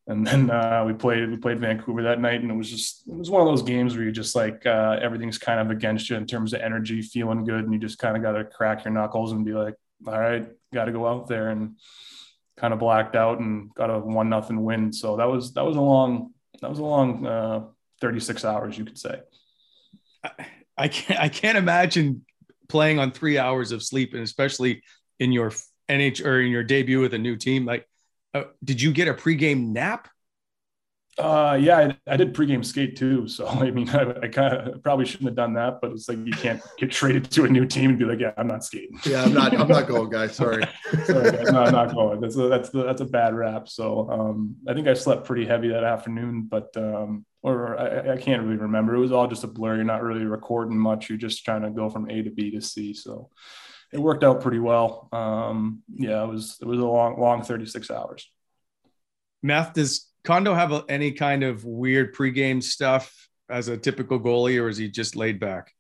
And 0.07 0.25
then 0.25 0.51
uh, 0.51 0.83
we 0.86 0.93
played 0.93 1.29
we 1.29 1.38
played 1.38 1.59
Vancouver 1.59 2.03
that 2.03 2.21
night, 2.21 2.41
and 2.41 2.51
it 2.51 2.55
was 2.55 2.69
just 2.69 3.07
it 3.07 3.15
was 3.15 3.31
one 3.31 3.41
of 3.41 3.47
those 3.47 3.63
games 3.63 3.95
where 3.95 4.05
you 4.05 4.11
just 4.11 4.36
like 4.36 4.63
uh, 4.65 4.99
everything's 5.01 5.39
kind 5.39 5.59
of 5.59 5.71
against 5.71 6.11
you 6.11 6.15
in 6.15 6.27
terms 6.27 6.53
of 6.53 6.61
energy, 6.61 7.01
feeling 7.01 7.43
good, 7.43 7.63
and 7.63 7.73
you 7.73 7.79
just 7.79 7.97
kind 7.97 8.15
of 8.15 8.21
got 8.21 8.33
to 8.33 8.45
crack 8.45 8.86
your 8.86 8.93
knuckles 8.93 9.31
and 9.31 9.43
be 9.43 9.53
like, 9.53 9.73
all 10.05 10.19
right, 10.19 10.47
got 10.71 10.86
to 10.86 10.91
go 10.91 11.07
out 11.07 11.27
there 11.27 11.49
and 11.49 11.77
kind 12.55 12.71
of 12.71 12.79
blacked 12.79 13.15
out 13.15 13.39
and 13.39 13.73
got 13.73 13.89
a 13.89 13.97
one 13.97 14.29
nothing 14.29 14.63
win. 14.63 14.93
So 14.93 15.17
that 15.17 15.25
was 15.25 15.53
that 15.53 15.65
was 15.65 15.75
a 15.75 15.81
long 15.81 16.33
that 16.61 16.69
was 16.69 16.79
a 16.79 16.83
long 16.83 17.25
uh, 17.25 17.63
36 18.01 18.45
hours, 18.45 18.77
you 18.77 18.86
could 18.86 18.97
say. 18.97 19.21
I 20.78 20.88
can't 20.88 21.19
I 21.19 21.30
can't 21.30 21.57
imagine 21.57 22.26
playing 22.67 22.99
on 22.99 23.11
three 23.11 23.38
hours 23.38 23.71
of 23.71 23.84
sleep, 23.84 24.13
and 24.13 24.23
especially 24.23 24.84
in 25.19 25.32
your 25.32 25.51
NH 25.89 26.26
or 26.26 26.41
in 26.41 26.51
your 26.51 26.63
debut 26.63 26.99
with 26.99 27.13
a 27.13 27.17
new 27.17 27.36
team. 27.36 27.65
Like, 27.65 27.88
uh, 28.34 28.43
did 28.63 28.82
you 28.82 28.91
get 28.91 29.07
a 29.07 29.13
pregame 29.13 29.69
nap? 29.69 30.09
Uh, 31.17 31.57
yeah, 31.61 31.78
I, 31.78 32.13
I, 32.13 32.17
did 32.17 32.34
pregame 32.34 32.65
skate 32.65 32.97
too. 32.97 33.26
So 33.26 33.47
I 33.47 33.71
mean, 33.71 33.88
I, 33.89 34.19
I 34.23 34.28
kind 34.28 34.53
of 34.53 34.84
probably 34.84 35.05
shouldn't 35.05 35.30
have 35.30 35.36
done 35.36 35.53
that, 35.53 35.80
but 35.82 35.91
it's 35.91 36.09
like 36.09 36.17
you 36.26 36.34
can't 36.34 36.61
get 36.78 36.91
traded 36.91 37.32
to 37.32 37.45
a 37.45 37.47
new 37.47 37.65
team 37.65 37.91
and 37.91 37.99
be 37.99 38.03
like, 38.03 38.19
yeah, 38.19 38.34
I'm 38.38 38.47
not 38.47 38.65
skating. 38.65 38.99
Yeah, 39.05 39.23
I'm 39.23 39.34
not. 39.34 39.57
I'm 39.57 39.67
not 39.67 39.88
going, 39.88 40.09
guys. 40.09 40.36
Sorry. 40.36 40.65
Sorry 41.05 41.32
guys. 41.32 41.51
No, 41.51 41.63
I'm 41.63 41.71
not 41.71 41.93
going. 41.93 42.19
That's 42.19 42.36
a, 42.36 42.49
that's 42.49 42.69
the, 42.69 42.84
that's 42.84 43.01
a 43.01 43.05
bad 43.05 43.34
rap. 43.34 43.69
So 43.69 44.09
um, 44.11 44.57
I 44.67 44.73
think 44.73 44.89
I 44.89 44.93
slept 44.93 45.26
pretty 45.26 45.45
heavy 45.45 45.69
that 45.69 45.86
afternoon, 45.86 46.47
but 46.49 46.76
um, 46.76 47.26
or 47.46 47.80
I, 47.80 48.14
I, 48.14 48.18
can't 48.18 48.41
really 48.41 48.58
remember. 48.58 48.96
It 48.96 49.00
was 49.00 49.12
all 49.12 49.28
just 49.28 49.43
a 49.43 49.48
blur. 49.48 49.76
You're 49.76 49.84
not 49.84 50.02
really 50.02 50.26
recording 50.26 50.76
much. 50.76 51.10
You're 51.10 51.20
just 51.20 51.46
trying 51.46 51.62
to 51.62 51.70
go 51.70 51.91
from 51.91 52.10
A 52.10 52.24
to 52.24 52.32
B 52.32 52.50
to 52.50 52.60
C. 52.60 52.96
So 52.96 53.30
it 53.93 54.00
worked 54.00 54.24
out 54.24 54.41
pretty 54.41 54.58
well. 54.58 55.08
Um, 55.12 55.84
yeah, 55.96 56.24
it 56.24 56.28
was 56.28 56.58
it 56.60 56.66
was 56.66 56.80
a 56.80 56.86
long 56.86 57.20
long 57.20 57.43
36 57.43 57.91
hours. 57.91 58.28
Meth 59.43 59.74
does 59.74 60.10
Condo 60.24 60.56
have 60.56 60.72
a, 60.72 60.84
any 60.89 61.12
kind 61.12 61.43
of 61.43 61.64
weird 61.64 62.16
pregame 62.16 62.64
stuff 62.64 63.30
as 63.48 63.68
a 63.68 63.78
typical 63.78 64.20
goalie, 64.20 64.60
or 64.60 64.68
is 64.68 64.78
he 64.78 64.89
just 64.89 65.16
laid 65.16 65.39
back? 65.39 65.72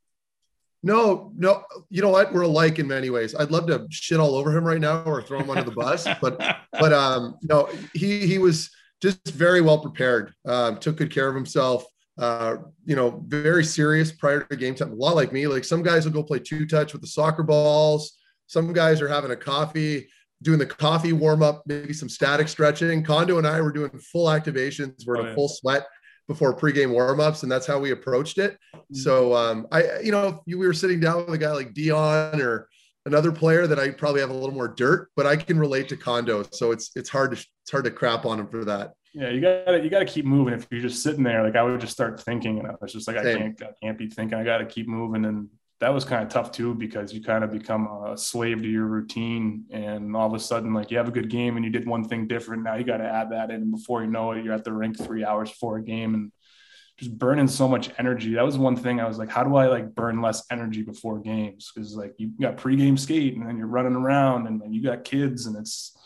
No, 0.83 1.33
no. 1.35 1.63
You 1.89 2.03
know 2.03 2.11
what? 2.11 2.31
We're 2.31 2.43
alike 2.43 2.77
in 2.77 2.87
many 2.87 3.09
ways. 3.09 3.33
I'd 3.33 3.49
love 3.49 3.65
to 3.67 3.87
shit 3.89 4.19
all 4.19 4.35
over 4.35 4.55
him 4.55 4.63
right 4.63 4.79
now 4.79 5.01
or 5.01 5.23
throw 5.23 5.39
him 5.39 5.49
under 5.49 5.63
the 5.63 5.71
bus, 5.71 6.07
but 6.21 6.37
but 6.71 6.93
um, 6.93 7.39
no, 7.41 7.69
he 7.95 8.27
he 8.27 8.37
was 8.37 8.69
just 9.01 9.27
very 9.29 9.61
well 9.61 9.79
prepared. 9.79 10.33
Um, 10.45 10.77
took 10.77 10.97
good 10.97 11.11
care 11.11 11.27
of 11.27 11.35
himself. 11.35 11.85
Uh, 12.17 12.57
you 12.85 12.95
know, 12.95 13.23
very 13.27 13.63
serious 13.63 14.11
prior 14.11 14.41
to 14.41 14.55
game 14.55 14.75
time. 14.75 14.91
A 14.91 14.95
lot 14.95 15.15
like 15.15 15.33
me. 15.33 15.47
Like 15.47 15.65
some 15.65 15.83
guys 15.83 16.05
will 16.05 16.13
go 16.13 16.23
play 16.23 16.39
two 16.39 16.65
touch 16.65 16.93
with 16.93 17.01
the 17.01 17.07
soccer 17.07 17.43
balls. 17.43 18.17
Some 18.47 18.71
guys 18.73 19.01
are 19.01 19.07
having 19.07 19.31
a 19.31 19.35
coffee, 19.35 20.07
doing 20.41 20.59
the 20.59 20.65
coffee 20.65 21.13
warm 21.13 21.43
up, 21.43 21.63
maybe 21.65 21.93
some 21.93 22.09
static 22.09 22.47
stretching. 22.47 23.03
Condo 23.03 23.37
and 23.37 23.47
I 23.47 23.59
were 23.61 23.71
doing 23.71 23.91
full 23.99 24.27
activations. 24.27 25.05
We're 25.05 25.17
oh, 25.17 25.21
in 25.21 25.25
a 25.25 25.29
yeah. 25.29 25.35
full 25.35 25.49
sweat 25.49 25.85
before 26.27 26.55
pregame 26.55 26.91
warmups, 26.91 27.43
and 27.43 27.51
that's 27.51 27.67
how 27.67 27.79
we 27.79 27.91
approached 27.91 28.37
it. 28.37 28.57
Mm-hmm. 28.75 28.95
So 28.95 29.35
um, 29.35 29.67
I, 29.71 29.99
you 29.99 30.11
know, 30.11 30.41
we 30.47 30.55
were 30.55 30.73
sitting 30.73 30.99
down 30.99 31.25
with 31.25 31.35
a 31.35 31.37
guy 31.37 31.51
like 31.51 31.73
Dion 31.73 32.41
or 32.41 32.69
another 33.05 33.31
player 33.31 33.67
that 33.67 33.79
I 33.79 33.91
probably 33.91 34.21
have 34.21 34.29
a 34.29 34.33
little 34.33 34.51
more 34.51 34.67
dirt, 34.67 35.09
but 35.15 35.25
I 35.25 35.35
can 35.35 35.59
relate 35.59 35.89
to 35.89 35.97
Condo, 35.97 36.43
so 36.51 36.71
it's 36.71 36.91
it's 36.95 37.09
hard 37.09 37.35
to 37.35 37.45
it's 37.63 37.71
hard 37.71 37.85
to 37.85 37.91
crap 37.91 38.25
on 38.25 38.39
him 38.39 38.47
for 38.47 38.65
that. 38.65 38.93
Yeah, 39.13 39.29
you 39.29 39.39
got 39.39 39.65
to 39.65 39.83
you 39.83 39.89
got 39.89 39.99
to 39.99 40.05
keep 40.05 40.25
moving. 40.25 40.53
If 40.53 40.67
you're 40.69 40.81
just 40.81 41.01
sitting 41.01 41.23
there, 41.23 41.43
like 41.43 41.55
I 41.55 41.63
would 41.63 41.79
just 41.79 41.93
start 41.93 42.21
thinking, 42.21 42.59
and 42.59 42.67
I 42.67 42.75
was 42.81 42.91
just 42.91 43.07
like, 43.07 43.17
Same. 43.17 43.37
I 43.37 43.39
can't 43.39 43.63
I 43.63 43.71
can't 43.81 43.97
be 43.97 44.09
thinking. 44.09 44.37
I 44.37 44.43
got 44.43 44.57
to 44.57 44.65
keep 44.65 44.87
moving, 44.87 45.25
and 45.25 45.49
that 45.79 45.93
was 45.93 46.05
kind 46.05 46.23
of 46.23 46.29
tough 46.29 46.51
too 46.51 46.73
because 46.73 47.13
you 47.13 47.21
kind 47.21 47.43
of 47.43 47.51
become 47.51 47.87
a 47.87 48.17
slave 48.17 48.61
to 48.61 48.67
your 48.67 48.85
routine, 48.85 49.65
and 49.71 50.15
all 50.15 50.27
of 50.27 50.33
a 50.33 50.39
sudden, 50.39 50.73
like 50.73 50.91
you 50.91 50.97
have 50.97 51.07
a 51.07 51.11
good 51.11 51.29
game 51.29 51.55
and 51.55 51.65
you 51.65 51.71
did 51.71 51.87
one 51.87 52.03
thing 52.03 52.27
different. 52.27 52.63
Now 52.63 52.75
you 52.75 52.83
got 52.83 52.97
to 52.97 53.05
add 53.05 53.31
that 53.31 53.51
in, 53.51 53.61
and 53.61 53.71
before 53.71 54.01
you 54.01 54.09
know 54.09 54.31
it, 54.31 54.43
you're 54.43 54.53
at 54.53 54.63
the 54.63 54.73
rink 54.73 54.97
three 54.97 55.23
hours 55.23 55.49
for 55.49 55.77
a 55.77 55.83
game, 55.83 56.13
and 56.13 56.31
just 56.97 57.17
burning 57.17 57.47
so 57.47 57.67
much 57.67 57.89
energy. 57.97 58.35
That 58.35 58.45
was 58.45 58.57
one 58.57 58.75
thing 58.75 58.99
I 58.99 59.07
was 59.07 59.17
like, 59.17 59.29
how 59.29 59.43
do 59.43 59.55
I 59.55 59.67
like 59.67 59.93
burn 59.95 60.21
less 60.21 60.43
energy 60.49 60.81
before 60.81 61.19
games? 61.19 61.71
Because 61.73 61.95
like 61.95 62.13
you 62.17 62.31
got 62.39 62.55
pregame 62.57 62.97
skate 62.97 63.35
and 63.35 63.45
then 63.47 63.57
you're 63.57 63.67
running 63.67 63.95
around 63.95 64.47
and 64.47 64.61
then 64.61 64.71
you 64.71 64.81
got 64.81 65.03
kids 65.03 65.45
and 65.45 65.57
it's 65.57 65.97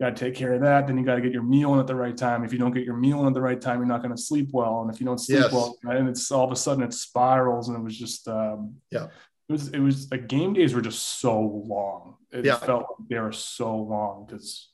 got 0.00 0.14
to 0.14 0.24
take 0.24 0.34
care 0.36 0.52
of 0.54 0.60
that. 0.60 0.86
Then 0.86 0.96
you 0.96 1.04
got 1.04 1.16
to 1.16 1.20
get 1.22 1.32
your 1.32 1.42
meal 1.42 1.74
in 1.74 1.80
at 1.80 1.88
the 1.88 1.94
right 1.96 2.16
time. 2.16 2.44
If 2.44 2.52
you 2.52 2.58
don't 2.58 2.72
get 2.72 2.84
your 2.84 2.96
meal 2.96 3.20
in 3.22 3.26
at 3.26 3.34
the 3.34 3.40
right 3.40 3.60
time, 3.60 3.78
you're 3.78 3.86
not 3.86 4.02
going 4.02 4.14
to 4.14 4.20
sleep 4.22 4.50
well. 4.52 4.82
And 4.82 4.94
if 4.94 5.00
you 5.00 5.06
don't 5.06 5.18
sleep 5.18 5.40
Yes. 5.40 5.52
well, 5.52 5.76
and 5.84 6.08
it's 6.08 6.30
all 6.30 6.44
of 6.44 6.52
a 6.52 6.56
sudden 6.56 6.84
it 6.84 6.92
spirals. 6.94 7.68
And 7.68 7.76
it 7.76 7.82
was 7.82 7.98
just, 7.98 8.28
um, 8.28 8.76
Yeah. 8.92 9.06
it 9.48 9.52
was, 9.52 9.68
it 9.70 9.80
was 9.80 10.08
like 10.12 10.28
game 10.28 10.52
days 10.52 10.72
were 10.72 10.82
just 10.82 11.18
so 11.20 11.40
long. 11.66 12.16
It 12.30 12.44
Yeah. 12.44 12.56
felt 12.58 12.86
like 13.00 13.08
they 13.08 13.18
were 13.18 13.32
so 13.32 13.74
long 13.76 14.26
because 14.26 14.68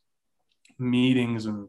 meetings 0.79 1.47
and 1.47 1.69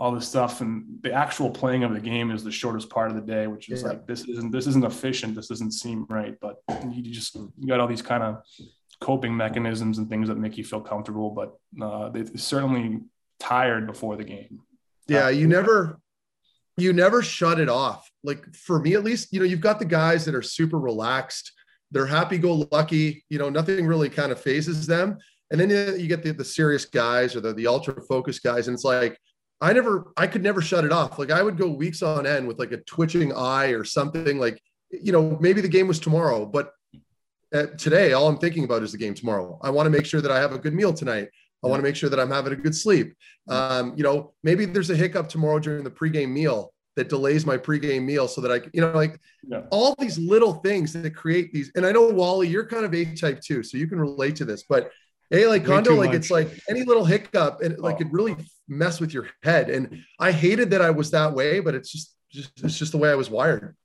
all 0.00 0.10
this 0.12 0.26
stuff 0.26 0.62
and 0.62 0.86
the 1.02 1.12
actual 1.12 1.50
playing 1.50 1.84
of 1.84 1.92
the 1.92 2.00
game 2.00 2.30
is 2.30 2.42
the 2.42 2.50
shortest 2.50 2.88
part 2.88 3.10
of 3.10 3.16
the 3.16 3.20
day, 3.34 3.46
which 3.46 3.68
is 3.68 3.82
Yeah. 3.82 3.88
like, 3.88 4.06
this 4.06 4.26
isn't, 4.26 4.50
this 4.50 4.66
isn't 4.66 4.84
efficient. 4.84 5.34
This 5.34 5.48
doesn't 5.48 5.72
seem 5.72 6.06
right, 6.08 6.34
but 6.40 6.56
you 6.90 7.02
just, 7.02 7.34
you 7.34 7.66
got 7.68 7.80
all 7.80 7.86
these 7.86 8.00
kind 8.00 8.22
of 8.22 8.42
coping 9.00 9.36
mechanisms 9.36 9.98
and 9.98 10.08
things 10.08 10.28
that 10.28 10.38
make 10.38 10.56
you 10.56 10.64
feel 10.64 10.80
comfortable, 10.80 11.30
but 11.30 11.58
uh, 11.84 12.08
they 12.08 12.24
certainly 12.36 13.00
tired 13.38 13.86
before 13.86 14.16
the 14.16 14.24
game. 14.24 14.60
Yeah, 15.06 15.28
you 15.28 15.46
never 15.46 15.98
you 16.76 16.92
never 16.94 17.20
shut 17.20 17.60
it 17.60 17.68
off. 17.68 18.10
Like 18.24 18.54
for 18.54 18.78
me 18.78 18.94
at 18.94 19.04
least, 19.04 19.32
you 19.32 19.40
know, 19.40 19.44
you've 19.44 19.60
got 19.60 19.78
the 19.78 19.84
guys 19.84 20.24
that 20.24 20.34
are 20.34 20.40
super 20.42 20.78
relaxed. 20.78 21.52
They're 21.90 22.06
happy 22.06 22.38
go 22.38 22.66
lucky, 22.72 23.24
you 23.28 23.38
know, 23.38 23.50
nothing 23.50 23.86
really 23.86 24.08
kind 24.08 24.32
of 24.32 24.40
fazes 24.40 24.86
them. 24.86 25.18
And 25.50 25.60
then 25.60 25.68
you 25.68 25.96
you 25.96 26.06
get 26.06 26.22
the, 26.22 26.32
the 26.32 26.44
serious 26.44 26.86
guys 26.86 27.36
or 27.36 27.40
the, 27.40 27.52
the 27.52 27.66
ultra 27.66 28.00
focused 28.02 28.42
guys. 28.42 28.68
And 28.68 28.74
it's 28.74 28.84
like, 28.84 29.18
I 29.60 29.72
never, 29.72 30.12
I 30.16 30.26
could 30.26 30.42
never 30.42 30.62
shut 30.62 30.84
it 30.84 30.92
off. 30.92 31.18
Like 31.18 31.30
I 31.30 31.42
would 31.42 31.56
go 31.58 31.68
weeks 31.68 32.02
on 32.02 32.26
end 32.26 32.48
with 32.48 32.58
like 32.58 32.72
a 32.72 32.78
twitching 32.78 33.32
eye 33.34 33.68
or 33.68 33.84
something 33.84 34.38
like, 34.38 34.60
you 34.90 35.12
know, 35.12 35.36
maybe 35.40 35.60
the 35.60 35.68
game 35.68 35.86
was 35.86 35.98
tomorrow, 36.00 36.46
but 36.46 36.72
uh, 37.52 37.66
today, 37.78 38.12
all 38.12 38.28
I'm 38.28 38.38
thinking 38.38 38.64
about 38.64 38.82
is 38.82 38.92
the 38.92 38.98
game 38.98 39.12
tomorrow. 39.14 39.58
I 39.62 39.70
want 39.70 39.86
to 39.86 39.90
make 39.90 40.06
sure 40.06 40.20
that 40.20 40.30
I 40.30 40.38
have 40.38 40.52
a 40.52 40.58
good 40.58 40.72
meal 40.72 40.92
tonight. 40.92 41.28
I 41.62 41.66
want 41.66 41.80
to 41.80 41.82
make 41.82 41.96
sure 41.96 42.08
that 42.08 42.18
I'm 42.18 42.30
having 42.30 42.52
a 42.52 42.56
good 42.56 42.74
sleep. 42.74 43.14
Um, 43.48 43.92
you 43.96 44.02
know, 44.02 44.32
maybe 44.42 44.64
there's 44.64 44.88
a 44.90 44.96
hiccup 44.96 45.28
tomorrow 45.28 45.58
during 45.58 45.84
the 45.84 45.90
pregame 45.90 46.30
meal 46.30 46.72
that 46.96 47.08
delays 47.08 47.44
my 47.44 47.56
pregame 47.58 48.04
meal 48.04 48.28
so 48.28 48.40
that 48.40 48.50
I, 48.50 48.66
you 48.72 48.80
know, 48.80 48.92
like 48.92 49.20
Yeah. 49.46 49.62
all 49.70 49.94
these 49.98 50.18
little 50.18 50.54
things 50.54 50.92
that 50.94 51.14
create 51.14 51.52
these. 51.52 51.70
And 51.74 51.84
I 51.84 51.92
know 51.92 52.08
Wally, 52.08 52.48
you're 52.48 52.66
kind 52.66 52.84
of 52.84 52.94
A 52.94 53.14
type 53.14 53.40
too, 53.40 53.62
so 53.62 53.76
you 53.76 53.86
can 53.88 54.00
relate 54.00 54.36
to 54.36 54.44
this. 54.44 54.62
But 54.68 54.90
a 55.32 55.46
like 55.46 55.64
condo, 55.64 55.94
like 55.94 56.08
much. 56.10 56.16
it's 56.16 56.30
like 56.30 56.50
any 56.68 56.82
little 56.84 57.04
hiccup 57.04 57.62
and 57.62 57.78
like 57.78 57.96
Oh. 57.96 58.00
it 58.00 58.08
really 58.12 58.36
mess 58.68 59.00
with 59.00 59.12
your 59.14 59.28
head. 59.42 59.70
And 59.70 60.02
I 60.18 60.32
hated 60.32 60.70
that 60.70 60.82
I 60.82 60.90
was 60.90 61.10
that 61.12 61.34
way, 61.34 61.60
but 61.60 61.74
it's 61.74 61.90
just, 61.90 62.14
just 62.32 62.50
it's 62.64 62.78
just 62.78 62.92
the 62.92 62.98
way 62.98 63.10
I 63.10 63.14
was 63.14 63.30
wired. 63.30 63.76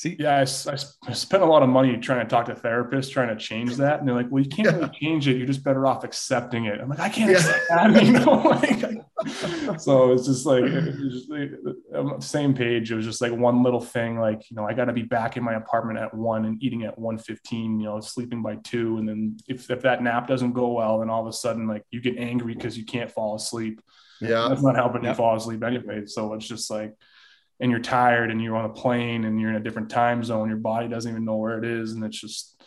See, 0.00 0.16
Yeah, 0.18 0.38
I 0.38 0.44
spent 0.46 1.42
a 1.42 1.46
lot 1.46 1.62
of 1.62 1.68
money 1.68 1.94
trying 1.98 2.24
to 2.24 2.30
talk 2.30 2.46
to 2.46 2.54
therapists, 2.54 3.10
trying 3.10 3.28
to 3.28 3.36
change 3.36 3.76
that. 3.76 3.98
And 3.98 4.08
they're 4.08 4.14
like, 4.14 4.28
well, 4.30 4.42
you 4.42 4.48
can't 4.48 4.74
really 4.74 4.88
change 4.98 5.28
it. 5.28 5.36
You're 5.36 5.46
just 5.46 5.62
better 5.62 5.86
off 5.86 6.04
accepting 6.04 6.64
it. 6.64 6.80
I'm 6.80 6.88
like, 6.88 7.00
I 7.00 7.10
can't 7.10 7.30
Yeah. 7.30 7.36
accept 7.36 7.60
that. 7.68 8.02
You 8.06 8.12
know, 8.12 8.32
like, 8.32 9.78
so 9.78 10.12
it's 10.12 10.24
just 10.24 10.46
like, 10.46 10.64
just 10.64 11.30
like, 11.30 11.50
I'm 11.94 12.12
on 12.12 12.20
the 12.20 12.24
same 12.24 12.54
page. 12.54 12.90
It 12.90 12.94
was 12.94 13.04
just 13.04 13.20
like 13.20 13.32
one 13.32 13.62
little 13.62 13.82
thing, 13.82 14.18
like, 14.18 14.50
you 14.50 14.56
know, 14.56 14.64
I 14.66 14.72
got 14.72 14.86
to 14.86 14.94
be 14.94 15.02
back 15.02 15.36
in 15.36 15.44
my 15.44 15.52
apartment 15.52 15.98
at 15.98 16.14
one 16.14 16.46
and 16.46 16.62
eating 16.62 16.84
at 16.84 16.98
115, 16.98 17.78
you 17.80 17.84
know, 17.86 18.00
sleeping 18.00 18.40
by 18.40 18.54
two. 18.64 18.96
And 18.96 19.06
then 19.06 19.36
if, 19.48 19.70
if 19.70 19.82
that 19.82 20.02
nap 20.02 20.26
doesn't 20.26 20.52
go 20.54 20.72
well, 20.72 21.00
then 21.00 21.10
all 21.10 21.20
of 21.20 21.26
a 21.28 21.32
sudden, 21.34 21.68
like 21.68 21.84
you 21.90 22.00
get 22.00 22.16
angry 22.16 22.54
because 22.54 22.78
you 22.78 22.86
can't 22.86 23.10
fall 23.10 23.34
asleep 23.34 23.82
Yeah. 24.22 24.48
that's 24.48 24.62
not 24.62 24.76
helping 24.76 25.04
you 25.04 25.12
fall 25.12 25.36
asleep 25.36 25.62
anyway. 25.62 26.06
So 26.06 26.32
it's 26.32 26.48
just 26.48 26.70
like, 26.70 26.94
and 27.60 27.70
you're 27.70 27.80
tired 27.80 28.30
and 28.30 28.42
you're 28.42 28.56
on 28.56 28.64
a 28.64 28.72
plane 28.72 29.24
and 29.24 29.40
you're 29.40 29.50
in 29.50 29.56
a 29.56 29.60
different 29.60 29.90
time 29.90 30.24
zone. 30.24 30.48
Your 30.48 30.58
body 30.58 30.88
doesn't 30.88 31.10
even 31.10 31.24
know 31.24 31.36
where 31.36 31.58
it 31.58 31.64
is. 31.64 31.92
And 31.92 32.02
it's 32.04 32.18
just, 32.18 32.60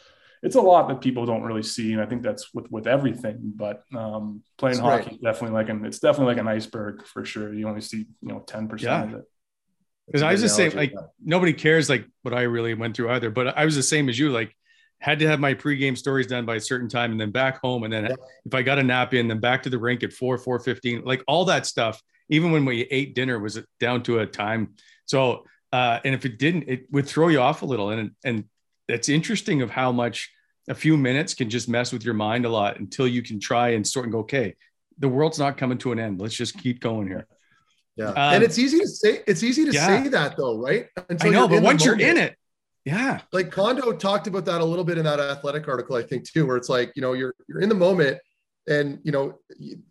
it's 0.43 0.55
a 0.55 0.61
lot 0.61 0.87
that 0.89 1.01
people 1.01 1.25
don't 1.25 1.41
really 1.43 1.63
see. 1.63 1.93
And 1.93 2.01
I 2.01 2.05
think 2.05 2.21
that's 2.21 2.53
with, 2.53 2.69
with 2.71 2.85
everything, 2.85 3.53
but 3.55 3.83
um, 3.95 4.43
playing 4.57 4.77
That's 4.77 5.03
hockey 5.05 5.15
is 5.15 5.21
definitely 5.21 5.55
like 5.55 5.69
an, 5.69 5.85
it's 5.85 5.99
definitely 5.99 6.33
like 6.33 6.41
an 6.41 6.47
iceberg 6.47 7.05
for 7.07 7.25
sure. 7.25 7.53
You 7.53 7.67
only 7.67 7.81
see, 7.81 8.05
you 8.21 8.27
know, 8.27 8.43
10% 8.45 8.81
Yeah. 8.81 9.03
of 9.03 9.13
it. 9.15 9.23
because 10.05 10.21
i 10.21 10.31
was 10.31 10.41
good 10.41 10.49
the 10.49 10.53
same. 10.53 10.71
analogy. 10.73 10.95
Like 10.95 11.05
nobody 11.23 11.53
cares 11.53 11.89
like 11.89 12.05
what 12.21 12.33
I 12.33 12.41
really 12.43 12.73
went 12.73 12.95
through 12.95 13.09
either. 13.11 13.31
But 13.31 13.57
I 13.57 13.65
was 13.65 13.75
the 13.75 13.83
same 13.83 14.09
as 14.09 14.19
you. 14.19 14.29
Like 14.29 14.55
had 14.99 15.19
to 15.19 15.27
have 15.27 15.39
my 15.39 15.53
pregame 15.53 15.97
stories 15.97 16.27
done 16.27 16.45
by 16.45 16.55
a 16.55 16.61
certain 16.61 16.87
time, 16.87 17.11
and 17.11 17.19
then 17.19 17.31
back 17.31 17.59
home, 17.61 17.83
and 17.83 17.91
then 17.91 18.05
Yeah. 18.05 18.15
if 18.45 18.53
I 18.53 18.61
got 18.61 18.79
a 18.79 18.83
nap 18.83 19.13
in, 19.13 19.27
then 19.27 19.39
back 19.39 19.63
to 19.63 19.69
the 19.69 19.77
rink 19.77 20.01
at 20.03 20.13
four, 20.13 20.37
four 20.37 20.59
fifteen. 20.59 21.03
Like 21.03 21.23
all 21.27 21.45
that 21.45 21.65
stuff. 21.65 22.01
Even 22.29 22.51
when 22.51 22.65
we 22.65 22.81
ate 22.83 23.15
dinner, 23.15 23.39
was 23.39 23.59
down 23.79 24.03
to 24.03 24.19
a 24.19 24.25
time. 24.25 24.75
So 25.05 25.45
uh, 25.73 25.99
and 26.05 26.13
if 26.13 26.23
it 26.23 26.37
didn't, 26.37 26.65
it 26.67 26.85
would 26.91 27.07
throw 27.07 27.29
you 27.29 27.41
off 27.41 27.63
a 27.63 27.65
little. 27.65 27.89
And 27.89 28.11
and 28.23 28.45
it's 28.87 29.09
interesting 29.09 29.63
of 29.63 29.71
how 29.71 29.91
much 29.91 30.31
a 30.69 30.75
few 30.75 30.95
minutes 30.95 31.33
can 31.33 31.49
just 31.49 31.67
mess 31.67 31.91
with 31.91 32.05
your 32.05 32.13
mind 32.13 32.45
a 32.45 32.49
lot 32.49 32.79
until 32.79 33.07
you 33.07 33.23
can 33.23 33.39
try 33.39 33.69
and 33.69 33.85
sort 33.85 34.05
and 34.05 34.13
go, 34.13 34.19
okay, 34.19 34.55
the 34.99 35.09
world's 35.09 35.39
not 35.39 35.57
coming 35.57 35.79
to 35.79 35.91
an 35.91 35.99
end. 35.99 36.21
Let's 36.21 36.35
just 36.35 36.57
keep 36.59 36.79
going 36.79 37.07
here. 37.07 37.25
Yeah. 37.95 38.09
Um, 38.09 38.17
and 38.17 38.43
it's 38.43 38.59
easy 38.59 38.79
to 38.79 38.87
say, 38.87 39.21
it's 39.25 39.41
easy 39.41 39.65
to 39.65 39.71
Yeah. 39.71 39.87
say 40.03 40.09
that 40.09 40.37
though, 40.37 40.59
right? 40.59 40.87
I 41.21 41.29
know, 41.29 41.47
but 41.47 41.63
once 41.63 41.83
you're 41.83 41.99
in 41.99 42.17
it, 42.17 42.35
yeah. 42.85 43.21
like 43.31 43.51
Kondo 43.51 43.93
talked 43.93 44.27
about 44.27 44.45
that 44.45 44.61
a 44.61 44.65
little 44.65 44.85
bit 44.85 44.99
in 44.99 45.05
that 45.05 45.19
athletic 45.19 45.67
article, 45.67 45.95
I 45.95 46.03
think 46.03 46.29
too, 46.29 46.45
where 46.45 46.57
it's 46.57 46.69
like, 46.69 46.91
you 46.95 47.01
know, 47.01 47.13
you're 47.13 47.33
you're 47.47 47.61
in 47.61 47.69
the 47.69 47.75
moment 47.75 48.19
and 48.67 48.99
you 49.03 49.11
know 49.11 49.39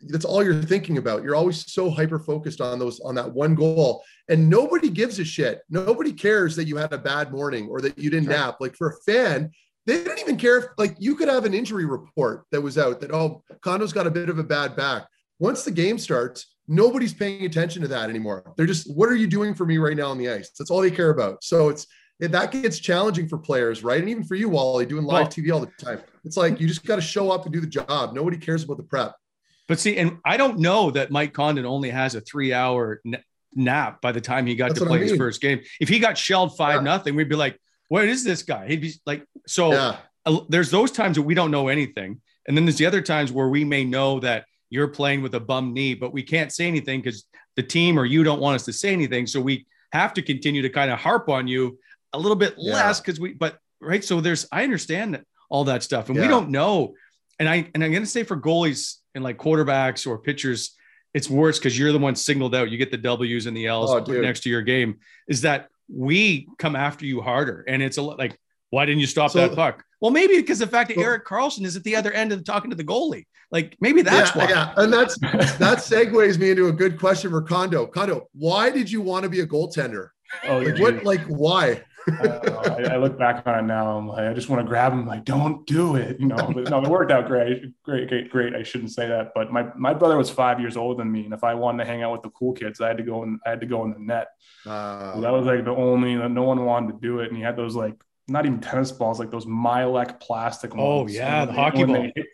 that's 0.08 0.24
all 0.24 0.42
you're 0.42 0.62
thinking 0.62 0.98
about. 0.98 1.22
You're 1.22 1.34
always 1.34 1.70
so 1.72 1.90
hyper 1.90 2.18
focused 2.18 2.60
on 2.60 2.78
those 2.78 3.00
on 3.00 3.14
that 3.16 3.32
one 3.32 3.54
goal. 3.54 4.02
And 4.28 4.48
nobody 4.48 4.88
gives 4.88 5.18
a 5.18 5.24
shit. 5.24 5.60
Nobody 5.68 6.12
cares 6.12 6.56
that 6.56 6.66
you 6.66 6.76
had 6.76 6.92
a 6.92 6.98
bad 6.98 7.32
morning 7.32 7.68
or 7.68 7.80
that 7.80 7.98
you 7.98 8.10
didn't 8.10 8.26
Sure. 8.26 8.34
nap. 8.34 8.56
Like 8.60 8.76
for 8.76 8.90
a 8.90 8.96
fan, 9.04 9.50
they 9.86 10.02
didn't 10.02 10.20
even 10.20 10.36
care 10.36 10.58
if 10.58 10.64
like 10.78 10.96
you 10.98 11.16
could 11.16 11.28
have 11.28 11.44
an 11.44 11.54
injury 11.54 11.84
report 11.84 12.44
that 12.52 12.60
was 12.60 12.78
out 12.78 13.00
that 13.00 13.12
oh 13.12 13.42
Kondo's 13.60 13.92
got 13.92 14.06
a 14.06 14.10
bit 14.10 14.28
of 14.28 14.38
a 14.38 14.44
bad 14.44 14.76
back. 14.76 15.06
Once 15.38 15.64
the 15.64 15.70
game 15.70 15.98
starts, 15.98 16.54
nobody's 16.68 17.12
paying 17.12 17.44
attention 17.44 17.82
to 17.82 17.88
that 17.88 18.08
anymore. 18.08 18.52
They're 18.56 18.66
just, 18.66 18.94
what 18.96 19.08
are 19.08 19.16
you 19.16 19.26
doing 19.26 19.54
for 19.54 19.66
me 19.66 19.78
right 19.78 19.96
now 19.96 20.10
on 20.10 20.18
the 20.18 20.30
ice? 20.30 20.50
That's 20.56 20.70
all 20.70 20.80
they 20.80 20.90
care 20.90 21.10
about. 21.10 21.42
So 21.42 21.68
it's 21.68 21.84
it, 21.84 21.88
that 22.28 22.52
gets 22.52 22.78
challenging 22.78 23.28
for 23.28 23.36
players, 23.38 23.82
right? 23.82 23.98
And 24.00 24.08
even 24.08 24.22
for 24.24 24.34
you, 24.36 24.48
Wally, 24.48 24.86
doing 24.86 25.04
live 25.04 25.22
Well- 25.24 25.28
TV 25.28 25.52
all 25.52 25.60
the 25.60 25.70
time. 25.84 26.00
It's 26.24 26.36
like 26.36 26.60
you 26.60 26.68
just 26.68 26.84
got 26.84 26.96
to 26.96 27.02
show 27.02 27.30
up 27.32 27.44
and 27.44 27.52
do 27.52 27.60
the 27.60 27.66
job. 27.66 28.14
Nobody 28.14 28.36
cares 28.36 28.62
about 28.62 28.76
the 28.76 28.84
prep. 28.84 29.14
But 29.66 29.80
see, 29.80 29.96
and 29.96 30.18
I 30.24 30.36
don't 30.36 30.58
know 30.58 30.90
that 30.92 31.10
Mike 31.10 31.32
Condon 31.32 31.66
only 31.66 31.90
has 31.90 32.14
a 32.14 32.20
three 32.20 32.52
hour 32.52 33.00
n- 33.04 33.22
nap 33.54 34.00
by 34.00 34.12
the 34.12 34.20
time 34.20 34.46
he 34.46 34.54
got 34.54 34.68
That's 34.68 34.80
to 34.80 34.86
play 34.86 34.98
I 35.00 35.02
his 35.02 35.16
first 35.16 35.40
game. 35.40 35.60
If 35.80 35.88
he 35.88 35.98
got 35.98 36.16
shelled 36.16 36.56
five 36.56 36.76
Yeah. 36.76 36.80
nothing, 36.82 37.16
we'd 37.16 37.28
be 37.28 37.36
like, 37.36 37.58
"What 37.88 38.04
is 38.04 38.22
this 38.24 38.42
guy?" 38.42 38.68
He'd 38.68 38.80
be 38.80 38.92
like, 39.06 39.24
"So." 39.46 39.72
Yeah, 39.72 39.96
uh, 40.26 40.40
there's 40.48 40.70
those 40.70 40.90
times 40.92 41.16
that 41.16 41.22
we 41.22 41.34
don't 41.34 41.50
know 41.50 41.68
anything, 41.68 42.20
and 42.46 42.56
then 42.56 42.64
there's 42.64 42.76
the 42.78 42.86
other 42.86 43.00
times 43.02 43.32
where 43.32 43.48
we 43.48 43.64
may 43.64 43.84
know 43.84 44.20
that 44.20 44.44
you're 44.70 44.88
playing 44.88 45.22
with 45.22 45.34
a 45.34 45.40
bum 45.40 45.74
knee, 45.74 45.94
but 45.94 46.12
we 46.12 46.22
can't 46.22 46.52
say 46.52 46.66
anything 46.66 47.00
because 47.00 47.24
the 47.56 47.62
team 47.62 47.98
or 47.98 48.04
you 48.04 48.22
don't 48.24 48.40
want 48.40 48.54
us 48.54 48.64
to 48.66 48.72
say 48.72 48.92
anything. 48.92 49.26
So 49.26 49.40
we 49.40 49.66
have 49.92 50.14
to 50.14 50.22
continue 50.22 50.62
to 50.62 50.70
kind 50.70 50.90
of 50.90 50.98
harp 50.98 51.28
on 51.28 51.46
you 51.48 51.78
a 52.12 52.18
little 52.18 52.36
bit 52.36 52.54
Yeah. 52.58 52.74
less 52.74 53.00
because 53.00 53.18
we. 53.20 53.32
But 53.32 53.58
right, 53.80 54.04
so 54.04 54.20
there's 54.20 54.46
I 54.52 54.64
understand 54.64 55.14
that 55.14 55.24
all 55.50 55.64
that 55.64 55.82
stuff, 55.82 56.08
and 56.08 56.18
we 56.20 56.28
don't 56.28 56.50
know. 56.50 56.94
And 57.38 57.48
I 57.48 57.68
and 57.74 57.82
I'm 57.82 57.92
gonna 57.92 58.06
say 58.06 58.22
for 58.22 58.36
goalies 58.36 58.96
and 59.14 59.22
like 59.24 59.38
quarterbacks 59.38 60.06
or 60.06 60.18
pitchers, 60.18 60.74
it's 61.14 61.28
worse 61.28 61.58
because 61.58 61.78
you're 61.78 61.92
the 61.92 61.98
one 61.98 62.14
singled 62.16 62.54
out. 62.54 62.70
You 62.70 62.78
get 62.78 62.90
the 62.90 62.96
W's 62.98 63.46
and 63.46 63.56
the 63.56 63.66
L's 63.66 63.90
Oh, 63.90 63.98
next 64.12 64.40
to 64.44 64.50
your 64.50 64.62
game. 64.62 64.98
Is 65.28 65.42
that 65.42 65.68
we 65.92 66.48
come 66.58 66.76
after 66.76 67.04
you 67.06 67.20
harder, 67.20 67.64
and 67.68 67.82
it's 67.82 67.96
a 67.98 68.02
lot 68.02 68.18
like 68.18 68.38
why 68.70 68.86
didn't 68.86 69.00
you 69.00 69.06
stop 69.06 69.30
So- 69.32 69.40
that 69.46 69.54
puck? 69.54 69.84
Well, 70.00 70.10
maybe 70.10 70.36
because 70.36 70.58
the 70.58 70.66
fact 70.66 70.88
that 70.88 70.96
So- 70.96 71.02
Erik 71.02 71.26
Karlsson 71.26 71.64
is 71.64 71.76
at 71.76 71.84
the 71.84 71.94
other 71.94 72.10
end 72.12 72.32
of 72.32 72.38
the, 72.38 72.44
talking 72.44 72.70
to 72.70 72.76
the 72.76 72.82
goalie. 72.84 73.24
Like 73.50 73.76
maybe 73.80 74.00
that's 74.02 74.34
yeah, 74.34 74.44
why. 74.44 74.50
yeah. 74.50 74.72
And 74.78 74.90
that's 74.92 75.16
that 75.18 75.78
segues 75.78 76.38
me 76.38 76.50
into 76.50 76.68
a 76.68 76.72
good 76.72 76.98
question 76.98 77.30
for 77.30 77.42
Kondo. 77.42 77.86
Kondo, 77.86 78.28
why 78.32 78.70
did 78.70 78.90
you 78.90 79.02
want 79.02 79.24
to 79.24 79.28
be 79.28 79.40
a 79.40 79.46
goaltender? 79.46 80.08
Oh, 80.48 80.58
Like 80.58 80.78
what? 80.78 81.04
Like 81.04 81.20
why? 81.26 81.82
I. 82.08 82.84
I, 82.88 82.94
I 82.94 82.96
look 82.96 83.18
back 83.18 83.46
on 83.46 83.58
it 83.58 83.62
now. 83.62 83.96
I'm 83.96 84.08
like, 84.08 84.24
I 84.24 84.32
just 84.32 84.48
want 84.48 84.62
to 84.62 84.68
grab 84.68 84.92
him. 84.92 85.06
Like, 85.06 85.24
don't 85.24 85.66
do 85.66 85.96
it. 85.96 86.18
You 86.18 86.26
know, 86.26 86.36
but 86.54 86.70
no, 86.70 86.82
it 86.82 86.88
worked 86.88 87.12
out 87.12 87.26
great, 87.26 87.72
great, 87.82 88.08
great, 88.08 88.30
great. 88.30 88.54
I 88.54 88.62
shouldn't 88.62 88.92
say 88.92 89.08
that, 89.08 89.32
but 89.34 89.52
my 89.52 89.68
my 89.76 89.94
brother 89.94 90.16
was 90.16 90.30
five 90.30 90.60
years 90.60 90.76
older 90.76 90.98
than 91.02 91.12
me, 91.12 91.24
and 91.24 91.34
if 91.34 91.44
I 91.44 91.54
wanted 91.54 91.84
to 91.84 91.90
hang 91.90 92.02
out 92.02 92.12
with 92.12 92.22
the 92.22 92.30
cool 92.30 92.52
kids, 92.52 92.80
I 92.80 92.88
had 92.88 92.96
to 92.98 93.02
go 93.02 93.22
and 93.22 93.38
I 93.46 93.50
had 93.50 93.60
to 93.60 93.66
go 93.66 93.84
in 93.84 93.92
the 93.92 93.98
net. 93.98 94.28
Uh, 94.66 95.14
So 95.14 95.20
that 95.20 95.32
was 95.32 95.46
like 95.46 95.64
the 95.64 95.70
only. 95.70 96.16
No 96.16 96.42
one 96.42 96.64
wanted 96.64 96.92
to 96.92 96.98
do 97.00 97.20
it, 97.20 97.28
and 97.28 97.36
he 97.36 97.42
had 97.42 97.56
those 97.56 97.74
like 97.74 97.94
not 98.28 98.46
even 98.46 98.60
tennis 98.60 98.92
balls, 98.92 99.18
like 99.18 99.30
those 99.30 99.46
Mylec 99.46 100.20
plastic 100.20 100.72
Oh, 100.76 101.06
yeah, 101.08 101.42
And 101.42 101.50
the 101.50 101.54
when 101.54 101.60
hockey 101.62 101.78
when 101.84 101.88
ball. 101.88 102.02
They 102.02 102.12
hit, 102.14 102.26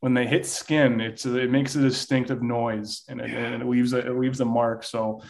when 0.00 0.14
they 0.14 0.26
hit 0.26 0.46
skin, 0.46 1.00
it's 1.00 1.26
it 1.26 1.50
makes 1.50 1.74
a 1.74 1.80
distinctive 1.80 2.42
noise, 2.42 3.02
and 3.08 3.20
it, 3.20 3.30
and 3.30 3.62
it 3.62 3.66
leaves 3.66 3.92
a, 3.92 3.98
it 3.98 4.16
leaves 4.16 4.40
a 4.40 4.44
mark. 4.44 4.84
So 4.84 5.22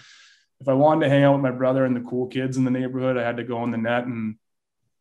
if 0.61 0.69
I 0.69 0.75
wanted 0.75 1.05
to 1.05 1.11
hang 1.11 1.25
out 1.25 1.35
with 1.35 1.43
my 1.43 1.51
brother 1.51 1.85
and 1.85 1.95
the 1.97 2.09
cool 2.09 2.27
kids 2.27 2.57
in 2.57 2.65
the 2.65 2.71
neighborhood, 2.71 3.17
I 3.17 3.25
had 3.25 3.37
to 3.39 3.45
go 3.45 3.63
in 3.65 3.71
the 3.71 3.79
net 3.79 4.07
and. 4.07 4.37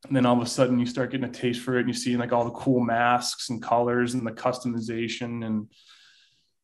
And 0.06 0.16
then 0.16 0.28
all 0.28 0.38
of 0.38 0.46
a 0.46 0.50
sudden, 0.50 0.80
you 0.80 0.86
start 0.86 1.10
getting 1.10 1.28
a 1.28 1.34
taste 1.34 1.60
for 1.60 1.76
it, 1.76 1.80
and 1.80 1.90
you 1.90 1.94
see 1.94 2.16
like 2.16 2.32
all 2.32 2.46
the 2.46 2.52
cool 2.52 2.80
masks 2.80 3.50
and 3.50 3.62
colors 3.62 4.14
and 4.14 4.26
the 4.26 4.32
customization, 4.32 5.44
and 5.44 5.68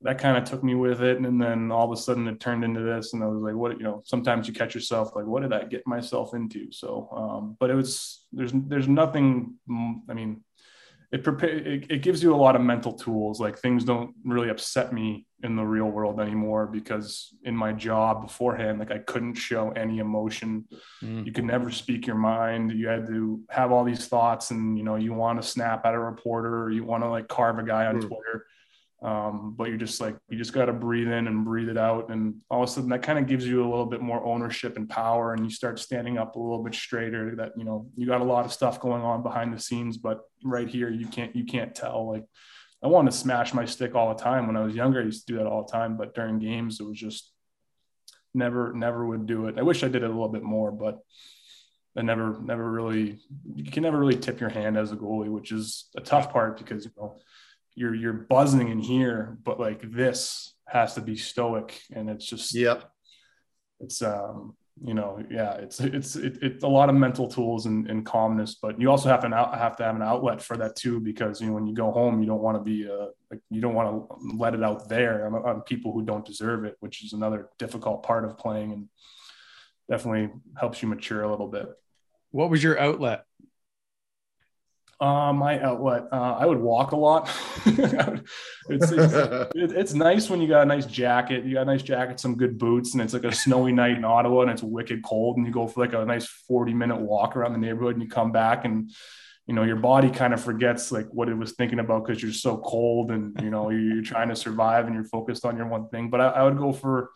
that 0.01 0.19
kind 0.19 0.37
of 0.37 0.43
took 0.43 0.63
me 0.63 0.75
with 0.75 1.01
it. 1.01 1.17
And 1.17 1.41
then 1.41 1.71
all 1.71 1.91
of 1.91 1.97
a 1.97 1.99
sudden 1.99 2.27
it 2.27 2.39
turned 2.39 2.63
into 2.63 2.81
this. 2.81 3.13
And 3.13 3.23
I 3.23 3.27
was 3.27 3.41
like, 3.41 3.55
what, 3.55 3.79
you 3.79 3.83
know, 3.83 4.03
sometimes 4.05 4.47
you 4.47 4.53
catch 4.53 4.75
yourself 4.75 5.15
like, 5.15 5.25
what 5.25 5.41
did 5.41 5.51
I 5.51 5.63
get 5.63 5.85
myself 5.87 6.35
into? 6.35 6.71
So, 6.71 7.09
um, 7.11 7.57
but 7.59 7.71
it 7.71 7.75
was, 7.75 8.23
there's, 8.31 8.51
there's 8.53 8.87
nothing, 8.87 9.55
mm, 9.67 10.01
I 10.07 10.13
mean, 10.13 10.43
it, 11.13 11.27
it, 11.43 11.85
it 11.91 12.01
gives 12.01 12.23
you 12.23 12.33
a 12.33 12.35
lot 12.35 12.55
of 12.55 12.61
mental 12.63 12.91
tools. 12.91 13.39
Like 13.39 13.59
things 13.59 13.83
don't 13.83 14.15
really 14.25 14.49
upset 14.49 14.91
me 14.91 15.27
in 15.43 15.55
the 15.55 15.63
real 15.63 15.85
world 15.85 16.19
anymore 16.19 16.65
because 16.65 17.35
in 17.43 17.55
my 17.55 17.71
job 17.71 18.23
beforehand, 18.23 18.79
like 18.79 18.91
I 18.91 18.97
couldn't 18.97 19.35
show 19.35 19.69
any 19.71 19.99
emotion. 19.99 20.65
Mm. 21.03 21.25
You 21.25 21.31
could 21.31 21.43
never 21.43 21.69
speak 21.69 22.07
your 22.07 22.15
mind. 22.15 22.71
You 22.71 22.87
had 22.87 23.05
to 23.07 23.41
have 23.49 23.71
all 23.71 23.83
these 23.83 24.07
thoughts 24.07 24.49
and, 24.49 24.75
you 24.75 24.83
know, 24.83 24.95
you 24.95 25.13
want 25.13 25.39
to 25.39 25.47
snap 25.47 25.85
at 25.85 25.93
a 25.93 25.99
reporter 25.99 26.63
or 26.63 26.71
you 26.71 26.83
want 26.83 27.03
to 27.03 27.09
like 27.09 27.27
carve 27.27 27.59
a 27.59 27.63
guy 27.63 27.85
on 27.85 27.97
mm. 27.97 28.07
Twitter 28.07 28.47
um, 29.03 29.53
but 29.57 29.67
you're 29.67 29.77
just 29.77 29.99
like, 29.99 30.15
you 30.29 30.37
just 30.37 30.53
got 30.53 30.65
to 30.65 30.73
breathe 30.73 31.09
in 31.09 31.27
and 31.27 31.43
breathe 31.43 31.67
it 31.67 31.77
out. 31.77 32.09
And 32.09 32.35
all 32.49 32.63
of 32.63 32.69
a 32.69 32.71
sudden 32.71 32.89
that 32.91 33.03
kind 33.03 33.19
of 33.19 33.27
gives 33.27 33.45
you 33.45 33.61
a 33.61 33.69
little 33.69 33.85
bit 33.85 34.01
more 34.01 34.23
ownership 34.23 34.77
and 34.77 34.89
power. 34.89 35.33
And 35.33 35.43
you 35.43 35.49
start 35.49 35.77
standing 35.77 36.17
up 36.17 36.35
a 36.35 36.39
little 36.39 36.63
bit 36.63 36.73
straighter 36.73 37.35
that, 37.35 37.51
you 37.57 37.65
know, 37.65 37.89
you 37.95 38.07
got 38.07 38.21
a 38.21 38.25
lot 38.25 38.45
of 38.45 38.53
stuff 38.53 38.79
going 38.79 39.03
on 39.03 39.21
behind 39.21 39.53
the 39.53 39.59
scenes, 39.59 39.97
but 39.97 40.21
right 40.43 40.69
here, 40.69 40.89
you 40.89 41.05
can't, 41.07 41.35
you 41.35 41.43
can't 41.43 41.75
tell 41.75 42.09
like, 42.09 42.23
I 42.81 42.87
wanted 42.87 43.11
to 43.11 43.17
smash 43.17 43.53
my 43.53 43.65
stick 43.65 43.93
all 43.93 44.13
the 44.13 44.21
time. 44.21 44.47
When 44.47 44.57
I 44.57 44.63
was 44.63 44.75
younger, 44.75 45.01
I 45.01 45.05
used 45.05 45.27
to 45.27 45.33
do 45.33 45.39
that 45.39 45.47
all 45.47 45.65
the 45.65 45.71
time, 45.71 45.97
but 45.97 46.15
during 46.15 46.39
games, 46.39 46.79
it 46.79 46.83
was 46.83 46.97
just 46.97 47.31
never, 48.33 48.73
never 48.73 49.05
would 49.05 49.25
do 49.25 49.47
it. 49.47 49.57
I 49.57 49.63
wish 49.63 49.83
I 49.83 49.87
did 49.87 50.03
it 50.03 50.09
a 50.09 50.13
little 50.13 50.29
bit 50.29 50.43
more, 50.43 50.71
but 50.71 50.99
I 51.97 52.01
never, 52.01 52.39
never 52.41 52.69
really, 52.69 53.19
you 53.53 53.69
can 53.71 53.83
never 53.83 53.99
really 53.99 54.17
tip 54.17 54.39
your 54.39 54.49
hand 54.49 54.77
as 54.77 54.91
a 54.91 54.95
goalie, 54.95 55.29
which 55.29 55.51
is 55.51 55.89
a 55.95 56.01
tough 56.01 56.31
part 56.31 56.57
because, 56.57 56.85
you 56.85 56.91
know, 56.97 57.15
you're 57.75 57.95
you're 57.95 58.13
buzzing 58.13 58.69
in 58.69 58.79
here, 58.79 59.37
but 59.43 59.59
like 59.59 59.81
this 59.91 60.53
has 60.67 60.95
to 60.95 61.01
be 61.01 61.15
stoic, 61.15 61.81
and 61.91 62.09
it's 62.09 62.25
just 62.25 62.53
yep. 62.53 62.89
It's 63.79 64.01
um 64.01 64.55
you 64.81 64.95
know 64.95 65.23
yeah 65.29 65.53
it's 65.53 65.79
it's 65.79 66.15
it, 66.15 66.39
it's 66.41 66.63
a 66.63 66.67
lot 66.67 66.89
of 66.89 66.95
mental 66.95 67.27
tools 67.27 67.65
and, 67.65 67.89
and 67.89 68.05
calmness, 68.05 68.55
but 68.61 68.79
you 68.79 68.89
also 68.89 69.09
have 69.09 69.21
to 69.21 69.27
out, 69.27 69.57
have 69.57 69.75
to 69.77 69.83
have 69.83 69.95
an 69.95 70.01
outlet 70.01 70.41
for 70.41 70.57
that 70.57 70.75
too 70.75 70.99
because 70.99 71.39
you 71.41 71.47
know 71.47 71.53
when 71.53 71.67
you 71.67 71.75
go 71.75 71.91
home 71.91 72.21
you 72.21 72.27
don't 72.27 72.41
want 72.41 72.57
to 72.57 72.63
be 72.63 72.89
uh 72.89 73.07
like 73.29 73.39
you 73.49 73.61
don't 73.61 73.75
want 73.75 73.87
to 73.89 74.37
let 74.37 74.55
it 74.55 74.63
out 74.63 74.89
there 74.89 75.27
on, 75.27 75.35
on 75.35 75.61
people 75.61 75.91
who 75.93 76.03
don't 76.03 76.25
deserve 76.25 76.65
it, 76.65 76.75
which 76.79 77.03
is 77.03 77.13
another 77.13 77.49
difficult 77.59 78.03
part 78.03 78.25
of 78.25 78.37
playing 78.37 78.71
and 78.71 78.87
definitely 79.89 80.31
helps 80.57 80.81
you 80.81 80.87
mature 80.87 81.23
a 81.23 81.29
little 81.29 81.47
bit. 81.47 81.67
What 82.31 82.49
was 82.49 82.63
your 82.63 82.79
outlet? 82.79 83.25
Uh, 85.03 85.33
my 85.33 85.59
outlet, 85.59 86.05
uh, 86.13 86.37
I 86.39 86.45
would 86.45 86.59
walk 86.59 86.93
a 86.93 86.95
lot. 86.95 87.29
it's, 87.65 88.89
it's, 88.89 89.51
it's, 89.53 89.93
nice 89.93 90.29
when 90.29 90.41
you 90.41 90.47
got 90.47 90.61
a 90.61 90.65
nice 90.65 90.85
jacket, 90.85 91.43
you 91.43 91.55
got 91.55 91.63
a 91.63 91.65
nice 91.65 91.81
jacket, 91.81 92.21
some 92.21 92.37
good 92.37 92.57
boots, 92.57 92.93
and 92.93 93.01
it's 93.01 93.13
like 93.13 93.25
a 93.25 93.35
snowy 93.35 93.73
night 93.73 93.97
in 93.97 94.05
Ottawa 94.05 94.43
and 94.43 94.51
it's 94.51 94.63
wicked 94.63 95.03
cold, 95.03 95.35
and 95.35 95.45
you 95.45 95.51
go 95.51 95.67
for 95.67 95.81
like 95.81 95.91
a 95.91 96.05
nice 96.05 96.25
40 96.47 96.73
minute 96.73 97.01
walk 97.01 97.35
around 97.35 97.51
the 97.51 97.59
neighborhood 97.59 97.95
and 97.95 98.01
you 98.01 98.07
come 98.07 98.31
back 98.31 98.63
and 98.63 98.91
you 99.45 99.53
know 99.53 99.63
your 99.63 99.75
body 99.75 100.09
kind 100.09 100.33
of 100.33 100.41
forgets 100.41 100.89
like 100.89 101.07
what 101.07 101.27
it 101.27 101.37
was 101.37 101.51
thinking 101.51 101.79
about 101.79 102.05
because 102.05 102.23
you're 102.23 102.31
so 102.31 102.55
cold 102.55 103.11
and 103.11 103.41
you 103.41 103.49
know 103.49 103.71
you're 103.71 104.03
trying 104.03 104.29
to 104.29 104.37
survive 104.37 104.85
and 104.85 104.95
you're 104.95 105.03
focused 105.03 105.43
on 105.43 105.57
your 105.57 105.67
one 105.67 105.89
thing. 105.89 106.09
But 106.09 106.21
I, 106.21 106.27
I 106.29 106.43
would 106.43 106.57
go 106.57 106.71
for 106.71 107.09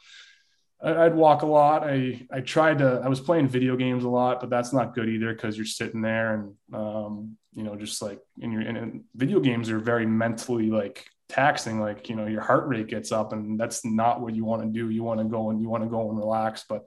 I'd 0.84 1.16
walk 1.16 1.42
a 1.42 1.48
lot. 1.48 1.84
I 1.84 2.28
I 2.32 2.42
tried 2.42 2.80
to. 2.80 3.02
I 3.04 3.08
was 3.08 3.20
playing 3.20 3.48
video 3.48 3.76
games 3.76 4.04
a 4.04 4.10
lot, 4.10 4.42
but 4.42 4.50
that's 4.50 4.74
not 4.74 4.94
good 4.94 5.08
either 5.10 5.34
because 5.34 5.56
you're 5.56 5.66
sitting 5.66 6.02
there 6.02 6.34
and 6.36 6.54
um, 6.74 7.38
you 7.58 7.64
know 7.64 7.76
just 7.76 8.02
like 8.04 8.20
in 8.40 8.52
your 8.52 8.62
and 8.62 9.04
video 9.16 9.40
games 9.40 9.72
are 9.72 9.80
very 9.80 10.06
mentally 10.06 10.70
like 10.70 11.08
taxing. 11.28 11.82
Like 11.82 12.08
you 12.08 12.16
know 12.16 12.28
your 12.28 12.42
heart 12.42 12.68
rate 12.68 12.88
gets 12.88 13.12
up, 13.12 13.34
and 13.34 13.60
that's 13.60 13.84
not 13.84 14.22
what 14.22 14.36
you 14.36 14.46
want 14.46 14.62
to 14.62 14.70
do. 14.70 14.92
You 14.92 15.04
want 15.04 15.20
to 15.20 15.26
go 15.26 15.50
and 15.50 15.60
you 15.60 15.68
want 15.68 15.84
to 15.84 15.90
go 15.90 16.10
and 16.10 16.20
relax. 16.20 16.66
But 16.70 16.86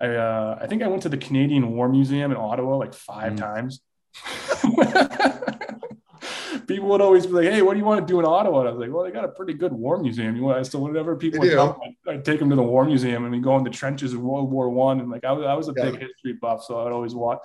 I 0.00 0.08
uh, 0.08 0.58
I 0.60 0.66
think 0.66 0.82
I 0.82 0.88
went 0.88 1.02
to 1.02 1.08
the 1.08 1.16
Canadian 1.16 1.70
War 1.70 1.88
Museum 1.88 2.32
in 2.32 2.36
Ottawa 2.36 2.76
like 2.76 2.92
five 2.92 3.34
mm. 3.34 3.38
times. 3.38 3.80
people 6.66 6.88
would 6.88 7.00
always 7.00 7.26
be 7.26 7.32
like, 7.32 7.44
"Hey, 7.44 7.62
what 7.62 7.74
do 7.74 7.78
you 7.78 7.84
want 7.84 8.04
to 8.04 8.12
do 8.12 8.18
in 8.18 8.26
Ottawa?" 8.26 8.60
And 8.60 8.68
I 8.68 8.72
was 8.72 8.80
like, 8.80 8.92
"Well, 8.92 9.04
they 9.04 9.12
got 9.12 9.24
a 9.24 9.28
pretty 9.28 9.54
good 9.54 9.72
war 9.72 9.98
museum. 9.98 10.34
You 10.34 10.42
want 10.42 10.66
so 10.66 10.80
whatever 10.80 11.14
people 11.14 11.38
would 11.38 11.52
come, 11.52 11.76
I'd 12.08 12.24
take 12.24 12.40
them 12.40 12.50
to 12.50 12.56
the 12.56 12.62
war 12.62 12.84
museum 12.84 13.24
and 13.24 13.32
we 13.32 13.38
go 13.38 13.56
in 13.58 13.64
the 13.64 13.70
trenches 13.70 14.12
of 14.12 14.20
World 14.20 14.50
War 14.50 14.68
One. 14.70 14.98
And 14.98 15.08
like 15.08 15.24
I 15.24 15.30
was, 15.30 15.46
I 15.46 15.54
was 15.54 15.68
a 15.68 15.74
yeah. 15.76 15.90
big 15.90 16.00
history 16.00 16.32
buff, 16.32 16.64
so 16.64 16.84
I'd 16.84 16.92
always 16.92 17.14
want 17.14 17.40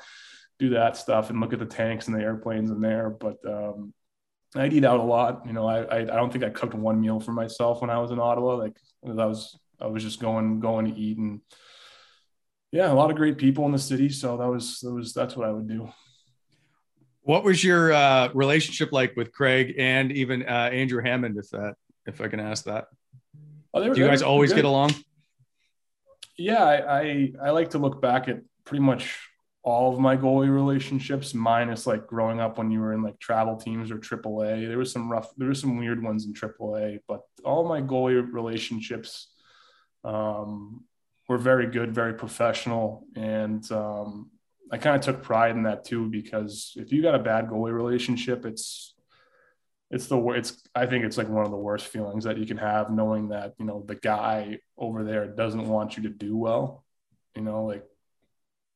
do 0.60 0.70
that 0.72 0.98
stuff 0.98 1.30
and 1.30 1.40
look 1.40 1.54
at 1.54 1.60
the 1.60 1.66
tanks 1.66 2.08
and 2.08 2.16
the 2.16 2.22
airplanes 2.22 2.70
in 2.70 2.82
there. 2.82 3.10
But 3.10 3.38
um, 3.48 3.94
I'd 4.56 4.74
eat 4.74 4.86
out 4.86 5.00
a 5.00 5.04
lot. 5.04 5.44
You 5.46 5.54
know, 5.54 5.68
I, 5.68 5.82
I 5.84 5.98
I 6.02 6.16
don't 6.16 6.32
think 6.32 6.44
I 6.44 6.50
cooked 6.50 6.74
one 6.74 7.00
meal 7.02 7.20
for 7.20 7.32
myself 7.32 7.82
when 7.82 7.90
I 7.90 8.00
was 8.00 8.12
in 8.12 8.20
Ottawa. 8.20 8.56
Like 8.56 8.78
I 9.06 9.26
was 9.26 9.58
I 9.80 9.88
was 9.88 10.04
just 10.04 10.20
going 10.20 10.60
going 10.60 10.94
to 10.94 11.00
eat 11.00 11.18
and 11.18 11.42
yeah, 12.72 12.92
a 12.92 12.94
lot 12.94 13.10
of 13.10 13.18
great 13.18 13.38
people 13.38 13.66
in 13.66 13.72
the 13.72 13.80
city. 13.80 14.10
So 14.10 14.38
that 14.38 14.48
was 14.48 14.80
that 14.82 14.94
was 14.94 15.14
that's 15.14 15.36
what 15.36 15.48
I 15.48 15.52
would 15.52 15.68
do. 15.68 15.90
What 17.22 17.44
was 17.44 17.64
your 17.64 17.92
uh, 17.94 18.30
relationship 18.34 18.92
like 18.92 19.16
with 19.16 19.32
Craig 19.32 19.76
and 19.78 20.12
even 20.12 20.44
uh, 20.44 20.70
Andrew 20.72 21.02
Hammond, 21.02 21.38
if 21.38 21.50
that, 21.50 21.76
if 22.06 22.22
I 22.22 22.28
can 22.28 22.40
ask 22.40 22.66
that? 22.66 22.86
Oh, 23.74 23.88
were, 23.88 23.94
Do 23.94 24.02
you 24.02 24.08
guys 24.08 24.22
always 24.22 24.50
good. 24.52 24.58
get 24.58 24.66
along? 24.66 24.96
Yeah, 26.38 26.64
I, 26.64 27.00
I, 27.00 27.34
I 27.44 27.50
like 27.52 27.72
to 27.72 27.78
look 27.78 28.02
back 28.02 28.30
at 28.30 28.40
pretty 28.66 28.84
much 28.84 29.29
all 29.64 29.94
of 29.94 30.00
my 30.00 30.16
goalie 30.16 30.54
relationships, 30.54 31.34
minus 31.34 31.86
like 31.86 32.08
growing 32.08 32.40
up 32.40 32.58
when 32.58 32.72
you 32.72 32.80
were 32.80 32.94
in 32.94 33.04
like 33.04 33.20
travel 33.20 33.58
teams 33.58 33.92
or 33.92 33.98
AAA. 33.98 34.68
There 34.68 34.78
was 34.78 34.92
some 34.92 35.12
rough, 35.12 35.34
there 35.38 35.50
were 35.50 35.56
some 35.56 35.78
weird 35.78 36.02
ones 36.02 36.26
in 36.26 36.34
AAA, 36.34 37.00
but 37.08 37.22
all 37.44 37.68
my 37.68 37.82
goalie 37.82 38.26
relationships 38.32 39.28
um, 40.04 40.86
were 41.28 41.38
very 41.38 41.68
good, 41.68 41.94
very 41.94 42.14
professional, 42.14 43.06
and 43.16 43.70
um, 43.72 44.32
I 44.72 44.78
kind 44.78 44.96
of 44.96 45.02
took 45.02 45.24
pride 45.24 45.52
in 45.52 45.64
that 45.64 45.84
too 45.84 46.10
because 46.10 46.74
if 46.76 46.92
you 46.92 47.02
got 47.02 47.16
a 47.16 47.20
bad 47.20 47.48
goalie 47.48 47.74
relationship, 47.74 48.46
it's 48.46 48.96
it's 49.92 50.08
the 50.08 50.20
it's 50.30 50.64
I 50.76 50.86
think 50.86 51.06
it's 51.06 51.18
like 51.18 51.30
one 51.30 51.46
of 51.46 51.52
the 51.52 51.58
worst 51.58 51.88
feelings 51.88 52.24
that 52.26 52.38
you 52.38 52.46
can 52.46 52.58
have 52.58 52.92
knowing 52.92 53.30
that 53.30 53.56
you 53.58 53.66
know 53.66 53.84
the 53.86 53.96
guy 53.96 54.60
over 54.78 55.04
there 55.04 55.28
doesn't 55.28 55.68
want 55.68 55.98
you 55.98 56.04
to 56.04 56.10
do 56.10 56.38
well. 56.38 56.86
You 57.36 57.42
know, 57.42 57.66
like 57.66 57.84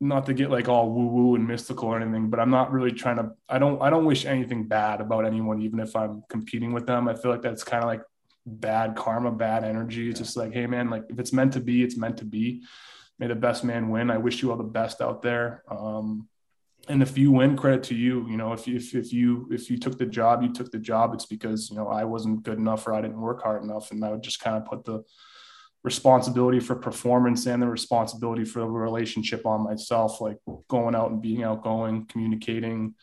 not 0.03 0.25
to 0.27 0.33
get 0.33 0.51
like 0.51 0.67
all 0.67 0.91
woo 0.91 1.07
woo 1.07 1.35
and 1.35 1.47
mystical 1.47 1.89
or 1.89 1.99
anything, 1.99 2.29
but 2.29 2.39
I'm 2.39 2.49
not 2.49 2.71
really 2.71 2.91
trying 2.91 3.17
to. 3.17 3.31
I 3.49 3.59
don't 3.59 3.81
I 3.81 3.89
don't 3.89 4.05
wish 4.05 4.25
anything 4.25 4.67
bad 4.67 5.01
about 5.01 5.25
anyone, 5.25 5.61
even 5.61 5.79
if 5.79 5.95
I'm 5.95 6.23
competing 6.29 6.73
with 6.73 6.85
them. 6.85 7.07
I 7.07 7.15
feel 7.15 7.31
like 7.31 7.41
that's 7.41 7.63
kind 7.63 7.83
of 7.83 7.89
like 7.89 8.01
bad 8.45 8.95
karma, 8.95 9.31
bad 9.31 9.63
energy. 9.63 10.09
It's 10.09 10.19
just 10.19 10.37
like, 10.37 10.53
hey 10.53 10.67
man, 10.67 10.89
like 10.89 11.05
if 11.09 11.19
it's 11.19 11.33
meant 11.33 11.53
to 11.53 11.59
be, 11.59 11.83
it's 11.83 11.97
meant 11.97 12.17
to 12.17 12.25
be 12.25 12.63
may 13.19 13.27
the 13.27 13.35
best 13.35 13.63
man 13.63 13.89
win. 13.89 14.09
I 14.09 14.17
wish 14.17 14.41
you 14.41 14.51
all 14.51 14.57
the 14.57 14.63
best 14.63 15.01
out 15.01 15.21
there. 15.21 15.63
Um, 15.69 16.27
and 16.89 17.01
if 17.01 17.17
you 17.17 17.31
win, 17.31 17.55
credit 17.55 17.83
to 17.83 17.95
you. 17.95 18.27
You 18.27 18.35
know, 18.35 18.51
if 18.51 18.67
you, 18.67 18.75
if, 18.75 18.93
if 18.93 19.13
you 19.13 19.47
if 19.51 19.69
you 19.69 19.77
took 19.77 19.97
the 19.97 20.05
job, 20.05 20.43
you 20.43 20.51
took 20.51 20.71
the 20.71 20.79
job. 20.79 21.13
It's 21.13 21.25
because 21.25 21.69
you 21.69 21.77
know 21.77 21.87
I 21.87 22.03
wasn't 22.03 22.43
good 22.43 22.57
enough 22.57 22.85
or 22.85 22.93
I 22.93 23.01
didn't 23.01 23.21
work 23.21 23.41
hard 23.41 23.63
enough, 23.63 23.91
and 23.91 24.03
I 24.03 24.11
would 24.11 24.23
just 24.23 24.41
kind 24.41 24.57
of 24.57 24.65
put 24.65 24.83
the 24.83 25.03
responsibility 25.83 26.59
for 26.59 26.75
performance 26.75 27.45
and 27.45 27.61
the 27.61 27.67
responsibility 27.67 28.45
for 28.45 28.59
the 28.59 28.67
relationship 28.67 29.45
on 29.45 29.63
myself, 29.63 30.21
like 30.21 30.37
going 30.69 30.95
out 30.95 31.11
and 31.11 31.21
being 31.21 31.43
outgoing, 31.43 32.05
communicating, 32.05 32.95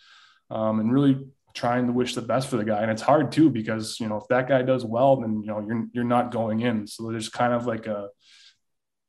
um, 0.50 0.80
and 0.80 0.92
really 0.92 1.26
trying 1.52 1.86
to 1.86 1.92
wish 1.92 2.14
the 2.14 2.22
best 2.22 2.48
for 2.48 2.56
the 2.56 2.64
guy. 2.64 2.80
And 2.80 2.90
it's 2.90 3.02
hard 3.02 3.32
too 3.32 3.50
because 3.50 4.00
you 4.00 4.08
know 4.08 4.16
if 4.16 4.28
that 4.28 4.48
guy 4.48 4.62
does 4.62 4.84
well, 4.84 5.16
then 5.16 5.42
you 5.42 5.48
know 5.48 5.60
you're 5.60 5.86
you're 5.92 6.04
not 6.04 6.32
going 6.32 6.60
in. 6.60 6.86
So 6.86 7.10
there's 7.10 7.28
kind 7.28 7.52
of 7.52 7.66
like 7.66 7.86
a 7.86 8.08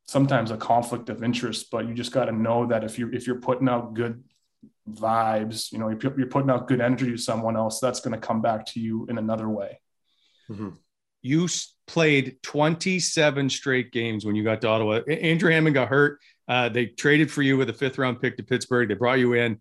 sometimes 0.07 0.52
a 0.52 0.57
conflict 0.57 1.10
of 1.10 1.23
interest, 1.23 1.72
but 1.72 1.88
you 1.88 1.93
just 1.93 2.11
got 2.11 2.26
to 2.26 2.34
know 2.34 2.68
that 2.68 2.84
if 2.84 2.99
you're 2.99 3.14
if 3.14 3.26
you're 3.26 3.39
putting 3.39 3.69
out 3.69 3.93
good 3.93 4.23
vibes, 4.89 5.72
you 5.72 5.77
know, 5.77 5.89
you're 5.89 6.27
putting 6.27 6.49
out 6.49 6.68
good 6.68 6.81
energy 6.81 7.11
to 7.11 7.18
someone 7.18 7.56
else, 7.56 7.80
that's 7.80 8.02
going 8.02 8.19
to 8.19 8.27
come 8.27 8.41
back 8.41 8.65
to 8.65 8.80
you 8.80 9.06
in 9.10 9.18
another 9.18 9.48
way. 9.48 9.80
Mm-hmm. 10.49 10.69
You 11.22 11.48
played 11.88 12.38
27 12.43 13.49
straight 13.49 13.91
games 13.91 14.26
when 14.26 14.35
you 14.35 14.43
got 14.43 14.61
to 14.61 14.68
Ottawa. 14.68 15.02
Andrew 15.10 15.52
Hammond 15.52 15.73
got 15.73 15.89
hurt. 15.89 16.19
Uh, 16.48 16.69
they 16.69 16.88
traded 16.88 17.31
for 17.31 17.41
you 17.41 17.57
with 17.57 17.69
a 17.69 17.73
fifth 17.73 17.98
round 17.98 18.22
pick 18.22 18.38
to 18.38 18.43
Pittsburgh. 18.43 18.88
They 18.88 18.95
brought 18.95 19.19
you 19.19 19.34
in. 19.34 19.60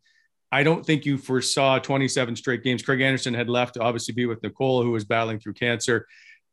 I 0.52 0.62
don't 0.62 0.84
think 0.84 1.04
you 1.04 1.16
foresaw 1.16 1.78
27 1.78 2.34
straight 2.36 2.64
games. 2.64 2.82
Craig 2.82 3.00
Anderson 3.00 3.34
had 3.34 3.48
left 3.48 3.74
to 3.74 3.80
obviously 3.80 4.14
be 4.14 4.26
with 4.26 4.42
Nicole, 4.42 4.82
who 4.82 4.90
was 4.90 5.04
battling 5.04 5.38
through 5.38 5.54
cancer. 5.54 6.06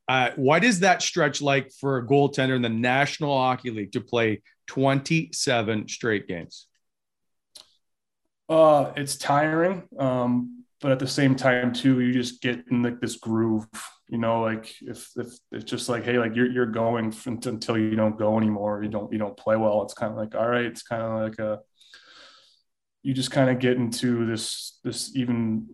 Uh, 0.08 0.32
what 0.36 0.64
is 0.64 0.82
that 0.82 1.02
stretch 1.02 1.42
like 1.42 1.72
for 1.72 1.98
a 1.98 2.06
goaltender 2.06 2.56
in 2.56 2.62
the 2.62 2.70
National 2.70 3.38
Hockey 3.38 3.72
League 3.72 3.92
to 3.94 4.02
play 4.02 4.42
27 4.68 5.88
straight 5.88 6.28
games? 6.28 6.68
Uh, 8.48 8.94
it's 8.96 9.18
tiring, 9.18 9.84
um, 10.00 10.57
but 10.80 10.92
at 10.92 11.00
the 11.00 11.08
same 11.08 11.36
time, 11.36 11.74
too, 11.74 12.00
you 12.02 12.14
just 12.14 12.42
get 12.42 12.66
in 12.70 12.84
like 12.84 13.00
this 13.00 13.16
groove. 13.16 13.68
You 14.10 14.18
know, 14.18 14.42
like 14.42 14.74
if, 14.82 15.10
if 15.18 15.28
it's 15.52 15.66
just 15.66 15.90
like, 15.90 16.04
hey, 16.04 16.18
like 16.18 16.36
you're 16.36 16.50
you're 16.50 16.66
going 16.66 17.14
until 17.26 17.78
you 17.78 17.96
don't 17.96 18.18
go 18.18 18.38
anymore, 18.38 18.84
you 18.84 18.90
don't 18.90 19.12
you 19.12 19.18
don't 19.18 19.36
play 19.36 19.58
well. 19.58 19.84
It's 19.84 19.94
kind 19.94 20.12
of 20.12 20.18
like, 20.18 20.36
all 20.36 20.48
right, 20.48 20.66
it's 20.66 20.84
kind 20.84 21.02
of 21.02 21.22
like 21.22 21.40
a 21.40 21.60
you 23.04 23.14
just 23.14 23.32
kind 23.32 23.50
of 23.50 23.60
get 23.60 23.78
into 23.78 24.26
this 24.26 24.80
this 24.84 25.16
even 25.16 25.68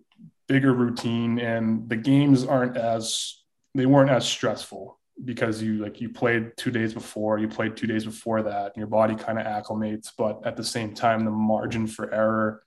bigger 0.48 0.74
routine, 0.74 1.40
and 1.40 1.90
the 1.90 1.98
games 1.98 2.46
aren't 2.46 2.78
as 2.78 3.44
they 3.76 3.86
weren't 3.86 4.10
as 4.10 4.26
stressful 4.26 5.00
because 5.24 5.62
you 5.62 5.76
like 5.76 6.02
you 6.02 6.10
played 6.10 6.52
two 6.58 6.72
days 6.72 6.94
before, 6.94 7.40
you 7.40 7.48
played 7.48 7.76
two 7.76 7.88
days 7.88 8.06
before 8.06 8.44
that, 8.44 8.68
and 8.68 8.78
your 8.78 8.88
body 8.88 9.16
kind 9.16 9.38
of 9.40 9.46
acclimates. 9.46 10.12
But 10.18 10.46
at 10.46 10.56
the 10.56 10.64
same 10.64 10.94
time, 10.94 11.26
the 11.26 11.32
margin 11.32 11.88
for 11.88 12.14
error 12.14 12.64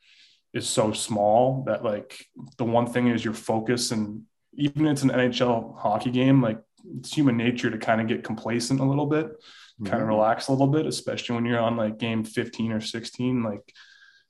is 0.56 0.68
so 0.68 0.92
small 0.92 1.64
that 1.66 1.84
like 1.84 2.26
the 2.56 2.64
one 2.64 2.86
thing 2.86 3.08
is 3.08 3.24
your 3.24 3.34
focus 3.34 3.90
and 3.90 4.22
even 4.54 4.86
it's 4.86 5.02
an 5.02 5.10
NHL 5.10 5.78
hockey 5.78 6.10
game, 6.10 6.42
like 6.42 6.60
it's 6.98 7.12
human 7.12 7.36
nature 7.36 7.70
to 7.70 7.78
kind 7.78 8.00
of 8.00 8.08
get 8.08 8.24
complacent 8.24 8.80
a 8.80 8.84
little 8.84 9.06
bit, 9.06 9.26
mm-hmm. 9.26 9.86
kind 9.86 10.02
of 10.02 10.08
relax 10.08 10.48
a 10.48 10.52
little 10.52 10.66
bit, 10.66 10.86
especially 10.86 11.34
when 11.34 11.44
you're 11.44 11.60
on 11.60 11.76
like 11.76 11.98
game 11.98 12.24
15 12.24 12.72
or 12.72 12.80
16. 12.80 13.42
Like 13.42 13.72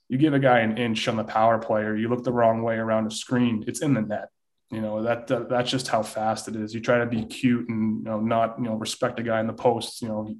you 0.08 0.18
give 0.18 0.34
a 0.34 0.38
guy 0.38 0.60
an 0.60 0.78
inch 0.78 1.06
on 1.06 1.16
the 1.16 1.24
power 1.24 1.58
play 1.58 1.82
or 1.82 1.96
you 1.96 2.08
look 2.08 2.24
the 2.24 2.32
wrong 2.32 2.62
way 2.62 2.76
around 2.76 3.06
a 3.06 3.10
screen, 3.10 3.64
it's 3.66 3.82
in 3.82 3.94
the 3.94 4.02
net. 4.02 4.28
You 4.72 4.80
know, 4.80 5.04
that, 5.04 5.28
that 5.28 5.48
that's 5.48 5.70
just 5.70 5.86
how 5.86 6.02
fast 6.02 6.48
it 6.48 6.56
is. 6.56 6.74
You 6.74 6.80
try 6.80 6.98
to 6.98 7.06
be 7.06 7.24
cute 7.24 7.68
and 7.68 7.98
you 7.98 8.10
know, 8.10 8.20
not, 8.20 8.56
you 8.58 8.64
know, 8.64 8.74
respect 8.74 9.20
a 9.20 9.22
guy 9.22 9.38
in 9.38 9.46
the 9.46 9.52
post. 9.52 10.02
you 10.02 10.08
know, 10.08 10.34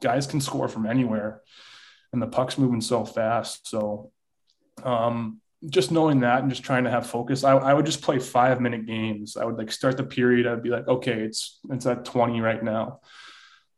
guys 0.00 0.26
can 0.26 0.40
score 0.40 0.68
from 0.68 0.86
anywhere 0.86 1.42
and 2.12 2.22
the 2.22 2.26
puck's 2.26 2.56
moving 2.56 2.80
so 2.80 3.04
fast. 3.04 3.68
So 3.68 4.10
um 4.84 5.40
just 5.68 5.90
knowing 5.90 6.20
that 6.20 6.40
and 6.40 6.50
just 6.50 6.62
trying 6.62 6.84
to 6.84 6.90
have 6.90 7.06
focus, 7.06 7.42
I, 7.42 7.56
I 7.56 7.74
would 7.74 7.86
just 7.86 8.02
play 8.02 8.18
five 8.18 8.60
minute 8.60 8.86
games. 8.86 9.36
I 9.36 9.44
would 9.44 9.56
like 9.56 9.72
start 9.72 9.96
the 9.96 10.04
period. 10.04 10.46
I'd 10.46 10.62
be 10.62 10.70
like, 10.70 10.86
okay, 10.86 11.20
it's 11.20 11.58
it's 11.70 11.86
at 11.86 12.04
20 12.04 12.40
right 12.40 12.62
now. 12.62 13.00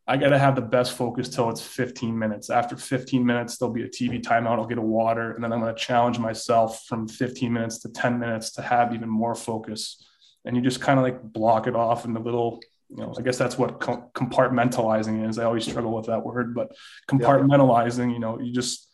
I 0.07 0.17
got 0.17 0.31
to 0.31 0.39
have 0.39 0.57
the 0.57 0.63
best 0.63 0.95
focus 0.95 1.29
till 1.29 1.49
it's 1.51 1.63
15 1.63 2.19
minutes. 2.19 2.51
After 2.51 2.77
15 2.77 3.25
minutes, 3.25 3.57
there'll 3.57 3.73
be 3.73 3.85
a 3.85 3.89
TV 3.89 4.21
timeout. 4.21 4.59
I'll 4.59 4.67
get 4.67 4.79
a 4.79 4.83
water, 4.83 5.33
and 5.33 5.45
then 5.45 5.53
I'm 5.53 5.61
going 5.61 5.75
to 5.75 5.81
challenge 5.81 6.19
myself 6.19 6.85
from 6.87 7.07
15 7.07 7.53
minutes 7.53 7.79
to 7.81 7.91
10 7.91 8.19
minutes 8.19 8.51
to 8.53 8.63
have 8.63 8.93
even 8.93 9.09
more 9.09 9.37
focus. 9.37 10.05
And 10.45 10.57
you 10.57 10.63
just 10.63 10.81
kind 10.81 10.99
of 10.99 11.05
like 11.05 11.23
block 11.23 11.69
it 11.69 11.77
off 11.77 12.05
in 12.05 12.13
the 12.13 12.19
little, 12.19 12.61
you 12.89 12.97
know, 12.97 13.15
I 13.17 13.23
guess 13.23 13.39
that's 13.39 13.57
what 13.57 13.79
compartmentalizing 13.79 15.29
is. 15.29 15.39
I 15.39 15.45
always 15.45 15.65
struggle 15.65 15.95
with 15.95 16.07
that 16.07 16.25
word, 16.25 16.57
but 16.57 16.73
compartmentalizing, 17.09 18.13
you 18.13 18.19
know, 18.19 18.41
you 18.41 18.53
just 18.53 18.90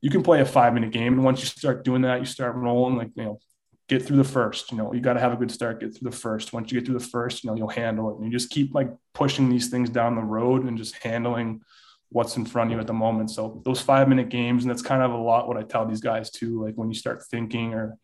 you 0.00 0.10
can 0.10 0.22
play 0.22 0.40
a 0.40 0.44
five 0.44 0.74
minute 0.74 0.92
game. 0.92 1.14
And 1.14 1.24
once 1.24 1.40
you 1.40 1.46
start 1.46 1.84
doing 1.84 2.02
that, 2.02 2.20
you 2.20 2.26
start 2.26 2.54
rolling, 2.56 2.96
like, 2.96 3.10
you 3.14 3.24
know, 3.24 3.40
get 3.88 4.02
through 4.02 4.18
the 4.18 4.24
first, 4.24 4.70
you 4.70 4.78
know, 4.78 4.92
you 4.92 5.00
got 5.00 5.14
to 5.14 5.20
have 5.20 5.32
a 5.32 5.36
good 5.36 5.50
start, 5.50 5.80
get 5.80 5.96
through 5.96 6.10
the 6.10 6.16
first. 6.16 6.52
Once 6.52 6.70
you 6.70 6.78
get 6.78 6.86
through 6.86 6.98
the 6.98 7.04
first, 7.04 7.42
you 7.42 7.48
know, 7.48 7.56
you'll 7.56 7.68
handle 7.68 8.10
it. 8.10 8.16
And 8.16 8.24
you 8.24 8.30
just 8.30 8.50
keep 8.50 8.74
like 8.74 8.90
pushing 9.14 9.48
these 9.48 9.68
things 9.70 9.88
down 9.88 10.14
the 10.14 10.22
road 10.22 10.64
and 10.64 10.76
just 10.76 10.96
handling 11.02 11.62
what's 12.10 12.36
in 12.36 12.44
front 12.44 12.70
of 12.70 12.74
you 12.74 12.80
at 12.80 12.86
the 12.86 12.92
moment. 12.92 13.30
So 13.30 13.62
those 13.64 13.80
five 13.80 14.08
minute 14.08 14.28
games, 14.28 14.64
and 14.64 14.70
that's 14.70 14.82
kind 14.82 15.02
of 15.02 15.12
a 15.12 15.16
lot 15.16 15.48
what 15.48 15.56
I 15.56 15.62
tell 15.62 15.86
these 15.86 16.00
guys 16.00 16.30
too. 16.30 16.62
Like 16.62 16.74
when 16.74 16.88
you 16.88 16.94
start 16.94 17.24
thinking 17.30 17.74
or, 17.74 17.96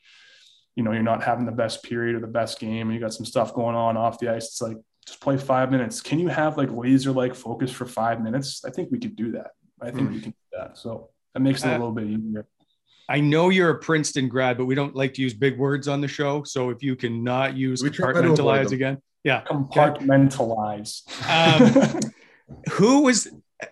you 0.75 0.83
know, 0.83 0.93
you're 0.93 1.03
not 1.03 1.23
having 1.23 1.47
the 1.47 1.53
best 1.53 1.83
period 1.83 2.17
or 2.17 2.21
the 2.21 2.27
best 2.27 2.59
game 2.59 2.89
and 2.89 2.95
you 2.95 3.01
got 3.01 3.15
some 3.15 3.27
stuff 3.27 3.55
going 3.55 3.77
on 3.77 3.97
off 3.97 4.19
the 4.19 4.31
ice, 4.31 4.47
it's 4.47 4.63
like, 4.63 4.79
just 5.07 5.21
play 5.21 5.37
five 5.37 5.71
minutes. 5.71 6.01
Can 6.01 6.19
you 6.19 6.29
have 6.29 6.57
like 6.57 6.71
laser 6.71 7.13
like 7.13 7.35
focus 7.35 7.71
for 7.71 7.85
five 7.85 8.23
minutes? 8.23 8.65
I 8.65 8.71
think 8.71 8.91
we 8.91 8.99
could 8.99 9.17
do 9.17 9.33
that. 9.33 9.51
I 9.79 9.91
think 9.91 10.09
mm. 10.09 10.15
we 10.15 10.21
can 10.21 10.31
do 10.31 10.59
that. 10.59 10.79
So 10.79 11.11
that 11.35 11.41
makes 11.41 11.65
it 11.65 11.69
a 11.69 11.71
uh, 11.71 11.79
little 11.79 11.93
bit 11.93 12.07
easier. 12.07 12.47
I 13.09 13.21
know 13.21 13.51
you're 13.51 13.71
a 13.71 13.79
Princeton 13.79 14.29
grad, 14.29 14.57
but 14.57 14.65
we 14.65 14.75
don't 14.75 14.97
like 14.97 15.15
to 15.15 15.23
use 15.23 15.35
big 15.35 15.59
words 15.59 15.89
on 15.89 16.01
the 16.01 16.09
show. 16.09 16.43
So 16.45 16.71
if 16.71 16.83
you 16.83 16.97
cannot 16.97 17.57
use 17.57 17.83
we 17.83 17.91
compartmentalize 17.91 18.73
again, 18.73 18.99
yeah, 19.25 19.43
compartmentalize. 19.45 21.03
Um, 21.29 22.01
who 22.73 23.03
was 23.03 23.29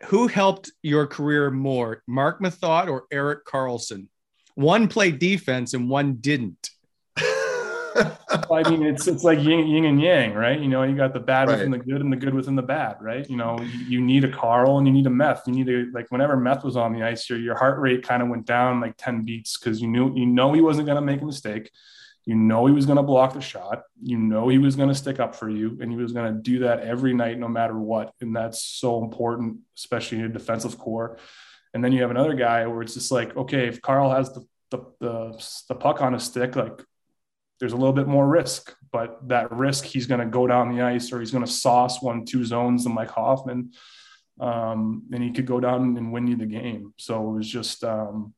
who 0.07 0.27
helped 0.27 0.71
your 0.83 1.07
career 1.07 1.51
more, 1.51 2.03
Marc 2.07 2.41
Methot 2.41 2.89
or 2.89 3.05
Erik 3.11 3.45
Karlsson? 3.47 4.09
One 4.55 4.89
played 4.89 5.19
defense 5.19 5.73
and 5.73 5.89
one 5.89 6.15
didn't. 6.15 6.71
I 8.51 8.69
mean, 8.69 8.83
it's 8.83 9.07
it's 9.07 9.25
like 9.25 9.39
yin, 9.41 9.67
yin, 9.67 9.85
and 9.85 10.01
yang, 10.01 10.35
right? 10.35 10.59
You 10.59 10.69
know, 10.69 10.83
you 10.83 10.97
got 10.97 11.13
the 11.13 11.21
bad 11.21 11.49
right. 11.49 11.59
within 11.59 11.71
the 11.71 11.79
good 11.79 12.01
and 12.01 12.13
the 12.13 12.17
good 12.17 12.35
within 12.35 12.57
the 12.57 12.63
bad, 12.63 12.97
right? 13.01 13.29
You 13.29 13.37
know, 13.37 13.59
you 13.87 14.01
need 14.01 14.25
a 14.25 14.31
Carl 14.31 14.79
and 14.79 14.87
you 14.87 14.93
need 14.93 15.07
a 15.07 15.11
Meth. 15.11 15.43
You 15.47 15.53
need 15.53 15.67
to 15.67 15.91
like 15.93 16.11
whenever 16.11 16.37
Meth 16.37 16.65
was 16.65 16.77
on 16.77 16.93
the 16.93 17.03
ice, 17.03 17.29
your 17.29 17.39
your 17.39 17.55
heart 17.57 17.81
rate 17.81 18.03
kind 18.03 18.23
of 18.23 18.29
went 18.29 18.47
down 18.47 18.81
like 18.81 18.97
ten 18.97 19.23
beats 19.23 19.59
because 19.59 19.81
you 19.81 19.89
knew 19.89 20.15
you 20.15 20.27
know 20.27 20.53
he 20.53 20.61
wasn't 20.61 20.87
going 20.87 20.97
to 20.97 21.03
make 21.03 21.21
a 21.21 21.27
mistake. 21.27 21.71
You 22.25 22.37
know 22.37 22.67
he 22.67 22.73
was 22.73 22.87
going 22.87 22.97
to 22.97 23.03
block 23.03 23.35
the 23.35 23.41
shot. 23.41 23.83
You 24.01 24.17
know 24.19 24.49
he 24.49 24.59
was 24.59 24.77
going 24.77 24.89
to 24.89 24.95
stick 24.95 25.19
up 25.19 25.35
for 25.35 25.49
you, 25.49 25.79
and 25.81 25.91
he 25.91 25.97
was 25.97 26.13
going 26.13 26.33
to 26.33 26.41
do 26.41 26.61
that 26.61 26.81
every 26.81 27.15
night, 27.15 27.39
no 27.39 27.49
matter 27.49 27.79
what. 27.79 28.13
And 28.21 28.35
that's 28.35 28.63
so 28.63 29.03
important, 29.03 29.59
especially 29.77 30.19
in 30.19 30.25
a 30.27 30.29
defensive 30.29 30.79
corps. 30.79 31.19
And 31.75 31.83
then 31.83 31.93
you 31.93 32.03
have 32.03 32.11
another 32.11 32.35
guy 32.35 32.67
where 32.67 32.83
it's 32.83 32.95
just 32.95 33.11
like, 33.11 33.35
okay, 33.37 33.67
if 33.67 33.81
Carl 33.81 34.11
has 34.11 34.33
the 34.33 34.47
the, 34.73 34.79
the, 35.01 35.47
the 35.69 35.75
puck 35.75 36.01
on 36.01 36.15
his 36.15 36.25
stick, 36.25 36.57
like 36.57 36.83
there's 37.63 37.75
a 37.75 37.77
little 37.77 37.93
bit 37.93 38.09
more 38.09 38.27
risk, 38.27 38.75
but 38.91 39.21
that 39.29 39.53
risk 39.53 39.85
he's 39.85 40.09
going 40.09 40.19
to 40.19 40.27
go 40.27 40.49
down 40.49 40.75
the 40.75 40.83
ice 40.83 41.13
or 41.13 41.21
he's 41.21 41.31
going 41.31 41.45
to 41.45 41.51
sauce 41.51 42.03
one, 42.03 42.25
two 42.25 42.45
zones 42.45 42.87
and 42.87 42.95
Mike 42.97 43.11
Hoffman. 43.11 43.71
Um, 44.41 45.05
and 45.13 45.23
he 45.23 45.31
could 45.31 45.47
go 45.47 45.61
down 45.61 45.97
and 45.97 46.13
win 46.13 46.27
you 46.27 46.35
the 46.35 46.45
game. 46.45 46.93
So 46.97 47.31
it 47.31 47.35
was 47.35 47.49
just, 47.49 47.85
um, 47.85 48.35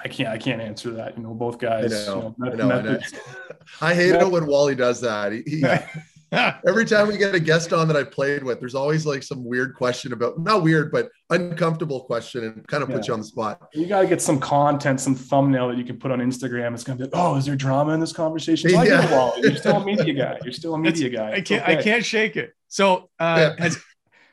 I 0.00 0.08
can't, 0.08 0.30
I 0.30 0.38
can't 0.38 0.60
answer 0.60 0.90
that. 0.94 1.16
You 1.16 1.22
know, 1.22 1.32
both 1.32 1.60
guys. 1.60 2.08
I 2.08 2.12
know. 2.12 2.34
You 2.40 2.44
know, 2.44 2.52
I, 2.52 2.56
know, 2.56 2.76
I, 2.76 2.82
know. 2.82 2.98
I 3.82 3.94
hate 3.94 4.16
it 4.16 4.28
when 4.28 4.46
Wally 4.46 4.74
does 4.74 5.00
that. 5.02 5.30
He, 5.30 5.42
he 5.46 5.60
Every 6.66 6.84
time 6.84 7.06
we 7.06 7.16
get 7.16 7.34
a 7.34 7.40
guest 7.40 7.72
on 7.72 7.86
that 7.86 7.96
I've 7.96 8.10
played 8.10 8.42
with, 8.42 8.58
there's 8.58 8.74
always 8.74 9.06
like 9.06 9.22
some 9.22 9.44
weird 9.44 9.74
question 9.74 10.12
about 10.12 10.40
not 10.40 10.64
weird, 10.64 10.90
but 10.90 11.08
uncomfortable 11.30 12.00
question 12.00 12.44
and 12.44 12.66
kind 12.66 12.82
of 12.82 12.88
yeah. 12.88 12.96
put 12.96 13.06
you 13.06 13.14
on 13.14 13.20
the 13.20 13.26
spot. 13.26 13.68
You 13.72 13.86
got 13.86 14.02
to 14.02 14.08
get 14.08 14.20
some 14.20 14.40
content, 14.40 15.00
some 15.00 15.14
thumbnail 15.14 15.68
that 15.68 15.78
you 15.78 15.84
can 15.84 15.98
put 15.98 16.10
on 16.10 16.18
Instagram. 16.18 16.74
It's 16.74 16.82
going 16.82 16.98
to 16.98 17.04
be 17.04 17.10
like, 17.10 17.20
oh, 17.20 17.36
is 17.36 17.46
there 17.46 17.54
drama 17.54 17.92
in 17.92 18.00
this 18.00 18.12
conversation? 18.12 18.70
So 18.70 18.82
yeah. 18.82 19.30
You're 19.36 19.56
still 19.56 19.76
a 19.76 19.84
media 19.84 20.14
guy. 20.24 20.38
You're 20.42 20.52
still 20.52 20.74
a 20.74 20.78
media 20.78 21.10
guy. 21.10 21.32
I 21.32 21.40
can't, 21.40 21.62
okay. 21.62 21.78
I 21.78 21.82
can't 21.82 22.04
shake 22.04 22.36
it. 22.36 22.52
So, 22.68 23.08
uh, 23.20 23.54
yeah. 23.56 23.62
has, 23.62 23.78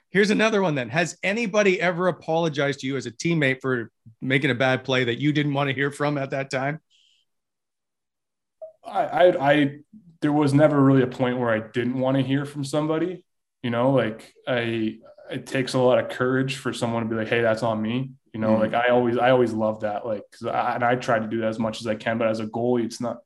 here's 0.09 0.31
another 0.31 0.63
one 0.63 0.73
then. 0.73 0.89
Has 0.89 1.15
anybody 1.21 1.79
ever 1.79 2.07
apologized 2.07 2.79
to 2.79 2.87
you 2.87 2.97
as 2.97 3.05
a 3.05 3.11
teammate 3.11 3.61
for 3.61 3.91
making 4.19 4.49
a 4.49 4.55
bad 4.55 4.83
play 4.83 5.03
that 5.03 5.19
you 5.19 5.31
didn't 5.31 5.53
want 5.53 5.69
to 5.69 5.75
hear 5.75 5.91
from 5.91 6.17
at 6.17 6.31
that 6.31 6.49
time? 6.49 6.79
I, 8.83 9.03
I, 9.05 9.51
I 9.51 9.79
there 10.23 10.31
was 10.31 10.53
never 10.53 10.81
really 10.81 11.03
a 11.03 11.07
point 11.07 11.37
where 11.37 11.51
I 11.51 11.59
didn't 11.59 11.99
want 11.99 12.15
to 12.15 12.23
hear 12.23 12.45
from 12.45 12.63
somebody. 12.63 13.25
You 13.61 13.69
know, 13.69 13.91
like 13.91 14.33
I, 14.47 14.99
it 15.29 15.45
takes 15.45 15.73
a 15.73 15.79
lot 15.79 15.99
of 15.99 16.09
courage 16.09 16.55
for 16.55 16.71
someone 16.71 17.03
to 17.03 17.09
be 17.09 17.15
like, 17.15 17.27
"Hey, 17.27 17.41
that's 17.41 17.61
on 17.61 17.81
me." 17.81 18.11
You 18.33 18.39
know, 18.39 18.51
mm-hmm. 18.51 18.61
like 18.61 18.73
I 18.73 18.87
always, 18.87 19.17
I 19.17 19.31
always 19.31 19.51
love 19.51 19.81
that. 19.81 20.05
Like, 20.05 20.23
I, 20.45 20.75
and 20.75 20.83
I 20.83 20.95
try 20.95 21.19
to 21.19 21.27
do 21.27 21.41
that 21.41 21.49
as 21.49 21.59
much 21.59 21.81
as 21.81 21.87
I 21.87 21.95
can. 21.95 22.17
But 22.17 22.29
as 22.29 22.39
a 22.39 22.47
goalie, 22.47 22.85
it's 22.85 23.01
not, 23.01 23.17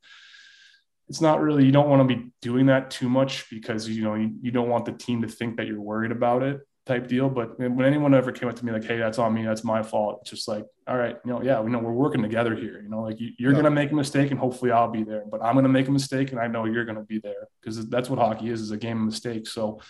it's 1.07 1.21
not 1.21 1.39
really. 1.39 1.65
You 1.65 1.71
don't 1.71 1.87
want 1.87 2.07
to 2.07 2.15
be 2.15 2.31
doing 2.41 2.65
that 2.65 2.89
too 2.89 3.09
much 3.09 3.47
because 3.51 3.87
you 3.87 4.03
know 4.03 4.15
you, 4.15 4.31
you 4.41 4.49
don't 4.49 4.69
want 4.69 4.85
the 4.85 4.91
team 4.91 5.21
to 5.21 5.27
think 5.27 5.57
that 5.57 5.67
you're 5.67 5.79
worried 5.79 6.11
about 6.11 6.41
it 6.41 6.61
type 6.87 7.07
deal. 7.07 7.29
But 7.29 7.59
when 7.59 7.83
anyone 7.83 8.15
ever 8.15 8.31
came 8.31 8.49
up 8.49 8.55
to 8.55 8.65
me 8.65 8.71
like, 8.71 8.85
"Hey, 8.85 8.97
that's 8.97 9.19
on 9.19 9.35
me. 9.35 9.45
That's 9.45 9.63
my 9.63 9.83
fault," 9.83 10.19
it's 10.21 10.31
just 10.31 10.47
like, 10.47 10.65
all 10.87 10.97
right, 10.97 11.17
you 11.25 11.31
know, 11.31 11.41
yeah, 11.41 11.59
we 11.59 11.69
know 11.69 11.79
we're 11.79 11.91
working 11.91 12.21
together 12.21 12.55
here. 12.55 12.81
You 12.81 12.89
know, 12.89 13.01
like 13.01 13.19
you, 13.19 13.31
are 13.47 13.51
yeah. 13.51 13.57
gonna 13.57 13.71
make 13.71 13.91
a 13.91 13.95
mistake, 13.95 14.31
and 14.31 14.39
hopefully 14.39 14.71
I'll 14.71 14.89
be 14.89 15.03
there. 15.03 15.23
But 15.29 15.43
I'm 15.43 15.55
gonna 15.55 15.67
make 15.67 15.87
a 15.87 15.91
mistake, 15.91 16.31
and 16.31 16.39
I 16.39 16.47
know 16.47 16.65
you're 16.65 16.85
gonna 16.85 17.03
be 17.03 17.19
there 17.19 17.47
because 17.59 17.89
that's 17.89 18.09
what 18.09 18.19
hockey 18.19 18.49
is: 18.49 18.61
is 18.61 18.71
a 18.71 18.77
game 18.77 18.99
of 18.99 19.05
mistakes. 19.05 19.51
So 19.51 19.81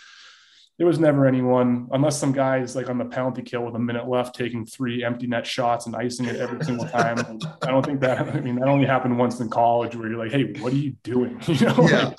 there 0.77 0.87
was 0.87 0.99
never 0.99 1.25
anyone, 1.25 1.87
unless 1.91 2.19
some 2.19 2.31
guys 2.31 2.75
like 2.75 2.89
on 2.89 2.97
the 2.97 3.05
penalty 3.05 3.41
kill 3.41 3.63
with 3.63 3.75
a 3.75 3.79
minute 3.79 4.07
left, 4.07 4.35
taking 4.35 4.65
three 4.65 5.03
empty 5.03 5.27
net 5.27 5.45
shots 5.45 5.85
and 5.85 5.95
icing 5.95 6.25
it 6.25 6.35
every 6.35 6.63
single 6.63 6.87
time. 6.87 7.19
I 7.61 7.71
don't 7.71 7.85
think 7.85 7.99
that. 8.01 8.27
I 8.35 8.39
mean, 8.39 8.55
that 8.55 8.67
only 8.67 8.85
happened 8.85 9.17
once 9.19 9.39
in 9.39 9.49
college, 9.49 9.95
where 9.95 10.09
you're 10.09 10.19
like, 10.19 10.31
"Hey, 10.31 10.53
what 10.59 10.73
are 10.73 10.77
you 10.77 10.95
doing?" 11.03 11.39
You 11.47 11.65
know. 11.65 11.87
Yeah. 11.89 12.05
Like, 12.05 12.17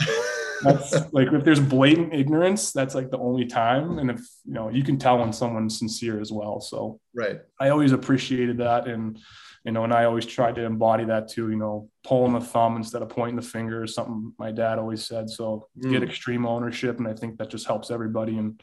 that's 0.62 1.12
like 1.12 1.32
if 1.32 1.44
there's 1.44 1.60
blatant 1.60 2.14
ignorance, 2.14 2.72
that's 2.72 2.94
like 2.94 3.10
the 3.10 3.18
only 3.18 3.46
time. 3.46 3.98
And 3.98 4.10
if 4.10 4.20
you 4.44 4.54
know, 4.54 4.68
you 4.68 4.82
can 4.82 4.98
tell 4.98 5.18
when 5.18 5.32
someone's 5.32 5.78
sincere 5.78 6.20
as 6.20 6.32
well. 6.32 6.60
So 6.60 7.00
right. 7.14 7.40
I 7.60 7.68
always 7.70 7.92
appreciated 7.92 8.58
that. 8.58 8.86
And 8.86 9.18
you 9.64 9.72
know, 9.72 9.84
and 9.84 9.92
I 9.92 10.04
always 10.04 10.26
tried 10.26 10.54
to 10.56 10.64
embody 10.64 11.04
that 11.04 11.28
too, 11.28 11.50
you 11.50 11.56
know, 11.56 11.90
pulling 12.04 12.32
the 12.32 12.40
thumb 12.40 12.76
instead 12.76 13.02
of 13.02 13.08
pointing 13.08 13.36
the 13.36 13.42
finger 13.42 13.84
is 13.84 13.94
something 13.94 14.32
my 14.38 14.50
dad 14.50 14.78
always 14.78 15.04
said. 15.04 15.28
So 15.28 15.68
mm. 15.78 15.90
get 15.90 16.02
extreme 16.02 16.46
ownership. 16.46 16.98
And 16.98 17.08
I 17.08 17.14
think 17.14 17.38
that 17.38 17.50
just 17.50 17.66
helps 17.66 17.90
everybody. 17.90 18.38
And 18.38 18.62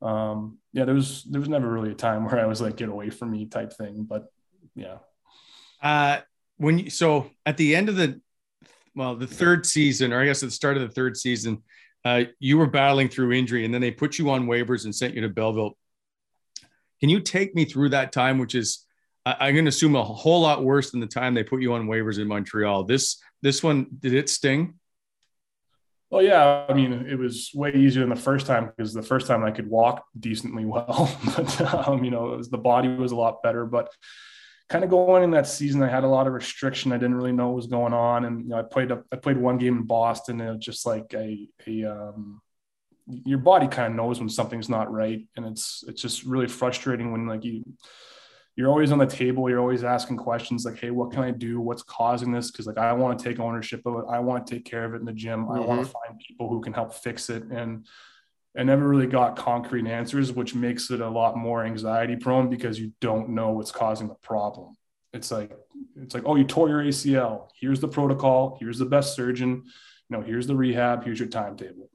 um, 0.00 0.58
yeah, 0.72 0.84
there 0.84 0.94
was 0.94 1.24
there 1.24 1.40
was 1.40 1.48
never 1.48 1.68
really 1.68 1.90
a 1.90 1.94
time 1.94 2.24
where 2.26 2.40
I 2.40 2.46
was 2.46 2.60
like, 2.60 2.76
get 2.76 2.88
away 2.88 3.10
from 3.10 3.30
me 3.30 3.46
type 3.46 3.72
thing. 3.72 4.04
But 4.08 4.26
yeah. 4.74 4.98
Uh 5.82 6.20
when 6.56 6.78
you 6.78 6.90
so 6.90 7.30
at 7.44 7.56
the 7.56 7.74
end 7.74 7.88
of 7.88 7.96
the 7.96 8.20
well, 8.94 9.16
the 9.16 9.26
third 9.26 9.66
season, 9.66 10.12
or 10.12 10.20
I 10.20 10.26
guess 10.26 10.42
at 10.42 10.48
the 10.48 10.54
start 10.54 10.76
of 10.76 10.82
the 10.82 10.94
third 10.94 11.16
season, 11.16 11.62
uh, 12.04 12.24
you 12.38 12.58
were 12.58 12.66
battling 12.66 13.08
through 13.08 13.32
injury, 13.32 13.64
and 13.64 13.72
then 13.72 13.80
they 13.80 13.90
put 13.90 14.18
you 14.18 14.30
on 14.30 14.46
waivers 14.46 14.84
and 14.84 14.94
sent 14.94 15.14
you 15.14 15.22
to 15.22 15.28
Belleville. 15.28 15.76
Can 17.00 17.08
you 17.08 17.20
take 17.20 17.54
me 17.54 17.64
through 17.64 17.90
that 17.90 18.12
time, 18.12 18.38
which 18.38 18.54
is 18.54 18.84
I, 19.26 19.48
am 19.48 19.54
going 19.54 19.64
to 19.64 19.70
assume 19.70 19.96
a 19.96 20.04
whole 20.04 20.42
lot 20.42 20.64
worse 20.64 20.90
than 20.90 21.00
the 21.00 21.06
time 21.06 21.34
they 21.34 21.44
put 21.44 21.62
you 21.62 21.72
on 21.74 21.86
waivers 21.86 22.18
in 22.18 22.28
Montreal. 22.28 22.84
This 22.84 23.22
this 23.42 23.62
one 23.62 23.86
did 23.98 24.14
it 24.14 24.28
sting? 24.28 24.74
Well, 26.10 26.22
yeah. 26.22 26.66
I 26.68 26.74
mean, 26.74 26.92
it 27.08 27.18
was 27.18 27.50
way 27.54 27.72
easier 27.72 28.02
than 28.02 28.10
the 28.10 28.20
first 28.20 28.46
time 28.46 28.66
because 28.66 28.92
the 28.92 29.02
first 29.02 29.26
time 29.26 29.42
I 29.42 29.50
could 29.50 29.68
walk 29.68 30.04
decently 30.18 30.64
well, 30.64 31.10
but 31.36 31.60
um, 31.88 32.04
you 32.04 32.10
know, 32.10 32.22
was, 32.36 32.50
the 32.50 32.58
body 32.58 32.88
was 32.88 33.12
a 33.12 33.16
lot 33.16 33.42
better. 33.42 33.64
But 33.64 33.88
kind 34.74 34.82
of 34.82 34.90
going 34.90 35.22
in 35.22 35.30
that 35.30 35.46
season, 35.46 35.84
I 35.84 35.88
had 35.88 36.02
a 36.02 36.08
lot 36.08 36.26
of 36.26 36.32
restriction. 36.32 36.90
I 36.90 36.96
didn't 36.96 37.14
really 37.14 37.30
know 37.30 37.46
what 37.46 37.54
was 37.54 37.68
going 37.68 37.92
on, 37.92 38.24
and 38.24 38.42
you 38.42 38.48
know, 38.48 38.58
I 38.58 38.62
played 38.62 38.90
a, 38.90 39.04
I 39.12 39.16
played 39.16 39.36
one 39.36 39.56
game 39.56 39.76
in 39.76 39.82
Boston, 39.84 40.40
and 40.40 40.48
it 40.48 40.52
was 40.52 40.64
just 40.64 40.84
like 40.84 41.14
a 41.14 41.48
a 41.68 41.84
um, 41.84 42.42
your 43.06 43.38
body 43.38 43.68
kind 43.68 43.92
of 43.92 43.96
knows 43.96 44.18
when 44.18 44.28
something's 44.28 44.68
not 44.68 44.92
right, 44.92 45.28
and 45.36 45.46
it's 45.46 45.84
it's 45.86 46.02
just 46.02 46.24
really 46.24 46.48
frustrating 46.48 47.12
when 47.12 47.24
like 47.28 47.44
you 47.44 47.62
you're 48.56 48.68
always 48.68 48.90
on 48.90 48.98
the 48.98 49.06
table. 49.06 49.48
You're 49.48 49.60
always 49.60 49.84
asking 49.84 50.16
questions 50.16 50.64
like, 50.64 50.80
Hey, 50.80 50.90
what 50.90 51.12
can 51.12 51.22
I 51.22 51.30
do? 51.30 51.60
What's 51.60 51.82
causing 51.82 52.32
this? 52.32 52.50
Cause 52.52 52.68
like, 52.68 52.78
I 52.78 52.92
want 52.92 53.18
to 53.18 53.24
take 53.24 53.40
ownership 53.40 53.84
of 53.84 53.96
it. 53.96 54.04
I 54.08 54.20
want 54.20 54.46
to 54.46 54.54
take 54.54 54.64
care 54.64 54.84
of 54.84 54.94
it 54.94 54.98
in 54.98 55.04
the 55.04 55.12
gym. 55.12 55.44
Mm-hmm. 55.44 55.56
I 55.56 55.60
want 55.60 55.84
to 55.84 55.92
find 55.92 56.20
people 56.20 56.48
who 56.48 56.60
can 56.60 56.72
help 56.72 56.94
fix 56.94 57.30
it. 57.30 57.42
And 57.44 57.84
I 58.56 58.62
never 58.62 58.86
really 58.86 59.06
got 59.06 59.36
concrete 59.36 59.86
answers, 59.86 60.32
which 60.32 60.54
makes 60.54 60.90
it 60.90 61.00
a 61.00 61.08
lot 61.08 61.36
more 61.36 61.64
anxiety 61.64 62.16
prone 62.16 62.48
because 62.48 62.78
you 62.78 62.92
don't 63.00 63.30
know 63.30 63.50
what's 63.50 63.72
causing 63.72 64.08
the 64.08 64.14
problem. 64.14 64.76
It's 65.12 65.30
like, 65.30 65.52
it's 65.96 66.14
like, 66.14 66.24
oh, 66.26 66.36
you 66.36 66.44
tore 66.44 66.68
your 66.68 66.82
ACL. 66.82 67.48
Here's 67.58 67.80
the 67.80 67.88
protocol. 67.88 68.56
Here's 68.60 68.78
the 68.78 68.86
best 68.86 69.16
surgeon. 69.16 69.64
You 70.08 70.16
know, 70.16 70.22
here's 70.22 70.46
the 70.46 70.54
rehab. 70.54 71.04
Here's 71.04 71.18
your 71.18 71.28
timetable 71.28 71.90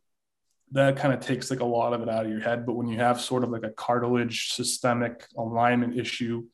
that 0.71 0.97
kind 0.97 1.13
of 1.13 1.19
takes 1.19 1.49
like 1.49 1.61
a 1.61 1.65
lot 1.65 1.93
of 1.93 2.01
it 2.01 2.09
out 2.09 2.25
of 2.25 2.31
your 2.31 2.41
head. 2.41 2.65
But 2.65 2.73
when 2.73 2.87
you 2.87 2.97
have 2.97 3.19
sort 3.19 3.43
of 3.43 3.49
like 3.49 3.63
a 3.63 3.71
cartilage 3.71 4.51
systemic 4.51 5.25
alignment 5.37 5.97
issue, 5.97 6.45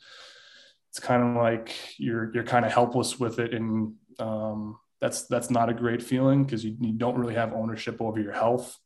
it's 0.90 1.00
kind 1.00 1.24
of 1.24 1.36
like 1.42 1.76
you're 1.98 2.34
you're 2.34 2.44
kind 2.44 2.66
of 2.66 2.72
helpless 2.72 3.20
with 3.20 3.40
it, 3.40 3.54
and 3.54 3.96
um, 4.20 4.78
that's 5.02 5.24
that's 5.24 5.50
not 5.50 5.70
a 5.70 5.74
great 5.74 6.02
feeling 6.02 6.44
because 6.44 6.64
you, 6.64 6.78
you 6.80 6.94
don't 6.94 7.18
really 7.18 7.36
have 7.36 7.54
ownership 7.54 8.02
over 8.02 8.20
your 8.20 8.32
health. 8.32 8.78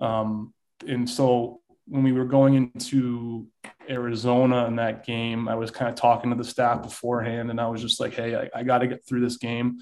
Um, 0.00 0.52
and 0.86 1.08
so 1.08 1.60
when 1.86 2.02
we 2.02 2.12
were 2.12 2.24
going 2.24 2.54
into 2.54 3.46
Arizona 3.88 4.66
in 4.66 4.76
that 4.76 5.04
game, 5.04 5.48
I 5.48 5.54
was 5.54 5.70
kind 5.70 5.88
of 5.88 5.94
talking 5.96 6.30
to 6.30 6.36
the 6.36 6.44
staff 6.44 6.82
beforehand, 6.82 7.50
and 7.50 7.60
I 7.60 7.66
was 7.68 7.82
just 7.82 8.00
like, 8.00 8.14
"Hey, 8.14 8.36
I, 8.36 8.50
I 8.54 8.62
got 8.62 8.78
to 8.78 8.86
get 8.86 9.06
through 9.06 9.20
this 9.20 9.36
game." 9.36 9.78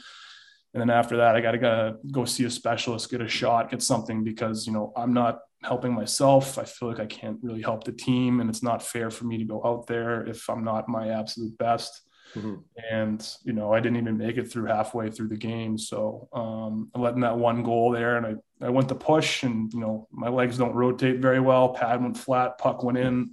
and 0.74 0.80
then 0.80 0.90
after 0.90 1.18
that, 1.18 1.36
I 1.36 1.40
got 1.40 1.52
to 1.52 1.96
go 2.10 2.24
see 2.24 2.44
a 2.44 2.50
specialist, 2.50 3.10
get 3.10 3.20
a 3.20 3.28
shot, 3.28 3.70
get 3.70 3.82
something 3.82 4.24
because 4.24 4.66
you 4.66 4.72
know 4.72 4.92
I'm 4.96 5.12
not 5.12 5.40
helping 5.62 5.92
myself. 5.92 6.58
I 6.58 6.64
feel 6.64 6.88
like 6.88 7.00
I 7.00 7.06
can't 7.06 7.38
really 7.42 7.60
help 7.60 7.84
the 7.84 7.92
team, 7.92 8.40
and 8.40 8.48
it's 8.48 8.62
not 8.62 8.82
fair 8.82 9.10
for 9.10 9.24
me 9.24 9.36
to 9.38 9.44
go 9.44 9.62
out 9.64 9.86
there 9.86 10.26
if 10.26 10.48
I'm 10.48 10.64
not 10.64 10.88
my 10.88 11.10
absolute 11.10 11.56
best. 11.58 12.00
Mm-hmm. 12.34 12.54
And 12.90 13.36
you 13.44 13.52
know, 13.52 13.72
I 13.72 13.80
didn't 13.80 13.98
even 13.98 14.16
make 14.16 14.36
it 14.36 14.50
through 14.50 14.66
halfway 14.66 15.10
through 15.10 15.28
the 15.28 15.36
game, 15.36 15.76
so 15.76 16.28
um, 16.32 16.90
I 16.94 16.98
letting 16.98 17.20
that 17.20 17.36
one 17.36 17.62
goal 17.62 17.90
there, 17.90 18.16
and 18.16 18.26
I 18.26 18.66
I 18.66 18.70
went 18.70 18.88
to 18.88 18.94
push, 18.94 19.42
and 19.42 19.72
you 19.72 19.80
know, 19.80 20.08
my 20.10 20.28
legs 20.28 20.58
don't 20.58 20.74
rotate 20.74 21.20
very 21.20 21.40
well. 21.40 21.70
Pad 21.70 22.02
went 22.02 22.16
flat, 22.16 22.58
puck 22.58 22.82
went 22.82 22.98
in, 22.98 23.32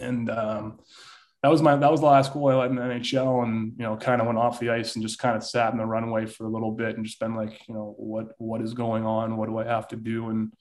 and 0.00 0.30
um, 0.30 0.78
that 1.42 1.48
was 1.48 1.62
my 1.62 1.74
that 1.74 1.90
was 1.90 2.00
the 2.00 2.06
last 2.06 2.32
goal 2.32 2.48
I 2.48 2.54
let 2.54 2.70
in 2.70 2.76
the 2.76 2.82
NHL, 2.82 3.42
and 3.42 3.72
you 3.78 3.84
know, 3.84 3.96
kind 3.96 4.20
of 4.20 4.26
went 4.26 4.38
off 4.38 4.60
the 4.60 4.70
ice 4.70 4.94
and 4.94 5.02
just 5.02 5.18
kind 5.18 5.36
of 5.36 5.42
sat 5.42 5.72
in 5.72 5.78
the 5.78 5.86
runway 5.86 6.26
for 6.26 6.44
a 6.44 6.50
little 6.50 6.72
bit 6.72 6.96
and 6.96 7.04
just 7.04 7.18
been 7.18 7.34
like, 7.34 7.66
you 7.66 7.74
know, 7.74 7.94
what 7.96 8.32
what 8.38 8.60
is 8.60 8.74
going 8.74 9.04
on? 9.04 9.36
What 9.36 9.48
do 9.48 9.58
I 9.58 9.64
have 9.64 9.88
to 9.88 9.96
do? 9.96 10.28
And 10.28 10.52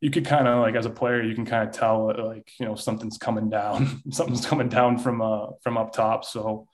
you 0.00 0.10
could 0.10 0.26
kind 0.26 0.46
of 0.46 0.60
like 0.60 0.74
as 0.74 0.84
a 0.84 0.90
player, 0.90 1.22
you 1.22 1.34
can 1.34 1.46
kind 1.46 1.66
of 1.66 1.74
tell 1.74 2.14
like 2.22 2.50
you 2.60 2.66
know 2.66 2.74
something's 2.74 3.16
coming 3.16 3.48
down, 3.48 4.02
something's 4.10 4.44
coming 4.44 4.68
down 4.68 4.98
from 4.98 5.22
uh 5.22 5.46
from 5.62 5.78
up 5.78 5.94
top. 5.94 6.26
So 6.26 6.68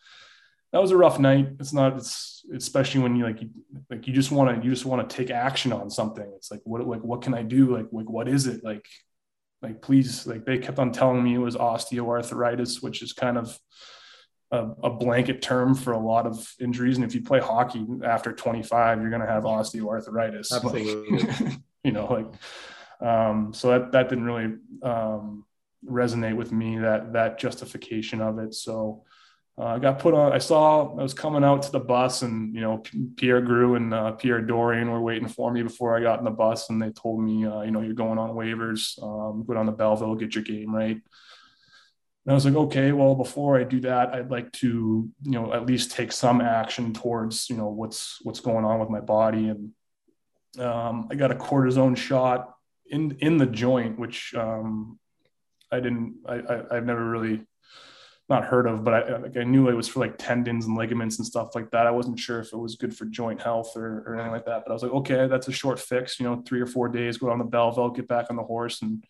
that 0.73 0.81
was 0.81 0.91
a 0.91 0.97
rough 0.97 1.19
night. 1.19 1.49
It's 1.59 1.73
not. 1.73 1.97
It's 1.97 2.45
especially 2.55 3.03
when 3.03 3.17
you 3.17 3.25
like 3.25 3.43
you 3.43 3.51
like 3.91 4.07
you 4.07 4.15
just 4.15 4.31
want 4.31 4.57
to 4.57 4.65
you 4.65 4.71
just 4.71 4.85
want 4.85 5.09
to 5.09 5.17
take 5.17 5.31
action 5.31 5.73
on 5.73 5.91
something. 5.91 6.31
It's 6.37 6.51
like 6.51 6.61
what 6.65 6.87
like 6.87 7.03
what 7.03 7.23
can 7.23 7.35
I 7.35 7.43
do? 7.43 7.77
Like 7.77 7.87
like 7.91 8.09
what 8.09 8.29
is 8.29 8.47
it? 8.47 8.63
Like 8.63 8.85
like 9.63 9.83
please 9.83 10.27
like 10.27 10.45
they 10.45 10.59
kept 10.59 10.79
on 10.79 10.93
telling 10.93 11.23
me 11.23 11.35
it 11.35 11.39
was 11.39 11.57
osteoarthritis 11.57 12.83
which 12.83 13.03
is 13.03 13.13
kind 13.13 13.37
of 13.37 13.59
a, 14.51 14.69
a, 14.83 14.91
blanket 14.91 15.43
term 15.43 15.75
for 15.75 15.93
a 15.93 15.99
lot 15.99 16.27
of 16.27 16.53
injuries 16.61 16.97
and 16.97 17.05
if 17.05 17.15
you 17.15 17.23
play 17.23 17.41
hockey 17.41 17.87
after 18.05 18.33
25 18.33 19.01
you're 19.01 19.11
going 19.11 19.21
to 19.21 19.29
have 19.29 19.45
osteoarthritis 19.45 20.53
absolutely 20.53 21.19
like, 21.19 21.53
you 21.85 21.93
know 21.93 22.07
like 22.07 22.27
um, 23.07 23.55
so 23.55 23.69
that 23.69 23.93
that 23.93 24.09
didn't 24.09 24.25
really 24.25 24.55
um, 24.83 25.45
resonate 25.89 26.37
with 26.37 26.53
me 26.53 26.79
that 26.79 27.13
that 27.13 27.39
justification 27.39 28.21
of 28.21 28.39
it 28.39 28.55
so 28.55 29.05
I 29.63 29.79
got 29.79 29.99
put 29.99 30.15
on. 30.15 30.33
I 30.33 30.39
saw 30.39 30.97
I 30.99 31.03
was 31.03 31.13
coming 31.13 31.45
out 31.45 31.63
to 31.65 31.73
the 31.73 31.81
bus, 31.81 32.23
and 32.23 32.55
you 32.55 32.61
know 32.61 32.83
Pierre 33.17 33.43
Groulx 33.43 33.77
and 33.77 33.93
uh, 33.93 34.13
Pierre 34.13 34.41
Dorion 34.41 34.91
were 34.91 35.01
waiting 35.01 35.29
for 35.29 35.53
me 35.53 35.63
before 35.63 35.97
I 35.97 36.03
got 36.03 36.19
in 36.19 36.25
the 36.25 36.31
bus, 36.31 36.71
and 36.71 36.81
they 36.81 36.91
told 36.91 37.23
me, 37.23 37.47
uh, 37.47 37.63
you 37.63 37.71
know, 37.71 37.81
you're 37.81 37.95
going 37.95 38.19
on 38.19 38.31
waivers. 38.31 39.01
Um, 39.03 39.45
go 39.45 39.55
down 39.55 39.67
to 39.67 39.73
Belleville, 39.73 40.15
get 40.15 40.35
your 40.35 40.45
game 40.45 40.75
right. 40.75 40.97
And 40.97 42.33
I 42.33 42.35
was 42.35 42.45
like, 42.45 42.55
okay, 42.55 42.93
well, 42.93 43.15
before 43.15 43.59
I 43.59 43.65
do 43.65 43.81
that, 43.81 44.15
I'd 44.15 44.31
like 44.31 44.53
to, 44.53 45.11
you 45.23 45.31
know, 45.31 45.53
at 45.53 45.67
least 45.67 45.91
take 45.91 46.13
some 46.13 46.41
action 46.41 46.93
towards, 46.93 47.49
you 47.51 47.57
know, 47.57 47.69
what's 47.69 48.19
what's 48.23 48.41
going 48.41 48.65
on 48.65 48.79
with 48.79 48.91
my 48.91 49.01
body. 49.01 49.49
And 49.49 49.73
um, 50.59 51.09
I 51.11 51.15
got 51.17 51.33
a 51.33 51.35
cortisone 51.35 51.97
shot 51.97 52.55
in 52.87 53.17
in 53.21 53.37
the 53.37 53.47
joint, 53.47 53.99
which 53.99 54.35
um, 54.35 54.99
I 55.73 55.81
didn't. 55.81 56.17
I, 56.27 56.35
I 56.35 56.77
I've 56.77 56.87
never 56.87 57.05
really 57.05 57.47
not 58.31 58.45
heard 58.45 58.69
of, 58.69 58.85
but 58.85 58.95
I, 58.95 59.19
like 59.19 59.37
I 59.37 59.43
knew 59.43 59.69
it 59.69 59.75
was 59.75 59.89
for 59.89 59.99
like 59.99 60.15
tendons 60.17 60.67
and 60.67 60.77
ligaments 60.77 61.19
and 61.19 61.27
stuff 61.27 61.55
like 61.57 61.71
that. 61.73 61.89
I 61.89 61.91
wasn't 61.91 62.19
sure 62.19 62.39
if 62.39 62.53
it 62.53 62.57
was 62.57 62.77
good 62.77 62.97
for 62.97 63.05
joint 63.07 63.43
health 63.43 63.77
or, 63.77 64.05
or 64.07 64.15
anything 64.15 64.31
like 64.31 64.47
that. 64.47 64.63
But 64.65 64.71
I 64.71 64.73
was 64.73 64.85
like, 64.85 64.93
okay, 64.93 65.27
that's 65.27 65.49
a 65.49 65.53
short 65.53 65.81
fix. 65.81 66.21
You 66.21 66.27
know, 66.27 66.43
three 66.47 66.61
or 66.61 66.67
four 66.67 66.89
days, 66.89 67.19
go 67.19 67.29
on 67.29 67.39
the 67.39 67.45
Belleville, 67.45 67.91
get 67.91 68.07
back 68.07 68.27
on 68.31 68.37
the 68.37 68.45
horse, 68.45 68.83
and 68.83 69.05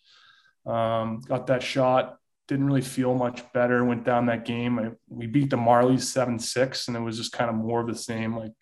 um, 0.67 1.21
got 1.21 1.47
that 1.49 1.63
shot. 1.63 2.17
Didn't 2.49 2.67
really 2.67 2.81
feel 2.81 3.15
much 3.15 3.53
better. 3.53 3.85
Went 3.85 4.05
down 4.05 4.27
that 4.27 4.47
game. 4.47 4.79
I, 4.79 4.91
we 5.09 5.27
beat 5.27 5.51
the 5.51 5.57
Marlies 5.57 6.03
seven 6.03 6.39
six, 6.39 6.89
and 6.89 6.97
it 6.97 7.01
was 7.01 7.19
just 7.19 7.33
kind 7.33 7.51
of 7.51 7.57
more 7.57 7.83
of 7.83 7.87
the 7.87 7.95
same. 7.95 8.35
Like, 8.35 8.53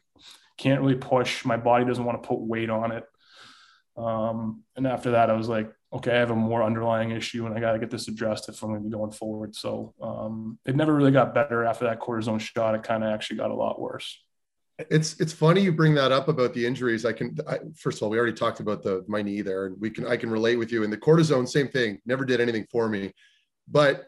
can't 0.59 0.80
really 0.80 0.97
push. 0.97 1.44
My 1.44 1.56
body 1.56 1.85
doesn't 1.85 2.05
want 2.05 2.20
to 2.20 2.28
put 2.28 2.40
weight 2.40 2.68
on 2.68 2.90
it. 2.90 3.05
Um, 3.97 4.64
and 4.76 4.86
after 4.89 5.12
that, 5.12 5.30
I 5.30 5.35
was 5.35 5.48
like, 5.48 5.72
okay, 5.93 6.12
I 6.12 6.19
have 6.19 6.31
a 6.31 6.36
more 6.36 6.62
underlying 6.62 7.10
issue 7.10 7.47
and 7.47 7.56
I 7.56 7.60
got 7.60 7.73
to 7.73 7.78
get 7.78 7.90
this 7.90 8.09
addressed 8.09 8.48
if 8.48 8.62
I'm 8.62 8.70
going 8.70 8.82
to 8.82 8.89
be 8.89 8.93
going 8.93 9.10
forward. 9.10 9.55
So 9.55 9.94
um, 10.02 10.59
it 10.66 10.77
never 10.77 10.94
really 10.94 11.12
got 11.12 11.35
better 11.35 11.65
after 11.65 11.86
that 11.86 12.01
cortisone 12.01 12.40
shot. 12.40 12.74
It 12.74 12.82
kind 12.82 13.02
of 13.02 13.10
actually 13.10 13.39
got 13.39 13.51
a 13.51 13.55
lot 13.55 13.81
worse. 13.81 14.19
It's 14.90 15.19
it's 15.19 15.32
funny 15.32 15.60
you 15.60 15.73
bring 15.73 15.94
that 15.97 16.12
up 16.12 16.28
about 16.28 16.55
the 16.55 16.65
injuries. 16.65 17.05
I 17.05 17.12
can 17.12 17.36
I, 17.48 17.59
first 17.74 17.98
of 17.98 18.05
all, 18.05 18.10
we 18.10 18.19
already 18.19 18.32
talked 18.35 18.60
about 18.60 18.85
the 18.85 19.05
my 19.09 19.23
knee 19.23 19.40
there, 19.40 19.66
and 19.66 19.81
we 19.81 19.90
can 19.90 20.06
I 20.06 20.16
can 20.16 20.31
relate 20.31 20.55
with 20.55 20.70
you. 20.70 20.85
And 20.85 20.93
the 20.93 20.97
cortisone, 20.97 21.48
same 21.48 21.66
thing, 21.66 21.98
never 22.06 22.24
did 22.24 22.40
anything 22.40 22.65
for 22.70 22.89
me. 22.89 23.12
But 23.66 24.06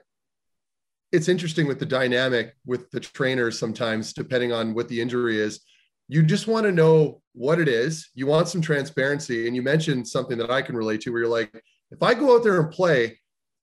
it's 1.11 1.29
interesting 1.29 1.67
with 1.67 1.81
the 1.81 1.87
dynamic 1.87 2.55
with 2.65 2.89
the 2.93 3.01
trainers 3.01 3.59
sometimes, 3.59 4.13
depending 4.13 4.53
on 4.53 4.73
what 4.73 4.87
the 4.87 5.01
injury 5.01 5.41
is 5.41 5.59
you 6.11 6.25
just 6.25 6.49
want 6.49 6.67
to 6.67 6.73
know 6.73 7.23
what 7.35 7.61
it 7.61 7.69
is. 7.69 8.11
You 8.15 8.27
want 8.27 8.49
some 8.49 8.61
transparency. 8.61 9.47
And 9.47 9.55
you 9.55 9.63
mentioned 9.63 10.07
something 10.07 10.37
that 10.39 10.51
I 10.51 10.61
can 10.61 10.77
relate 10.77 11.01
to 11.03 11.13
where 11.13 11.23
you're 11.23 11.31
like, 11.31 11.53
if 11.93 12.03
I 12.03 12.15
go 12.15 12.37
out 12.37 12.43
there 12.43 12.61
and 12.61 12.71
play, 12.71 13.19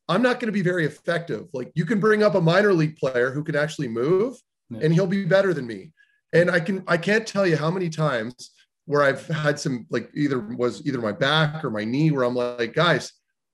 I'm 0.08 0.22
not 0.22 0.40
going 0.40 0.48
to 0.48 0.54
be 0.54 0.62
very 0.62 0.86
effective. 0.86 1.48
Like 1.54 1.72
you 1.76 1.86
can 1.86 2.00
bring 2.00 2.24
up 2.24 2.36
a 2.36 2.42
minor 2.42 2.72
league 2.72 2.96
player 2.96 3.32
who 3.32 3.44
can 3.44 3.58
actually 3.58 3.90
move 3.90 4.38
yeah. 4.70 4.80
and 4.82 4.94
he'll 4.94 5.08
be 5.08 5.26
better 5.26 5.54
than 5.54 5.68
me. 5.68 5.92
And 6.34 6.50
I 6.50 6.62
can, 6.62 6.84
I 6.88 6.96
can't 6.96 7.28
tell 7.28 7.46
you 7.46 7.58
how 7.58 7.70
many 7.70 7.90
times 7.90 8.52
where 8.86 9.04
I've 9.04 9.28
had 9.28 9.60
some, 9.60 9.86
like 9.90 10.10
either 10.14 10.40
was 10.40 10.86
either 10.88 11.00
my 11.00 11.12
back 11.12 11.66
or 11.66 11.70
my 11.70 11.84
knee 11.84 12.12
where 12.12 12.24
I'm 12.24 12.36
like, 12.36 12.74
guys, 12.74 13.12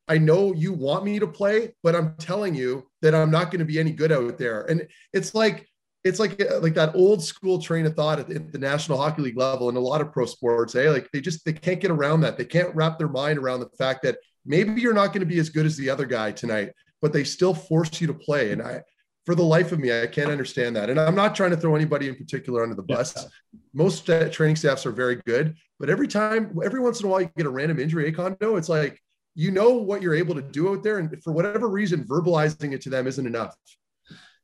I 0.07 0.19
know 0.19 0.53
you 0.53 0.73
want 0.73 1.05
me 1.05 1.17
to 1.17 1.27
play, 1.27 1.73
but 1.81 1.95
I'm 1.95 2.13
telling 2.17 2.53
you 2.53 2.87
that 3.01 3.15
I'm 3.15 3.31
not 3.31 3.45
going 3.45 3.59
to 3.59 3.65
be 3.65 3.79
any 3.79 3.91
good 3.91 4.11
out 4.11 4.37
there. 4.37 4.63
And 4.63 4.87
it's 5.13 5.33
like, 5.33 5.67
it's 6.03 6.19
like 6.19 6.41
uh, 6.41 6.59
like 6.59 6.73
that 6.73 6.95
old 6.95 7.23
school 7.23 7.59
train 7.59 7.85
of 7.85 7.95
thought 7.95 8.19
at 8.19 8.27
the, 8.27 8.35
at 8.35 8.51
the, 8.51 8.57
National 8.57 8.97
Hockey 8.97 9.21
League 9.21 9.37
level 9.37 9.69
and 9.69 9.77
a 9.77 9.81
lot 9.81 10.01
of 10.01 10.11
pro 10.11 10.25
sports. 10.25 10.75
Eh? 10.75 10.89
Like 10.89 11.09
they 11.11 11.21
just 11.21 11.45
they 11.45 11.53
can't 11.53 11.79
get 11.79 11.91
around 11.91 12.21
that. 12.21 12.37
They 12.37 12.45
can't 12.45 12.75
wrap 12.75 12.97
their 12.97 13.07
mind 13.07 13.39
around 13.39 13.61
the 13.61 13.69
fact 13.77 14.03
that 14.03 14.17
maybe 14.45 14.81
you're 14.81 14.93
not 14.93 15.07
going 15.07 15.21
to 15.21 15.25
be 15.25 15.39
as 15.39 15.49
good 15.49 15.65
as 15.65 15.77
the 15.77 15.89
other 15.89 16.05
guy 16.05 16.31
tonight, 16.31 16.71
but 17.01 17.13
they 17.13 17.23
still 17.23 17.53
force 17.53 18.01
you 18.01 18.07
to 18.07 18.13
play. 18.13 18.51
And 18.51 18.61
I, 18.61 18.81
for 19.25 19.35
the 19.35 19.43
life 19.43 19.71
of 19.71 19.79
me, 19.79 19.97
I 19.97 20.07
can't 20.07 20.31
understand 20.31 20.75
that. 20.75 20.89
And 20.89 20.99
I'm 20.99 21.15
not 21.15 21.35
trying 21.35 21.51
to 21.51 21.57
throw 21.57 21.75
anybody 21.75 22.09
in 22.09 22.15
particular 22.15 22.63
under 22.63 22.75
the 22.75 22.83
bus. 22.83 23.13
Yeah. 23.15 23.59
Most 23.73 24.09
uh, 24.09 24.29
training 24.29 24.57
staffs 24.57 24.85
are 24.85 24.91
very 24.91 25.21
good, 25.25 25.55
but 25.79 25.89
every 25.89 26.09
time, 26.09 26.57
every 26.63 26.81
once 26.81 26.99
in 26.99 27.05
a 27.05 27.09
while, 27.09 27.21
you 27.21 27.29
get 27.37 27.45
a 27.45 27.49
random 27.49 27.79
injury, 27.79 28.09
a 28.09 28.11
condo. 28.11 28.57
It's 28.57 28.69
like 28.69 29.01
you 29.35 29.51
know 29.51 29.69
what 29.69 30.01
you're 30.01 30.13
able 30.13 30.35
to 30.35 30.41
do 30.41 30.69
out 30.69 30.83
there, 30.83 30.99
and 30.99 31.23
for 31.23 31.31
whatever 31.31 31.69
reason, 31.69 32.03
verbalizing 32.03 32.73
it 32.73 32.81
to 32.81 32.89
them 32.89 33.07
isn't 33.07 33.25
enough 33.25 33.55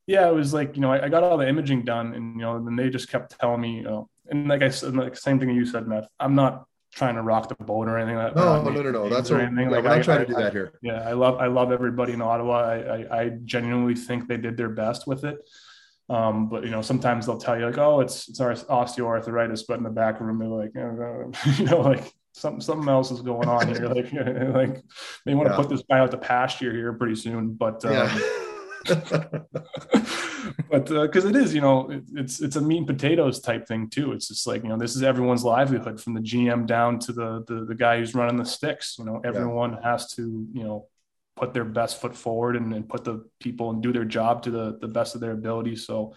yeah, 0.09 0.27
it 0.27 0.33
was 0.33 0.55
like, 0.55 0.75
you 0.75 0.81
know, 0.81 0.91
I, 0.91 1.05
I, 1.05 1.09
got 1.09 1.21
all 1.21 1.37
the 1.37 1.47
imaging 1.47 1.83
done 1.83 2.15
and, 2.15 2.33
you 2.33 2.41
know, 2.41 2.55
and 2.55 2.77
they 2.77 2.89
just 2.89 3.11
kept 3.11 3.39
telling 3.39 3.61
me, 3.61 3.75
you 3.75 3.83
know, 3.83 4.09
and 4.27 4.47
like 4.47 4.63
I 4.63 4.69
said, 4.69 4.95
like 4.95 5.15
same 5.15 5.39
thing 5.39 5.51
you 5.51 5.67
said, 5.67 5.87
Matt, 5.87 6.09
I'm 6.19 6.33
not 6.33 6.65
trying 6.91 7.13
to 7.13 7.21
rock 7.21 7.47
the 7.47 7.63
boat 7.63 7.87
or 7.87 7.95
anything. 7.95 8.17
Like 8.17 8.33
that. 8.33 8.43
no, 8.43 8.63
no, 8.63 8.81
no, 8.81 8.89
no, 8.89 9.09
That's 9.09 9.29
what, 9.29 9.41
anything. 9.41 9.69
like, 9.69 9.85
I'm 9.85 10.01
trying 10.01 10.21
to 10.21 10.25
do 10.25 10.33
that 10.33 10.51
here. 10.51 10.73
Yeah. 10.81 11.07
I 11.07 11.11
love, 11.11 11.37
I 11.37 11.45
love 11.45 11.71
everybody 11.71 12.13
in 12.13 12.23
Ottawa. 12.23 12.57
I, 12.57 12.77
I, 12.77 13.21
I 13.21 13.29
genuinely 13.45 13.93
think 13.93 14.27
they 14.27 14.37
did 14.37 14.57
their 14.57 14.69
best 14.69 15.05
with 15.05 15.23
it. 15.23 15.47
Um, 16.09 16.49
but 16.49 16.63
you 16.63 16.71
know, 16.71 16.81
sometimes 16.81 17.27
they'll 17.27 17.37
tell 17.37 17.59
you 17.59 17.67
like, 17.67 17.77
oh, 17.77 17.99
it's, 17.99 18.29
it's 18.29 18.39
our 18.39 18.55
osteoarthritis, 18.55 19.61
but 19.67 19.77
in 19.77 19.83
the 19.83 19.91
back 19.91 20.19
room, 20.19 20.39
they're 20.39 20.47
like, 20.47 20.75
oh, 20.75 21.31
you 21.59 21.65
know, 21.65 21.81
like 21.81 22.11
something, 22.33 22.61
something 22.61 22.89
else 22.89 23.11
is 23.11 23.21
going 23.21 23.47
on 23.47 23.67
here. 23.67 23.87
like, 23.93 24.11
like 24.55 24.83
they 25.27 25.35
want 25.35 25.49
to 25.49 25.53
yeah. 25.53 25.55
put 25.55 25.69
this 25.69 25.83
guy 25.87 25.99
out 25.99 26.09
to 26.09 26.17
pasture 26.17 26.73
here 26.73 26.93
pretty 26.93 27.15
soon, 27.15 27.53
but, 27.53 27.85
um, 27.85 27.93
yeah 27.93 28.47
but 30.69 30.85
because 30.87 31.25
uh, 31.25 31.29
it 31.29 31.35
is, 31.35 31.53
you 31.53 31.61
know, 31.61 31.89
it, 31.89 32.03
it's 32.15 32.41
it's 32.41 32.55
a 32.55 32.61
meat 32.61 32.79
and 32.79 32.87
potatoes 32.87 33.39
type 33.39 33.67
thing 33.67 33.89
too. 33.89 34.11
It's 34.11 34.27
just 34.27 34.47
like 34.47 34.63
you 34.63 34.69
know, 34.69 34.77
this 34.77 34.95
is 34.95 35.03
everyone's 35.03 35.43
livelihood 35.43 35.99
from 36.01 36.13
the 36.13 36.21
GM 36.21 36.65
down 36.65 36.99
to 36.99 37.13
the 37.13 37.43
the, 37.47 37.65
the 37.65 37.75
guy 37.75 37.97
who's 37.97 38.15
running 38.15 38.37
the 38.37 38.45
sticks. 38.45 38.97
You 38.97 39.05
know, 39.05 39.21
everyone 39.23 39.73
yeah. 39.73 39.91
has 39.91 40.13
to 40.13 40.47
you 40.53 40.63
know 40.63 40.87
put 41.39 41.53
their 41.53 41.65
best 41.65 42.01
foot 42.01 42.15
forward 42.15 42.55
and, 42.55 42.73
and 42.73 42.87
put 42.87 43.03
the 43.03 43.25
people 43.39 43.69
and 43.71 43.81
do 43.81 43.93
their 43.93 44.05
job 44.05 44.43
to 44.43 44.51
the, 44.51 44.77
the 44.81 44.87
best 44.87 45.15
of 45.15 45.21
their 45.21 45.31
ability. 45.31 45.75
So, 45.75 46.13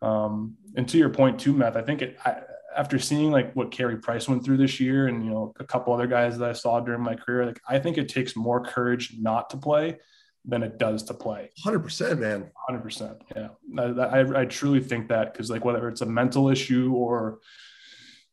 um, 0.00 0.56
and 0.76 0.88
to 0.88 0.96
your 0.96 1.10
point 1.10 1.38
too, 1.38 1.52
Meth, 1.52 1.76
I 1.76 1.82
think 1.82 2.00
it, 2.00 2.16
I, 2.24 2.36
after 2.74 2.98
seeing 2.98 3.30
like 3.30 3.54
what 3.54 3.70
Carey 3.70 3.98
Price 3.98 4.28
went 4.28 4.42
through 4.42 4.56
this 4.56 4.80
year 4.80 5.08
and, 5.08 5.22
you 5.22 5.30
know, 5.30 5.52
a 5.60 5.64
couple 5.64 5.92
other 5.92 6.06
guys 6.06 6.38
that 6.38 6.48
I 6.48 6.54
saw 6.54 6.80
during 6.80 7.02
my 7.02 7.14
career, 7.14 7.44
like 7.44 7.60
I 7.68 7.78
think 7.78 7.98
it 7.98 8.08
takes 8.08 8.34
more 8.34 8.64
courage 8.64 9.14
not 9.18 9.50
to 9.50 9.58
play 9.58 9.98
than 10.44 10.62
it 10.62 10.78
does 10.78 11.04
to 11.04 11.14
play. 11.14 11.50
100%, 11.64 12.18
man. 12.18 12.50
100%. 12.68 13.20
Yeah. 13.36 13.48
I, 13.78 13.82
I, 13.82 14.40
I 14.40 14.44
truly 14.44 14.80
think 14.80 15.08
that 15.08 15.32
because 15.32 15.50
like 15.50 15.64
whether 15.64 15.88
it's 15.88 16.00
a 16.00 16.06
mental 16.06 16.48
issue 16.48 16.92
or, 16.92 17.38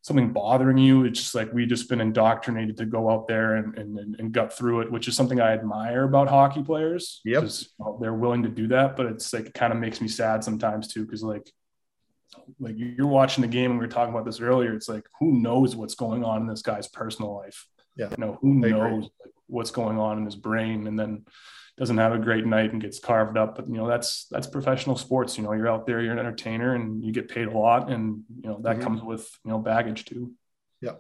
something 0.02 0.32
bothering 0.32 0.78
you. 0.78 1.06
It's 1.06 1.20
just 1.20 1.36
like 1.36 1.52
we 1.54 1.66
just 1.66 1.90
been 1.90 2.02
indoctrinated 2.02 2.78
to 2.78 2.86
go 2.86 3.10
out 3.10 3.28
there 3.28 3.56
and, 3.56 3.78
and, 3.78 4.16
and 4.18 4.32
gut 4.32 4.54
through 4.54 4.82
it, 4.82 4.92
which 4.92 5.08
is 5.08 5.16
something 5.16 5.42
I 5.42 5.52
admire 5.52 6.04
about 6.04 6.30
hockey 6.30 6.64
players. 6.64 7.22
Yep. 7.26 7.50
Know, 7.80 7.98
they're 8.02 8.14
willing 8.14 8.44
to 8.44 8.50
do 8.50 8.68
that, 8.68 8.96
but 8.96 9.08
it's 9.08 9.32
like, 9.34 9.48
it 9.48 9.54
kind 9.54 9.74
of 9.74 9.80
makes 9.80 10.02
me 10.02 10.08
sad 10.08 10.44
sometimes 10.44 10.88
too. 10.88 11.06
Cause 11.06 11.22
like, 11.22 11.52
like 12.60 12.76
you're 12.78 13.08
watching 13.08 13.42
the 13.42 13.48
game 13.48 13.72
and 13.72 13.80
we 13.80 13.86
were 13.86 13.92
talking 13.92 14.14
about 14.14 14.26
this 14.26 14.40
earlier. 14.40 14.74
It's 14.74 14.90
like, 14.90 15.06
who 15.20 15.40
knows 15.40 15.76
what's 15.76 15.96
going 15.96 16.24
on 16.24 16.42
in 16.42 16.48
this 16.48 16.62
guy's 16.62 16.88
personal 16.88 17.36
life? 17.36 17.68
Yeah. 17.98 18.10
You 18.10 18.18
know, 18.18 18.38
who 18.42 18.54
knows 18.54 19.10
what's 19.48 19.72
going 19.72 20.00
on 20.00 20.18
in 20.18 20.26
his 20.26 20.36
brain? 20.36 20.88
And 20.88 20.98
then, 20.98 21.26
doesn't 21.80 21.98
have 21.98 22.12
a 22.12 22.20
great 22.20 22.46
night 22.46 22.74
and 22.74 22.82
gets 22.82 23.00
carved 23.00 23.38
up. 23.38 23.56
But 23.56 23.70
you 23.70 23.76
know, 23.76 23.88
that's 23.88 24.28
that's 24.30 24.48
professional 24.48 24.98
sports. 24.98 25.38
You 25.38 25.44
know, 25.46 25.54
you're 25.54 25.70
out 25.70 25.88
there, 25.88 26.02
you're 26.02 26.12
an 26.12 26.20
entertainer, 26.20 26.76
and 26.76 27.04
you 27.04 27.14
get 27.14 27.30
paid 27.30 27.48
a 27.48 27.58
lot, 27.58 27.90
and 27.90 28.24
you 28.44 28.50
know 28.50 28.60
that 28.64 28.76
mm-hmm. 28.76 28.84
comes 28.84 29.02
with 29.02 29.28
you 29.46 29.52
know 29.52 29.60
baggage 29.60 30.06
too. 30.06 30.34
Yeah. 30.82 30.96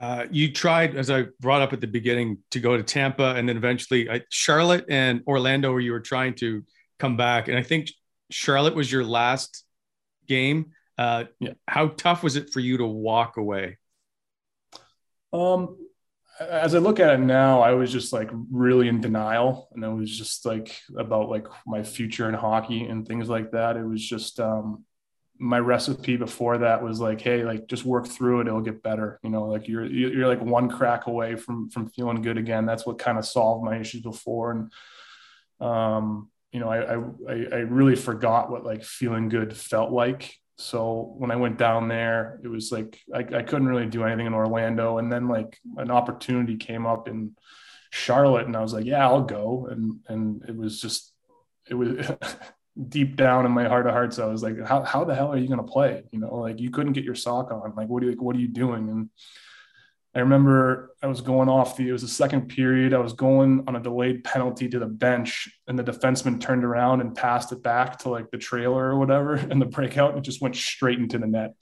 Uh, 0.00 0.26
you 0.30 0.52
tried, 0.52 0.96
as 0.96 1.10
I 1.10 1.26
brought 1.38 1.62
up 1.62 1.72
at 1.72 1.80
the 1.80 1.86
beginning, 1.86 2.38
to 2.50 2.60
go 2.60 2.76
to 2.76 2.82
Tampa, 2.82 3.34
and 3.36 3.48
then 3.48 3.56
eventually 3.56 4.08
uh, 4.08 4.20
Charlotte 4.30 4.86
and 4.88 5.20
Orlando, 5.26 5.70
where 5.70 5.80
you 5.80 5.92
were 5.92 6.00
trying 6.00 6.34
to 6.36 6.64
come 6.98 7.16
back. 7.16 7.48
And 7.48 7.58
I 7.58 7.62
think 7.62 7.90
Charlotte 8.30 8.74
was 8.74 8.90
your 8.90 9.04
last 9.04 9.64
game. 10.26 10.72
Uh, 10.96 11.24
yeah. 11.40 11.52
How 11.68 11.88
tough 11.88 12.22
was 12.22 12.36
it 12.36 12.50
for 12.50 12.60
you 12.60 12.78
to 12.78 12.86
walk 12.86 13.36
away? 13.36 13.76
Um, 15.32 15.76
as 16.40 16.74
I 16.74 16.78
look 16.78 17.00
at 17.00 17.14
it 17.14 17.20
now, 17.20 17.60
I 17.60 17.72
was 17.72 17.92
just 17.92 18.12
like 18.12 18.30
really 18.50 18.88
in 18.88 19.00
denial, 19.00 19.68
and 19.72 19.84
it 19.84 19.88
was 19.88 20.16
just 20.16 20.44
like 20.44 20.76
about 20.96 21.28
like 21.28 21.46
my 21.66 21.82
future 21.82 22.28
in 22.28 22.34
hockey 22.34 22.84
and 22.84 23.06
things 23.06 23.28
like 23.28 23.52
that. 23.52 23.76
It 23.76 23.84
was 23.84 24.04
just 24.04 24.40
um, 24.40 24.84
my 25.38 25.58
recipe 25.58 26.16
before 26.16 26.58
that 26.58 26.82
was 26.82 27.00
like, 27.00 27.20
hey, 27.20 27.44
like 27.44 27.68
just 27.68 27.84
work 27.84 28.08
through 28.08 28.40
it; 28.40 28.48
it'll 28.48 28.60
get 28.60 28.82
better. 28.82 29.20
You 29.22 29.30
know, 29.30 29.44
like 29.44 29.68
you're 29.68 29.84
you're 29.86 30.28
like 30.28 30.40
one 30.40 30.68
crack 30.68 31.06
away 31.06 31.36
from 31.36 31.70
from 31.70 31.88
feeling 31.88 32.22
good 32.22 32.38
again. 32.38 32.66
That's 32.66 32.84
what 32.84 32.98
kind 32.98 33.18
of 33.18 33.24
solved 33.24 33.64
my 33.64 33.78
issues 33.78 34.02
before, 34.02 34.50
and 34.50 34.72
um, 35.60 36.30
you 36.50 36.58
know, 36.60 36.68
I 36.68 36.94
I 37.32 37.56
I 37.56 37.60
really 37.60 37.96
forgot 37.96 38.50
what 38.50 38.64
like 38.64 38.82
feeling 38.82 39.28
good 39.28 39.56
felt 39.56 39.92
like 39.92 40.36
so 40.56 41.14
when 41.18 41.30
I 41.30 41.36
went 41.36 41.58
down 41.58 41.88
there, 41.88 42.40
it 42.44 42.48
was 42.48 42.70
like 42.70 43.00
I, 43.12 43.18
I, 43.18 43.42
couldn't 43.42 43.66
really 43.66 43.86
do 43.86 44.04
anything 44.04 44.26
in 44.26 44.34
Orlando. 44.34 44.98
And 44.98 45.10
then 45.12 45.26
like 45.26 45.58
an 45.76 45.90
opportunity 45.90 46.56
came 46.56 46.86
up 46.86 47.08
in 47.08 47.34
Charlotte, 47.90 48.46
and 48.46 48.56
I 48.56 48.60
was 48.60 48.72
like, 48.72 48.84
yeah, 48.84 49.04
I'll 49.04 49.22
go. 49.22 49.66
And 49.70 50.00
and 50.08 50.44
it 50.48 50.56
was 50.56 50.80
just 50.80 51.12
it 51.68 51.74
was 51.74 52.08
deep 52.88 53.16
down 53.16 53.46
in 53.46 53.52
my 53.52 53.66
heart 53.66 53.86
of 53.86 53.92
hearts. 53.92 54.18
I 54.20 54.26
was 54.26 54.42
like, 54.42 54.64
how 54.64 54.82
how 54.82 55.04
the 55.04 55.14
hell 55.14 55.32
are 55.32 55.38
you 55.38 55.48
gonna 55.48 55.64
play? 55.64 56.04
You 56.12 56.20
know, 56.20 56.36
like 56.36 56.60
you 56.60 56.70
couldn't 56.70 56.92
get 56.92 57.04
your 57.04 57.16
sock 57.16 57.50
on. 57.50 57.74
Like 57.76 57.88
what 57.88 58.02
are 58.02 58.06
you 58.06 58.12
like, 58.12 58.22
what 58.22 58.36
are 58.36 58.40
you 58.40 58.48
doing? 58.48 58.88
And 58.88 59.10
I 60.14 60.20
remember 60.20 60.94
I 61.02 61.08
was 61.08 61.20
going 61.20 61.48
off 61.48 61.76
the, 61.76 61.88
it 61.88 61.92
was 61.92 62.02
the 62.02 62.08
second 62.08 62.48
period. 62.48 62.94
I 62.94 62.98
was 62.98 63.12
going 63.12 63.64
on 63.66 63.74
a 63.74 63.80
delayed 63.80 64.22
penalty 64.22 64.68
to 64.68 64.78
the 64.78 64.86
bench, 64.86 65.48
and 65.66 65.76
the 65.76 65.82
defenseman 65.82 66.40
turned 66.40 66.64
around 66.64 67.00
and 67.00 67.16
passed 67.16 67.50
it 67.50 67.62
back 67.62 67.98
to 68.00 68.10
like 68.10 68.30
the 68.30 68.38
trailer 68.38 68.90
or 68.90 68.98
whatever, 68.98 69.34
and 69.50 69.60
the 69.60 69.66
breakout, 69.66 70.10
and 70.10 70.18
it 70.18 70.24
just 70.24 70.40
went 70.40 70.54
straight 70.54 70.98
into 70.98 71.18
the 71.18 71.26
net. 71.26 71.54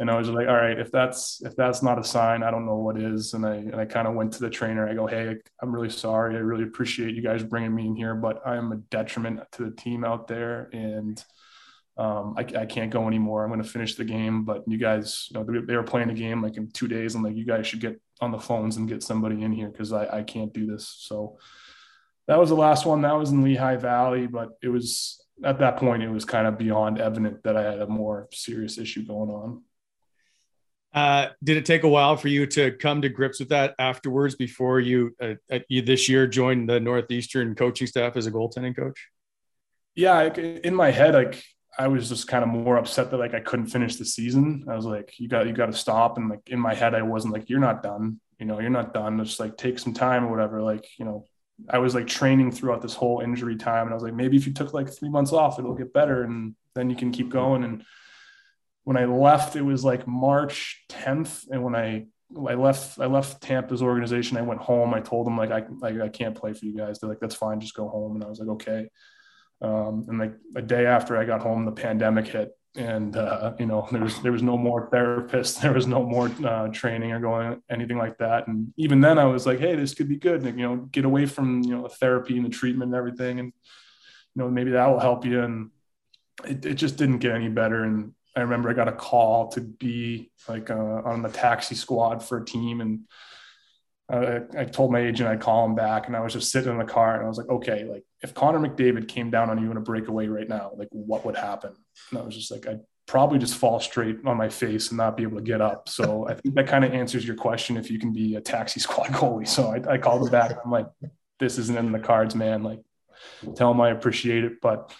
And 0.00 0.10
I 0.10 0.16
was 0.16 0.28
like, 0.28 0.46
all 0.48 0.54
right, 0.54 0.78
if 0.78 0.92
that's 0.92 1.42
if 1.44 1.56
that's 1.56 1.82
not 1.82 1.98
a 1.98 2.04
sign, 2.04 2.42
I 2.42 2.50
don't 2.50 2.64
know 2.64 2.76
what 2.76 2.96
is. 2.96 3.34
And 3.34 3.44
I 3.44 3.56
and 3.56 3.76
I 3.76 3.84
kind 3.84 4.06
of 4.06 4.14
went 4.14 4.32
to 4.34 4.40
the 4.40 4.48
trainer. 4.48 4.88
I 4.88 4.94
go, 4.94 5.06
hey, 5.06 5.36
I'm 5.60 5.74
really 5.74 5.90
sorry. 5.90 6.36
I 6.36 6.38
really 6.38 6.62
appreciate 6.62 7.16
you 7.16 7.22
guys 7.22 7.42
bringing 7.42 7.74
me 7.74 7.86
in 7.86 7.96
here, 7.96 8.14
but 8.14 8.40
I 8.46 8.56
am 8.56 8.70
a 8.72 8.76
detriment 8.76 9.40
to 9.52 9.64
the 9.64 9.72
team 9.72 10.04
out 10.04 10.28
there, 10.28 10.70
and 10.72 11.22
um, 11.98 12.34
I, 12.38 12.60
I, 12.60 12.64
can't 12.64 12.92
go 12.92 13.08
anymore. 13.08 13.42
I'm 13.42 13.50
going 13.50 13.60
to 13.60 13.68
finish 13.68 13.96
the 13.96 14.04
game, 14.04 14.44
but 14.44 14.62
you 14.68 14.78
guys, 14.78 15.26
you 15.30 15.34
know, 15.34 15.44
they, 15.44 15.58
they, 15.66 15.76
were 15.76 15.82
playing 15.82 16.10
a 16.10 16.14
game 16.14 16.40
like 16.40 16.56
in 16.56 16.70
two 16.70 16.86
days. 16.86 17.16
I'm 17.16 17.24
like, 17.24 17.34
you 17.34 17.44
guys 17.44 17.66
should 17.66 17.80
get 17.80 18.00
on 18.20 18.30
the 18.30 18.38
phones 18.38 18.76
and 18.76 18.88
get 18.88 19.02
somebody 19.02 19.42
in 19.42 19.50
here 19.50 19.68
because 19.68 19.92
I, 19.92 20.18
I 20.18 20.22
can't 20.22 20.52
do 20.52 20.64
this. 20.64 20.94
So 21.00 21.38
that 22.28 22.38
was 22.38 22.50
the 22.50 22.54
last 22.54 22.86
one. 22.86 23.02
That 23.02 23.18
was 23.18 23.32
in 23.32 23.42
Lehigh 23.42 23.76
Valley, 23.76 24.28
but 24.28 24.50
it 24.62 24.68
was 24.68 25.20
at 25.44 25.58
that 25.58 25.76
point, 25.76 26.02
it 26.02 26.10
was 26.10 26.24
kind 26.24 26.46
of 26.46 26.56
beyond 26.56 27.00
evident 27.00 27.42
that 27.42 27.56
I 27.56 27.62
had 27.62 27.80
a 27.80 27.86
more 27.86 28.28
serious 28.32 28.78
issue 28.78 29.04
going 29.04 29.30
on. 29.30 29.62
Uh, 30.94 31.28
did 31.42 31.56
it 31.56 31.66
take 31.66 31.82
a 31.82 31.88
while 31.88 32.16
for 32.16 32.28
you 32.28 32.46
to 32.46 32.72
come 32.72 33.02
to 33.02 33.08
grips 33.08 33.40
with 33.40 33.50
that 33.50 33.74
afterwards 33.78 34.36
before 34.36 34.80
you, 34.80 35.14
uh, 35.20 35.34
uh 35.50 35.58
you 35.68 35.82
this 35.82 36.08
year 36.08 36.26
joined 36.26 36.68
the 36.68 36.80
Northeastern 36.80 37.54
coaching 37.54 37.86
staff 37.86 38.16
as 38.16 38.26
a 38.26 38.32
goaltending 38.32 38.74
coach? 38.74 39.08
Yeah, 39.94 40.32
in 40.32 40.74
my 40.74 40.90
head, 40.90 41.14
like 41.14 41.42
I 41.78 41.86
was 41.86 42.08
just 42.08 42.26
kind 42.26 42.42
of 42.42 42.50
more 42.50 42.76
upset 42.76 43.10
that 43.10 43.18
like 43.18 43.34
I 43.34 43.40
couldn't 43.40 43.66
finish 43.66 43.96
the 43.96 44.04
season. 44.04 44.66
I 44.68 44.74
was 44.74 44.84
like, 44.84 45.14
you 45.18 45.28
got 45.28 45.46
you 45.46 45.52
got 45.52 45.66
to 45.66 45.72
stop. 45.72 46.18
And 46.18 46.28
like 46.28 46.40
in 46.48 46.58
my 46.58 46.74
head, 46.74 46.94
I 46.94 47.02
wasn't 47.02 47.34
like, 47.34 47.48
you're 47.48 47.60
not 47.60 47.82
done. 47.82 48.20
You 48.38 48.46
know, 48.46 48.58
you're 48.58 48.70
not 48.70 48.92
done. 48.92 49.22
Just 49.24 49.38
like 49.38 49.56
take 49.56 49.78
some 49.78 49.94
time 49.94 50.24
or 50.24 50.30
whatever. 50.30 50.60
Like, 50.60 50.86
you 50.98 51.04
know, 51.04 51.24
I 51.70 51.78
was 51.78 51.94
like 51.94 52.06
training 52.06 52.50
throughout 52.52 52.82
this 52.82 52.94
whole 52.94 53.20
injury 53.20 53.56
time. 53.56 53.86
And 53.86 53.92
I 53.92 53.94
was 53.94 54.02
like, 54.02 54.14
maybe 54.14 54.36
if 54.36 54.46
you 54.46 54.52
took 54.52 54.74
like 54.74 54.88
three 54.88 55.08
months 55.08 55.32
off, 55.32 55.58
it'll 55.58 55.74
get 55.74 55.92
better 55.92 56.24
and 56.24 56.56
then 56.74 56.90
you 56.90 56.96
can 56.96 57.12
keep 57.12 57.28
going. 57.28 57.62
And 57.62 57.84
when 58.84 58.96
I 58.96 59.04
left, 59.04 59.54
it 59.54 59.62
was 59.62 59.84
like 59.84 60.06
March 60.06 60.84
10th. 60.88 61.46
And 61.50 61.62
when 61.62 61.76
I 61.76 62.06
I 62.46 62.54
left 62.54 62.98
I 62.98 63.06
left 63.06 63.40
Tampa's 63.40 63.82
organization, 63.82 64.36
I 64.36 64.42
went 64.42 64.60
home. 64.60 64.92
I 64.94 65.00
told 65.00 65.26
them 65.26 65.38
like 65.38 65.50
I 65.50 65.64
like 65.80 66.00
I 66.00 66.08
can't 66.08 66.34
play 66.34 66.52
for 66.52 66.64
you 66.66 66.76
guys. 66.76 66.98
They're 66.98 67.08
like, 67.08 67.20
that's 67.20 67.34
fine, 67.34 67.60
just 67.60 67.74
go 67.74 67.88
home. 67.88 68.16
And 68.16 68.24
I 68.24 68.28
was 68.28 68.38
like, 68.38 68.48
okay. 68.48 68.88
Um, 69.60 70.06
and 70.08 70.18
like 70.18 70.34
a 70.54 70.62
day 70.62 70.86
after 70.86 71.16
I 71.16 71.24
got 71.24 71.42
home, 71.42 71.64
the 71.64 71.72
pandemic 71.72 72.28
hit, 72.28 72.56
and 72.76 73.16
uh, 73.16 73.54
you 73.58 73.66
know 73.66 73.88
there 73.90 74.02
was 74.02 74.20
there 74.22 74.32
was 74.32 74.42
no 74.42 74.56
more 74.56 74.88
therapists, 74.90 75.60
there 75.62 75.72
was 75.72 75.86
no 75.86 76.04
more 76.04 76.30
uh, 76.44 76.68
training 76.68 77.12
or 77.12 77.20
going 77.20 77.60
anything 77.68 77.98
like 77.98 78.18
that. 78.18 78.46
And 78.46 78.72
even 78.76 79.00
then, 79.00 79.18
I 79.18 79.24
was 79.24 79.46
like, 79.46 79.58
hey, 79.58 79.74
this 79.74 79.94
could 79.94 80.08
be 80.08 80.16
good. 80.16 80.42
And, 80.42 80.58
you 80.58 80.66
know, 80.66 80.76
get 80.76 81.04
away 81.04 81.26
from 81.26 81.62
you 81.62 81.76
know 81.76 81.82
the 81.82 81.88
therapy 81.88 82.36
and 82.36 82.46
the 82.46 82.50
treatment 82.50 82.90
and 82.90 82.96
everything, 82.96 83.40
and 83.40 83.52
you 84.34 84.42
know 84.42 84.48
maybe 84.48 84.72
that 84.72 84.86
will 84.86 85.00
help 85.00 85.24
you. 85.24 85.42
And 85.42 85.70
it, 86.46 86.64
it 86.64 86.74
just 86.74 86.96
didn't 86.96 87.18
get 87.18 87.34
any 87.34 87.48
better. 87.48 87.82
And 87.82 88.12
I 88.36 88.40
remember 88.42 88.70
I 88.70 88.74
got 88.74 88.88
a 88.88 88.92
call 88.92 89.48
to 89.48 89.60
be 89.60 90.30
like 90.48 90.70
uh, 90.70 91.02
on 91.04 91.22
the 91.22 91.30
taxi 91.30 91.74
squad 91.74 92.22
for 92.22 92.38
a 92.38 92.44
team, 92.44 92.80
and 92.80 93.00
I, 94.10 94.40
I 94.56 94.64
told 94.64 94.90
my 94.90 95.00
agent 95.00 95.28
I'd 95.28 95.40
call 95.40 95.66
him 95.66 95.74
back, 95.74 96.06
and 96.06 96.16
I 96.16 96.20
was 96.20 96.32
just 96.32 96.50
sitting 96.50 96.70
in 96.70 96.78
the 96.78 96.84
car, 96.84 97.14
and 97.14 97.24
I 97.24 97.28
was 97.28 97.38
like, 97.38 97.48
okay, 97.48 97.84
like 97.84 98.04
if 98.22 98.34
Connor 98.34 98.58
McDavid 98.58 99.06
came 99.06 99.30
down 99.30 99.50
on 99.50 99.62
you 99.62 99.70
in 99.70 99.76
a 99.76 99.80
breakaway 99.80 100.28
right 100.28 100.48
now, 100.48 100.72
like 100.76 100.88
what 100.90 101.24
would 101.24 101.36
happen? 101.36 101.74
And 102.10 102.18
I 102.18 102.22
was 102.22 102.34
just 102.34 102.50
like, 102.50 102.66
I'd 102.66 102.80
probably 103.06 103.38
just 103.38 103.56
fall 103.56 103.80
straight 103.80 104.18
on 104.24 104.36
my 104.36 104.48
face 104.48 104.88
and 104.88 104.98
not 104.98 105.16
be 105.16 105.22
able 105.22 105.38
to 105.38 105.42
get 105.42 105.60
up. 105.60 105.88
So 105.88 106.26
I 106.28 106.34
think 106.34 106.54
that 106.54 106.66
kind 106.66 106.84
of 106.84 106.92
answers 106.92 107.26
your 107.26 107.36
question 107.36 107.76
if 107.76 107.90
you 107.90 107.98
can 107.98 108.12
be 108.12 108.36
a 108.36 108.40
taxi 108.40 108.80
squad 108.80 109.08
goalie. 109.08 109.48
So 109.48 109.72
I, 109.72 109.94
I 109.94 109.98
called 109.98 110.22
him 110.22 110.30
back. 110.30 110.56
I'm 110.64 110.70
like, 110.70 110.86
this 111.38 111.58
isn't 111.58 111.78
in 111.78 111.92
the 111.92 111.98
cards, 111.98 112.34
man. 112.34 112.62
Like, 112.62 112.80
tell 113.56 113.70
him 113.70 113.80
I 113.80 113.90
appreciate 113.90 114.44
it, 114.44 114.60
but 114.60 114.94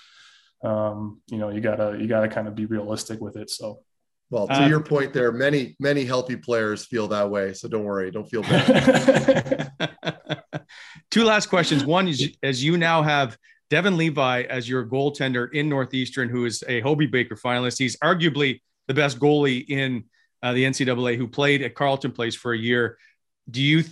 um, 0.62 1.20
you 1.28 1.38
know, 1.38 1.50
you 1.50 1.60
gotta 1.60 1.96
you 2.00 2.08
gotta 2.08 2.28
kind 2.28 2.48
of 2.48 2.54
be 2.54 2.66
realistic 2.66 3.20
with 3.20 3.36
it. 3.36 3.48
So 3.48 3.80
well, 4.30 4.46
to 4.46 4.64
uh, 4.64 4.68
your 4.68 4.80
point 4.80 5.12
there, 5.12 5.32
many, 5.32 5.74
many 5.80 6.04
healthy 6.04 6.36
players 6.36 6.84
feel 6.84 7.08
that 7.08 7.30
way. 7.30 7.54
So 7.54 7.68
don't 7.68 7.84
worry, 7.84 8.10
don't 8.10 8.28
feel 8.28 8.42
bad. 8.42 9.72
Two 11.10 11.24
last 11.24 11.46
questions. 11.46 11.84
One 11.84 12.08
is 12.08 12.36
as 12.42 12.62
you 12.62 12.76
now 12.76 13.02
have 13.02 13.38
Devon 13.70 13.96
Levi 13.96 14.42
as 14.42 14.68
your 14.68 14.84
goaltender 14.86 15.52
in 15.52 15.68
Northeastern, 15.68 16.28
who 16.28 16.44
is 16.44 16.62
a 16.68 16.80
Hobey 16.80 17.06
Baker 17.06 17.36
finalist. 17.36 17.78
He's 17.78 17.96
arguably 17.98 18.60
the 18.86 18.94
best 18.94 19.18
goalie 19.18 19.64
in 19.68 20.04
uh, 20.42 20.52
the 20.52 20.64
NCAA 20.64 21.16
who 21.16 21.26
played 21.26 21.62
at 21.62 21.74
Carleton 21.74 22.12
Place 22.12 22.34
for 22.34 22.52
a 22.52 22.58
year. 22.58 22.98
Do 23.50 23.62
you 23.62 23.84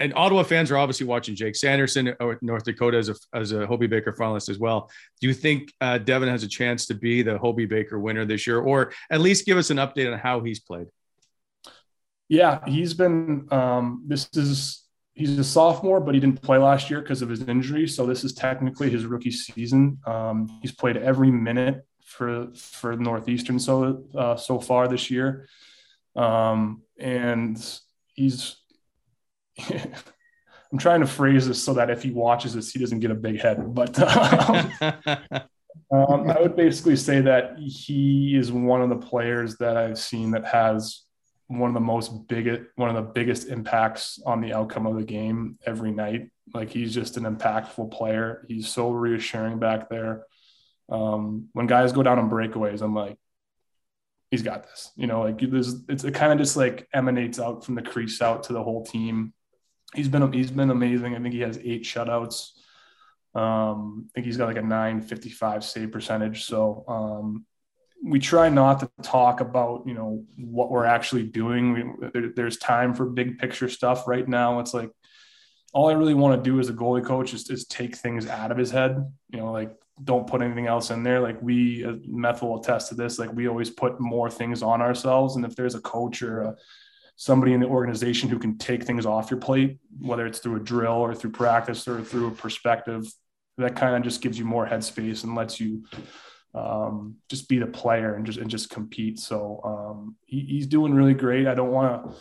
and 0.00 0.14
Ottawa 0.16 0.42
fans 0.42 0.70
are 0.70 0.78
obviously 0.78 1.06
watching 1.06 1.36
Jake 1.36 1.54
Sanderson, 1.54 2.14
uh, 2.18 2.34
North 2.40 2.64
Dakota 2.64 2.96
as 2.96 3.10
a, 3.10 3.14
as 3.34 3.52
a 3.52 3.66
Hobey 3.66 3.86
Baker 3.86 4.12
finalist 4.12 4.48
as 4.48 4.58
well. 4.58 4.90
Do 5.20 5.28
you 5.28 5.34
think 5.34 5.72
uh, 5.80 5.98
Devon 5.98 6.28
has 6.28 6.42
a 6.42 6.48
chance 6.48 6.86
to 6.86 6.94
be 6.94 7.22
the 7.22 7.38
Hobey 7.38 7.66
Baker 7.66 8.00
winner 8.00 8.24
this 8.24 8.46
year, 8.46 8.58
or 8.58 8.92
at 9.10 9.20
least 9.20 9.44
give 9.44 9.58
us 9.58 9.70
an 9.70 9.76
update 9.76 10.10
on 10.10 10.18
how 10.18 10.40
he's 10.40 10.58
played? 10.58 10.86
Yeah, 12.28 12.60
he's 12.66 12.94
been. 12.94 13.46
Um, 13.50 14.04
this 14.06 14.28
is 14.34 14.84
he's 15.14 15.38
a 15.38 15.44
sophomore, 15.44 16.00
but 16.00 16.14
he 16.14 16.20
didn't 16.20 16.40
play 16.40 16.58
last 16.58 16.88
year 16.88 17.00
because 17.00 17.22
of 17.22 17.28
his 17.28 17.42
injury. 17.42 17.86
So 17.86 18.06
this 18.06 18.24
is 18.24 18.32
technically 18.32 18.88
his 18.88 19.04
rookie 19.04 19.32
season. 19.32 19.98
Um, 20.06 20.58
he's 20.62 20.72
played 20.72 20.96
every 20.96 21.30
minute 21.30 21.84
for 22.04 22.48
for 22.54 22.96
Northeastern 22.96 23.58
so 23.58 24.04
uh, 24.14 24.36
so 24.36 24.60
far 24.60 24.88
this 24.88 25.10
year, 25.10 25.48
um, 26.16 26.82
and 26.98 27.58
he's 28.14 28.59
I'm 30.72 30.78
trying 30.78 31.00
to 31.00 31.06
phrase 31.06 31.48
this 31.48 31.62
so 31.62 31.74
that 31.74 31.90
if 31.90 32.02
he 32.02 32.12
watches 32.12 32.54
this, 32.54 32.70
he 32.72 32.78
doesn't 32.78 33.00
get 33.00 33.10
a 33.10 33.14
big 33.14 33.40
head. 33.40 33.74
But 33.74 33.98
um, 34.00 34.72
um, 35.90 36.30
I 36.30 36.40
would 36.40 36.54
basically 36.54 36.96
say 36.96 37.20
that 37.22 37.58
he 37.58 38.36
is 38.36 38.52
one 38.52 38.80
of 38.80 38.88
the 38.88 38.96
players 38.96 39.56
that 39.56 39.76
I've 39.76 39.98
seen 39.98 40.30
that 40.32 40.46
has 40.46 41.02
one 41.48 41.70
of 41.70 41.74
the 41.74 41.80
most 41.80 42.28
biggest, 42.28 42.62
one 42.76 42.88
of 42.88 42.94
the 42.94 43.10
biggest 43.10 43.48
impacts 43.48 44.20
on 44.24 44.40
the 44.40 44.52
outcome 44.52 44.86
of 44.86 44.94
the 44.94 45.02
game 45.02 45.58
every 45.66 45.90
night. 45.90 46.30
Like 46.54 46.70
he's 46.70 46.94
just 46.94 47.16
an 47.16 47.24
impactful 47.24 47.90
player. 47.90 48.44
He's 48.46 48.68
so 48.68 48.90
reassuring 48.90 49.58
back 49.58 49.88
there. 49.88 50.26
Um, 50.88 51.48
when 51.52 51.66
guys 51.66 51.92
go 51.92 52.04
down 52.04 52.18
on 52.18 52.30
breakaways, 52.30 52.82
I'm 52.82 52.94
like, 52.94 53.18
he's 54.30 54.42
got 54.42 54.62
this. 54.62 54.92
You 54.96 55.08
know, 55.08 55.22
like 55.22 55.40
there's 55.40 55.74
it's 55.88 56.04
it 56.04 56.14
kind 56.14 56.32
of 56.32 56.38
just 56.38 56.56
like 56.56 56.88
emanates 56.92 57.40
out 57.40 57.64
from 57.64 57.74
the 57.74 57.82
crease 57.82 58.22
out 58.22 58.44
to 58.44 58.52
the 58.52 58.62
whole 58.62 58.84
team. 58.84 59.32
He's 59.94 60.08
been 60.08 60.32
he's 60.32 60.50
been 60.50 60.70
amazing. 60.70 61.14
I 61.14 61.20
think 61.20 61.34
he 61.34 61.40
has 61.40 61.58
eight 61.58 61.82
shutouts. 61.82 62.50
Um, 63.34 64.06
I 64.06 64.10
think 64.14 64.26
he's 64.26 64.36
got 64.36 64.46
like 64.46 64.56
a 64.56 64.62
955 64.62 65.64
save 65.64 65.92
percentage. 65.92 66.44
So 66.44 66.84
um, 66.88 67.46
we 68.02 68.18
try 68.18 68.48
not 68.48 68.80
to 68.80 68.90
talk 69.02 69.40
about 69.40 69.84
you 69.86 69.94
know 69.94 70.24
what 70.36 70.70
we're 70.70 70.84
actually 70.84 71.24
doing. 71.24 71.72
We, 71.72 72.08
there, 72.12 72.32
there's 72.34 72.56
time 72.56 72.94
for 72.94 73.06
big 73.06 73.38
picture 73.38 73.68
stuff 73.68 74.06
right 74.06 74.26
now. 74.26 74.60
It's 74.60 74.74
like 74.74 74.90
all 75.72 75.88
I 75.88 75.92
really 75.92 76.14
want 76.14 76.42
to 76.42 76.50
do 76.50 76.58
as 76.58 76.68
a 76.68 76.72
goalie 76.72 77.04
coach 77.04 77.32
is, 77.32 77.48
is 77.50 77.66
take 77.66 77.96
things 77.96 78.26
out 78.26 78.50
of 78.50 78.58
his 78.58 78.70
head. 78.70 79.12
You 79.32 79.38
know, 79.38 79.52
like 79.52 79.76
don't 80.02 80.26
put 80.26 80.42
anything 80.42 80.66
else 80.66 80.90
in 80.90 81.02
there. 81.02 81.20
Like 81.20 81.40
we, 81.42 81.84
uh, 81.84 81.94
Meth 82.06 82.42
will 82.42 82.58
attest 82.58 82.88
to 82.88 82.94
this. 82.94 83.18
Like 83.18 83.32
we 83.32 83.48
always 83.48 83.70
put 83.70 84.00
more 84.00 84.30
things 84.30 84.62
on 84.62 84.80
ourselves. 84.80 85.36
And 85.36 85.44
if 85.44 85.54
there's 85.54 85.74
a 85.74 85.80
coach 85.80 86.22
or 86.22 86.42
a, 86.42 86.56
somebody 87.20 87.52
in 87.52 87.60
the 87.60 87.66
organization 87.66 88.30
who 88.30 88.38
can 88.38 88.56
take 88.56 88.82
things 88.82 89.04
off 89.04 89.30
your 89.30 89.38
plate, 89.38 89.78
whether 90.00 90.24
it's 90.26 90.38
through 90.38 90.56
a 90.56 90.60
drill 90.60 90.94
or 90.94 91.14
through 91.14 91.30
practice 91.30 91.86
or 91.86 92.02
through 92.02 92.28
a 92.28 92.30
perspective, 92.30 93.12
that 93.58 93.76
kind 93.76 93.94
of 93.94 94.02
just 94.02 94.22
gives 94.22 94.38
you 94.38 94.46
more 94.46 94.66
headspace 94.66 95.22
and 95.22 95.34
lets 95.34 95.60
you 95.60 95.84
um, 96.54 97.16
just 97.28 97.46
be 97.46 97.58
the 97.58 97.66
player 97.66 98.14
and 98.14 98.24
just 98.24 98.38
and 98.38 98.48
just 98.48 98.70
compete. 98.70 99.18
So 99.18 99.60
um, 99.62 100.16
he, 100.24 100.40
he's 100.46 100.66
doing 100.66 100.94
really 100.94 101.12
great. 101.12 101.46
I 101.46 101.54
don't 101.54 101.72
want 101.72 102.06
to 102.06 102.16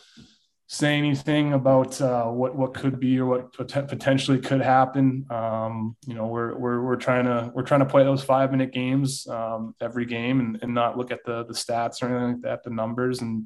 say 0.68 0.98
anything 0.98 1.54
about 1.54 2.02
uh, 2.02 2.26
what 2.26 2.58
what 2.58 2.74
could 2.74 3.00
be 3.00 3.22
or 3.22 3.26
what 3.26 3.54
potentially 3.54 4.40
could 4.40 4.62
happen. 4.62 5.26
Um, 5.30 5.96
you 6.08 6.14
know, 6.14 6.28
we're 6.28 6.58
we're 6.58 6.82
we're 6.82 6.98
trying 6.98 7.24
to 7.24 7.54
we're 7.56 7.64
trying 7.64 7.80
to 7.80 7.86
play 7.86 8.04
those 8.04 8.22
five 8.22 8.52
minute 8.52 8.74
games 8.74 9.26
um, 9.28 9.76
every 9.80 10.06
game 10.06 10.42
and, 10.42 10.60
and 10.62 10.74
not 10.74 10.98
look 10.98 11.10
at 11.10 11.24
the 11.24 11.46
the 11.46 11.54
stats 11.54 12.02
or 12.02 12.08
anything 12.08 12.34
like 12.34 12.42
that, 12.42 12.64
the 12.66 12.70
numbers, 12.70 13.22
and 13.22 13.46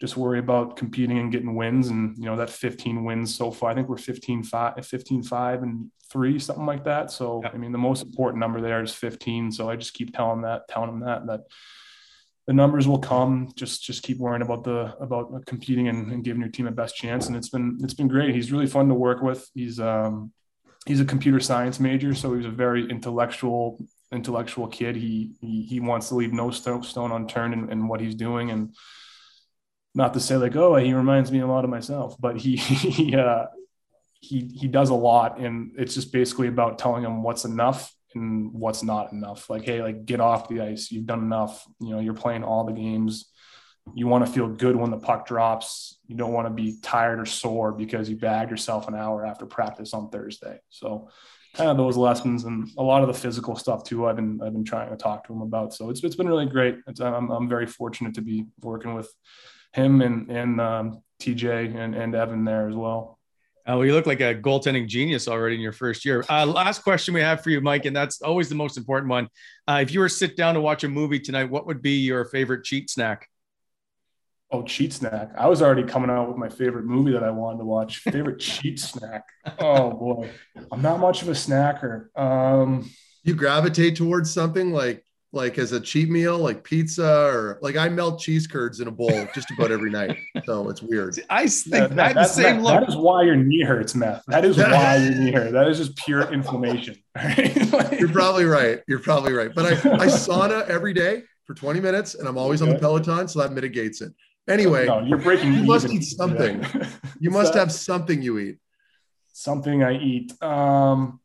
just 0.00 0.16
worry 0.16 0.38
about 0.38 0.76
competing 0.76 1.18
and 1.18 1.32
getting 1.32 1.54
wins. 1.54 1.88
And 1.88 2.16
you 2.18 2.24
know, 2.24 2.36
that 2.36 2.50
15 2.50 3.04
wins 3.04 3.34
so 3.34 3.50
far. 3.50 3.70
I 3.70 3.74
think 3.74 3.88
we're 3.88 3.96
15 3.96 4.44
5, 4.44 4.86
15 4.86 5.22
5 5.22 5.62
and 5.62 5.90
three, 6.10 6.38
something 6.38 6.66
like 6.66 6.84
that. 6.84 7.10
So 7.10 7.40
yeah. 7.42 7.50
I 7.52 7.56
mean, 7.56 7.72
the 7.72 7.78
most 7.78 8.04
important 8.04 8.40
number 8.40 8.60
there 8.60 8.82
is 8.82 8.94
15. 8.94 9.52
So 9.52 9.68
I 9.68 9.76
just 9.76 9.94
keep 9.94 10.14
telling 10.14 10.42
that, 10.42 10.68
telling 10.68 10.90
them 10.90 11.00
that 11.00 11.26
that 11.26 11.40
the 12.46 12.54
numbers 12.54 12.88
will 12.88 12.98
come. 12.98 13.52
Just 13.56 13.84
just 13.84 14.02
keep 14.02 14.18
worrying 14.18 14.42
about 14.42 14.64
the 14.64 14.96
about 15.00 15.44
competing 15.46 15.88
and, 15.88 16.10
and, 16.10 16.24
giving 16.24 16.40
your 16.40 16.50
team 16.50 16.66
a 16.66 16.72
best 16.72 16.96
chance. 16.96 17.26
And 17.26 17.36
it's 17.36 17.50
been 17.50 17.78
it's 17.82 17.94
been 17.94 18.08
great. 18.08 18.34
He's 18.34 18.50
really 18.50 18.66
fun 18.66 18.88
to 18.88 18.94
work 18.94 19.20
with. 19.20 19.48
He's 19.54 19.78
um 19.78 20.32
he's 20.86 21.00
a 21.00 21.04
computer 21.04 21.40
science 21.40 21.78
major, 21.78 22.14
so 22.14 22.34
he's 22.34 22.46
a 22.46 22.50
very 22.50 22.88
intellectual 22.88 23.78
intellectual 24.12 24.66
kid. 24.66 24.96
He 24.96 25.32
he, 25.42 25.62
he 25.64 25.80
wants 25.80 26.08
to 26.08 26.14
leave 26.14 26.32
no 26.32 26.50
stone 26.50 27.12
unturned 27.12 27.52
in, 27.52 27.70
in 27.70 27.86
what 27.86 28.00
he's 28.00 28.14
doing. 28.14 28.50
And 28.50 28.74
not 29.98 30.14
to 30.14 30.20
say 30.20 30.36
like 30.36 30.54
oh 30.54 30.76
he 30.76 30.94
reminds 30.94 31.30
me 31.32 31.40
a 31.40 31.46
lot 31.46 31.64
of 31.64 31.70
myself, 31.70 32.16
but 32.18 32.38
he 32.38 32.56
he 32.56 33.14
uh, 33.14 33.46
he 34.20 34.48
he 34.54 34.68
does 34.68 34.90
a 34.90 34.94
lot, 34.94 35.38
and 35.38 35.72
it's 35.76 35.94
just 35.94 36.12
basically 36.12 36.46
about 36.46 36.78
telling 36.78 37.02
him 37.02 37.22
what's 37.22 37.44
enough 37.44 37.92
and 38.14 38.52
what's 38.52 38.82
not 38.82 39.12
enough. 39.12 39.50
Like, 39.50 39.64
hey, 39.64 39.82
like 39.82 40.06
get 40.06 40.20
off 40.20 40.48
the 40.48 40.60
ice. 40.62 40.90
You've 40.92 41.06
done 41.06 41.18
enough. 41.18 41.66
You 41.80 41.90
know, 41.90 42.00
you're 42.00 42.14
playing 42.14 42.44
all 42.44 42.64
the 42.64 42.72
games. 42.72 43.30
You 43.94 44.06
want 44.06 44.24
to 44.24 44.32
feel 44.32 44.48
good 44.48 44.76
when 44.76 44.90
the 44.90 44.98
puck 44.98 45.26
drops. 45.26 45.98
You 46.06 46.14
don't 46.14 46.32
want 46.32 46.46
to 46.46 46.54
be 46.54 46.78
tired 46.80 47.18
or 47.18 47.26
sore 47.26 47.72
because 47.72 48.08
you 48.08 48.16
bagged 48.16 48.50
yourself 48.50 48.86
an 48.86 48.94
hour 48.94 49.26
after 49.26 49.46
practice 49.46 49.94
on 49.94 50.10
Thursday. 50.10 50.58
So 50.68 51.08
kind 51.54 51.70
of 51.70 51.76
those 51.76 51.96
lessons 51.96 52.44
and 52.44 52.68
a 52.78 52.82
lot 52.82 53.02
of 53.02 53.08
the 53.08 53.14
physical 53.14 53.56
stuff 53.56 53.82
too. 53.82 54.06
I've 54.06 54.16
been 54.16 54.40
I've 54.42 54.52
been 54.52 54.64
trying 54.64 54.90
to 54.90 54.96
talk 54.96 55.26
to 55.26 55.32
him 55.32 55.40
about. 55.40 55.74
So 55.74 55.90
it's 55.90 56.04
it's 56.04 56.16
been 56.16 56.28
really 56.28 56.46
great. 56.46 56.76
It's, 56.86 57.00
I'm 57.00 57.30
I'm 57.30 57.48
very 57.48 57.66
fortunate 57.66 58.14
to 58.14 58.22
be 58.22 58.46
working 58.60 58.94
with 58.94 59.12
him 59.78 60.02
and 60.02 60.30
and 60.30 60.60
um, 60.60 61.02
TJ 61.20 61.74
and 61.76 61.94
and 61.94 62.14
Evan 62.14 62.44
there 62.44 62.68
as 62.68 62.74
well. 62.74 63.18
Uh, 63.66 63.76
well, 63.76 63.84
you 63.84 63.92
look 63.92 64.06
like 64.06 64.20
a 64.20 64.34
goaltending 64.34 64.86
genius 64.86 65.28
already 65.28 65.54
in 65.54 65.60
your 65.60 65.72
first 65.72 66.04
year. 66.04 66.24
Uh, 66.30 66.46
last 66.46 66.82
question 66.82 67.12
we 67.12 67.20
have 67.20 67.42
for 67.42 67.50
you, 67.50 67.60
Mike, 67.60 67.84
and 67.84 67.94
that's 67.94 68.22
always 68.22 68.48
the 68.48 68.54
most 68.54 68.78
important 68.78 69.10
one. 69.10 69.28
Uh, 69.66 69.80
if 69.82 69.92
you 69.92 70.00
were 70.00 70.08
to 70.08 70.14
sit 70.14 70.38
down 70.38 70.54
to 70.54 70.60
watch 70.60 70.84
a 70.84 70.88
movie 70.88 71.20
tonight, 71.20 71.50
what 71.50 71.66
would 71.66 71.82
be 71.82 71.98
your 71.98 72.24
favorite 72.24 72.64
cheat 72.64 72.88
snack? 72.88 73.28
Oh, 74.50 74.62
cheat 74.62 74.94
snack. 74.94 75.32
I 75.36 75.48
was 75.48 75.60
already 75.60 75.82
coming 75.82 76.08
out 76.08 76.28
with 76.28 76.38
my 76.38 76.48
favorite 76.48 76.86
movie 76.86 77.12
that 77.12 77.22
I 77.22 77.30
wanted 77.30 77.58
to 77.58 77.64
watch. 77.64 77.98
Favorite 77.98 78.38
cheat 78.38 78.80
snack. 78.80 79.24
Oh 79.58 79.90
boy. 79.90 80.30
I'm 80.72 80.80
not 80.80 81.00
much 81.00 81.20
of 81.20 81.28
a 81.28 81.32
snacker. 81.32 82.06
Um, 82.18 82.90
you 83.22 83.34
gravitate 83.34 83.96
towards 83.96 84.32
something 84.32 84.72
like 84.72 85.04
like 85.32 85.58
as 85.58 85.72
a 85.72 85.80
cheat 85.80 86.08
meal, 86.08 86.38
like 86.38 86.64
pizza 86.64 87.26
or 87.26 87.58
like 87.60 87.76
I 87.76 87.88
melt 87.88 88.20
cheese 88.20 88.46
curds 88.46 88.80
in 88.80 88.88
a 88.88 88.90
bowl 88.90 89.26
just 89.34 89.50
about 89.50 89.70
every 89.70 89.90
night. 89.90 90.16
So 90.44 90.70
it's 90.70 90.82
weird. 90.82 91.18
I 91.30 91.46
think 91.46 91.94
that, 91.94 92.14
the 92.14 92.24
same 92.24 92.60
look. 92.60 92.80
That 92.80 92.88
is 92.88 92.96
why 92.96 93.24
your 93.24 93.36
knee 93.36 93.62
hurts, 93.62 93.94
meth. 93.94 94.24
That 94.28 94.44
is 94.44 94.56
why 94.56 94.96
your 95.02 95.14
knee 95.14 95.32
hurts. 95.32 95.52
That 95.52 95.68
is 95.68 95.78
just 95.78 95.96
pure 95.96 96.32
inflammation. 96.32 96.96
like, 97.14 98.00
You're 98.00 98.08
probably 98.08 98.44
right. 98.44 98.80
You're 98.88 99.00
probably 99.00 99.34
right. 99.34 99.54
But 99.54 99.66
I, 99.66 99.90
I 99.92 100.06
sauna 100.06 100.66
every 100.68 100.94
day 100.94 101.24
for 101.44 101.54
20 101.54 101.80
minutes 101.80 102.14
and 102.14 102.26
I'm 102.26 102.38
always 102.38 102.62
on 102.62 102.70
the 102.70 102.78
Peloton. 102.78 103.28
So 103.28 103.40
that 103.40 103.52
mitigates 103.52 104.00
it. 104.00 104.12
Anyway, 104.48 104.86
no, 104.86 105.00
you're 105.00 105.18
breaking. 105.18 105.52
You 105.52 105.64
must 105.64 105.90
eat 105.90 106.04
something. 106.04 106.64
you 107.20 107.30
must 107.30 107.52
have 107.52 107.70
something 107.70 108.22
you 108.22 108.38
eat. 108.38 108.58
Something 109.34 109.82
I 109.82 109.98
eat. 109.98 110.42
Um, 110.42 111.20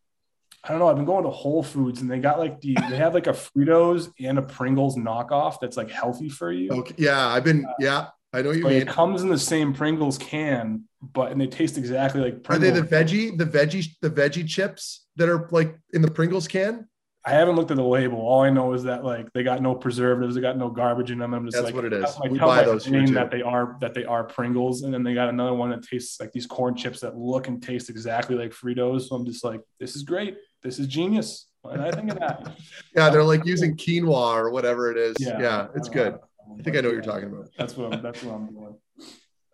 I 0.63 0.69
don't 0.69 0.79
know. 0.79 0.87
I've 0.87 0.95
been 0.95 1.05
going 1.05 1.25
to 1.25 1.29
Whole 1.29 1.61
Foods 1.61 2.01
and 2.01 2.09
they 2.09 2.19
got 2.19 2.39
like 2.39 2.61
the 2.61 2.77
they 2.89 2.95
have 2.95 3.13
like 3.13 3.27
a 3.27 3.31
Fritos 3.33 4.11
and 4.19 4.37
a 4.37 4.41
Pringles 4.41 4.95
knockoff 4.95 5.59
that's 5.59 5.75
like 5.75 5.89
healthy 5.89 6.29
for 6.29 6.53
you. 6.53 6.71
Okay. 6.71 6.95
Yeah, 6.97 7.27
I've 7.27 7.43
been. 7.43 7.65
Uh, 7.65 7.73
yeah, 7.79 8.07
I 8.31 8.41
know 8.41 8.51
you 8.51 8.63
mean. 8.63 8.73
It 8.73 8.87
comes 8.87 9.23
in 9.23 9.29
the 9.29 9.37
same 9.37 9.73
Pringles 9.73 10.17
can, 10.17 10.85
but 11.01 11.33
and 11.33 11.41
they 11.41 11.47
taste 11.47 11.77
exactly 11.77 12.21
like. 12.21 12.43
Pringles. 12.43 12.71
Are 12.71 12.73
they 12.73 12.79
the 12.79 12.87
veggie, 12.87 13.37
the 13.37 13.45
veggie, 13.45 13.89
the 14.01 14.09
veggie 14.09 14.47
chips 14.47 15.05
that 15.17 15.27
are 15.27 15.49
like 15.51 15.77
in 15.93 16.01
the 16.01 16.09
Pringles 16.09 16.47
can? 16.47 16.87
I 17.25 17.31
haven't 17.31 17.55
looked 17.55 17.71
at 17.71 17.77
the 17.77 17.83
label. 17.83 18.19
All 18.19 18.41
I 18.41 18.49
know 18.49 18.73
is 18.73 18.83
that 18.83 19.03
like 19.03 19.31
they 19.33 19.43
got 19.43 19.61
no 19.61 19.75
preservatives, 19.75 20.35
they 20.35 20.41
got 20.41 20.57
no 20.57 20.69
garbage 20.69 21.11
in 21.11 21.19
them. 21.19 21.33
I'm 21.33 21.45
just 21.45 21.55
That's 21.55 21.67
like, 21.67 21.75
what 21.75 21.85
it 21.85 21.93
is. 21.93 22.17
Like, 22.19 22.31
we 22.31 22.39
buy 22.39 22.63
those 22.63 22.85
that 22.85 23.29
they 23.31 23.41
are 23.41 23.77
that 23.81 23.93
they 23.93 24.05
are 24.05 24.23
Pringles, 24.23 24.83
and 24.83 24.93
then 24.93 25.03
they 25.03 25.13
got 25.13 25.27
another 25.27 25.53
one 25.53 25.71
that 25.71 25.83
tastes 25.83 26.21
like 26.21 26.31
these 26.31 26.45
corn 26.45 26.75
chips 26.75 27.01
that 27.01 27.17
look 27.17 27.49
and 27.49 27.61
taste 27.61 27.89
exactly 27.89 28.37
like 28.37 28.51
Fritos. 28.51 29.09
So 29.09 29.17
I'm 29.17 29.25
just 29.25 29.43
like, 29.43 29.59
this 29.77 29.97
is 29.97 30.03
great 30.03 30.37
this 30.63 30.79
is 30.79 30.87
genius. 30.87 31.47
Why 31.61 31.77
did 31.77 31.85
I 31.85 31.91
think 31.91 32.11
of 32.11 32.19
that? 32.19 32.55
yeah, 32.95 33.09
they're 33.09 33.23
like 33.23 33.45
using 33.45 33.75
quinoa 33.75 34.35
or 34.35 34.51
whatever 34.51 34.91
it 34.91 34.97
is. 34.97 35.15
Yeah, 35.19 35.39
yeah 35.39 35.67
it's 35.75 35.89
good. 35.89 36.17
I 36.59 36.61
think 36.61 36.75
I 36.75 36.81
know 36.81 36.89
what 36.89 36.93
you're 36.93 37.01
talking 37.01 37.29
about. 37.29 37.49
That's 37.57 37.77
what 37.77 37.93
I'm, 37.93 38.01
that's 38.01 38.21
what 38.23 38.35
I'm 38.35 38.47
doing. 38.47 38.75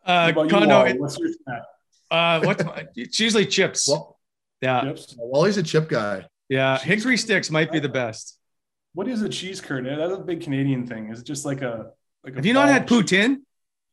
Uh, 0.06 0.32
Condo, 0.34 0.86
you, 0.86 1.00
what's 1.00 1.20
your 1.20 1.30
snack? 1.44 1.62
Uh, 2.10 2.42
what? 2.42 2.90
it's 2.96 3.20
usually 3.20 3.46
chips. 3.46 3.88
Well, 3.88 4.20
yeah. 4.62 4.82
Chips. 4.82 5.16
Wally's 5.20 5.58
a 5.58 5.64
chip 5.64 5.88
guy. 5.88 6.26
Yeah, 6.50 6.78
cheese 6.78 6.88
hickory 6.88 7.18
sticks 7.18 7.52
might 7.52 7.72
be 7.72 7.80
the 7.80 7.90
best. 7.90 8.40
What 8.94 9.08
is 9.08 9.22
a 9.22 9.30
cheese 9.30 9.62
curd? 9.62 9.86
That's 9.86 10.14
a 10.14 10.18
big 10.18 10.42
Canadian 10.42 10.88
thing. 10.88 11.12
Is 11.12 11.20
it 11.20 11.26
just 11.26 11.46
like 11.46 11.62
a 11.62 11.92
like? 12.24 12.36
Have 12.36 12.46
you 12.46 12.54
not 12.54 12.70
had 12.70 12.88
poutine? 12.88 13.42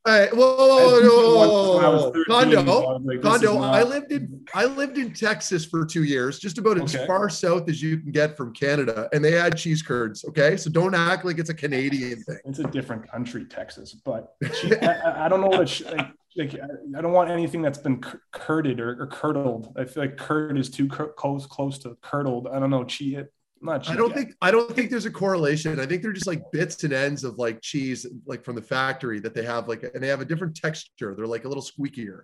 Hey, 0.06 0.28
whoa, 0.32 0.56
whoa, 0.56 0.68
whoa, 0.68 1.48
whoa, 1.48 2.10
whoa. 2.12 2.24
Condo, 2.26 2.98
like, 3.02 3.22
condo. 3.22 3.58
Not... 3.58 3.74
I 3.74 3.82
lived 3.82 4.12
in 4.12 4.46
I 4.54 4.64
lived 4.64 4.98
in 4.98 5.12
Texas 5.12 5.64
for 5.64 5.84
two 5.84 6.04
years, 6.04 6.38
just 6.38 6.58
about 6.58 6.80
as 6.80 6.94
okay. 6.94 7.04
far 7.08 7.28
south 7.28 7.68
as 7.68 7.82
you 7.82 7.98
can 7.98 8.12
get 8.12 8.36
from 8.36 8.54
Canada, 8.54 9.08
and 9.12 9.24
they 9.24 9.32
had 9.32 9.56
cheese 9.56 9.82
curds. 9.82 10.24
Okay, 10.28 10.56
so 10.56 10.70
don't 10.70 10.94
act 10.94 11.24
like 11.24 11.40
it's 11.40 11.50
a 11.50 11.54
Canadian 11.54 12.22
thing. 12.22 12.38
It's 12.44 12.60
a 12.60 12.68
different 12.68 13.10
country, 13.10 13.46
Texas, 13.46 13.94
but 13.94 14.36
I, 14.44 15.24
I, 15.24 15.28
don't 15.28 15.40
know 15.40 15.48
what 15.48 15.80
like, 15.86 16.06
like 16.36 16.54
I 16.96 17.00
don't 17.00 17.12
want 17.12 17.28
anything 17.28 17.60
that's 17.60 17.78
been 17.78 18.00
curded 18.30 18.78
or, 18.78 19.02
or, 19.02 19.08
curdled. 19.08 19.74
I 19.76 19.86
feel 19.86 20.04
like 20.04 20.16
curd 20.16 20.56
is 20.56 20.70
too 20.70 20.86
close 20.86 21.46
close 21.46 21.78
to 21.80 21.96
curdled. 22.00 22.46
I 22.46 22.60
don't 22.60 22.70
know. 22.70 22.84
Cheese 22.84 23.24
not 23.60 23.88
I 23.88 23.96
don't 23.96 24.14
think 24.14 24.34
I 24.40 24.50
don't 24.50 24.74
think 24.74 24.90
there's 24.90 25.06
a 25.06 25.10
correlation. 25.10 25.80
I 25.80 25.86
think 25.86 26.02
they're 26.02 26.12
just 26.12 26.26
like 26.26 26.42
bits 26.52 26.84
and 26.84 26.92
ends 26.92 27.24
of 27.24 27.38
like 27.38 27.60
cheese, 27.62 28.06
like 28.26 28.44
from 28.44 28.54
the 28.54 28.62
factory 28.62 29.18
that 29.20 29.34
they 29.34 29.44
have 29.44 29.68
like, 29.68 29.82
and 29.82 30.02
they 30.02 30.08
have 30.08 30.20
a 30.20 30.24
different 30.24 30.56
texture. 30.56 31.14
They're 31.14 31.26
like 31.26 31.44
a 31.44 31.48
little 31.48 31.62
squeakier. 31.62 32.22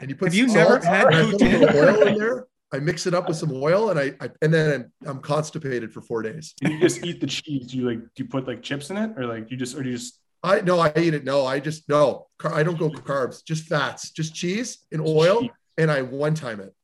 And 0.00 0.08
you 0.08 0.16
put 0.16 0.26
have 0.26 0.34
you 0.34 0.46
never 0.46 0.78
had 0.78 1.12
oil 1.12 2.06
in 2.06 2.18
there? 2.18 2.46
I 2.72 2.78
mix 2.78 3.06
it 3.06 3.14
up 3.14 3.26
with 3.26 3.36
some 3.36 3.50
oil 3.52 3.90
and 3.90 3.98
I, 3.98 4.14
I 4.20 4.30
and 4.42 4.54
then 4.54 4.92
I'm, 5.04 5.10
I'm, 5.10 5.20
constipated 5.20 5.92
for 5.92 6.02
four 6.02 6.22
days. 6.22 6.54
And 6.62 6.72
you 6.72 6.80
just 6.80 7.04
eat 7.04 7.20
the 7.20 7.26
cheese. 7.26 7.66
Do 7.66 7.76
you 7.76 7.88
like 7.88 7.98
do 7.98 8.22
you 8.22 8.28
put 8.28 8.46
like 8.46 8.62
chips 8.62 8.90
in 8.90 8.96
it 8.96 9.12
or 9.16 9.26
like 9.26 9.50
you 9.50 9.56
just 9.56 9.76
or 9.76 9.82
do 9.82 9.90
you 9.90 9.96
just 9.96 10.20
I 10.42 10.60
no 10.60 10.78
I 10.78 10.92
eat 10.96 11.14
it. 11.14 11.24
No, 11.24 11.44
I 11.44 11.58
just 11.58 11.88
no 11.88 12.28
I 12.44 12.62
don't 12.62 12.78
go 12.78 12.88
carbs, 12.90 13.44
just 13.44 13.64
fats, 13.64 14.10
just 14.10 14.34
cheese 14.34 14.78
and 14.92 15.00
oil 15.00 15.48
and 15.76 15.90
I 15.90 16.02
one 16.02 16.34
time 16.34 16.60
it. 16.60 16.74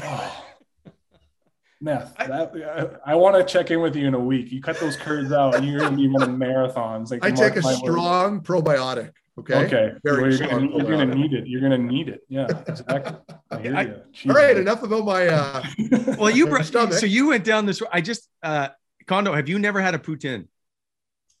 Oh. 0.00 0.44
Meth. 1.80 2.16
That, 2.16 3.00
I, 3.06 3.12
I 3.12 3.14
want 3.14 3.36
to 3.36 3.44
check 3.44 3.70
in 3.70 3.80
with 3.80 3.96
you 3.96 4.06
in 4.06 4.14
a 4.14 4.18
week. 4.20 4.50
You 4.50 4.60
cut 4.62 4.78
those 4.80 4.96
curds 4.96 5.32
out, 5.32 5.54
and 5.56 5.66
you're 5.66 5.80
going 5.80 5.92
to 5.92 5.96
be 5.96 6.08
running 6.08 6.36
marathons. 6.36 7.10
Like 7.10 7.24
I 7.24 7.28
mark 7.30 7.54
take 7.54 7.56
a 7.56 7.60
my 7.62 7.70
words. 7.72 7.78
strong 7.80 8.40
probiotic. 8.40 9.12
Okay. 9.38 9.66
Okay, 9.66 9.92
Very 10.02 10.22
Well, 10.22 10.30
you're 10.30 10.46
strong 10.46 10.68
gonna, 10.70 10.88
you're 10.88 10.96
gonna 10.96 11.14
need 11.14 11.34
it. 11.34 11.46
You're 11.46 11.60
gonna 11.60 11.76
need 11.76 12.08
it. 12.08 12.22
Yeah, 12.30 12.46
exactly. 12.66 13.16
I 13.50 13.58
hear 13.60 13.76
I- 13.76 13.82
you. 13.82 14.30
All 14.30 14.34
right. 14.34 14.56
Enough 14.56 14.82
about 14.82 15.04
my. 15.04 15.26
uh 15.28 15.62
Well, 16.18 16.30
you 16.30 16.46
My 16.46 16.62
brought, 16.62 16.94
so 16.94 17.04
you 17.04 17.26
went 17.28 17.44
down 17.44 17.66
this. 17.66 17.82
I 17.92 18.00
just 18.00 18.30
uh 18.42 18.68
condo. 19.06 19.34
Have 19.34 19.46
you 19.50 19.58
never 19.58 19.82
had 19.82 19.94
a 19.94 19.98
poutine? 19.98 20.48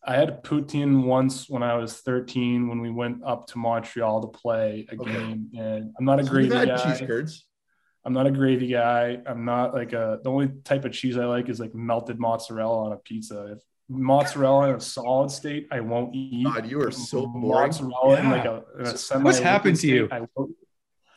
I 0.04 0.14
had 0.16 0.44
poutine 0.44 1.04
once 1.04 1.48
when 1.48 1.62
I 1.62 1.74
was 1.78 1.94
13 2.02 2.68
when 2.68 2.80
we 2.82 2.90
went 2.90 3.24
up 3.24 3.46
to 3.48 3.58
Montreal 3.58 4.20
to 4.20 4.28
play 4.28 4.86
a 4.92 4.94
Okay. 4.94 5.10
game, 5.12 5.50
and 5.58 5.90
I'm 5.98 6.04
not 6.04 6.20
a 6.20 6.24
so 6.24 6.30
gravy 6.32 6.48
you've 6.48 6.54
had 6.54 6.68
guy. 6.68 6.84
cheese 6.98 7.06
curds. 7.08 7.45
I'm 8.06 8.12
not 8.12 8.26
a 8.26 8.30
gravy 8.30 8.68
guy. 8.68 9.18
I'm 9.26 9.44
not 9.44 9.74
like 9.74 9.92
a. 9.92 10.20
The 10.22 10.30
only 10.30 10.48
type 10.62 10.84
of 10.84 10.92
cheese 10.92 11.16
I 11.18 11.24
like 11.24 11.48
is 11.48 11.58
like 11.58 11.74
melted 11.74 12.20
mozzarella 12.20 12.84
on 12.86 12.92
a 12.92 12.96
pizza. 12.96 13.54
If 13.54 13.58
mozzarella 13.88 14.68
in 14.68 14.76
a 14.76 14.80
solid 14.80 15.30
state, 15.32 15.66
I 15.72 15.80
won't 15.80 16.14
eat. 16.14 16.44
God, 16.46 16.70
you 16.70 16.80
are 16.82 16.92
so 16.92 17.26
boring. 17.26 17.66
Mozzarella 17.68 18.20
in 18.20 18.30
like 18.30 18.44
a, 18.44 18.62
in 18.78 18.86
a 18.86 18.96
semi 18.96 19.24
What's 19.24 19.40
happened 19.40 19.76
to 19.80 19.88
you? 19.88 20.08
I 20.12 20.20
will, 20.36 20.50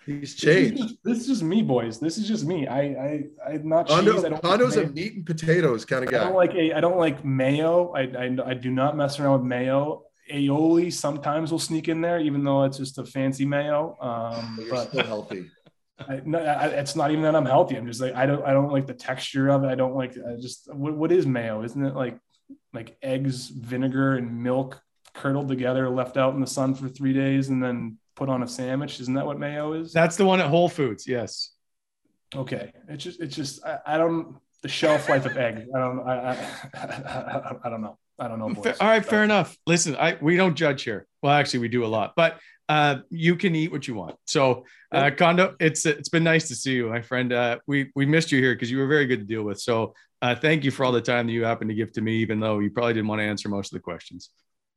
He's 0.07 0.21
This 0.21 0.29
is, 0.33 0.39
changed. 0.39 0.77
just, 0.81 0.95
this 1.03 1.17
is 1.19 1.27
just 1.27 1.43
me, 1.43 1.61
boys. 1.61 1.99
This 1.99 2.17
is 2.17 2.27
just 2.27 2.43
me. 2.43 2.65
I, 2.65 2.81
I, 2.81 3.23
I'm 3.47 3.69
not 3.69 3.87
cheese. 3.87 3.95
I 3.95 4.01
Condo, 4.01 4.21
don't 4.29 4.41
Condo's 4.41 4.77
a 4.77 4.87
meat 4.87 5.13
and 5.13 5.25
potatoes 5.25 5.85
kind 5.85 6.03
of 6.03 6.09
guy. 6.09 6.17
I 6.17 6.23
don't 6.23 6.31
guy. 6.31 6.37
like 6.37 6.53
a. 6.55 6.73
I 6.73 6.81
don't 6.81 6.97
like 6.97 7.23
mayo. 7.23 7.91
I, 7.93 8.01
I, 8.01 8.37
I 8.47 8.53
do 8.55 8.71
not 8.71 8.97
mess 8.97 9.19
around 9.19 9.33
with 9.41 9.47
mayo. 9.47 10.05
Aioli 10.31 10.93
sometimes 10.93 11.51
will 11.51 11.59
sneak 11.59 11.87
in 11.87 12.01
there, 12.01 12.19
even 12.19 12.43
though 12.43 12.63
it's 12.63 12.77
just 12.77 12.97
a 12.99 13.05
fancy 13.05 13.45
mayo. 13.45 13.97
Um, 13.99 14.55
But 14.57 14.65
you're 14.65 14.75
but 14.75 14.89
still 14.89 15.05
healthy. 15.05 15.49
I, 16.07 16.21
no, 16.25 16.39
I, 16.39 16.67
it's 16.67 16.95
not 16.95 17.11
even 17.11 17.23
that 17.23 17.35
I'm 17.35 17.45
healthy. 17.45 17.75
I'm 17.75 17.87
just 17.87 18.01
like 18.01 18.15
I 18.15 18.25
don't. 18.25 18.43
I 18.43 18.53
don't 18.53 18.71
like 18.71 18.87
the 18.87 18.93
texture 18.93 19.49
of 19.49 19.63
it. 19.63 19.67
I 19.67 19.75
don't 19.75 19.95
like. 19.95 20.11
I 20.11 20.39
just. 20.39 20.73
What, 20.73 20.95
what 20.95 21.11
is 21.11 21.25
mayo? 21.25 21.63
Isn't 21.63 21.83
it 21.83 21.95
like 21.95 22.17
like 22.73 22.97
eggs, 23.01 23.47
vinegar, 23.47 24.15
and 24.15 24.41
milk 24.41 24.81
curdled 25.13 25.49
together, 25.49 25.89
left 25.89 26.17
out 26.17 26.33
in 26.33 26.41
the 26.41 26.47
sun 26.47 26.75
for 26.75 26.87
three 26.87 27.13
days, 27.13 27.49
and 27.49 27.61
then 27.61 27.97
put 28.15 28.29
on 28.29 28.43
a 28.43 28.47
sandwich? 28.47 28.99
Isn't 28.99 29.15
that 29.15 29.25
what 29.25 29.39
mayo 29.39 29.73
is? 29.73 29.91
That's 29.91 30.15
the 30.15 30.25
one 30.25 30.39
at 30.39 30.47
Whole 30.47 30.69
Foods. 30.69 31.07
Yes. 31.07 31.51
Okay, 32.35 32.71
it's 32.87 33.03
just 33.03 33.19
it's 33.19 33.35
just 33.35 33.65
I, 33.65 33.79
I 33.85 33.97
don't 33.97 34.37
the 34.61 34.69
shelf 34.69 35.09
life 35.09 35.25
of 35.25 35.35
eggs. 35.37 35.63
I 35.75 35.79
don't 35.79 35.99
I 36.07 36.13
I, 36.13 36.77
I, 36.77 37.55
I 37.65 37.69
don't 37.69 37.81
know. 37.81 37.97
I 38.19 38.27
don't 38.27 38.39
know. 38.39 38.49
Boys. 38.53 38.77
all 38.79 38.87
right, 38.87 39.05
fair 39.05 39.23
enough. 39.23 39.57
Listen, 39.65 39.95
I 39.95 40.17
we 40.21 40.35
don't 40.35 40.55
judge 40.55 40.83
here. 40.83 41.07
Well, 41.21 41.33
actually, 41.33 41.59
we 41.59 41.69
do 41.69 41.85
a 41.85 41.87
lot, 41.87 42.13
but 42.15 42.39
uh, 42.67 42.97
you 43.09 43.35
can 43.35 43.55
eat 43.55 43.71
what 43.71 43.87
you 43.87 43.95
want. 43.95 44.15
So, 44.25 44.65
uh, 44.91 45.11
Condo, 45.17 45.55
it's 45.59 45.85
it's 45.85 46.09
been 46.09 46.23
nice 46.23 46.47
to 46.49 46.55
see 46.55 46.73
you, 46.73 46.89
my 46.89 47.01
friend. 47.01 47.33
Uh, 47.33 47.59
we 47.65 47.91
we 47.95 48.05
missed 48.05 48.31
you 48.31 48.39
here 48.39 48.53
because 48.53 48.69
you 48.69 48.77
were 48.77 48.87
very 48.87 49.05
good 49.05 49.19
to 49.19 49.25
deal 49.25 49.43
with. 49.43 49.59
So, 49.59 49.95
uh, 50.21 50.35
thank 50.35 50.63
you 50.63 50.71
for 50.71 50.85
all 50.85 50.91
the 50.91 51.01
time 51.01 51.27
that 51.27 51.33
you 51.33 51.43
happened 51.43 51.69
to 51.69 51.75
give 51.75 51.91
to 51.93 52.01
me, 52.01 52.17
even 52.17 52.39
though 52.39 52.59
you 52.59 52.69
probably 52.69 52.93
didn't 52.93 53.07
want 53.07 53.19
to 53.19 53.25
answer 53.25 53.49
most 53.49 53.71
of 53.71 53.77
the 53.77 53.81
questions. 53.81 54.29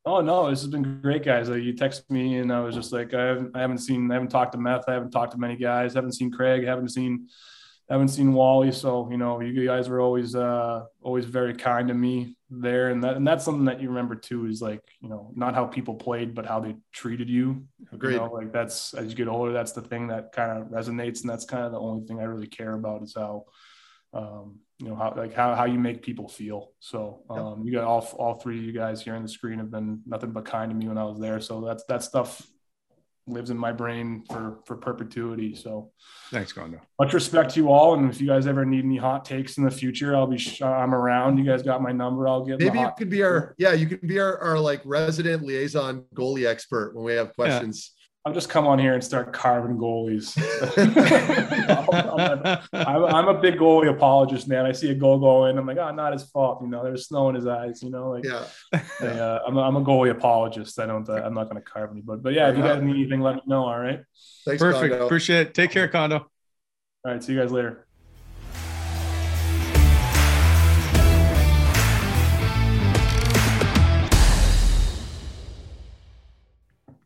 Oh 0.04 0.20
no, 0.20 0.50
this 0.50 0.62
has 0.62 0.70
been 0.70 1.00
great, 1.00 1.24
guys. 1.24 1.48
Like, 1.48 1.62
you 1.62 1.74
text 1.74 2.10
me 2.10 2.38
and 2.38 2.52
I 2.52 2.60
was 2.60 2.74
just 2.74 2.92
like, 2.92 3.14
I 3.14 3.24
haven't, 3.24 3.56
I 3.56 3.60
haven't 3.60 3.78
seen, 3.78 4.10
I 4.10 4.14
haven't 4.14 4.30
talked 4.30 4.52
to 4.52 4.58
Meth, 4.58 4.84
I 4.88 4.94
haven't 4.94 5.12
talked 5.12 5.32
to 5.32 5.38
many 5.38 5.54
guys, 5.54 5.94
I 5.94 5.98
haven't 5.98 6.12
seen 6.12 6.32
Craig, 6.32 6.64
haven't 6.64 6.88
seen, 6.88 7.28
haven't 7.88 8.08
seen 8.08 8.32
Wally. 8.32 8.72
So 8.72 9.08
you 9.12 9.16
know, 9.16 9.40
you 9.40 9.64
guys 9.64 9.88
were 9.88 10.00
always, 10.00 10.34
uh, 10.34 10.84
always 11.02 11.24
very 11.24 11.54
kind 11.54 11.86
to 11.86 11.94
me 11.94 12.36
there, 12.60 12.90
and 12.90 13.02
that, 13.02 13.16
and 13.16 13.26
that's 13.26 13.44
something 13.44 13.64
that 13.64 13.80
you 13.80 13.88
remember 13.88 14.14
too 14.14 14.46
is 14.46 14.60
like, 14.60 14.82
you 15.00 15.08
know, 15.08 15.32
not 15.34 15.54
how 15.54 15.64
people 15.64 15.94
played, 15.94 16.34
but 16.34 16.46
how 16.46 16.60
they 16.60 16.76
treated 16.92 17.30
you. 17.30 17.66
Agreed. 17.92 18.12
You 18.12 18.18
know, 18.18 18.26
like 18.26 18.52
that's 18.52 18.94
as 18.94 19.08
you 19.08 19.14
get 19.16 19.28
older, 19.28 19.52
that's 19.52 19.72
the 19.72 19.80
thing 19.80 20.08
that 20.08 20.32
kind 20.32 20.58
of 20.58 20.68
resonates, 20.68 21.22
and 21.22 21.30
that's 21.30 21.44
kind 21.44 21.64
of 21.64 21.72
the 21.72 21.80
only 21.80 22.06
thing 22.06 22.20
I 22.20 22.24
really 22.24 22.46
care 22.46 22.74
about 22.74 23.02
is 23.02 23.14
how, 23.16 23.46
um, 24.12 24.58
you 24.78 24.88
know, 24.88 24.96
how 24.96 25.14
like 25.16 25.32
how 25.32 25.54
how 25.54 25.64
you 25.64 25.78
make 25.78 26.02
people 26.02 26.28
feel. 26.28 26.72
So 26.80 27.22
um, 27.30 27.62
you 27.64 27.72
got 27.72 27.84
all 27.84 28.06
all 28.18 28.34
three 28.34 28.58
of 28.58 28.64
you 28.64 28.72
guys 28.72 29.02
here 29.02 29.14
on 29.14 29.22
the 29.22 29.28
screen 29.28 29.58
have 29.58 29.70
been 29.70 30.02
nothing 30.06 30.32
but 30.32 30.44
kind 30.44 30.70
to 30.70 30.76
me 30.76 30.88
when 30.88 30.98
I 30.98 31.04
was 31.04 31.18
there. 31.18 31.40
So 31.40 31.62
that's 31.62 31.84
that 31.84 32.02
stuff 32.02 32.46
lives 33.26 33.50
in 33.50 33.56
my 33.56 33.72
brain 33.72 34.24
for 34.28 34.58
for 34.64 34.76
perpetuity. 34.76 35.54
So 35.54 35.90
Thanks, 36.30 36.52
Condo. 36.52 36.80
much 36.98 37.12
respect 37.12 37.54
to 37.54 37.60
you 37.60 37.70
all, 37.70 37.94
and 37.94 38.10
if 38.10 38.20
you 38.20 38.26
guys 38.26 38.46
ever 38.46 38.64
need 38.64 38.84
any 38.84 38.96
hot 38.96 39.24
takes 39.24 39.58
in 39.58 39.64
the 39.64 39.70
future, 39.70 40.16
I'll 40.16 40.26
be 40.26 40.38
sh- 40.38 40.62
I'm 40.62 40.94
around. 40.94 41.38
You 41.38 41.44
guys 41.44 41.62
got 41.62 41.82
my 41.82 41.92
number. 41.92 42.26
I'll 42.26 42.44
get. 42.44 42.58
Maybe 42.58 42.80
you 42.80 42.90
could 42.96 43.10
be 43.10 43.22
our 43.22 43.54
yeah, 43.58 43.72
you 43.72 43.86
could 43.86 44.06
be 44.06 44.18
our, 44.18 44.38
our 44.38 44.58
like 44.58 44.82
resident 44.84 45.42
liaison 45.44 46.04
goalie 46.14 46.46
expert 46.46 46.94
when 46.94 47.04
we 47.04 47.14
have 47.14 47.34
questions. 47.34 47.92
I'll 48.24 48.32
just 48.32 48.48
come 48.48 48.68
on 48.68 48.78
here 48.78 48.94
and 48.94 49.02
start 49.02 49.32
carving 49.32 49.76
goalies. 49.76 50.38
I'm, 52.72 53.04
I'm 53.04 53.28
a 53.28 53.40
big 53.40 53.56
goalie 53.56 53.90
apologist, 53.90 54.46
man. 54.46 54.64
I 54.64 54.70
see 54.70 54.90
a 54.90 54.94
goal 54.94 55.18
going, 55.18 55.58
I'm 55.58 55.66
like, 55.66 55.78
oh, 55.78 55.92
not 55.92 56.12
his 56.12 56.22
fault. 56.24 56.62
You 56.62 56.68
know, 56.68 56.84
there's 56.84 57.08
snow 57.08 57.30
in 57.30 57.34
his 57.34 57.48
eyes. 57.48 57.82
You 57.82 57.90
know, 57.90 58.10
like 58.10 58.24
Yeah. 58.24 58.44
I, 58.72 59.06
uh, 59.06 59.42
I'm, 59.44 59.56
a, 59.56 59.62
I'm 59.62 59.76
a 59.76 59.82
goalie 59.82 60.10
apologist. 60.10 60.78
I 60.78 60.86
don't. 60.86 61.08
Uh, 61.08 61.14
I'm 61.14 61.34
not 61.34 61.50
going 61.50 61.60
to 61.60 61.68
carve 61.68 61.90
anybody. 61.90 62.20
But 62.22 62.34
yeah, 62.34 62.50
if 62.50 62.56
you 62.56 62.62
guys 62.62 62.80
need 62.80 62.94
anything, 62.94 63.22
let 63.22 63.36
me 63.36 63.42
know. 63.46 63.64
All 63.64 63.80
right. 63.80 64.02
Thanks, 64.44 64.62
Perfect. 64.62 64.92
Condo. 64.92 65.06
Appreciate 65.06 65.48
it. 65.48 65.54
Take 65.54 65.72
care, 65.72 65.88
Condo. 65.88 66.18
All 66.18 67.12
right. 67.12 67.22
See 67.22 67.32
you 67.32 67.40
guys 67.40 67.50
later. 67.50 67.86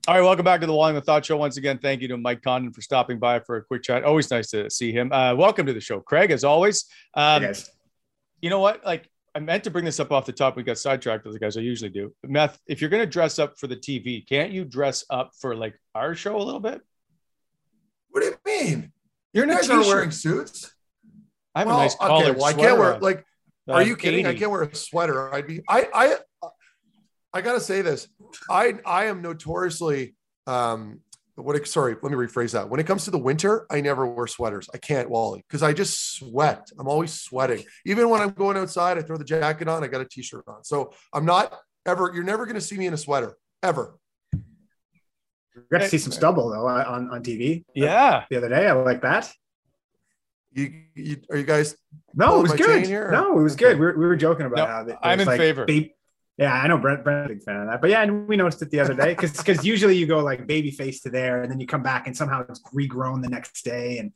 All 0.08 0.14
right, 0.14 0.20
welcome 0.20 0.44
back 0.44 0.60
to 0.60 0.68
the 0.68 0.72
Wally 0.72 0.94
and 0.94 1.04
Methot 1.04 1.24
Show. 1.24 1.36
Once 1.36 1.56
again, 1.56 1.78
thank 1.78 2.00
you 2.00 2.06
to 2.06 2.16
Mike 2.16 2.40
Condon 2.40 2.72
for 2.72 2.80
stopping 2.80 3.18
by 3.18 3.40
for 3.40 3.56
a 3.56 3.64
quick 3.64 3.82
chat. 3.82 4.04
Always 4.04 4.30
nice 4.30 4.48
to 4.50 4.70
see 4.70 4.92
him. 4.92 5.10
Uh, 5.10 5.34
welcome 5.34 5.66
to 5.66 5.72
the 5.72 5.80
show, 5.80 5.98
Craig. 5.98 6.30
As 6.30 6.44
always, 6.44 6.84
um, 7.14 7.42
guys. 7.42 7.68
you 8.40 8.48
know 8.48 8.60
what? 8.60 8.84
Like 8.86 9.10
I 9.34 9.40
meant 9.40 9.64
to 9.64 9.70
bring 9.70 9.84
this 9.84 9.98
up 9.98 10.12
off 10.12 10.24
the 10.24 10.32
top. 10.32 10.56
We 10.56 10.62
got 10.62 10.78
sidetracked, 10.78 11.26
as 11.26 11.36
guys 11.38 11.56
I 11.56 11.60
usually 11.62 11.90
do. 11.90 12.14
Meth, 12.22 12.56
if 12.68 12.80
you're 12.80 12.88
going 12.88 13.02
to 13.02 13.06
dress 13.10 13.40
up 13.40 13.58
for 13.58 13.66
the 13.66 13.74
TV, 13.74 14.24
can't 14.28 14.52
you 14.52 14.64
dress 14.64 15.04
up 15.10 15.32
for 15.40 15.56
like 15.56 15.74
our 15.92 16.14
show 16.14 16.36
a 16.36 16.42
little 16.42 16.60
bit? 16.60 16.80
What 18.10 18.20
do 18.20 18.26
you 18.26 18.36
mean? 18.46 18.92
You're 19.32 19.44
You 19.46 19.50
in 19.50 19.56
a 19.58 19.60
guys 19.60 19.68
aren't 19.70 19.82
t-shirt. 19.82 19.96
wearing 19.96 20.10
suits? 20.12 20.72
I 21.52 21.60
have 21.60 21.68
well, 21.68 21.80
a 21.80 21.82
nice 21.82 21.96
okay, 21.96 22.06
collared 22.06 22.36
well, 22.36 22.44
I 22.44 22.52
can't 22.52 22.78
wear 22.78 22.94
on. 22.94 23.00
like 23.00 23.24
are 23.68 23.82
you 23.82 23.96
kidding? 23.96 24.24
I 24.24 24.34
can't 24.34 24.52
wear 24.52 24.62
a 24.62 24.72
sweater. 24.72 25.34
I'd 25.34 25.48
be 25.48 25.62
I 25.68 25.88
I 25.92 26.16
I 27.32 27.40
gotta 27.40 27.60
say 27.60 27.82
this. 27.82 28.08
I 28.50 28.74
I 28.84 29.06
am 29.06 29.22
notoriously 29.22 30.14
um 30.46 31.00
what 31.34 31.54
it- 31.54 31.68
sorry, 31.68 31.94
let 32.02 32.10
me 32.10 32.16
rephrase 32.16 32.52
that. 32.52 32.70
When 32.70 32.80
it 32.80 32.86
comes 32.86 33.04
to 33.04 33.10
the 33.10 33.18
winter, 33.18 33.66
I 33.70 33.82
never 33.82 34.06
wear 34.06 34.26
sweaters. 34.26 34.70
I 34.72 34.78
can't, 34.78 35.10
Wally, 35.10 35.44
because 35.46 35.62
I 35.62 35.74
just 35.74 36.14
sweat. 36.16 36.66
I'm 36.78 36.88
always 36.88 37.12
sweating. 37.12 37.62
Even 37.84 38.08
when 38.08 38.22
I'm 38.22 38.30
going 38.30 38.56
outside, 38.56 38.96
I 38.96 39.02
throw 39.02 39.18
the 39.18 39.24
jacket 39.24 39.68
on, 39.68 39.84
I 39.84 39.88
got 39.88 40.00
a 40.00 40.06
t-shirt 40.06 40.44
on. 40.48 40.64
So 40.64 40.92
I'm 41.12 41.26
not 41.26 41.54
ever, 41.84 42.10
you're 42.14 42.24
never 42.24 42.46
gonna 42.46 42.60
see 42.62 42.78
me 42.78 42.86
in 42.86 42.94
a 42.94 42.96
sweater 42.96 43.36
ever. 43.62 43.96
We 44.34 45.62
got 45.70 45.78
to 45.78 45.88
see 45.88 45.96
some 45.98 46.12
stubble 46.12 46.50
though 46.50 46.66
on, 46.66 47.08
on 47.10 47.22
TV 47.22 47.64
Yeah. 47.74 48.24
the 48.30 48.36
other 48.36 48.48
day. 48.50 48.66
I 48.66 48.72
like 48.72 49.00
that. 49.02 49.32
You, 50.52 50.72
you 50.94 51.16
are 51.30 51.36
you 51.38 51.44
guys 51.44 51.76
No, 52.14 52.40
it 52.40 52.42
was 52.42 52.52
good. 52.54 52.86
here? 52.86 53.10
No, 53.10 53.38
it 53.38 53.42
was 53.42 53.56
good. 53.56 53.78
We 53.78 53.86
were, 53.86 53.98
we 53.98 54.06
were 54.06 54.16
joking 54.16 54.44
about 54.46 54.56
No, 54.56 54.66
how 54.66 54.86
it 54.86 54.96
I'm 55.02 55.20
in 55.20 55.26
like 55.26 55.38
favor. 55.38 55.64
babe- 55.66 55.90
yeah, 56.38 56.52
I 56.52 56.66
know 56.68 56.78
Brent 56.78 57.02
Brent's 57.04 57.30
a 57.30 57.34
big 57.34 57.42
fan 57.42 57.56
of 57.62 57.68
that. 57.68 57.80
But 57.80 57.90
yeah, 57.90 58.02
and 58.02 58.28
we 58.28 58.36
noticed 58.36 58.60
it 58.62 58.70
the 58.70 58.80
other 58.80 58.94
day 58.94 59.14
because 59.14 59.32
because 59.36 59.64
usually 59.64 59.96
you 59.96 60.06
go 60.06 60.20
like 60.20 60.46
baby 60.46 60.70
face 60.70 61.00
to 61.02 61.10
there 61.10 61.42
and 61.42 61.50
then 61.50 61.60
you 61.60 61.66
come 61.66 61.82
back 61.82 62.06
and 62.06 62.16
somehow 62.16 62.44
it's 62.48 62.60
regrown 62.74 63.22
the 63.22 63.28
next 63.28 63.62
day 63.64 63.98
and 63.98 64.12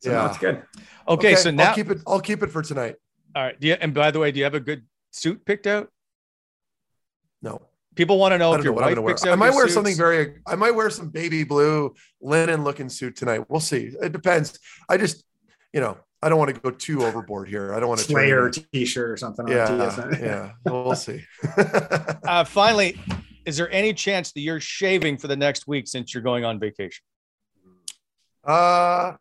so 0.00 0.10
no, 0.10 0.16
Yeah. 0.16 0.28
it's 0.28 0.38
good. 0.38 0.62
Okay, 1.08 1.34
so 1.34 1.50
now, 1.50 1.68
I'll 1.70 1.74
keep 1.74 1.90
it, 1.90 1.98
I'll 2.06 2.20
keep 2.20 2.42
it 2.42 2.50
for 2.50 2.60
tonight. 2.62 2.96
all 3.34 3.42
right. 3.42 3.58
Do 3.58 3.68
you, 3.68 3.74
and 3.74 3.94
by 3.94 4.10
the 4.10 4.18
way, 4.18 4.30
do 4.32 4.38
you 4.38 4.44
have 4.44 4.54
a 4.54 4.60
good 4.60 4.84
suit 5.10 5.44
picked 5.46 5.66
out? 5.66 5.88
No. 7.42 7.62
People 7.94 8.18
want 8.18 8.32
to 8.32 8.38
know 8.38 8.50
I 8.50 8.54
if 8.54 8.58
don't 8.58 8.64
your 8.64 8.72
know 8.72 8.74
what 8.76 8.82
I'm 8.84 8.88
wife 8.88 8.94
gonna 8.96 9.30
wear. 9.30 9.32
out. 9.32 9.32
I 9.32 9.36
might 9.36 9.54
wear 9.54 9.64
suits. 9.66 9.74
something 9.74 9.96
very. 9.96 10.34
I 10.46 10.56
might 10.56 10.72
wear 10.72 10.90
some 10.90 11.10
baby 11.10 11.44
blue 11.44 11.94
linen 12.20 12.64
looking 12.64 12.88
suit 12.88 13.16
tonight. 13.16 13.48
We'll 13.48 13.60
see. 13.60 13.92
It 14.02 14.12
depends. 14.12 14.58
I 14.88 14.96
just, 14.96 15.24
you 15.72 15.80
know, 15.80 15.96
I 16.24 16.30
don't 16.30 16.38
want 16.38 16.54
to 16.54 16.60
go 16.60 16.70
too 16.70 17.04
overboard 17.04 17.48
here. 17.48 17.74
I 17.74 17.80
don't 17.80 17.88
want 17.88 18.00
to 18.00 18.06
turn 18.06 18.14
Slayer 18.14 18.46
into- 18.46 18.66
t-shirt 18.72 19.10
or 19.10 19.16
something. 19.18 19.46
Yeah, 19.46 19.68
TSN. 19.68 20.20
yeah. 20.20 20.52
We'll 20.64 20.96
see. 20.96 21.22
Uh, 22.24 22.42
finally, 22.42 22.98
is 23.44 23.58
there 23.58 23.70
any 23.70 23.92
chance 23.92 24.32
that 24.32 24.40
you're 24.40 24.58
shaving 24.58 25.18
for 25.18 25.28
the 25.28 25.36
next 25.36 25.66
week 25.68 25.86
since 25.86 26.14
you're 26.14 26.22
going 26.22 26.42
on 26.42 26.58
vacation? 26.58 27.04
uh, 28.44 29.12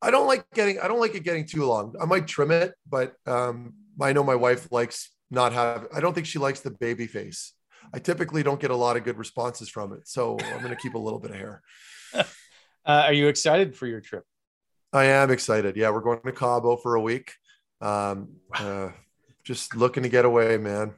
I 0.00 0.10
don't 0.10 0.26
like 0.26 0.46
getting. 0.54 0.80
I 0.80 0.88
don't 0.88 0.98
like 0.98 1.14
it 1.14 1.24
getting 1.24 1.44
too 1.44 1.66
long. 1.66 1.94
I 2.00 2.06
might 2.06 2.26
trim 2.26 2.50
it, 2.50 2.72
but 2.88 3.14
um, 3.26 3.74
I 4.00 4.14
know 4.14 4.24
my 4.24 4.34
wife 4.34 4.72
likes 4.72 5.10
not 5.30 5.52
have. 5.52 5.88
I 5.94 6.00
don't 6.00 6.14
think 6.14 6.26
she 6.26 6.38
likes 6.38 6.60
the 6.60 6.70
baby 6.70 7.06
face. 7.06 7.52
I 7.92 7.98
typically 7.98 8.42
don't 8.42 8.60
get 8.60 8.70
a 8.70 8.76
lot 8.76 8.96
of 8.96 9.04
good 9.04 9.18
responses 9.18 9.68
from 9.68 9.92
it, 9.92 10.08
so 10.08 10.38
I'm 10.40 10.58
going 10.62 10.74
to 10.74 10.80
keep 10.80 10.94
a 10.94 10.98
little 10.98 11.18
bit 11.18 11.32
of 11.32 11.36
hair. 11.36 11.62
Uh, 12.14 12.24
are 12.86 13.12
you 13.12 13.28
excited 13.28 13.76
for 13.76 13.86
your 13.86 14.00
trip? 14.00 14.24
I 14.92 15.04
am 15.04 15.30
excited. 15.30 15.76
Yeah, 15.76 15.90
we're 15.90 16.00
going 16.00 16.20
to 16.24 16.32
Cabo 16.32 16.76
for 16.76 16.94
a 16.94 17.00
week. 17.00 17.32
Um, 17.80 18.36
uh, 18.54 18.90
just 19.44 19.76
looking 19.76 20.02
to 20.02 20.08
get 20.08 20.24
away, 20.24 20.56
man. 20.58 20.94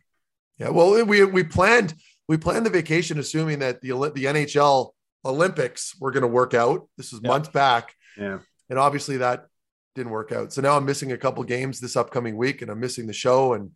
Yeah. 0.58 0.70
Well, 0.70 1.04
we 1.06 1.24
we 1.24 1.42
planned 1.44 1.94
we 2.28 2.36
planned 2.36 2.66
the 2.66 2.70
vacation 2.70 3.18
assuming 3.18 3.58
that 3.60 3.80
the 3.80 3.88
the 4.14 4.24
NHL 4.24 4.90
Olympics 5.24 5.94
were 6.00 6.10
going 6.12 6.22
to 6.22 6.28
work 6.28 6.54
out. 6.54 6.88
This 6.96 7.12
was 7.12 7.20
Yeah. 7.22 7.28
months 7.30 7.48
back, 7.48 7.94
Yeah. 8.16 8.38
And 8.68 8.78
obviously 8.78 9.16
that 9.18 9.46
didn't 9.94 10.12
work 10.12 10.30
out. 10.32 10.52
So 10.52 10.62
now 10.62 10.76
I'm 10.76 10.84
missing 10.86 11.12
a 11.12 11.18
couple 11.18 11.42
games 11.44 11.80
this 11.80 11.96
upcoming 11.96 12.36
week 12.36 12.62
and 12.62 12.70
I'm 12.70 12.78
missing 12.80 13.06
the 13.06 13.12
show. 13.12 13.54
And 13.54 13.72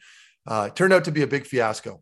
uh, 0.46 0.68
it 0.68 0.76
turned 0.76 0.92
out 0.92 1.04
to 1.04 1.10
be 1.12 1.22
a 1.22 1.26
big 1.26 1.44
fiasco. 1.46 2.00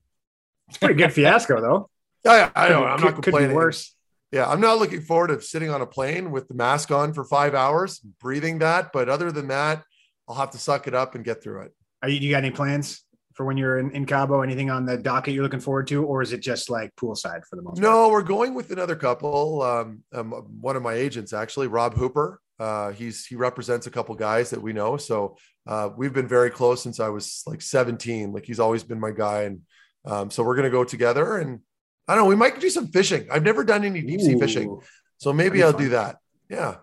It's 0.69 0.77
a 0.77 0.81
pretty 0.81 0.95
good 0.95 1.13
fiasco, 1.13 1.61
though. 1.61 1.91
I, 2.31 2.51
I 2.55 2.69
know. 2.69 2.85
I'm 2.85 2.99
Could- 2.99 3.05
not 3.05 3.15
could 3.15 3.25
be 3.25 3.31
complaining. 3.31 3.57
worse. 3.57 3.95
Yeah, 4.33 4.49
I'm 4.49 4.61
not 4.61 4.79
looking 4.79 5.03
forward 5.03 5.29
to 5.29 5.41
sitting 5.43 5.69
on 5.69 5.83
a 5.83 5.87
plane 5.87 6.31
with 6.31 6.49
the 6.49 6.55
mask 6.55 6.91
on 6.91 7.13
for 7.13 7.23
five 7.23 7.55
hours, 7.55 7.99
breathing 7.99 8.61
that. 8.61 8.91
But 8.91 9.11
other 9.11 9.31
than 9.31 9.49
that, 9.49 9.85
I'll 10.27 10.37
have 10.37 10.51
to 10.53 10.59
suck 10.59 10.89
it 10.89 10.95
up 10.95 11.15
and 11.15 11.23
get 11.23 11.43
through 11.43 11.63
it. 11.63 11.73
Are 12.03 12.09
you, 12.09 12.19
you 12.19 12.31
got 12.31 12.39
any 12.39 12.51
plans 12.51 13.05
for 13.35 13.45
when 13.45 13.59
you're 13.59 13.79
in, 13.79 13.91
in 13.91 14.07
Cabo? 14.07 14.41
Anything 14.41 14.71
on 14.71 14.87
the 14.87 14.97
docket 14.97 15.35
you're 15.35 15.43
looking 15.43 15.61
forward 15.61 15.87
to, 15.89 16.03
or 16.05 16.23
is 16.23 16.33
it 16.33 16.41
just 16.41 16.71
like 16.71 16.97
poolside 16.97 17.43
for 17.45 17.57
the 17.57 17.63
most 17.63 17.81
part? 17.81 17.83
No, 17.83 18.09
we're 18.09 18.23
going 18.23 18.55
with 18.55 18.71
another 18.71 18.97
couple. 18.97 19.61
Um, 19.61 20.03
um, 20.15 20.31
one 20.61 20.77
of 20.77 20.83
my 20.83 20.95
agents, 20.95 21.35
actually, 21.35 21.67
Rob 21.67 21.95
Hooper. 21.95 22.41
Uh, 22.59 22.93
he's 22.93 23.27
he 23.27 23.35
represents 23.35 23.87
a 23.87 23.91
couple 23.91 24.15
guys 24.15 24.49
that 24.51 24.63
we 24.63 24.73
know. 24.73 24.97
So 24.97 25.37
uh, 25.67 25.91
we've 25.95 26.13
been 26.13 26.29
very 26.29 26.49
close 26.49 26.83
since 26.83 27.01
I 27.01 27.09
was 27.09 27.43
like 27.47 27.61
17. 27.61 28.33
Like 28.33 28.47
he's 28.47 28.61
always 28.61 28.83
been 28.83 29.01
my 29.01 29.11
guy, 29.11 29.43
and 29.43 29.61
um, 30.07 30.31
so 30.31 30.43
we're 30.43 30.57
gonna 30.57 30.71
go 30.71 30.85
together. 30.85 31.37
And 31.37 31.61
I 32.09 32.15
don't 32.15 32.25
know, 32.25 32.29
we 32.29 32.37
might 32.37 32.61
do 32.61 32.71
some 32.71 32.89
fishing. 32.89 33.27
I've 33.31 33.45
never 33.45 33.65
done 33.65 33.85
any 33.85 34.03
deep 34.03 34.21
sea 34.21 34.39
fishing, 34.39 34.81
so 35.19 35.33
maybe 35.33 35.63
I'll 35.63 35.73
be 35.73 35.85
do 35.85 35.91
that. 35.91 36.17
Yeah, 36.49 36.77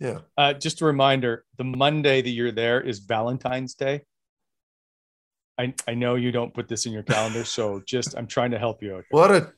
yeah. 0.00 0.18
Uh, 0.36 0.52
just 0.52 0.80
a 0.80 0.84
reminder: 0.84 1.44
the 1.56 1.64
Monday 1.64 2.22
that 2.22 2.30
you're 2.30 2.52
there 2.52 2.80
is 2.80 2.98
Valentine's 3.00 3.74
Day. 3.74 4.02
I 5.58 5.74
I 5.86 5.94
know 5.94 6.16
you 6.16 6.32
don't 6.32 6.52
put 6.52 6.68
this 6.68 6.86
in 6.86 6.92
your 6.92 7.04
calendar, 7.04 7.44
so 7.44 7.82
just 7.86 8.16
I'm 8.16 8.26
trying 8.26 8.50
to 8.50 8.58
help 8.58 8.82
you 8.82 8.96
out. 8.96 9.04
What 9.10 9.30
a 9.30 9.52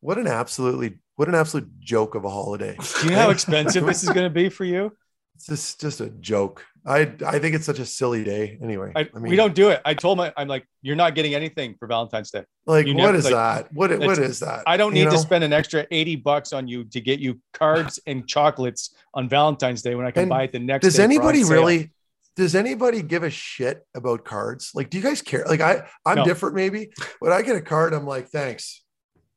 what 0.00 0.18
an 0.18 0.26
absolutely 0.26 0.98
what 1.16 1.28
an 1.28 1.34
absolute 1.34 1.80
joke 1.80 2.14
of 2.14 2.24
a 2.24 2.30
holiday. 2.30 2.76
Do 3.00 3.06
you 3.06 3.10
know 3.10 3.18
how 3.18 3.30
expensive 3.38 3.86
this 3.86 4.02
is 4.02 4.08
going 4.08 4.26
to 4.26 4.30
be 4.30 4.48
for 4.48 4.64
you? 4.64 4.96
It's 5.36 5.46
just 5.46 5.80
just 5.80 6.00
a 6.00 6.10
joke. 6.10 6.64
I 6.86 7.12
I 7.26 7.38
think 7.38 7.54
it's 7.54 7.64
such 7.64 7.78
a 7.78 7.86
silly 7.86 8.24
day. 8.24 8.58
Anyway, 8.62 8.92
I, 8.94 9.00
I 9.14 9.18
mean, 9.18 9.30
we 9.30 9.36
don't 9.36 9.54
do 9.54 9.70
it. 9.70 9.80
I 9.84 9.94
told 9.94 10.18
my 10.18 10.32
I'm 10.36 10.48
like, 10.48 10.66
you're 10.82 10.96
not 10.96 11.14
getting 11.14 11.34
anything 11.34 11.76
for 11.78 11.86
Valentine's 11.88 12.30
Day. 12.30 12.44
like 12.66 12.86
you 12.86 12.94
what 12.94 13.02
never- 13.06 13.16
is 13.18 13.24
like, 13.24 13.32
that? 13.34 13.72
What 13.72 13.98
what 14.00 14.18
is 14.18 14.40
that? 14.40 14.64
I 14.66 14.76
don't 14.76 14.94
You 14.94 15.04
need 15.04 15.10
to 15.12 15.18
spend 15.18 15.44
an 15.44 15.52
extra 15.52 15.86
80 15.90 16.16
bucks 16.16 16.52
on 16.52 16.68
you 16.68 16.84
to 16.84 17.00
get 17.00 17.20
you 17.20 17.40
cards 17.54 17.98
and 18.06 18.28
chocolates 18.28 18.94
on 19.14 19.28
Valentine's 19.28 19.80
Day 19.82 19.94
when 19.94 20.04
I 20.06 20.10
can 20.10 20.22
And 20.24 20.30
buy 20.30 20.42
it 20.44 20.52
the 20.52 20.58
next 20.58 20.82
does 20.84 20.98
anybody 20.98 21.42
really 21.44 21.90
does 22.36 22.54
anybody 22.54 23.00
give 23.00 23.22
a 23.22 23.30
shit 23.30 23.86
about 23.94 24.24
cards 24.24 24.72
like 24.74 24.90
do 24.90 24.98
you 24.98 25.04
guys 25.04 25.22
care 25.22 25.44
like 25.46 25.60
i 25.60 25.86
i'm 26.04 26.16
No. 26.16 26.24
different 26.24 26.56
maybe 26.56 26.90
When 27.20 27.30
i 27.30 27.40
get 27.42 27.54
a 27.54 27.60
card 27.60 27.94
i'm 27.94 28.06
like 28.06 28.26
thanks 28.28 28.82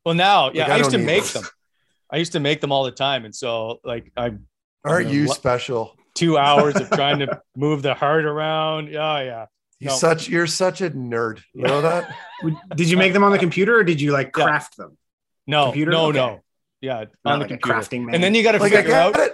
Well, 0.04 0.16
now, 0.16 0.52
yeah, 0.52 0.64
Like, 0.64 0.72
I 0.72 0.76
I 0.76 0.78
used 0.80 0.92
to 0.92 0.98
make 0.98 1.24
them. 1.26 1.44
I 2.12 2.18
used 2.18 2.32
to 2.32 2.40
make 2.40 2.60
them 2.62 2.72
all 2.72 2.86
the 2.86 2.92
time. 3.08 3.26
And 3.26 3.36
so, 3.36 3.80
like, 3.84 4.12
I'm 4.18 4.48
aren't 4.86 5.10
you 5.10 5.28
lo- 5.28 5.34
special 5.34 5.96
two 6.18 6.38
hours 6.46 6.76
of 6.76 6.90
trying 6.90 7.20
to 7.20 7.42
move 7.56 7.82
the 7.82 7.94
heart 7.94 8.26
around. 8.26 8.90
Oh, 8.90 9.20
yeah. 9.20 9.46
you're 9.80 9.92
No. 9.92 9.98
such 9.98 10.28
you're 10.28 10.48
such 10.48 10.82
a 10.82 10.90
nerd 10.90 11.42
you 11.54 11.62
know 11.64 11.82
that 11.82 12.16
Did 12.76 12.90
you 12.90 12.98
make 12.98 13.14
them 13.14 13.24
on 13.24 13.32
the 13.32 13.40
computer, 13.40 13.78
or 13.80 13.84
did 13.84 14.02
you 14.02 14.12
like 14.12 14.28
Yeah. 14.36 14.44
craft 14.46 14.76
them? 14.78 14.98
No, 15.46 15.66
Computer? 15.66 15.92
no, 15.92 16.06
Okay. 16.08 16.18
no. 16.18 16.42
Yeah, 16.82 17.06
Not 17.26 17.34
on 17.34 17.40
the 17.40 17.46
like 17.46 17.52
a 17.52 17.58
computer. 17.58 17.80
crafting 17.80 18.06
man. 18.06 18.16
And 18.16 18.24
then 18.24 18.34
you 18.36 18.44
got 18.44 18.52
to 18.54 18.60
like 18.60 18.72
figure 18.72 18.90
get 18.90 19.02
out 19.02 19.18
it 19.20 19.34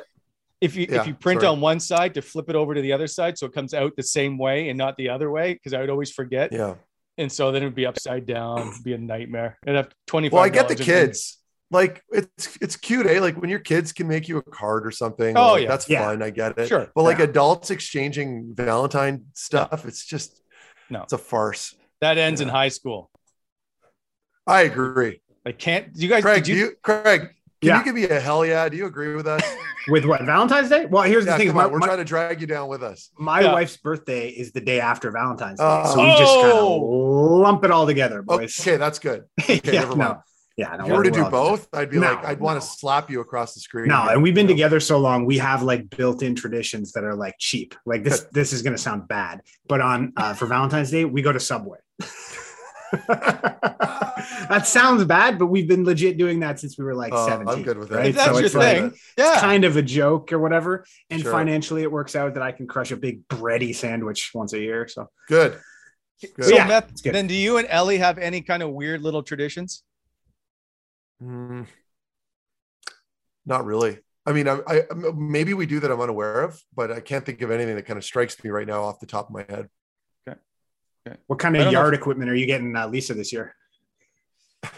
if 0.61 0.76
you 0.76 0.88
Yeah, 0.89 1.01
if 1.01 1.07
you 1.07 1.14
print 1.14 1.41
sorry. 1.41 1.51
on 1.53 1.60
one 1.61 1.80
side 1.80 2.14
to 2.15 2.22
flip 2.22 2.49
it 2.49 2.55
over 2.55 2.73
to 2.76 2.81
the 2.81 2.93
other 2.93 3.07
side 3.07 3.38
so 3.38 3.45
it 3.47 3.53
comes 3.53 3.73
out 3.73 3.95
the 3.97 4.03
same 4.03 4.38
way 4.38 4.69
and 4.69 4.77
not 4.77 4.95
the 4.97 5.10
other 5.10 5.30
way 5.31 5.53
because 5.53 5.73
I 5.73 5.80
would 5.81 5.89
always 5.89 6.11
forget. 6.11 6.51
yeah 6.53 6.76
And 7.18 7.31
so 7.31 7.51
then 7.51 7.61
it 7.64 7.65
would 7.65 7.76
be 7.76 7.85
upside 7.85 8.26
down, 8.26 8.69
it'd 8.69 8.84
be 8.84 8.93
a 8.93 8.97
nightmare. 8.97 9.57
It'd 9.65 9.76
have 9.77 9.89
25 10.07 10.34
well 10.34 10.43
i 10.43 10.49
get 10.49 10.68
the 10.69 10.76
kids 10.76 11.38
like 11.73 12.01
it's 12.11 12.57
it's 12.61 12.75
cute 12.77 13.05
eh 13.07 13.19
like 13.19 13.35
when 13.41 13.49
your 13.49 13.59
kids 13.59 13.91
can 13.91 14.07
make 14.07 14.27
you 14.29 14.37
a 14.37 14.41
card 14.43 14.85
or 14.87 14.91
something 14.91 15.35
Oh, 15.37 15.53
like, 15.53 15.63
yeah. 15.63 15.67
that's 15.69 15.89
Yeah. 15.89 16.05
fine 16.05 16.21
i 16.23 16.29
get 16.29 16.57
it 16.57 16.67
Sure. 16.67 16.87
but 16.95 17.03
like 17.03 17.17
Yeah. 17.17 17.25
adults 17.25 17.71
exchanging 17.71 18.53
valentine 18.55 19.25
stuff 19.33 19.85
it's 19.85 20.05
just 20.05 20.41
No. 20.89 21.01
it's 21.03 21.13
a 21.13 21.17
farce 21.17 21.75
That 22.01 22.17
ends 22.17 22.39
in 22.41 22.47
high 22.47 22.69
school. 22.69 23.09
i 24.47 24.61
agree 24.63 25.19
I 25.45 25.51
can't. 25.51 25.87
You 25.95 26.07
guys? 26.07 26.23
craig 26.23 26.43
did 26.45 26.53
do 26.53 26.57
you 26.57 26.71
craig 26.81 27.21
can 27.21 27.29
Yeah. 27.61 27.79
you 27.79 27.83
give 27.85 27.95
me 27.95 28.03
a 28.07 28.19
hell 28.19 28.45
yeah 28.45 28.69
do 28.69 28.77
you 28.77 28.85
agree 28.85 29.15
with 29.15 29.27
us 29.27 29.43
With 29.89 30.05
what 30.05 30.21
Valentine's 30.21 30.69
Day? 30.69 30.85
Well, 30.85 31.03
here's 31.03 31.25
yeah, 31.25 31.33
the 31.33 31.39
thing: 31.39 31.47
come 31.47 31.57
my, 31.57 31.65
on, 31.65 31.71
we're 31.73 31.79
my- 31.79 31.87
trying 31.87 31.97
to 31.97 32.05
drag 32.05 32.39
you 32.39 32.47
down 32.47 32.69
with 32.69 32.81
us 32.83 33.09
my 33.17 33.41
Yeah. 33.41 33.51
wife's 33.51 33.75
birthday 33.75 34.29
is 34.29 34.53
the 34.53 34.61
day 34.61 34.79
after 34.79 35.11
Valentine's 35.11 35.59
Day, 35.59 35.65
Oh. 35.67 35.93
so 35.93 35.99
we 36.01 36.09
just 36.11 36.33
kind 36.35 36.47
of 36.47 36.53
Oh. 36.53 36.77
lump 37.43 37.65
it 37.65 37.71
all 37.71 37.85
together, 37.85 38.21
boys. 38.21 38.57
Okay, 38.61 38.77
that's 38.77 38.97
good. 38.99 39.25
Okay, 39.43 39.59
yeah, 39.65 39.81
never 39.81 39.97
mind. 39.97 39.99
no, 39.99 40.23
yeah, 40.57 40.75
no. 40.75 40.84
if 40.84 40.88
you 40.89 40.93
were 40.95 41.03
to 41.03 41.11
do 41.11 41.25
both, 41.30 41.67
I'd 41.73 41.89
be 41.89 41.97
No, 41.99 42.07
like, 42.13 42.25
I'd 42.25 42.39
want 42.39 42.61
to 42.61 42.67
slap 42.67 43.09
you 43.09 43.21
across 43.21 43.53
the 43.53 43.59
screen. 43.59 43.88
No, 43.88 44.07
and 44.09 44.21
we've 44.21 44.35
been 44.35 44.47
You 44.47 44.53
together 44.53 44.80
so 44.80 44.99
long, 44.99 45.25
we 45.25 45.38
have 45.39 45.63
like 45.63 45.89
built-in 45.89 46.35
traditions 46.35 46.91
that 46.93 47.03
are 47.03 47.15
like 47.15 47.35
cheap. 47.39 47.75
Like 47.85 48.03
this, 48.03 48.25
this 48.31 48.53
is 48.53 48.61
gonna 48.61 48.77
sound 48.77 49.07
bad, 49.07 49.41
but 49.67 49.81
on 49.81 50.13
uh, 50.17 50.34
for 50.34 50.45
Valentine's 50.45 50.91
Day, 50.91 51.05
we 51.05 51.21
go 51.21 51.31
to 51.31 51.39
Subway. 51.39 51.80
that 53.07 54.63
sounds 54.65 55.03
bad, 55.05 55.39
but 55.39 55.47
we've 55.47 55.67
been 55.67 55.84
legit 55.84 56.17
doing 56.17 56.39
that 56.41 56.59
since 56.59 56.77
we 56.77 56.84
were 56.85 56.95
like 56.95 57.11
Oh, 57.13 57.27
17. 57.27 57.53
I'm 57.53 57.63
good 57.63 57.77
with 57.77 57.89
that. 57.89 57.95
right? 57.97 58.13
That's 58.15 58.27
so 58.31 58.38
your 58.38 58.45
it's 58.45 58.55
like 58.55 58.77
thing, 58.77 58.93
yeah. 59.17 59.39
kind 59.39 59.65
of 59.65 59.77
a 59.77 59.81
joke 59.81 60.31
or 60.31 60.39
whatever. 60.39 60.85
And 61.09 61.21
Sure. 61.21 61.31
financially, 61.31 61.81
it 61.84 61.91
works 61.91 62.15
out 62.15 62.35
that 62.35 62.43
I 62.43 62.51
can 62.51 62.67
crush 62.67 62.91
a 62.91 62.97
big 62.97 63.27
bready 63.27 63.75
sandwich 63.75 64.31
once 64.34 64.53
a 64.53 64.59
year. 64.59 64.88
So 64.88 65.09
Good. 65.27 65.59
Good. 66.35 66.45
So, 66.45 66.53
Yeah, 66.55 66.67
Meth, 66.67 67.01
good. 67.03 67.13
then 67.15 67.27
do 67.27 67.34
you 67.34 67.57
and 67.57 67.67
Ellie 67.69 67.97
have 67.97 68.17
any 68.17 68.41
kind 68.41 68.63
of 68.63 68.69
weird 68.71 69.01
little 69.01 69.23
traditions? 69.23 69.84
Mm, 71.22 71.68
not 73.45 73.65
really. 73.65 73.99
I 74.26 74.31
mean, 74.31 74.48
I, 74.48 74.60
I 74.68 74.81
maybe 75.15 75.53
we 75.53 75.65
do 75.65 75.80
that 75.81 75.91
I'm 75.91 75.99
unaware 75.99 76.41
of, 76.44 76.61
but 76.76 76.91
I 76.91 77.02
can't 77.02 77.26
think 77.26 77.41
of 77.41 77.52
anything 77.52 77.76
that 77.76 77.85
kind 77.85 77.98
of 77.98 78.06
strikes 78.06 78.41
me 78.44 78.49
right 78.52 78.65
now 78.68 78.84
off 78.84 78.99
the 78.99 79.06
top 79.06 79.27
of 79.30 79.34
my 79.34 79.45
head. 79.49 79.69
Okay. 81.06 81.18
What 81.27 81.40
kind 81.40 81.57
of 81.57 81.64
don't 81.65 81.73
know 81.73 81.80
yard 81.81 81.94
if- 81.94 81.99
equipment 81.99 82.30
are 82.31 82.35
you 82.35 82.45
getting 82.45 82.73
uh, 82.76 82.88
Lisa 82.88 83.14
this 83.14 83.34
year? 83.34 83.53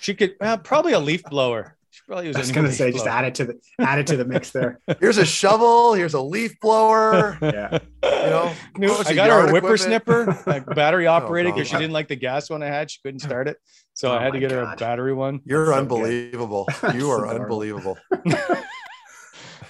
She 0.00 0.14
could 0.14 0.34
uh, 0.40 0.56
probably 0.56 0.92
a 0.92 0.98
leaf 0.98 1.22
blower. 1.24 1.76
She 1.90 2.00
probably 2.06 2.28
use 2.28 2.36
I 2.36 2.40
was 2.40 2.50
a 2.50 2.52
gonna 2.54 2.68
leaf 2.68 2.76
say 2.78 2.90
just 2.90 3.06
add 3.06 3.24
it 3.26 3.34
to 3.36 3.44
the 3.44 3.60
add 3.78 3.98
it 3.98 4.06
to 4.08 4.16
the 4.16 4.24
mix 4.24 4.50
there. 4.50 4.80
Here's 5.00 5.18
a 5.18 5.26
shovel. 5.26 5.92
Here's 5.92 6.14
a 6.14 6.20
leaf 6.22 6.58
blower. 6.60 7.36
Yeah. 7.42 7.78
You 8.02 8.30
know, 8.30 8.52
New- 8.78 8.92
I 8.92 9.12
got 9.14 9.28
her 9.30 9.40
a 9.46 9.56
equipment. 9.56 9.64
whippersnipper, 10.06 10.46
like 10.46 10.66
battery 10.66 11.06
operated, 11.18 11.54
because 11.54 11.68
she 11.68 11.76
didn't 11.76 11.92
like 11.92 12.08
the 12.08 12.16
gas 12.16 12.48
one 12.48 12.62
I 12.62 12.66
had. 12.66 12.90
She 12.90 12.98
couldn't 13.04 13.20
start 13.20 13.46
it, 13.48 13.56
so 14.00 14.10
Oh 14.10 14.16
I 14.16 14.22
had 14.22 14.28
to 14.32 14.34
my 14.34 14.38
get 14.40 14.50
her 14.50 14.62
a 14.62 14.76
battery 14.76 15.12
one. 15.12 15.40
You're 15.44 15.66
so 15.66 15.74
unbelievable. 15.74 16.66
That's 16.80 16.94
You 16.98 17.10
are 17.10 17.28
unbelievable. 17.28 17.98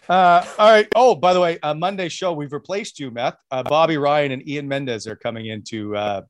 Uh, 0.09 0.44
all 0.59 0.69
right. 0.69 0.89
Oh, 0.97 1.15
by 1.15 1.32
the 1.32 1.40
way, 1.40 1.57
uh, 1.62 1.73
Monday 1.73 2.09
show 2.09 2.32
we've 2.32 2.52
replaced 2.52 2.98
you, 2.98 3.12
Meth. 3.12 3.36
Uh, 3.48 3.62
Bobby 3.62 3.97
Ryan 3.97 4.32
and 4.32 4.48
Ian 4.48 4.66
Mendes 4.66 5.07
are 5.07 5.15
coming 5.15 5.47
in 5.47 5.62
to 5.69 5.94
uh, 5.97 6.23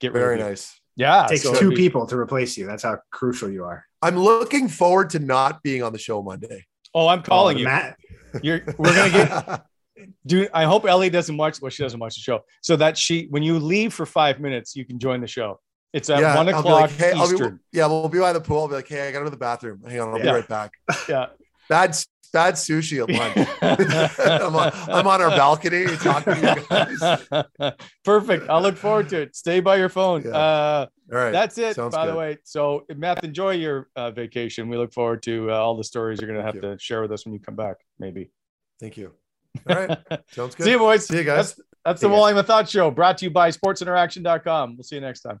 get 0.00 0.14
rid 0.14 0.20
Very 0.20 0.34
of 0.36 0.40
you. 0.40 0.44
nice. 0.46 0.80
Yeah, 0.96 1.26
It 1.26 1.28
takes 1.28 1.42
so 1.42 1.54
two 1.54 1.68
be- 1.68 1.76
people 1.76 2.06
to 2.06 2.16
replace 2.16 2.56
you. 2.56 2.64
That's 2.66 2.82
how 2.82 2.96
crucial 3.12 3.50
you 3.50 3.64
are. 3.64 3.84
I'm 4.00 4.16
looking 4.16 4.68
forward 4.68 5.10
to 5.10 5.18
not 5.18 5.62
being 5.62 5.82
on 5.82 5.92
the 5.92 5.98
show 5.98 6.22
Monday. 6.22 6.64
Oh, 6.94 7.08
I'm 7.08 7.22
calling 7.22 7.58
you. 7.58 7.64
Matt, 7.64 7.98
You're, 8.42 8.62
we're 8.78 8.94
gonna 8.96 9.10
get. 9.10 9.62
Dude, 10.24 10.48
I 10.54 10.64
hope 10.64 10.86
Ellie 10.86 11.10
doesn't 11.10 11.36
watch. 11.36 11.60
Well, 11.60 11.68
she 11.70 11.82
doesn't 11.82 12.00
watch 12.00 12.14
the 12.14 12.22
show, 12.22 12.40
so 12.62 12.74
that 12.76 12.96
she, 12.96 13.26
when 13.28 13.42
you 13.42 13.58
leave 13.58 13.92
for 13.92 14.06
five 14.06 14.40
minutes, 14.40 14.74
you 14.74 14.86
can 14.86 14.98
join 14.98 15.20
the 15.20 15.26
show. 15.26 15.60
It's 15.92 16.08
at 16.10 16.22
one 16.36 16.48
I'll 16.48 16.62
be 16.62 16.68
o'clock 16.68 16.80
like, 16.82 16.90
hey, 16.92 17.12
I'll 17.12 17.26
be- 17.28 17.34
Eastern. 17.34 17.60
yeah, 17.72 17.86
we'll 17.86 18.08
be 18.08 18.18
by 18.20 18.32
the 18.32 18.40
pool. 18.40 18.60
I'll 18.60 18.68
be 18.68 18.74
like, 18.74 18.88
hey, 18.88 19.08
I 19.08 19.12
got 19.12 19.18
to 19.18 19.24
go 19.24 19.24
to 19.24 19.30
the 19.30 19.36
bathroom. 19.36 19.82
Hang 19.86 20.00
on, 20.00 20.08
I'll 20.10 20.18
Yeah. 20.18 20.24
be 20.24 20.30
right 20.30 20.48
back. 20.48 20.72
yeah. 21.08 21.26
Bad, 21.68 21.96
bad 22.32 22.54
sushi 22.54 23.00
at 23.02 23.10
lunch. 23.10 23.48
I'm, 24.42 24.54
on, 24.54 24.70
I'm 24.88 25.06
on 25.06 25.20
our 25.20 25.30
balcony 25.30 25.84
talking 25.96 26.34
to 26.34 26.40
you 26.40 27.68
guys. 27.68 27.74
Perfect. 28.04 28.48
I'll 28.48 28.62
look 28.62 28.76
forward 28.76 29.08
to 29.10 29.22
it. 29.22 29.34
Stay 29.36 29.58
by 29.60 29.76
your 29.76 29.88
phone. 29.88 30.22
Yeah. 30.22 30.30
Uh, 30.30 30.86
All 31.12 31.18
right. 31.18 31.30
that's 31.32 31.58
it. 31.58 31.74
Sounds 31.76 31.94
by 31.94 32.06
the 32.06 32.14
way, 32.14 32.38
so 32.44 32.86
Matt, 32.96 33.24
enjoy 33.24 33.52
your 33.54 33.88
uh, 33.96 34.10
vacation. 34.12 34.68
We 34.68 34.76
look 34.76 34.92
forward 34.92 35.22
to 35.24 35.50
uh, 35.50 35.54
all 35.54 35.76
the 35.76 35.84
stories 35.84 36.20
you're 36.20 36.28
going 36.28 36.38
to 36.38 36.44
have 36.44 36.54
Thank 36.60 36.78
to 36.78 36.84
share 36.84 37.02
with 37.02 37.10
us 37.12 37.24
when 37.24 37.34
you 37.34 37.40
come 37.40 37.56
back. 37.56 37.76
Maybe. 37.98 38.30
Thank 38.78 38.96
you. 38.96 39.12
All 39.68 39.74
right. 39.76 39.98
Sounds 40.30 40.54
good. 40.54 40.64
See 40.64 40.70
you, 40.70 40.78
boys. 40.78 41.06
See 41.06 41.16
you 41.18 41.24
guys. 41.24 41.54
That's, 41.56 41.68
that's 41.84 42.00
the 42.00 42.06
you 42.06 42.12
guys. 42.12 42.18
Wally 42.20 42.32
and 42.38 42.46
Methot 42.46 42.70
Show 42.70 42.90
brought 42.92 43.18
to 43.18 43.24
you 43.24 43.30
by 43.30 43.50
sportsinteraction.com. 43.50 44.76
We'll 44.76 44.84
see 44.84 44.94
you 44.96 45.00
next 45.00 45.22
time. 45.22 45.40